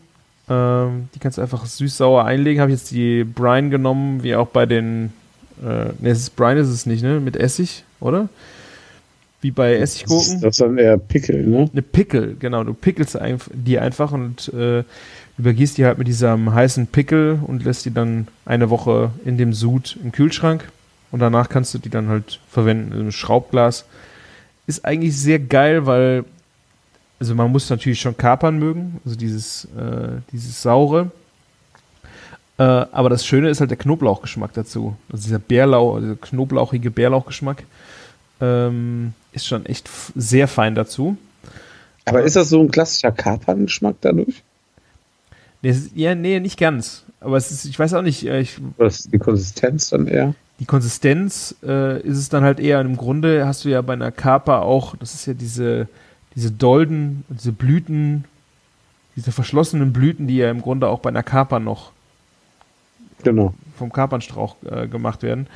Ähm, 0.50 1.10
die 1.14 1.20
kannst 1.20 1.38
du 1.38 1.42
einfach 1.42 1.66
süß-sauer 1.66 2.26
einlegen. 2.26 2.62
Habe 2.62 2.72
ich 2.72 2.80
jetzt 2.80 2.92
die 2.92 3.24
Brine 3.24 3.70
genommen, 3.70 4.24
wie 4.24 4.36
auch 4.36 4.48
bei 4.48 4.66
den. 4.66 5.14
Äh, 5.62 5.94
ne, 6.00 6.10
es 6.10 6.20
ist 6.20 6.36
Brine 6.36 6.60
ist 6.60 6.70
es 6.70 6.86
nicht, 6.86 7.04
ne? 7.04 7.20
Mit 7.20 7.36
Essig, 7.36 7.84
oder? 8.00 8.30
Wie 9.42 9.52
bei 9.52 9.76
Essiggurken. 9.76 10.42
das 10.42 10.56
ist 10.56 10.62
dann 10.62 10.78
eher 10.78 10.98
Pickel, 10.98 11.46
ne? 11.46 11.70
Eine 11.72 11.82
Pickel, 11.82 12.36
genau. 12.40 12.64
Du 12.64 12.74
pickelst 12.74 13.18
die 13.54 13.80
einfach 13.80 14.12
und 14.12 14.52
äh, 14.54 14.84
übergießt 15.38 15.78
die 15.78 15.86
halt 15.86 15.98
mit 15.98 16.08
diesem 16.08 16.54
heißen 16.54 16.88
Pickel 16.88 17.40
und 17.46 17.64
lässt 17.64 17.86
die 17.86 17.94
dann 17.94 18.28
eine 18.46 18.70
Woche 18.70 19.12
in 19.24 19.38
dem 19.38 19.54
Sud 19.54 19.98
im 20.04 20.12
Kühlschrank. 20.12 20.66
Und 21.12 21.20
danach 21.20 21.50
kannst 21.50 21.74
du 21.74 21.78
die 21.78 21.90
dann 21.90 22.10
halt 22.10 22.40
verwenden 22.50 23.00
im 23.00 23.12
Schraubglas. 23.12 23.86
Ist 24.68 24.84
eigentlich 24.84 25.16
sehr 25.16 25.40
geil, 25.40 25.86
weil, 25.86 26.26
also 27.26 27.34
man 27.34 27.52
muss 27.52 27.72
natürlich 27.72 28.00
schon 28.00 28.16
Kapern 28.16 28.60
mögen, 28.60 29.02
also 29.04 29.18
dieses, 29.18 29.66
äh, 29.76 30.22
dieses 30.32 30.62
saure. 30.62 31.10
Äh, 32.60 32.62
aber 32.62 33.10
das 33.10 33.26
Schöne 33.26 33.50
ist 33.50 33.62
halt 33.62 33.72
der 33.72 33.78
Knoblauchgeschmack 33.78 34.54
dazu. 34.54 34.96
Also 35.12 35.24
dieser 35.24 35.40
Bärlauch, 35.40 36.00
dieser 36.00 36.18
knoblauchige 36.18 36.92
Bärlauchgeschmack. 36.92 37.64
Ähm, 38.42 39.14
ist 39.32 39.48
schon 39.48 39.66
echt 39.66 39.90
sehr 40.14 40.48
fein 40.48 40.76
dazu. 40.76 41.18
Aber 42.06 42.22
ist 42.22 42.36
das 42.36 42.50
so 42.50 42.62
ein 42.62 42.70
klassischer 42.70 43.12
Kaperngeschmack 43.12 43.96
dadurch? 44.02 44.44
Nee, 45.64 45.70
ist, 45.70 45.96
ja, 45.96 46.14
nee, 46.14 46.40
nicht 46.40 46.60
ganz. 46.60 47.06
Aber 47.22 47.38
es 47.38 47.50
ist, 47.50 47.66
ich 47.66 47.80
weiß 47.80 47.96
auch 47.96 48.04
nicht, 48.04 48.28
äh, 48.28 48.40
ich, 48.40 48.60
Oder 48.78 48.88
ist 48.88 49.12
die 49.12 49.18
Konsistenz 49.18 49.90
dann 49.90 50.06
eher? 50.06 50.36
die 50.60 50.66
Konsistenz 50.66 51.56
äh, 51.64 52.00
ist 52.02 52.18
es 52.18 52.30
dann 52.30 52.44
halt 52.44 52.60
eher 52.60 52.80
im 52.82 52.96
Grunde 52.96 53.46
hast 53.46 53.66
du 53.66 53.70
ja 53.70 53.82
bei 53.82 53.94
einer 53.94 54.12
Kapa 54.12 54.60
auch, 54.60 54.96
das 54.96 55.14
ist 55.14 55.26
ja 55.26 55.34
diese, 55.34 55.90
diese 56.36 56.52
Dolden, 56.52 57.24
diese 57.30 57.52
Blüten, 57.52 58.26
diese 59.16 59.32
verschlossenen 59.32 59.94
Blüten, 59.94 60.28
die 60.28 60.38
ja 60.38 60.52
im 60.52 60.62
Grunde 60.62 60.88
auch 60.88 61.00
bei 61.00 61.10
einer 61.10 61.24
Kapa 61.24 61.60
noch 61.60 61.92
Genau. 63.24 63.54
vom 63.78 63.92
Kapernstrauch 63.92 64.56
äh, 64.70 64.88
gemacht 64.88 65.24
werden. 65.24 65.48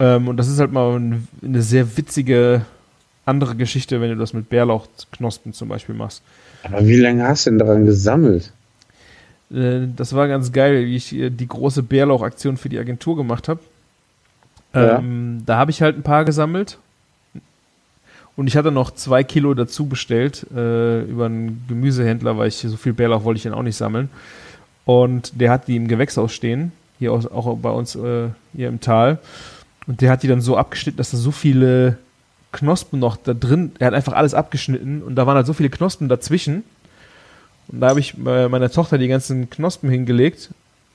Ähm, 0.00 0.28
und 0.28 0.36
das 0.36 0.48
ist 0.48 0.58
halt 0.58 0.72
mal 0.72 0.98
ein, 0.98 1.28
eine 1.42 1.62
sehr 1.62 1.96
witzige 1.96 2.62
andere 3.24 3.54
Geschichte, 3.56 4.00
wenn 4.00 4.10
du 4.10 4.16
das 4.16 4.32
mit 4.32 4.48
Bärlauchknospen 4.48 5.52
zum 5.52 5.68
Beispiel 5.68 5.94
machst. 5.94 6.22
Aber 6.64 6.86
wie 6.86 6.96
lange 6.96 7.26
hast 7.26 7.46
du 7.46 7.50
denn 7.50 7.58
daran 7.58 7.84
gesammelt? 7.84 8.52
Äh, 9.52 9.86
das 9.94 10.14
war 10.14 10.26
ganz 10.28 10.50
geil, 10.52 10.86
wie 10.86 10.96
ich 10.96 11.14
äh, 11.14 11.30
die 11.30 11.46
große 11.46 11.82
Bärlauchaktion 11.82 12.56
für 12.56 12.68
die 12.68 12.78
Agentur 12.78 13.16
gemacht 13.16 13.48
habe. 13.48 13.60
Ja. 14.74 14.98
Ähm, 14.98 15.42
Da 15.46 15.56
habe 15.58 15.70
ich 15.70 15.82
halt 15.82 15.96
ein 15.96 16.02
paar 16.02 16.24
gesammelt. 16.24 16.78
Und 18.38 18.46
ich 18.46 18.56
hatte 18.56 18.70
noch 18.70 18.92
zwei 18.92 19.24
Kilo 19.24 19.52
dazu 19.52 19.86
bestellt 19.86 20.46
äh, 20.54 21.02
über 21.02 21.26
einen 21.26 21.64
Gemüsehändler, 21.66 22.38
weil 22.38 22.46
ich 22.46 22.58
so 22.58 22.76
viel 22.76 22.92
Bärlauch 22.92 23.24
wollte 23.24 23.38
ich 23.38 23.42
dann 23.42 23.52
auch 23.52 23.64
nicht 23.64 23.74
sammeln. 23.74 24.10
Und 24.84 25.40
der 25.40 25.50
hat 25.50 25.66
die 25.66 25.74
im 25.74 25.88
Gewächshaus 25.88 26.32
stehen, 26.32 26.70
hier 27.00 27.12
aus, 27.12 27.26
auch 27.26 27.56
bei 27.56 27.70
uns 27.70 27.96
äh, 27.96 28.28
hier 28.54 28.68
im 28.68 28.80
Tal. 28.80 29.18
Und 29.88 30.02
der 30.02 30.12
hat 30.12 30.22
die 30.22 30.28
dann 30.28 30.40
so 30.40 30.56
abgeschnitten, 30.56 30.98
dass 30.98 31.10
da 31.10 31.16
so 31.16 31.32
viele 31.32 31.98
Knospen 32.52 33.00
noch 33.00 33.16
da 33.16 33.34
drin, 33.34 33.72
er 33.80 33.88
hat 33.88 33.94
einfach 33.94 34.12
alles 34.12 34.34
abgeschnitten 34.34 35.02
und 35.02 35.16
da 35.16 35.26
waren 35.26 35.34
halt 35.34 35.46
so 35.46 35.52
viele 35.52 35.68
Knospen 35.68 36.08
dazwischen. 36.08 36.62
Und 37.66 37.80
da 37.80 37.88
habe 37.88 37.98
ich 37.98 38.14
äh, 38.24 38.48
meiner 38.48 38.70
Tochter 38.70 38.98
die 38.98 39.08
ganzen 39.08 39.50
Knospen 39.50 39.90
hingelegt 39.90 40.50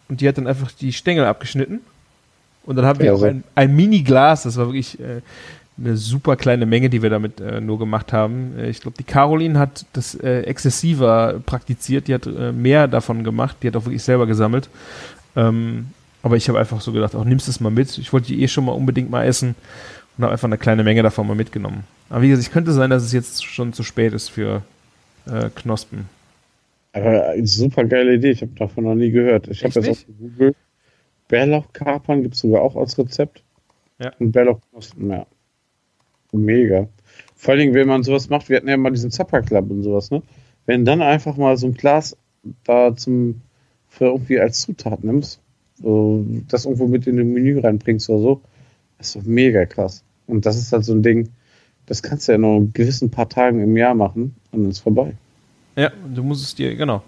und 0.07 0.22
die 0.22 0.30
hat 0.30 0.38
dann 0.38 0.48
einfach 0.48 0.72
die 0.72 0.94
Stängel 0.94 1.26
abgeschnitten. 1.26 1.82
Und 2.65 2.78
dann 2.78 2.86
haben 2.86 2.99
wir 2.99 3.07
Ja, 3.07 3.14
auch 3.15 3.22
ein, 3.24 3.44
ein 3.53 3.76
Mini-Glas, 3.76 4.44
das 4.44 4.56
war 4.56 4.68
wirklich 4.68 4.98
äh, 5.02 5.20
eine 5.77 5.97
super 5.97 6.35
kleine 6.35 6.65
Menge, 6.65 6.89
die 6.89 7.01
wir 7.01 7.09
damit 7.09 7.39
äh, 7.39 7.59
nur 7.59 7.79
gemacht 7.79 8.13
haben. 8.13 8.57
Äh, 8.57 8.69
ich 8.69 8.81
glaube, 8.81 8.97
die 8.97 9.03
Caroline 9.03 9.57
hat 9.57 9.85
das 9.93 10.15
äh, 10.15 10.41
exzessiver 10.41 11.41
praktiziert, 11.45 12.07
die 12.07 12.13
hat 12.13 12.27
äh, 12.27 12.51
mehr 12.51 12.87
davon 12.87 13.23
gemacht, 13.23 13.57
die 13.61 13.67
hat 13.67 13.75
auch 13.75 13.85
wirklich 13.85 14.03
selber 14.03 14.27
gesammelt. 14.27 14.69
Ähm, 15.35 15.87
aber 16.21 16.37
ich 16.37 16.47
habe 16.47 16.59
einfach 16.59 16.79
so 16.81 16.91
gedacht, 16.91 17.15
auch 17.15 17.25
nimmst 17.25 17.47
es 17.47 17.59
mal 17.59 17.71
mit. 17.71 17.97
Ich 17.97 18.13
wollte 18.13 18.27
die 18.27 18.41
eh 18.41 18.47
schon 18.47 18.65
mal 18.65 18.71
unbedingt 18.73 19.09
mal 19.09 19.25
essen 19.25 19.55
und 20.17 20.23
habe 20.23 20.31
einfach 20.31 20.47
eine 20.47 20.57
kleine 20.57 20.83
Menge 20.83 21.03
davon 21.03 21.27
mal 21.27 21.35
mitgenommen. 21.35 21.83
Aber 22.09 22.21
wie 22.21 22.29
gesagt, 22.29 22.47
es 22.47 22.53
könnte 22.53 22.71
sein, 22.71 22.89
dass 22.89 23.03
es 23.03 23.11
jetzt 23.11 23.43
schon 23.43 23.73
zu 23.73 23.83
spät 23.83 24.13
ist 24.13 24.29
für 24.29 24.61
äh, 25.25 25.49
Knospen. 25.55 26.07
Aber 26.93 27.29
eine 27.29 27.47
super 27.47 27.83
geile 27.85 28.13
Idee. 28.13 28.31
Ich 28.31 28.41
habe 28.41 28.51
davon 28.57 28.83
noch 28.83 28.95
nie 28.95 29.09
gehört. 29.09 29.47
Ich 29.47 29.63
habe 29.63 29.73
jetzt 29.79 29.89
auf 29.89 30.05
Google 30.19 30.53
Bärlauchkapern 31.27 32.21
gibt 32.21 32.35
es 32.35 32.41
sogar 32.41 32.61
auch 32.61 32.75
als 32.75 32.97
Rezept. 32.97 33.43
Ja. 33.99 34.11
Und 34.19 34.31
Bärlauchknospen, 34.31 35.09
ja. 35.09 35.25
Mega. 36.38 36.88
Vor 37.35 37.51
allen 37.51 37.60
Dingen, 37.60 37.73
wenn 37.73 37.88
man 37.88 38.03
sowas 38.03 38.30
macht, 38.30 38.49
wir 38.49 38.57
hatten 38.57 38.69
ja 38.69 38.77
mal 38.77 38.91
diesen 38.91 39.11
Zapper 39.11 39.41
Club 39.41 39.69
und 39.69 39.84
sowas, 39.84 40.11
ne? 40.11 40.22
Wenn 40.65 40.85
dann 40.85 41.01
einfach 41.01 41.35
mal 41.35 41.57
so 41.57 41.68
ein 41.68 41.73
Glas 41.73 42.15
da 42.64 42.95
zum 42.95 43.41
für 43.89 44.05
irgendwie 44.05 44.39
als 44.39 44.61
Zutat 44.61 45.03
nimmst, 45.03 45.39
so, 45.81 46.26
das 46.47 46.65
irgendwo 46.65 46.88
mit 46.88 47.05
in 47.05 47.18
den 47.18 47.34
Menü 47.34 47.60
reinbringst 47.60 48.10
oder 48.10 48.22
so, 48.22 48.41
ist 48.99 49.15
doch 49.15 49.23
mega 49.23 49.65
krass. 49.65 50.03
Und 50.26 50.45
das 50.45 50.57
ist 50.57 50.72
halt 50.73 50.85
so 50.85 50.93
ein 50.93 51.03
Ding, 51.03 51.30
das 51.85 52.01
kannst 52.01 52.27
du 52.27 52.31
ja 52.31 52.38
nur 52.38 52.57
in 52.57 52.73
gewissen 52.73 53.11
paar 53.11 53.30
Tagen 53.30 53.61
im 53.61 53.77
Jahr 53.77 53.93
machen 53.93 54.35
und 54.51 54.64
dann 54.64 54.72
ist 54.72 54.80
vorbei. 54.80 55.14
Ja, 55.76 55.91
du 56.14 56.23
musst 56.23 56.43
es 56.43 56.55
dir, 56.55 56.76
genau. 56.76 57.03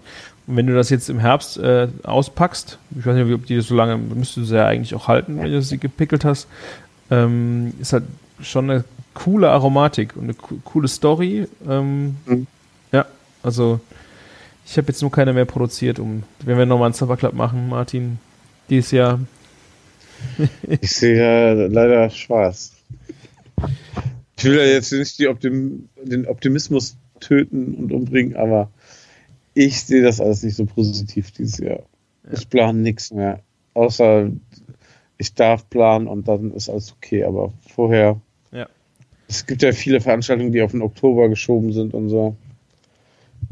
Und 0.46 0.56
wenn 0.56 0.66
du 0.66 0.74
das 0.74 0.90
jetzt 0.90 1.08
im 1.08 1.18
Herbst 1.18 1.56
äh, 1.58 1.88
auspackst, 2.02 2.78
ich 2.96 3.06
weiß 3.06 3.16
nicht, 3.16 3.34
ob 3.34 3.46
die 3.46 3.56
das 3.56 3.66
so 3.66 3.74
lange, 3.74 3.96
müsstest 3.96 4.36
du 4.36 4.44
sie 4.44 4.56
ja 4.56 4.66
eigentlich 4.66 4.94
auch 4.94 5.08
halten, 5.08 5.38
wenn 5.38 5.50
du 5.50 5.62
sie 5.62 5.78
gepickelt 5.78 6.24
hast, 6.24 6.46
ähm, 7.10 7.72
ist 7.80 7.92
halt 7.92 8.04
schon 8.40 8.70
eine 8.70 8.84
coole 9.16 9.50
Aromatik 9.50 10.16
und 10.16 10.24
eine 10.24 10.34
co- 10.34 10.58
coole 10.64 10.88
Story. 10.88 11.46
Ähm, 11.68 12.16
Mhm. 12.26 12.46
Ja, 12.92 13.06
also 13.42 13.80
ich 14.64 14.76
habe 14.78 14.88
jetzt 14.88 15.02
nur 15.02 15.10
keine 15.10 15.32
mehr 15.32 15.44
produziert, 15.44 15.98
um, 15.98 16.22
wenn 16.44 16.58
wir 16.58 16.66
nochmal 16.66 16.86
einen 16.86 16.94
Supper 16.94 17.16
Club 17.16 17.34
machen, 17.34 17.68
Martin, 17.68 18.18
dieses 18.70 18.90
Jahr. 18.92 19.20
Ich 20.80 20.90
sehe 20.92 21.16
ja 21.18 21.66
leider 21.66 22.08
schwarz. 22.10 22.72
Ich 24.38 24.44
will 24.44 24.56
ja 24.56 24.64
jetzt 24.64 24.92
nicht 24.92 25.18
die 25.18 25.28
Optim 25.28 25.88
den 26.02 26.26
Optimismus 26.26 26.96
töten 27.20 27.74
und 27.74 27.92
umbringen, 27.92 28.36
aber 28.36 28.70
ich 29.54 29.82
sehe 29.82 30.02
das 30.02 30.20
alles 30.20 30.42
nicht 30.42 30.56
so 30.56 30.66
positiv 30.66 31.30
dieses 31.32 31.58
Jahr. 31.58 31.80
Ich 32.32 32.48
plane 32.48 32.78
nichts 32.78 33.12
mehr. 33.12 33.40
Außer 33.74 34.30
ich 35.18 35.34
darf 35.34 35.68
planen 35.70 36.06
und 36.08 36.28
dann 36.28 36.52
ist 36.52 36.68
alles 36.68 36.92
okay. 36.92 37.24
Aber 37.24 37.52
vorher. 37.74 38.20
Es 39.28 39.46
gibt 39.46 39.62
ja 39.62 39.72
viele 39.72 40.00
Veranstaltungen, 40.00 40.52
die 40.52 40.62
auf 40.62 40.70
den 40.70 40.82
Oktober 40.82 41.28
geschoben 41.28 41.72
sind 41.72 41.94
und 41.94 42.08
so. 42.08 42.36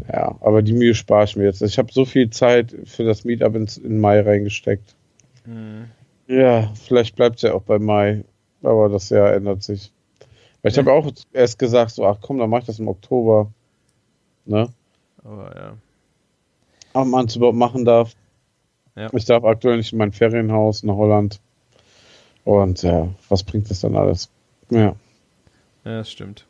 Ja, 0.09 0.37
aber 0.41 0.63
die 0.63 0.73
Mühe 0.73 0.95
spare 0.95 1.25
ich 1.25 1.37
mir 1.37 1.45
jetzt. 1.45 1.63
Ich 1.63 1.79
habe 1.79 1.93
so 1.93 2.05
viel 2.05 2.31
Zeit 2.31 2.75
für 2.85 3.05
das 3.05 3.25
Meetup 3.25 3.55
ins, 3.55 3.77
in 3.77 4.01
Mai 4.01 4.21
reingesteckt. 4.21 4.95
Ja, 6.27 6.73
vielleicht 6.75 7.17
bleibt 7.17 7.37
es 7.37 7.43
ja 7.43 7.53
auch 7.55 7.63
bei 7.63 7.79
Mai, 7.79 8.25
aber 8.63 8.89
das 8.89 9.11
Jahr 9.11 9.33
ändert 9.35 9.63
sich. 9.63 9.93
Weil 10.63 10.71
ich 10.71 10.77
Ja. 10.77 10.83
habe 10.83 10.93
auch 10.93 11.11
erst 11.33 11.59
gesagt, 11.59 11.91
so, 11.93 12.07
ach 12.07 12.19
komm, 12.21 12.39
dann 12.39 12.49
mach 12.51 12.61
ich 12.61 12.67
das 12.67 12.79
im 12.79 12.89
Oktober. 12.89 13.51
Ne? 14.47 14.69
Aber 15.23 15.55
ja. 15.55 15.77
Ob 16.95 17.07
man 17.07 17.27
es 17.27 17.37
überhaupt 17.37 17.59
machen 17.59 17.85
darf. 17.85 18.15
Ja. 18.97 19.09
Ich 19.13 19.25
darf 19.25 19.45
aktuell 19.45 19.77
nicht 19.79 19.93
in 19.93 19.99
mein 19.99 20.13
Ferienhaus 20.13 20.83
nach 20.83 20.95
Holland. 20.95 21.41
Und 22.45 22.83
ja, 22.83 23.09
was 23.29 23.43
bringt 23.43 23.69
das 23.71 23.81
dann 23.81 23.97
alles? 23.97 24.31
Ja. 24.71 24.95
Ja, 25.85 25.99
das 25.99 26.11
stimmt. 26.11 26.45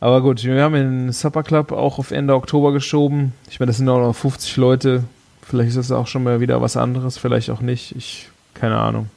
Aber 0.00 0.20
gut, 0.20 0.42
wir 0.42 0.60
haben 0.62 0.74
den 0.74 1.12
Supper 1.12 1.42
Club 1.44 1.70
auch 1.70 1.98
auf 1.98 2.10
Ende 2.10 2.34
Oktober 2.34 2.72
geschoben. 2.72 3.34
Ich 3.48 3.60
meine, 3.60 3.68
das 3.70 3.76
sind 3.78 3.88
auch 3.88 4.00
noch 4.00 4.14
50 4.14 4.56
Leute. 4.56 5.04
Vielleicht 5.42 5.70
ist 5.70 5.76
das 5.76 5.92
auch 5.92 6.06
schon 6.08 6.24
mal 6.24 6.40
wieder 6.40 6.60
was 6.60 6.76
anderes, 6.76 7.18
vielleicht 7.18 7.50
auch 7.50 7.60
nicht. 7.60 7.94
Ich, 7.96 8.28
keine 8.54 8.78
Ahnung. 8.78 9.08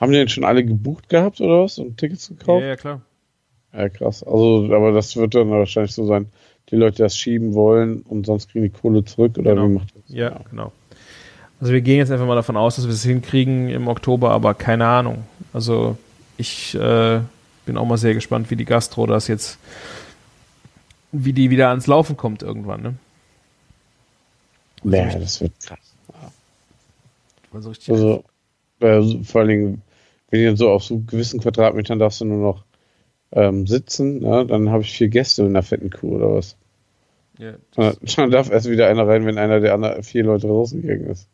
Haben 0.00 0.12
die 0.12 0.18
denn 0.18 0.28
schon 0.28 0.44
alle 0.44 0.64
gebucht 0.64 1.08
gehabt 1.08 1.40
oder 1.40 1.64
was? 1.64 1.78
Und 1.78 1.96
Tickets 1.98 2.28
gekauft? 2.28 2.62
ja, 2.64 2.76
klar. 2.76 3.00
Ja, 3.72 3.88
krass. 3.88 4.22
Also, 4.22 4.68
aber 4.72 4.92
das 4.92 5.16
wird 5.16 5.34
dann 5.34 5.50
wahrscheinlich 5.50 5.92
so 5.92 6.06
sein, 6.06 6.26
die 6.70 6.76
Leute 6.76 7.02
das 7.02 7.16
schieben 7.16 7.54
wollen 7.54 8.02
und 8.02 8.24
sonst 8.26 8.50
kriegen 8.52 8.64
die 8.64 8.70
Kohle 8.70 9.04
zurück 9.04 9.36
oder 9.36 9.54
Genau. 9.54 9.68
wie 9.68 9.72
macht 9.74 9.88
das? 9.96 10.02
Ja, 10.06 10.40
genau. 10.50 10.70
Also 11.60 11.72
wir 11.72 11.80
gehen 11.80 11.98
jetzt 11.98 12.12
einfach 12.12 12.26
mal 12.26 12.36
davon 12.36 12.56
aus, 12.56 12.76
dass 12.76 12.86
wir 12.86 12.92
es 12.94 13.02
hinkriegen 13.02 13.68
im 13.68 13.88
Oktober, 13.88 14.30
aber 14.30 14.54
keine 14.54 14.86
Ahnung. 14.86 15.24
Also 15.52 15.96
ich 16.36 16.74
äh, 16.76 17.20
bin 17.68 17.76
auch 17.76 17.84
mal 17.84 17.98
sehr 17.98 18.14
gespannt, 18.14 18.50
wie 18.50 18.56
die 18.56 18.64
Gastro 18.64 19.06
das 19.06 19.28
jetzt, 19.28 19.58
wie 21.12 21.34
die 21.34 21.50
wieder 21.50 21.68
ans 21.68 21.86
Laufen 21.86 22.16
kommt 22.16 22.42
irgendwann. 22.42 22.82
Ne? 22.82 22.94
Ja, 24.84 25.18
das 25.18 25.42
wird 25.42 25.52
krass. 25.62 25.94
Also 27.52 27.68
richtig 27.68 27.90
Also, 27.90 28.24
äh, 28.80 29.22
vor 29.22 29.42
allen 29.42 29.48
Dingen, 29.48 29.82
wenn 30.30 30.40
ihr 30.40 30.56
so 30.56 30.70
auf 30.70 30.82
so 30.82 30.98
gewissen 31.00 31.40
Quadratmetern 31.40 31.98
darfst 31.98 32.22
du 32.22 32.24
nur 32.24 32.38
noch 32.38 32.64
ähm, 33.32 33.66
sitzen, 33.66 34.20
ne? 34.20 34.46
dann 34.46 34.70
habe 34.70 34.82
ich 34.82 34.92
vier 34.92 35.08
Gäste 35.08 35.42
in 35.42 35.48
einer 35.48 35.62
fetten 35.62 35.90
Kuh 35.90 36.16
oder 36.16 36.32
was. 36.32 36.56
ja, 37.38 37.52
Dann, 37.74 37.96
dann 38.16 38.30
darf 38.30 38.50
erst 38.50 38.70
wieder 38.70 38.88
einer 38.88 39.06
rein, 39.06 39.26
wenn 39.26 39.36
einer 39.36 39.60
der 39.60 39.74
anderen 39.74 40.02
vier 40.02 40.24
Leute 40.24 40.46
rausgegangen 40.46 41.10
ist. 41.10 41.28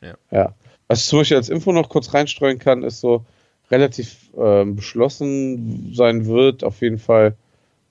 Ja. 0.00 0.14
ja. 0.30 0.54
Was 0.86 1.00
ich 1.00 1.06
zum 1.06 1.18
Beispiel 1.18 1.36
als 1.36 1.48
Info 1.48 1.72
noch 1.72 1.88
kurz 1.88 2.14
reinstreuen 2.14 2.60
kann, 2.60 2.84
ist 2.84 3.00
so 3.00 3.24
relativ 3.70 4.30
ähm, 4.36 4.76
beschlossen 4.76 5.92
sein 5.94 6.26
wird, 6.26 6.64
auf 6.64 6.80
jeden 6.80 6.98
Fall, 6.98 7.34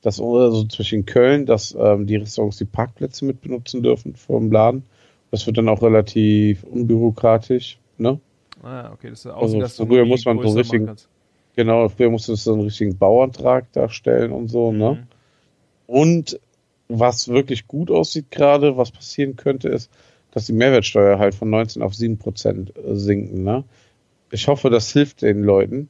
dass 0.01 0.19
also 0.19 0.63
zwischen 0.65 1.05
Köln, 1.05 1.45
dass 1.45 1.75
ähm, 1.79 2.05
die 2.05 2.17
Restaurants 2.17 2.57
die 2.57 2.65
Parkplätze 2.65 3.25
mit 3.25 3.41
benutzen 3.41 3.83
dürfen 3.83 4.15
vor 4.15 4.39
dem 4.39 4.51
Laden. 4.51 4.83
Das 5.31 5.45
wird 5.45 5.57
dann 5.57 5.69
auch 5.69 5.81
relativ 5.81 6.63
unbürokratisch, 6.63 7.77
ne? 7.97 8.19
Ah, 8.63 8.91
okay, 8.91 9.09
das 9.09 9.19
ist 9.19 9.27
Also 9.27 9.37
Außengastronomie 9.45 9.95
früher 9.95 10.05
muss 10.05 10.25
man 10.25 10.37
so 10.37 10.43
größer 10.43 10.59
richtig- 10.59 10.79
machen 10.79 10.87
kannst. 10.87 11.09
Genau, 11.55 11.89
früher 11.89 12.09
musste 12.09 12.33
es 12.33 12.43
so 12.43 12.53
einen 12.53 12.63
richtigen 12.63 12.97
Bauantrag 12.97 13.71
darstellen 13.73 14.31
und 14.31 14.47
so, 14.47 14.71
ne? 14.71 14.91
Mhm. 14.91 15.07
Und 15.87 16.39
was 16.87 17.27
wirklich 17.27 17.67
gut 17.67 17.91
aussieht 17.91 18.31
gerade, 18.31 18.77
was 18.77 18.91
passieren 18.91 19.35
könnte, 19.35 19.69
ist, 19.69 19.91
dass 20.31 20.45
die 20.45 20.53
Mehrwertsteuer 20.53 21.19
halt 21.19 21.35
von 21.35 21.49
19 21.49 21.81
auf 21.81 21.93
7 21.93 22.17
Prozent 22.17 22.73
sinken. 22.91 23.43
Ne? 23.43 23.63
Ich 24.31 24.47
hoffe, 24.47 24.69
das 24.69 24.91
hilft 24.91 25.21
den 25.21 25.43
Leuten 25.43 25.89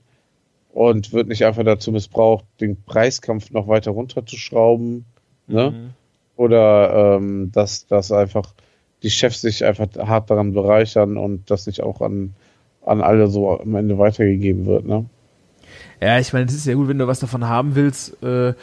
und 0.72 1.14
wird 1.14 1.28
nicht 1.28 1.45
einfach 1.45 1.64
dazu 1.64 1.91
missbraucht, 1.91 2.45
den 2.61 2.82
Preiskampf 2.84 3.52
noch 3.52 3.68
weiter 3.68 3.91
runterzuschrauben. 3.91 5.06
Ne? 5.48 5.72
Mhm. 5.72 5.90
Oder 6.38 7.18
ähm, 7.18 7.52
dass, 7.52 7.88
dass 7.88 8.11
einfach 8.11 8.53
die 9.03 9.10
Chefs 9.10 9.41
sich 9.41 9.66
einfach 9.66 9.88
hart 9.98 10.30
daran 10.30 10.53
bereichern 10.53 11.18
und 11.18 11.49
das 11.49 11.68
nicht 11.68 11.82
auch 11.82 12.02
an, 12.02 12.34
an 12.86 13.02
alle 13.02 13.28
so 13.28 13.60
am 13.60 13.76
Ende 13.76 13.98
weitergegeben 13.98 14.66
wird. 14.66 14.86
Ne? 14.86 15.06
Ja, 16.02 16.20
ich 16.20 16.32
meine, 16.34 16.45
es 16.45 16.53
ist 16.53 16.66
ja 16.66 16.76
gut, 16.76 16.88
wenn 16.88 16.98
du 16.98 17.07
was 17.07 17.20
davon 17.20 17.48
haben 17.48 17.76
willst. 17.76 18.22
Äh, 18.24 18.53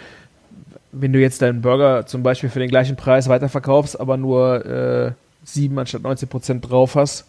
wenn 0.93 1.12
du 1.12 1.20
jetzt 1.20 1.43
deinen 1.43 1.61
Burger 1.61 2.07
zum 2.07 2.23
Beispiel 2.23 2.48
für 2.48 2.61
den 2.61 2.70
gleichen 2.70 2.97
Preis 2.97 3.28
weiterverkaufst, 3.28 4.01
aber 4.01 4.16
nur 4.16 4.65
äh, 4.65 5.12
7 5.44 5.78
anstatt 5.78 6.03
19 6.03 6.28
Prozent 6.28 6.70
drauf 6.70 6.94
hast. 6.94 7.27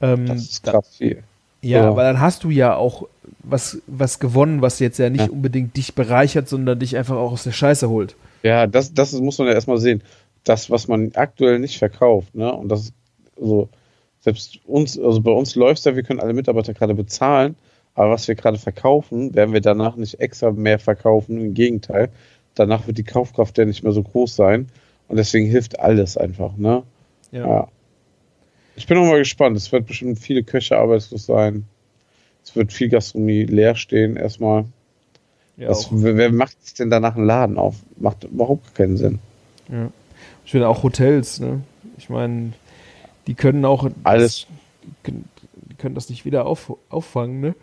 Ähm, 0.00 0.26
Das 0.26 0.42
ist 0.42 0.62
krass 0.62 0.96
viel. 0.96 1.22
Ja, 1.62 1.78
Ja. 1.82 1.88
aber 1.88 2.02
dann 2.02 2.20
hast 2.20 2.44
du 2.44 2.50
ja 2.50 2.76
auch 2.76 3.08
was, 3.42 3.80
was 3.86 4.18
gewonnen, 4.18 4.60
was 4.62 4.78
jetzt 4.78 4.98
ja 4.98 5.08
nicht 5.10 5.26
Ja. 5.26 5.30
unbedingt 5.32 5.76
dich 5.76 5.94
bereichert, 5.94 6.48
sondern 6.48 6.78
dich 6.78 6.96
einfach 6.96 7.16
auch 7.16 7.32
aus 7.32 7.44
der 7.44 7.52
Scheiße 7.52 7.88
holt. 7.88 8.14
Ja, 8.42 8.66
das, 8.66 8.92
das 8.94 9.12
muss 9.12 9.38
man 9.38 9.48
ja 9.48 9.54
erstmal 9.54 9.78
sehen. 9.78 10.02
Das, 10.44 10.70
was 10.70 10.88
man 10.88 11.12
aktuell 11.14 11.58
nicht 11.60 11.78
verkauft, 11.78 12.34
ne? 12.34 12.52
Und 12.52 12.68
das 12.68 12.80
ist 12.86 12.94
so, 13.40 13.68
selbst 14.20 14.58
uns, 14.66 14.98
also 14.98 15.20
bei 15.20 15.30
uns 15.30 15.54
läuft 15.54 15.84
ja, 15.84 15.96
wir 15.96 16.02
können 16.02 16.20
alle 16.20 16.32
Mitarbeiter 16.32 16.74
gerade 16.74 16.94
bezahlen, 16.94 17.56
aber 17.94 18.10
was 18.10 18.26
wir 18.28 18.34
gerade 18.34 18.58
verkaufen, 18.58 19.34
werden 19.34 19.52
wir 19.52 19.60
danach 19.60 19.96
nicht 19.96 20.20
extra 20.20 20.50
mehr 20.50 20.78
verkaufen. 20.78 21.40
Im 21.40 21.54
Gegenteil, 21.54 22.08
danach 22.54 22.86
wird 22.86 22.98
die 22.98 23.04
Kaufkraft 23.04 23.58
ja 23.58 23.64
nicht 23.64 23.82
mehr 23.82 23.92
so 23.92 24.02
groß 24.02 24.34
sein. 24.34 24.68
Und 25.08 25.16
deswegen 25.18 25.46
hilft 25.46 25.78
alles 25.78 26.16
einfach, 26.16 26.56
ne? 26.56 26.82
Ja. 27.32 27.68
Ich 28.76 28.86
bin 28.86 28.96
auch 28.98 29.04
mal 29.04 29.18
gespannt. 29.18 29.56
Es 29.56 29.70
wird 29.72 29.86
bestimmt 29.86 30.18
viele 30.18 30.42
Köche 30.42 30.76
arbeitslos 30.76 31.26
sein. 31.26 31.66
Es 32.44 32.56
wird 32.56 32.72
viel 32.72 32.88
Gastronomie 32.88 33.44
leer 33.44 33.74
stehen 33.74 34.16
erstmal. 34.16 34.64
Ja, 35.56 35.68
Was, 35.68 35.88
wer, 35.90 36.32
macht 36.32 36.62
sich 36.64 36.74
denn 36.74 36.90
danach 36.90 37.16
einen 37.16 37.26
Laden 37.26 37.58
auf? 37.58 37.76
Macht 37.96 38.24
überhaupt 38.24 38.74
keinen 38.74 38.96
Sinn. 38.96 39.18
Ja. 39.68 39.90
Ich 40.44 40.50
finde 40.50 40.68
auch 40.68 40.82
Hotels, 40.82 41.40
ne? 41.40 41.62
Ich 41.98 42.08
meine, 42.08 42.52
die 43.26 43.34
können 43.34 43.64
auch 43.64 43.88
Alles. 44.02 44.46
die 45.06 45.74
können 45.76 45.94
das 45.94 46.08
nicht 46.08 46.24
wieder 46.24 46.46
auf, 46.46 46.72
auffangen, 46.88 47.40
ne? 47.40 47.54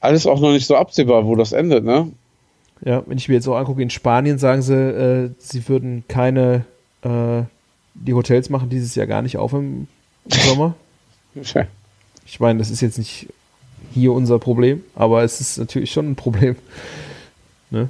Alles 0.00 0.26
auch 0.26 0.40
noch 0.40 0.52
nicht 0.52 0.66
so 0.66 0.76
absehbar, 0.76 1.26
wo 1.26 1.34
das 1.34 1.52
endet, 1.52 1.84
ne? 1.84 2.12
Ja, 2.84 3.02
wenn 3.06 3.18
ich 3.18 3.28
mir 3.28 3.34
jetzt 3.34 3.48
auch 3.48 3.56
angucke, 3.56 3.82
in 3.82 3.90
Spanien 3.90 4.38
sagen 4.38 4.62
sie, 4.62 4.74
äh, 4.74 5.30
sie 5.38 5.66
würden 5.68 6.04
keine, 6.08 6.64
äh, 7.02 7.42
die 8.04 8.14
Hotels 8.14 8.50
machen 8.50 8.68
dieses 8.68 8.94
Jahr 8.94 9.06
gar 9.06 9.22
nicht 9.22 9.36
auf 9.36 9.52
im 9.52 9.88
Sommer. 10.26 10.74
Ich 12.28 12.40
meine, 12.40 12.58
das 12.58 12.70
ist 12.70 12.80
jetzt 12.80 12.98
nicht 12.98 13.28
hier 13.92 14.12
unser 14.12 14.40
Problem, 14.40 14.82
aber 14.96 15.22
es 15.22 15.40
ist 15.40 15.58
natürlich 15.58 15.92
schon 15.92 16.10
ein 16.10 16.16
Problem. 16.16 16.56
Ne? 17.70 17.88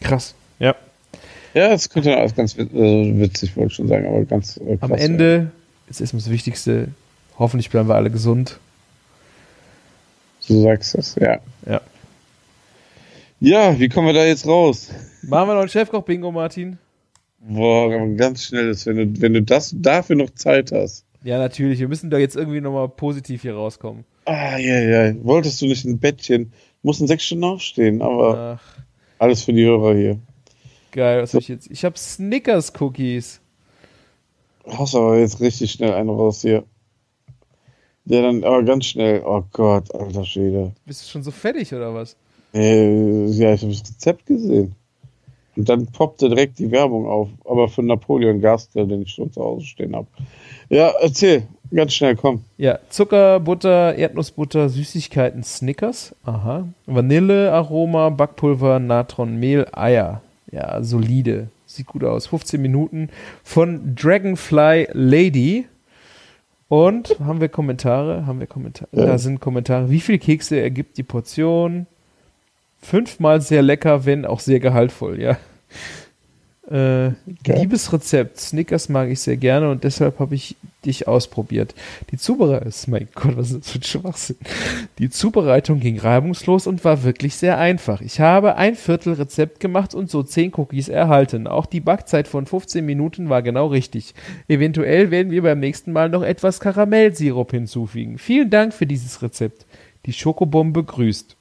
Krass. 0.00 0.34
Ja. 0.58 0.74
Ja, 1.54 1.68
das 1.68 1.90
könnte 1.90 2.16
alles 2.16 2.34
ganz 2.34 2.58
also 2.58 2.70
witzig, 2.72 3.56
wollte 3.56 3.68
ich 3.68 3.76
schon 3.76 3.88
sagen, 3.88 4.06
aber 4.06 4.24
ganz 4.24 4.56
äh, 4.56 4.78
krass. 4.78 4.90
Am 4.90 4.96
Ende 4.96 5.52
ist 5.88 6.00
erstmal 6.00 6.22
das 6.22 6.30
Wichtigste, 6.30 6.88
hoffentlich 7.38 7.70
bleiben 7.70 7.88
wir 7.88 7.94
alle 7.94 8.10
gesund. 8.10 8.58
Ja. 10.40 10.56
Du 10.56 10.62
sagst 10.62 10.96
das, 10.96 11.14
ja. 11.16 11.38
Ja. 11.66 11.80
Ja, 13.38 13.78
wie 13.78 13.88
kommen 13.88 14.06
wir 14.06 14.14
da 14.14 14.24
jetzt 14.24 14.46
raus? 14.46 14.88
Machen 15.22 15.48
wir 15.48 15.54
noch 15.54 15.62
ein 15.62 15.68
Chefkoch-Bingo, 15.68 16.32
Martin? 16.32 16.78
Boah, 17.44 18.06
ganz 18.16 18.44
schnell 18.44 18.68
ist, 18.68 18.86
wenn 18.86 18.96
du, 18.96 19.20
wenn 19.20 19.34
du 19.34 19.42
das 19.42 19.74
dafür 19.76 20.16
noch 20.16 20.30
Zeit 20.30 20.70
hast. 20.72 21.04
Ja, 21.24 21.38
natürlich. 21.38 21.78
Wir 21.80 21.88
müssen 21.88 22.10
da 22.10 22.18
jetzt 22.18 22.36
irgendwie 22.36 22.60
nochmal 22.60 22.88
positiv 22.88 23.42
hier 23.42 23.54
rauskommen. 23.54 24.04
Ah, 24.24 24.56
ja, 24.58 24.78
ja. 24.80 25.14
Wolltest 25.24 25.60
du 25.60 25.66
nicht 25.66 25.84
ein 25.84 25.98
Bettchen? 25.98 26.52
Mussten 26.82 27.06
sechs 27.06 27.24
Stunden 27.24 27.44
aufstehen, 27.44 28.02
aber 28.02 28.58
Ach, 28.60 28.78
alles 29.18 29.42
für 29.44 29.52
die 29.52 29.64
Hörer 29.64 29.94
hier. 29.94 30.18
geil. 30.92 31.22
Was 31.22 31.34
hab 31.34 31.40
ich 31.40 31.48
jetzt? 31.48 31.70
Ich 31.70 31.84
habe 31.84 31.96
Snickers-Cookies. 31.98 33.40
Hast 34.66 34.94
aber 34.94 35.18
jetzt 35.18 35.40
richtig 35.40 35.72
schnell 35.72 35.92
einen 35.94 36.08
raus 36.10 36.42
hier. 36.42 36.64
Ja, 38.04 38.22
dann 38.22 38.42
aber 38.44 38.62
ganz 38.64 38.86
schnell. 38.86 39.22
Oh 39.24 39.42
Gott, 39.52 39.92
alter 39.94 40.24
Schwede. 40.24 40.72
Bist 40.86 41.04
du 41.04 41.08
schon 41.10 41.22
so 41.22 41.30
fertig 41.30 41.72
oder 41.74 41.94
was? 41.94 42.16
Äh, 42.54 43.26
ja, 43.26 43.54
ich 43.54 43.62
habe 43.62 43.72
das 43.72 43.82
Rezept 43.88 44.26
gesehen. 44.26 44.74
Und 45.56 45.68
dann 45.68 45.86
poppte 45.86 46.28
direkt 46.28 46.58
die 46.58 46.70
Werbung 46.70 47.06
auf. 47.06 47.28
Aber 47.44 47.68
für 47.68 47.82
Napoleon 47.82 48.40
Gastel, 48.40 48.86
den 48.86 49.02
ich 49.02 49.10
schon 49.12 49.32
zu 49.32 49.42
Hause 49.42 49.66
stehen 49.66 49.94
habe. 49.94 50.06
Ja, 50.68 50.92
erzähl. 51.00 51.42
Ganz 51.70 51.94
schnell, 51.94 52.16
komm. 52.16 52.44
Ja, 52.58 52.78
Zucker, 52.90 53.40
Butter, 53.40 53.94
Erdnussbutter, 53.94 54.68
Süßigkeiten, 54.68 55.42
Snickers. 55.42 56.14
Aha. 56.24 56.68
Vanille, 56.86 57.50
Aroma, 57.52 58.10
Backpulver, 58.10 58.78
Natron, 58.78 59.36
Mehl, 59.36 59.66
Eier. 59.72 60.20
Ja, 60.50 60.82
solide. 60.82 61.48
Sieht 61.64 61.86
gut 61.86 62.04
aus. 62.04 62.26
15 62.26 62.60
Minuten 62.60 63.08
von 63.42 63.94
Dragonfly 63.94 64.88
Lady. 64.92 65.66
Und 66.68 67.16
haben 67.20 67.40
wir 67.40 67.48
Kommentare? 67.48 68.26
Haben 68.26 68.40
wir 68.40 68.46
Kommentare? 68.46 68.88
Ja. 68.92 69.06
Da 69.06 69.18
sind 69.18 69.40
Kommentare. 69.40 69.90
Wie 69.90 70.00
viele 70.00 70.18
Kekse 70.18 70.60
ergibt 70.60 70.98
die 70.98 71.02
Portion? 71.02 71.86
Fünfmal 72.82 73.40
sehr 73.40 73.62
lecker, 73.62 74.04
wenn 74.04 74.26
auch 74.26 74.40
sehr 74.40 74.60
gehaltvoll, 74.60 75.20
ja. 75.20 75.38
Äh, 76.70 77.10
liebes 77.44 77.92
Rezept. 77.92 78.38
Snickers 78.38 78.88
mag 78.88 79.10
ich 79.10 79.20
sehr 79.20 79.36
gerne 79.36 79.68
und 79.70 79.84
deshalb 79.84 80.18
habe 80.20 80.34
ich 80.34 80.56
dich 80.86 81.06
ausprobiert. 81.06 81.74
Die 82.10 82.16
Zubereitung, 82.16 82.72
mein 82.86 83.08
Gott, 83.14 83.36
was 83.36 83.50
ist 83.50 83.60
das 83.60 83.70
für 83.72 83.78
ein 83.78 83.82
Schwachsinn? 83.82 84.36
Die 84.98 85.10
Zubereitung 85.10 85.80
ging 85.80 85.98
reibungslos 85.98 86.66
und 86.66 86.84
war 86.84 87.02
wirklich 87.02 87.34
sehr 87.34 87.58
einfach. 87.58 88.00
Ich 88.00 88.20
habe 88.20 88.56
ein 88.56 88.74
Viertel 88.74 89.14
Rezept 89.14 89.60
gemacht 89.60 89.94
und 89.94 90.08
so 90.08 90.22
10 90.22 90.54
Cookies 90.54 90.88
erhalten. 90.88 91.46
Auch 91.46 91.66
die 91.66 91.80
Backzeit 91.80 92.26
von 92.26 92.46
15 92.46 92.86
Minuten 92.86 93.28
war 93.28 93.42
genau 93.42 93.66
richtig. 93.66 94.14
Eventuell 94.48 95.10
werden 95.10 95.30
wir 95.30 95.42
beim 95.42 95.60
nächsten 95.60 95.92
Mal 95.92 96.08
noch 96.08 96.22
etwas 96.22 96.58
Karamellsirup 96.58 97.50
hinzufügen. 97.50 98.18
Vielen 98.18 98.50
Dank 98.50 98.72
für 98.72 98.86
dieses 98.86 99.20
Rezept. 99.20 99.66
Die 100.06 100.12
Schokobombe 100.12 100.84
grüßt. 100.84 101.36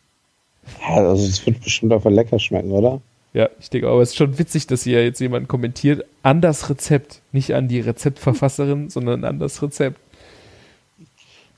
Ja, 0.82 0.96
also 1.08 1.26
es 1.26 1.46
wird 1.46 1.64
bestimmt 1.64 1.94
einfach 1.94 2.12
lecker 2.12 2.40
schmecken, 2.40 2.72
oder? 2.72 3.02
Ja, 3.34 3.50
ich 3.60 3.70
denke, 3.70 3.88
aber 3.88 4.02
es 4.02 4.10
ist 4.10 4.18
schon 4.18 4.38
witzig, 4.38 4.68
dass 4.68 4.84
hier 4.84 5.04
jetzt 5.04 5.20
jemand 5.20 5.48
kommentiert 5.48 6.06
an 6.22 6.42
das 6.42 6.70
Rezept. 6.70 7.22
Nicht 7.32 7.54
an 7.54 7.68
die 7.68 7.80
Rezeptverfasserin, 7.80 8.90
sondern 8.90 9.24
an 9.24 9.40
das 9.40 9.62
Rezept. 9.62 10.00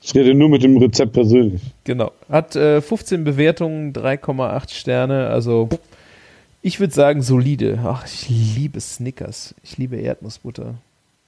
Ich 0.00 0.14
rede 0.14 0.34
nur 0.34 0.50
mit 0.50 0.62
dem 0.62 0.76
Rezept 0.76 1.14
persönlich. 1.14 1.62
Genau. 1.84 2.12
Hat 2.28 2.54
äh, 2.56 2.80
15 2.82 3.24
Bewertungen, 3.24 3.92
3,8 3.92 4.70
Sterne. 4.74 5.28
Also, 5.28 5.70
ich 6.60 6.78
würde 6.78 6.92
sagen, 6.92 7.22
solide. 7.22 7.80
Ach, 7.82 8.04
ich 8.06 8.28
liebe 8.28 8.80
Snickers. 8.80 9.54
Ich 9.62 9.78
liebe 9.78 9.96
Erdnussbutter. 9.96 10.74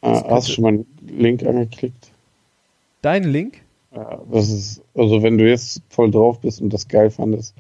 Ah, 0.03 0.23
hast 0.29 0.49
du 0.49 0.53
schon 0.53 0.63
mal 0.63 0.69
einen 0.69 0.87
Link 1.07 1.43
angeklickt? 1.43 2.11
Dein 3.01 3.25
Link? 3.25 3.63
Ja, 3.97 4.21
das 4.31 4.51
ist, 4.51 4.83
also 4.95 5.23
wenn 5.23 5.39
du 5.39 5.49
jetzt 5.49 5.83
voll 5.89 6.11
drauf 6.11 6.41
bist 6.41 6.61
und 6.61 6.73
das 6.73 6.87
geil 6.87 7.11
fandest, 7.11 7.55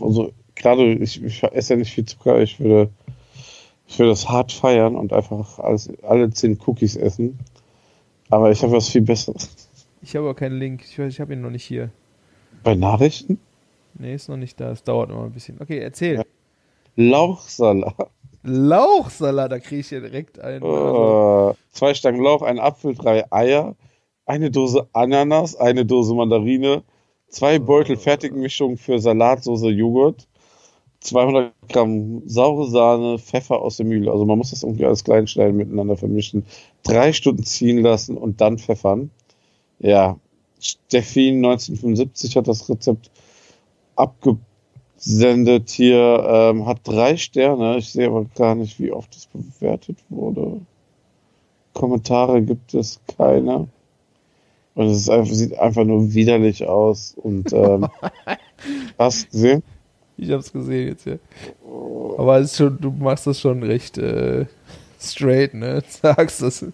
also 0.00 0.32
gerade 0.56 0.94
ich, 0.94 1.22
ich 1.22 1.42
esse 1.44 1.74
ja 1.74 1.78
nicht 1.78 1.92
viel 1.92 2.04
Zucker, 2.04 2.40
ich 2.40 2.58
würde, 2.58 2.90
ich 3.86 3.98
würde 3.98 4.10
das 4.10 4.28
hart 4.28 4.50
feiern 4.50 4.96
und 4.96 5.12
einfach 5.12 5.60
alles, 5.60 5.88
alle 6.02 6.28
zehn 6.30 6.58
Cookies 6.66 6.96
essen. 6.96 7.38
Aber 8.30 8.50
ich 8.50 8.60
habe 8.62 8.72
was 8.72 8.88
viel 8.88 9.02
Besseres. 9.02 9.68
Ich 10.02 10.16
habe 10.16 10.26
aber 10.26 10.34
keinen 10.34 10.58
Link. 10.58 10.82
Ich, 10.84 10.98
weiß, 10.98 11.12
ich 11.12 11.20
habe 11.20 11.32
ihn 11.34 11.40
noch 11.40 11.50
nicht 11.50 11.64
hier. 11.64 11.90
Bei 12.64 12.74
Nachrichten? 12.74 13.38
Nee, 13.94 14.14
ist 14.14 14.28
noch 14.28 14.36
nicht 14.36 14.60
da. 14.60 14.72
Es 14.72 14.82
dauert 14.82 15.10
noch 15.10 15.22
ein 15.22 15.30
bisschen. 15.30 15.60
Okay, 15.60 15.78
erzähl. 15.78 16.16
Ja. 16.16 16.22
Lauchsalat. 16.96 17.94
Lauchsalat, 18.42 19.52
da 19.52 19.58
kriege 19.60 19.80
ich 19.80 19.90
ja 19.90 20.00
direkt 20.00 20.38
einen. 20.40 20.64
Also, 20.64 21.50
Äh, 21.52 21.54
zwei 21.72 21.94
Stangen 21.94 22.22
Lauch, 22.22 22.42
ein 22.42 22.58
Apfel, 22.58 22.94
drei 22.94 23.30
Eier, 23.32 23.74
eine 24.26 24.50
Dose 24.50 24.88
Ananas, 24.92 25.56
eine 25.56 25.86
Dose 25.86 26.14
Mandarine, 26.14 26.82
zwei 27.28 27.58
Beutel 27.58 27.96
Fertigmischung 27.96 28.76
für 28.76 28.98
Salatsoße 28.98 29.70
Joghurt, 29.70 30.26
200 31.00 31.52
Gramm 31.68 32.22
saure 32.26 32.68
Sahne, 32.68 33.18
Pfeffer 33.18 33.60
aus 33.60 33.76
der 33.76 33.86
Mühle. 33.86 34.10
Also 34.10 34.24
man 34.24 34.38
muss 34.38 34.50
das 34.50 34.64
irgendwie 34.64 34.84
alles 34.84 35.04
klein 35.04 35.26
schneiden, 35.28 35.56
miteinander 35.56 35.96
vermischen, 35.96 36.44
drei 36.82 37.12
Stunden 37.12 37.44
ziehen 37.44 37.78
lassen 37.78 38.16
und 38.16 38.40
dann 38.40 38.58
pfeffern. 38.58 39.10
Ja, 39.78 40.18
Steffi 40.58 41.28
1975 41.28 42.36
hat 42.36 42.48
das 42.48 42.68
Rezept 42.68 43.10
abgesendet 43.94 45.70
hier, 45.70 46.24
ähm, 46.28 46.66
hat 46.66 46.80
drei 46.82 47.16
Sterne. 47.16 47.76
Ich 47.76 47.90
sehe 47.90 48.08
aber 48.08 48.24
gar 48.34 48.54
nicht, 48.54 48.80
wie 48.80 48.90
oft 48.90 49.14
es 49.14 49.26
bewertet 49.26 49.98
wurde. 50.08 50.60
Kommentare 51.74 52.42
gibt 52.42 52.74
es 52.74 53.00
keine. 53.16 53.68
Und 54.76 54.90
es 54.90 55.08
einfach, 55.08 55.32
sieht 55.32 55.58
einfach 55.58 55.84
nur 55.84 56.14
widerlich 56.14 56.68
aus. 56.68 57.14
Und 57.16 57.52
ähm, 57.52 57.88
hast 58.98 59.24
du 59.24 59.30
gesehen? 59.30 59.62
ich 60.18 60.30
habe 60.30 60.40
es 60.40 60.52
gesehen 60.52 60.88
jetzt, 60.88 61.06
ja. 61.06 61.16
Aber 62.18 62.38
es 62.38 62.52
ist 62.52 62.58
schon, 62.58 62.78
du 62.80 62.90
machst 62.90 63.26
das 63.26 63.40
schon 63.40 63.62
recht 63.62 63.98
äh, 63.98 64.46
straight, 65.00 65.54
ne? 65.54 65.82
Sagst 66.02 66.42
das. 66.42 66.62
Äh, 66.62 66.72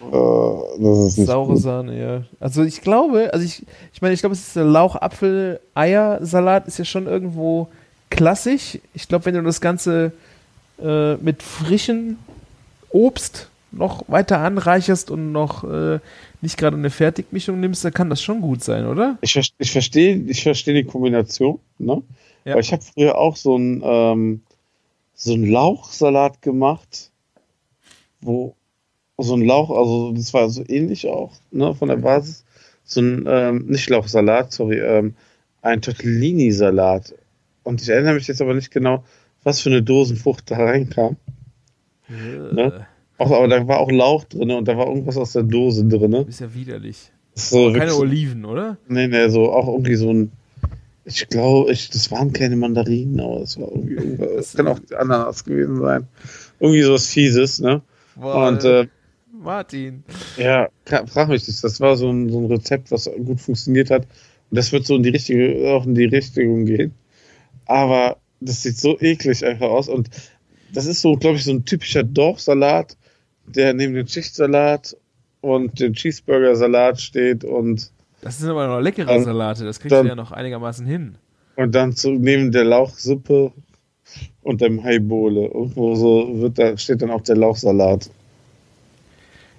das 0.00 0.98
ist 0.98 1.18
nicht 1.18 1.26
Saure 1.26 1.54
gut. 1.54 1.62
Sahne, 1.62 2.00
ja. 2.00 2.22
Also 2.38 2.62
ich 2.64 2.80
glaube, 2.80 3.30
also 3.32 3.44
ich, 3.44 3.64
ich 3.92 4.02
meine, 4.02 4.14
ich 4.14 4.20
glaube, 4.20 4.34
es 4.34 4.48
ist 4.48 4.56
der 4.56 4.64
Lauch-Apfel-Eier-Salat 4.64 6.66
ist 6.66 6.78
ja 6.78 6.84
schon 6.84 7.06
irgendwo 7.06 7.68
klassisch. 8.10 8.78
Ich 8.94 9.08
glaube, 9.08 9.26
wenn 9.26 9.34
du 9.34 9.42
das 9.42 9.60
Ganze 9.60 10.12
äh, 10.82 11.14
mit 11.14 11.42
frischem 11.42 12.16
Obst 12.90 13.48
noch 13.72 14.04
weiter 14.08 14.38
anreicherst 14.38 15.10
und 15.10 15.32
noch 15.32 15.64
äh, 15.64 16.00
nicht 16.42 16.56
gerade 16.56 16.76
eine 16.76 16.90
Fertigmischung 16.90 17.60
nimmst, 17.60 17.84
dann 17.84 17.92
kann 17.92 18.10
das 18.10 18.22
schon 18.22 18.40
gut 18.40 18.64
sein, 18.64 18.86
oder? 18.86 19.18
Ich, 19.20 19.38
ich 19.58 19.70
verstehe 19.70 20.16
ich 20.16 20.42
verstehe 20.42 20.74
die 20.74 20.84
Kombination, 20.84 21.58
ne? 21.78 22.02
Ja. 22.44 22.52
Aber 22.52 22.60
ich 22.60 22.72
habe 22.72 22.82
früher 22.82 23.18
auch 23.18 23.36
so 23.36 23.56
einen 23.56 23.82
ähm, 23.84 24.42
so 25.14 25.34
einen 25.34 25.50
Lauchsalat 25.50 26.40
gemacht, 26.40 27.10
wo 28.22 28.54
so 29.18 29.34
ein 29.34 29.42
Lauch, 29.42 29.70
also 29.70 30.12
das 30.12 30.32
war 30.32 30.48
so 30.48 30.64
ähnlich 30.66 31.06
auch, 31.08 31.32
ne, 31.50 31.74
von 31.74 31.88
der 31.88 31.96
Basis. 31.96 32.44
So 32.84 33.00
ein, 33.02 33.24
ähm, 33.28 33.66
nicht 33.66 33.88
Lauchsalat, 33.90 34.52
sorry, 34.52 34.78
ähm, 34.78 35.14
ein 35.62 35.82
Tortellini-Salat. 35.82 37.14
Und 37.62 37.82
ich 37.82 37.88
erinnere 37.90 38.14
mich 38.14 38.26
jetzt 38.28 38.40
aber 38.40 38.54
nicht 38.54 38.70
genau, 38.70 39.04
was 39.42 39.60
für 39.60 39.68
eine 39.68 39.82
Dosenfrucht 39.82 40.50
da 40.50 40.56
reinkam. 40.56 41.16
Ne? 42.08 42.86
Auch, 43.20 43.30
aber 43.32 43.48
da 43.48 43.68
war 43.68 43.78
auch 43.80 43.90
Lauch 43.90 44.24
drin 44.24 44.50
und 44.50 44.66
da 44.66 44.76
war 44.76 44.86
irgendwas 44.86 45.16
aus 45.18 45.32
der 45.32 45.42
Dose 45.42 45.84
drin. 45.84 46.12
Ist 46.26 46.40
ja 46.40 46.52
widerlich. 46.54 47.12
So, 47.34 47.72
Keine 47.72 47.94
Oliven, 47.94 48.44
oder? 48.44 48.76
Nee, 48.88 49.06
nee, 49.08 49.28
so 49.28 49.52
auch 49.52 49.68
irgendwie 49.68 49.94
so 49.94 50.10
ein. 50.12 50.32
Ich 51.04 51.28
glaube, 51.28 51.70
ich, 51.72 51.90
das 51.90 52.10
waren 52.10 52.32
keine 52.32 52.56
Mandarinen, 52.56 53.20
aber 53.20 53.42
es 53.42 53.58
war 53.60 53.68
irgendwie. 53.68 53.94
irgendwas- 53.94 54.28
Das- 54.36 54.52
Das 54.52 54.54
kann 54.56 54.68
auch 54.68 54.80
Ananas 54.98 55.44
gewesen 55.44 55.80
sein. 55.80 56.06
Irgendwie 56.60 56.82
sowas 56.82 57.06
Fieses, 57.08 57.60
ne? 57.60 57.82
Boah, 58.16 58.48
Und 58.48 58.64
äh, 58.64 58.86
Martin. 59.32 60.02
ja, 60.36 60.68
frag 60.84 61.28
mich 61.28 61.46
nicht. 61.46 61.62
Das 61.64 61.80
war 61.80 61.96
so 61.96 62.10
ein, 62.10 62.30
so 62.30 62.38
ein 62.40 62.46
Rezept, 62.46 62.90
was 62.90 63.10
gut 63.24 63.40
funktioniert 63.40 63.90
hat. 63.90 64.02
Und 64.50 64.56
das 64.58 64.72
wird 64.72 64.86
so 64.86 64.96
in 64.96 65.02
die 65.02 65.08
richtige, 65.10 65.70
auch 65.72 65.86
in 65.86 65.94
die 65.94 66.04
Richtung 66.04 66.64
gehen. 66.66 66.92
Aber 67.66 68.16
das 68.40 68.62
sieht 68.62 68.76
so 68.78 68.98
eklig 69.00 69.44
einfach 69.44 69.68
aus. 69.70 69.88
Und 69.88 70.10
das 70.72 70.86
ist 70.86 71.00
so, 71.02 71.14
glaube 71.16 71.36
ich, 71.36 71.44
so 71.44 71.52
ein 71.52 71.64
typischer 71.64 72.02
Dorfsalat, 72.02 72.96
der 73.56 73.74
neben 73.74 73.94
dem 73.94 74.06
Schichtsalat 74.06 74.96
und 75.40 75.80
dem 75.80 75.92
Cheeseburger-Salat 75.94 77.00
steht 77.00 77.44
und 77.44 77.90
Das 78.22 78.38
sind 78.38 78.50
aber 78.50 78.66
noch 78.66 78.80
leckere 78.80 79.06
Dann- 79.06 79.24
Salate, 79.24 79.64
das 79.64 79.80
kriegst 79.80 79.92
dann- 79.92 80.04
du 80.04 80.10
ja 80.10 80.14
noch 80.14 80.32
einigermaßen 80.32 80.86
hin. 80.86 81.14
Und 81.56 81.74
dann 81.74 81.94
zu, 81.94 82.10
neben 82.12 82.52
der 82.52 82.64
Lauchsuppe 82.64 83.52
und 84.42 84.60
dem 84.60 84.82
Haibole. 84.82 85.46
Irgendwo 85.46 85.94
so 85.94 86.40
wird 86.40 86.58
da, 86.58 86.76
steht 86.76 87.02
dann 87.02 87.10
auch 87.10 87.22
der 87.22 87.36
Lauchsalat. 87.36 88.10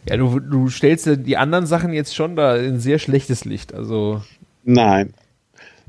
Ja, 0.09 0.17
du, 0.17 0.39
du 0.39 0.67
stellst 0.69 1.05
ja 1.05 1.15
die 1.15 1.37
anderen 1.37 1.65
Sachen 1.67 1.93
jetzt 1.93 2.15
schon 2.15 2.35
da 2.35 2.55
in 2.57 2.79
sehr 2.79 2.97
schlechtes 2.99 3.45
Licht. 3.45 3.73
Also, 3.73 4.21
Nein. 4.63 5.13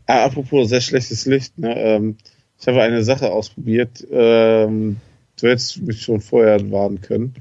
Ah, 0.06 0.24
apropos 0.24 0.68
sehr 0.68 0.80
schlechtes 0.80 1.24
Licht, 1.26 1.58
ne? 1.58 1.74
ähm, 1.78 2.16
ich 2.60 2.66
habe 2.66 2.82
eine 2.82 3.02
Sache 3.04 3.30
ausprobiert. 3.32 4.06
Ähm, 4.10 4.96
du 5.40 5.48
hättest 5.48 5.80
mich 5.82 6.02
schon 6.02 6.20
vorher 6.20 6.70
warnen 6.70 7.00
können. 7.00 7.34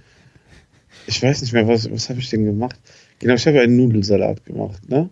Ich 1.08 1.22
weiß 1.22 1.42
nicht 1.42 1.54
mehr, 1.54 1.68
was, 1.68 1.90
was 1.92 2.10
habe 2.10 2.20
ich 2.20 2.30
denn 2.30 2.46
gemacht? 2.46 2.80
Genau, 3.20 3.34
ich 3.34 3.46
habe 3.48 3.62
einen 3.62 3.78
Nudelsalat 3.78 4.46
gemacht, 4.46 4.90
ne? 4.90 5.10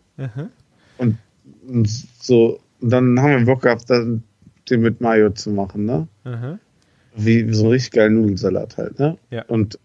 Und 1.68 1.90
so, 2.22 2.60
und 2.82 2.90
dann 2.90 3.20
haben 3.20 3.40
wir 3.40 3.46
Bock 3.46 3.64
gehabt, 3.64 3.90
dann 3.90 4.24
den 4.70 4.82
mit 4.82 5.02
Mayo 5.02 5.32
zu 5.32 5.52
machen, 5.52 5.86
ne? 5.86 6.08
aha. 6.24 6.60
wie 7.16 7.52
so 7.54 7.64
einen 7.64 7.72
richtig 7.72 7.92
geilen 7.92 8.22
Nudelsalat 8.22 8.78
halt, 8.78 9.00
ne? 9.00 9.18
Ja. 9.30 9.44
Und 9.46 9.80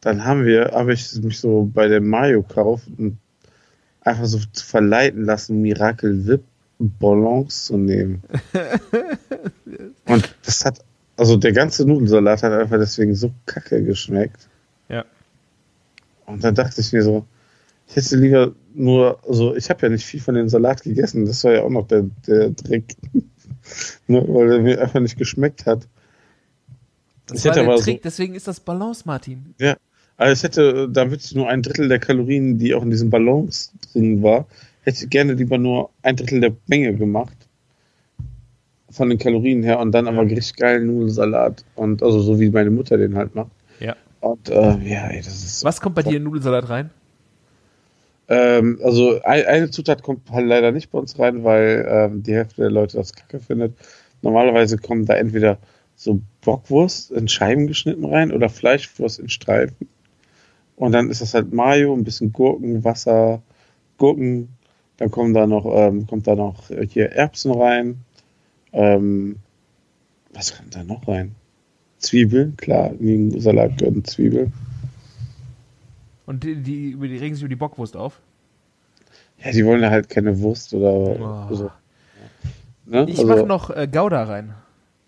dann 0.00 0.24
haben 0.24 0.44
wir, 0.44 0.70
habe 0.72 0.92
ich 0.92 1.14
mich 1.16 1.40
so 1.40 1.68
bei 1.72 1.88
dem 1.88 2.08
Mayo-Kauf 2.08 2.82
und 2.98 3.18
einfach 4.00 4.26
so 4.26 4.38
zu 4.52 4.64
verleiten 4.64 5.24
lassen, 5.24 5.60
Miracle 5.60 6.26
Whip 6.26 6.44
Ballons 6.78 7.64
zu 7.64 7.76
nehmen. 7.76 8.22
und 10.06 10.34
das 10.44 10.64
hat, 10.64 10.78
also 11.16 11.36
der 11.36 11.52
ganze 11.52 11.84
Nudelsalat 11.84 12.42
hat 12.42 12.52
einfach 12.52 12.78
deswegen 12.78 13.14
so 13.14 13.32
kacke 13.46 13.82
geschmeckt. 13.82 14.48
Und 16.28 16.44
dann 16.44 16.54
dachte 16.54 16.80
ich 16.80 16.92
mir 16.92 17.02
so, 17.02 17.24
ich 17.88 17.96
hätte 17.96 18.16
lieber 18.16 18.52
nur, 18.74 19.18
also 19.26 19.56
ich 19.56 19.70
habe 19.70 19.82
ja 19.86 19.88
nicht 19.88 20.04
viel 20.04 20.20
von 20.20 20.34
dem 20.34 20.48
Salat 20.48 20.82
gegessen, 20.82 21.24
das 21.26 21.42
war 21.44 21.52
ja 21.54 21.62
auch 21.62 21.70
noch 21.70 21.86
der, 21.88 22.04
der 22.26 22.54
Trick, 22.54 22.96
ne, 24.06 24.24
weil 24.28 24.52
er 24.52 24.60
mir 24.60 24.80
einfach 24.82 25.00
nicht 25.00 25.16
geschmeckt 25.18 25.66
hat. 25.66 25.88
Das 27.26 27.38
Ich 27.38 27.44
war 27.46 27.56
hätte 27.56 27.66
der 27.66 27.76
Trick, 27.76 27.96
so- 27.96 28.00
deswegen 28.04 28.34
ist 28.34 28.46
das 28.46 28.60
Balance, 28.60 29.02
Martin. 29.06 29.54
Ja, 29.58 29.76
also 30.16 30.32
ich 30.32 30.42
hätte, 30.42 30.88
damit 30.90 31.24
ich 31.24 31.34
nur 31.34 31.48
ein 31.48 31.62
Drittel 31.62 31.88
der 31.88 31.98
Kalorien, 31.98 32.58
die 32.58 32.74
auch 32.74 32.82
in 32.82 32.90
diesen 32.90 33.10
Ballons 33.10 33.72
drin 33.92 34.22
war, 34.22 34.46
hätte 34.82 35.04
ich 35.04 35.10
gerne 35.10 35.32
lieber 35.34 35.58
nur 35.58 35.90
ein 36.02 36.16
Drittel 36.16 36.40
der 36.40 36.52
Menge 36.66 36.94
gemacht. 36.94 37.36
Von 38.90 39.10
den 39.10 39.18
Kalorien 39.18 39.62
her 39.62 39.80
und 39.80 39.92
dann 39.92 40.08
aber 40.08 40.22
richtig 40.22 40.56
geilen 40.56 40.86
Nudelsalat. 40.86 41.62
Und 41.74 42.02
also 42.02 42.20
so 42.20 42.40
wie 42.40 42.48
meine 42.50 42.70
Mutter 42.70 42.96
den 42.96 43.16
halt 43.16 43.34
macht. 43.34 43.50
Ja. 43.80 43.94
Und 44.20 44.48
äh, 44.48 44.78
ja, 44.78 45.08
ey, 45.08 45.18
das 45.18 45.44
ist. 45.44 45.64
Was 45.64 45.80
kommt 45.80 45.94
bei 45.94 46.02
dir 46.02 46.16
in 46.16 46.24
Nudelsalat 46.24 46.68
rein? 46.68 46.90
Ähm, 48.28 48.78
also 48.82 49.20
ein, 49.22 49.46
eine 49.46 49.70
Zutat 49.70 50.02
kommt 50.02 50.30
halt 50.30 50.46
leider 50.46 50.72
nicht 50.72 50.90
bei 50.90 50.98
uns 50.98 51.18
rein, 51.18 51.44
weil 51.44 51.86
ähm, 51.88 52.22
die 52.22 52.34
Hälfte 52.34 52.62
der 52.62 52.70
Leute 52.70 52.98
das 52.98 53.14
kacke 53.14 53.40
findet. 53.40 53.74
Normalerweise 54.22 54.76
kommen 54.76 55.06
da 55.06 55.14
entweder 55.14 55.58
so 55.96 56.20
Bockwurst 56.42 57.10
in 57.10 57.28
Scheiben 57.28 57.66
geschnitten 57.66 58.04
rein 58.04 58.32
oder 58.32 58.48
Fleischwurst 58.48 59.18
in 59.18 59.28
Streifen. 59.28 59.88
Und 60.76 60.92
dann 60.92 61.10
ist 61.10 61.20
das 61.22 61.34
halt 61.34 61.52
Mayo, 61.52 61.92
ein 61.94 62.04
bisschen 62.04 62.32
Gurken, 62.32 62.84
Wasser, 62.84 63.42
Gurken. 63.96 64.50
Dann 64.98 65.10
kommen 65.10 65.34
da 65.34 65.46
noch, 65.46 65.64
ähm, 65.74 66.06
kommt 66.06 66.26
da 66.26 66.34
noch 66.34 66.70
äh, 66.70 66.86
hier 66.86 67.12
Erbsen 67.12 67.52
rein. 67.52 68.04
Ähm, 68.72 69.36
was 70.32 70.56
kommt 70.56 70.74
da 70.74 70.84
noch 70.84 71.08
rein? 71.08 71.34
Zwiebeln, 71.98 72.56
klar, 72.56 72.90
den 72.90 73.40
Salat 73.40 73.78
gehören 73.78 74.04
Zwiebeln. 74.04 74.52
Und 76.26 76.44
die, 76.44 76.56
die, 76.56 76.96
die 76.96 77.16
regen 77.16 77.34
sich 77.34 77.42
über 77.42 77.48
die 77.48 77.56
Bockwurst 77.56 77.96
auf? 77.96 78.20
Ja, 79.42 79.50
die 79.52 79.64
wollen 79.64 79.84
halt 79.88 80.08
keine 80.08 80.38
Wurst 80.40 80.74
oder 80.74 81.48
Oh. 81.50 81.54
so. 81.54 81.70
Ne? 82.86 83.04
Ich 83.08 83.18
Also- 83.18 83.26
mache 83.26 83.46
noch 83.46 83.70
äh, 83.70 83.86
Gouda 83.90 84.24
rein. 84.24 84.54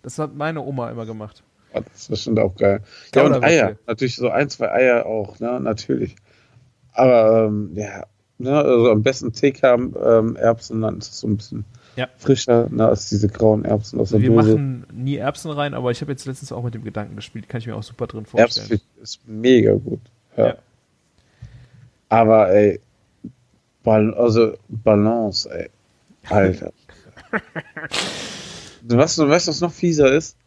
Das 0.03 0.17
hat 0.17 0.35
meine 0.35 0.61
Oma 0.61 0.89
immer 0.89 1.05
gemacht. 1.05 1.43
Ja, 1.73 1.81
Das 1.81 2.01
ist 2.01 2.09
bestimmt 2.09 2.39
auch 2.39 2.55
geil. 2.55 2.81
Ja, 3.13 3.23
und. 3.23 3.43
Eier. 3.43 3.75
Natürlich 3.87 4.15
so 4.15 4.29
ein, 4.29 4.49
zwei 4.49 4.71
Eier 4.71 5.05
auch, 5.05 5.39
ne? 5.39 5.59
Natürlich. 5.61 6.15
Aber 6.93 7.45
ähm, 7.47 7.71
ja, 7.75 8.05
ne? 8.39 8.57
also 8.57 8.89
am 8.91 9.03
besten 9.03 9.31
TK 9.31 9.63
Erbsen, 10.37 10.81
dann 10.81 10.97
ist 10.97 11.13
es 11.13 11.19
so 11.21 11.27
ein 11.27 11.37
bisschen 11.37 11.65
Ja. 11.95 12.07
frischer, 12.17 12.69
ne, 12.69 12.87
als 12.87 13.09
diese 13.09 13.27
grauen 13.27 13.65
Erbsen 13.65 13.99
aus 13.99 14.11
der 14.11 14.21
Wir 14.21 14.29
Dose. 14.29 14.51
machen 14.53 14.85
nie 14.93 15.17
Erbsen 15.17 15.51
rein, 15.51 15.73
aber 15.73 15.91
ich 15.91 16.01
habe 16.01 16.11
jetzt 16.11 16.25
letztens 16.25 16.51
auch 16.51 16.63
mit 16.63 16.73
dem 16.73 16.83
Gedanken 16.83 17.15
gespielt. 17.17 17.49
Kann 17.49 17.59
ich 17.59 17.67
mir 17.67 17.75
auch 17.75 17.83
super 17.83 18.07
drin 18.07 18.25
vorstellen. 18.25 18.71
Erbsen 18.71 18.87
ist 19.01 19.19
mega 19.27 19.73
gut. 19.73 19.99
Ja. 20.37 20.47
Ja. 20.47 20.55
Aber 22.09 22.49
ey, 22.51 22.79
Bal 23.83 24.13
also 24.13 24.53
Balance, 24.69 25.49
ey. 25.49 25.69
Alter. 26.29 26.71
du 28.81 28.97
weißt, 28.97 29.17
du 29.17 29.27
weißt, 29.27 29.47
was 29.47 29.61
noch 29.61 29.71
fieser 29.71 30.11
ist? 30.13 30.37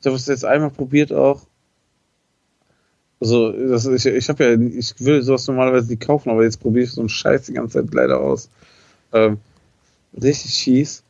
Ich 0.00 0.06
habe 0.06 0.16
es 0.16 0.26
jetzt 0.26 0.44
einmal 0.44 0.70
probiert 0.70 1.12
auch. 1.12 1.42
Also, 3.20 3.50
das, 3.50 3.84
ich, 3.86 4.06
ich 4.06 4.28
habe 4.28 4.44
ja, 4.44 4.52
ich 4.52 4.94
will 5.00 5.22
sowas 5.22 5.46
normalerweise 5.48 5.88
nicht 5.88 6.02
kaufen, 6.02 6.30
aber 6.30 6.44
jetzt 6.44 6.60
probiere 6.60 6.84
ich 6.84 6.92
so 6.92 7.00
einen 7.00 7.08
Scheiß 7.08 7.46
die 7.46 7.54
ganze 7.54 7.80
Zeit 7.82 7.92
leider 7.92 8.20
aus. 8.20 8.48
Ähm, 9.12 9.38
richtig 10.22 10.52
Cheese. 10.52 11.02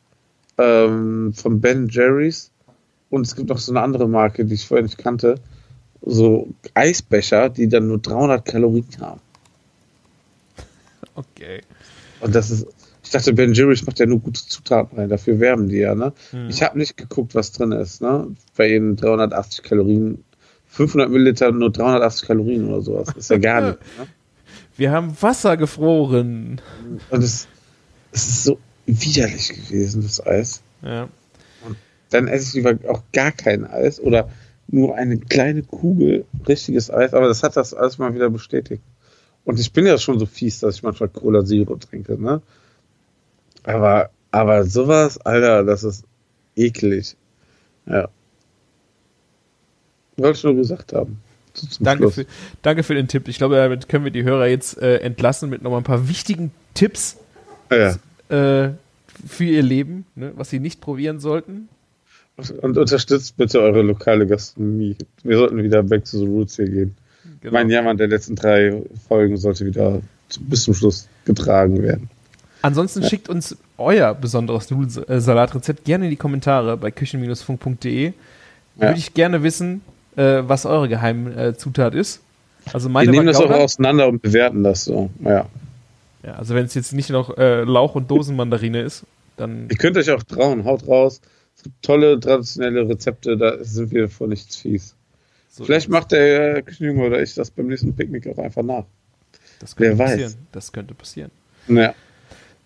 Ähm, 0.57 1.33
von 1.33 1.61
Ben 1.61 1.87
Jerry's. 1.89 2.51
Und 3.09 3.25
es 3.25 3.35
gibt 3.35 3.49
noch 3.49 3.57
so 3.57 3.71
eine 3.71 3.81
andere 3.81 4.07
Marke, 4.07 4.45
die 4.45 4.55
ich 4.55 4.67
vorher 4.67 4.83
nicht 4.83 4.97
kannte. 4.97 5.35
So 6.01 6.49
Eisbecher, 6.73 7.49
die 7.49 7.67
dann 7.67 7.87
nur 7.87 7.99
300 7.99 8.45
Kalorien 8.45 8.87
haben. 8.99 9.21
Okay. 11.15 11.63
Und 12.21 12.33
das 12.33 12.49
ist, 12.49 12.65
ich 13.03 13.09
dachte, 13.09 13.33
Ben 13.33 13.53
Jerry's 13.53 13.85
macht 13.85 13.99
ja 13.99 14.05
nur 14.05 14.19
gute 14.19 14.45
Zutaten 14.45 14.97
rein, 14.97 15.09
dafür 15.09 15.39
werben 15.39 15.67
die 15.67 15.79
ja, 15.79 15.95
ne? 15.95 16.13
Mhm. 16.31 16.47
Ich 16.47 16.63
habe 16.63 16.77
nicht 16.77 16.95
geguckt, 16.95 17.35
was 17.35 17.51
drin 17.51 17.71
ist, 17.71 18.01
ne? 18.01 18.27
Bei 18.55 18.73
ihnen 18.73 18.95
380 18.95 19.63
Kalorien, 19.63 20.23
500 20.67 21.09
Milliliter 21.09 21.51
nur 21.51 21.71
380 21.71 22.27
Kalorien 22.27 22.69
oder 22.69 22.81
sowas. 22.81 23.09
Ist 23.17 23.31
ja 23.31 23.37
gar 23.37 23.61
nicht, 23.67 23.79
ne? 23.97 24.07
Wir 24.77 24.91
haben 24.91 25.13
Wasser 25.19 25.57
gefroren. 25.57 26.61
Und 27.09 27.21
es, 27.23 27.47
es 28.11 28.27
ist 28.27 28.43
so 28.45 28.59
widerlich 28.89 29.49
gewesen, 29.49 30.01
das 30.01 30.25
Eis. 30.25 30.61
Ja. 30.81 31.09
Dann 32.09 32.27
esse 32.27 32.47
ich 32.47 32.53
lieber 32.65 32.77
auch 32.89 33.03
gar 33.13 33.31
kein 33.31 33.65
Eis 33.65 33.99
oder 33.99 34.29
nur 34.67 34.95
eine 34.95 35.17
kleine 35.17 35.63
Kugel 35.63 36.25
richtiges 36.47 36.91
Eis, 36.91 37.13
aber 37.13 37.27
das 37.27 37.43
hat 37.43 37.55
das 37.55 37.73
alles 37.73 37.97
mal 37.97 38.13
wieder 38.13 38.29
bestätigt. 38.29 38.81
Und 39.45 39.59
ich 39.59 39.71
bin 39.73 39.85
ja 39.85 39.97
schon 39.97 40.19
so 40.19 40.25
fies, 40.25 40.59
dass 40.59 40.75
ich 40.75 40.83
manchmal 40.83 41.09
Cola 41.09 41.43
Zero 41.43 41.75
trinke, 41.75 42.21
ne? 42.21 42.41
Aber, 43.63 44.09
aber 44.31 44.63
sowas, 44.63 45.17
Alter, 45.19 45.63
das 45.63 45.83
ist 45.83 46.03
eklig. 46.55 47.15
Ja. 47.85 48.09
Wollte 50.17 50.37
ich 50.37 50.43
nur 50.43 50.55
gesagt 50.55 50.93
haben. 50.93 51.21
So 51.53 51.83
Danke 51.83 52.11
für, 52.11 52.25
danke 52.61 52.83
für 52.83 52.93
den 52.93 53.07
Tipp. 53.07 53.27
Ich 53.27 53.37
glaube, 53.37 53.55
damit 53.55 53.89
können 53.89 54.03
wir 54.03 54.11
die 54.11 54.23
Hörer 54.23 54.47
jetzt 54.47 54.77
äh, 54.81 54.97
entlassen 54.97 55.49
mit 55.49 55.61
nochmal 55.61 55.81
ein 55.81 55.85
paar 55.85 56.07
wichtigen 56.07 56.51
Tipps 56.73 57.17
Ja. 57.71 57.95
Äh, 58.29 58.69
für 59.27 59.43
ihr 59.43 59.63
Leben, 59.63 60.05
ne, 60.15 60.31
was 60.35 60.49
sie 60.49 60.59
nicht 60.59 60.81
probieren 60.81 61.19
sollten. 61.19 61.69
Und 62.61 62.77
unterstützt 62.77 63.35
bitte 63.35 63.61
eure 63.61 63.81
lokale 63.81 64.25
Gastronomie. 64.25 64.95
Wir 65.23 65.37
sollten 65.37 65.61
wieder 65.61 65.83
back 65.83 66.05
to 66.05 66.17
the 66.17 66.25
roots 66.25 66.55
hier 66.55 66.69
gehen. 66.69 66.95
Genau. 67.41 67.53
Mein 67.53 67.69
Jammern 67.69 67.97
der 67.97 68.07
letzten 68.07 68.35
drei 68.35 68.81
Folgen 69.07 69.35
sollte 69.37 69.65
wieder 69.65 70.01
bis 70.39 70.63
zum 70.63 70.73
Schluss 70.73 71.07
getragen 71.25 71.81
werden. 71.81 72.09
Ansonsten 72.61 73.01
ja. 73.01 73.09
schickt 73.09 73.29
uns 73.29 73.57
euer 73.77 74.13
besonderes 74.13 74.69
Nudelsalatrezept 74.69 75.85
gerne 75.85 76.05
in 76.05 76.11
die 76.11 76.17
Kommentare 76.17 76.77
bei 76.77 76.91
küchen-funk.de. 76.91 78.05
Ja. 78.05 78.13
Würde 78.75 78.99
ich 78.99 79.13
gerne 79.13 79.43
wissen, 79.43 79.81
äh, 80.15 80.43
was 80.45 80.65
eure 80.65 80.89
Geheimzutat 80.89 81.95
ist. 81.95 82.21
Also 82.73 82.89
meine 82.89 83.07
Wir 83.07 83.19
nehmen 83.19 83.27
das 83.27 83.37
auch 83.37 83.49
auseinander 83.49 84.07
und 84.07 84.21
bewerten 84.21 84.63
das 84.63 84.85
so. 84.85 85.09
Ja. 85.23 85.45
Ja, 86.23 86.33
also 86.33 86.55
wenn 86.55 86.65
es 86.65 86.73
jetzt 86.73 86.93
nicht 86.93 87.09
noch 87.09 87.37
äh, 87.37 87.63
Lauch- 87.63 87.95
und 87.95 88.11
Dosenmandarine 88.11 88.81
ist, 88.81 89.05
dann. 89.37 89.67
Ihr 89.69 89.77
könnt 89.77 89.97
euch 89.97 90.11
auch 90.11 90.23
trauen, 90.23 90.65
haut 90.65 90.87
raus. 90.87 91.21
Es 91.55 91.63
gibt 91.63 91.81
tolle 91.83 92.19
traditionelle 92.19 92.87
Rezepte, 92.87 93.37
da 93.37 93.63
sind 93.63 93.91
wir 93.91 94.09
vor 94.09 94.27
nichts 94.27 94.55
fies. 94.55 94.95
So 95.49 95.65
Vielleicht 95.65 95.89
macht 95.89 96.11
der 96.11 96.61
Küchenjunge 96.61 97.05
oder 97.05 97.21
ich 97.21 97.33
das 97.35 97.51
beim 97.51 97.67
nächsten 97.67 97.95
Picknick 97.95 98.27
auch 98.27 98.37
einfach 98.37 98.63
nach. 98.63 98.85
Das 99.59 99.75
könnte 99.75 99.97
Wer 99.97 100.05
passieren. 100.05 100.31
Weiß. 100.31 100.37
Das 100.51 100.71
könnte 100.71 100.93
passieren. 100.93 101.31
Ja. 101.67 101.93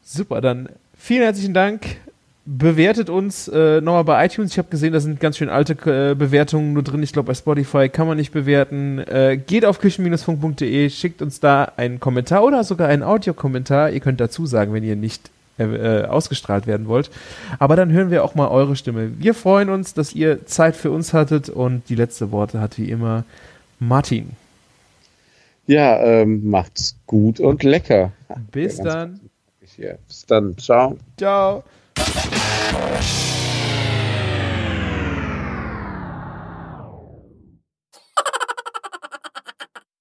Super, 0.04 0.42
dann 0.42 0.70
vielen 0.98 1.24
herzlichen 1.24 1.54
Dank. 1.54 1.98
Bewertet 2.46 3.10
uns 3.10 3.48
äh, 3.48 3.80
nochmal 3.80 4.04
bei 4.04 4.26
iTunes. 4.26 4.52
Ich 4.52 4.58
habe 4.58 4.68
gesehen, 4.70 4.92
da 4.92 5.00
sind 5.00 5.22
ganz 5.22 5.38
schön 5.38 5.48
alte 5.48 5.74
äh, 5.90 6.14
Bewertungen 6.14 6.74
nur 6.74 6.84
drin. 6.84 7.02
Ich 7.02 7.14
glaube, 7.14 7.28
bei 7.28 7.34
Spotify 7.34 7.88
kann 7.88 8.06
man 8.06 8.18
nicht 8.18 8.34
bewerten. 8.34 9.00
Äh, 9.00 9.38
geht 9.38 9.64
auf 9.64 9.80
küchen-funk.de, 9.80 10.90
schickt 10.90 11.22
uns 11.22 11.40
da 11.40 11.72
einen 11.78 12.02
Kommentar 12.02 12.44
oder 12.44 12.66
sogar 12.66 12.90
einen 12.90 13.02
Audiokommentar. 13.02 13.92
Ihr 13.92 14.02
könnt 14.02 14.20
dazu 14.20 14.46
sagen, 14.46 14.74
wenn 14.74 14.84
ihr 14.84 14.98
nicht 14.98 15.30
äh, 15.60 15.64
äh, 16.02 16.06
ausgestrahlt 16.06 16.66
werden 16.66 16.88
wollt. 16.88 17.12
Aber 17.60 17.76
dann 17.76 17.92
hören 17.92 18.10
wir 18.10 18.24
auch 18.24 18.34
mal 18.34 18.48
eure 18.48 18.76
Stimme. 18.76 19.12
Wir 19.20 19.36
freuen 19.36 19.70
uns, 19.70 19.94
dass 19.94 20.14
ihr 20.14 20.48
Zeit 20.48 20.76
für 20.76 20.90
uns 20.90 21.14
hattet 21.14 21.48
und 21.48 21.88
die 21.90 21.96
letzte 21.96 22.32
Worte 22.32 22.60
hat 22.60 22.78
wie 22.80 22.90
immer 22.90 23.24
Martin. 23.80 24.32
Ja, 25.68 25.98
ähm, 26.00 26.50
macht's 26.50 26.98
gut 27.06 27.40
und 27.40 27.64
lecker. 27.64 28.12
Bis 28.52 28.80
ja, 28.80 28.84
dann. 28.84 29.20
Bis 29.60 30.26
dann. 30.26 30.58
Ciao. 30.58 30.98
Ciao. 31.18 31.64
Thank 32.74 33.28
you. 33.28 33.33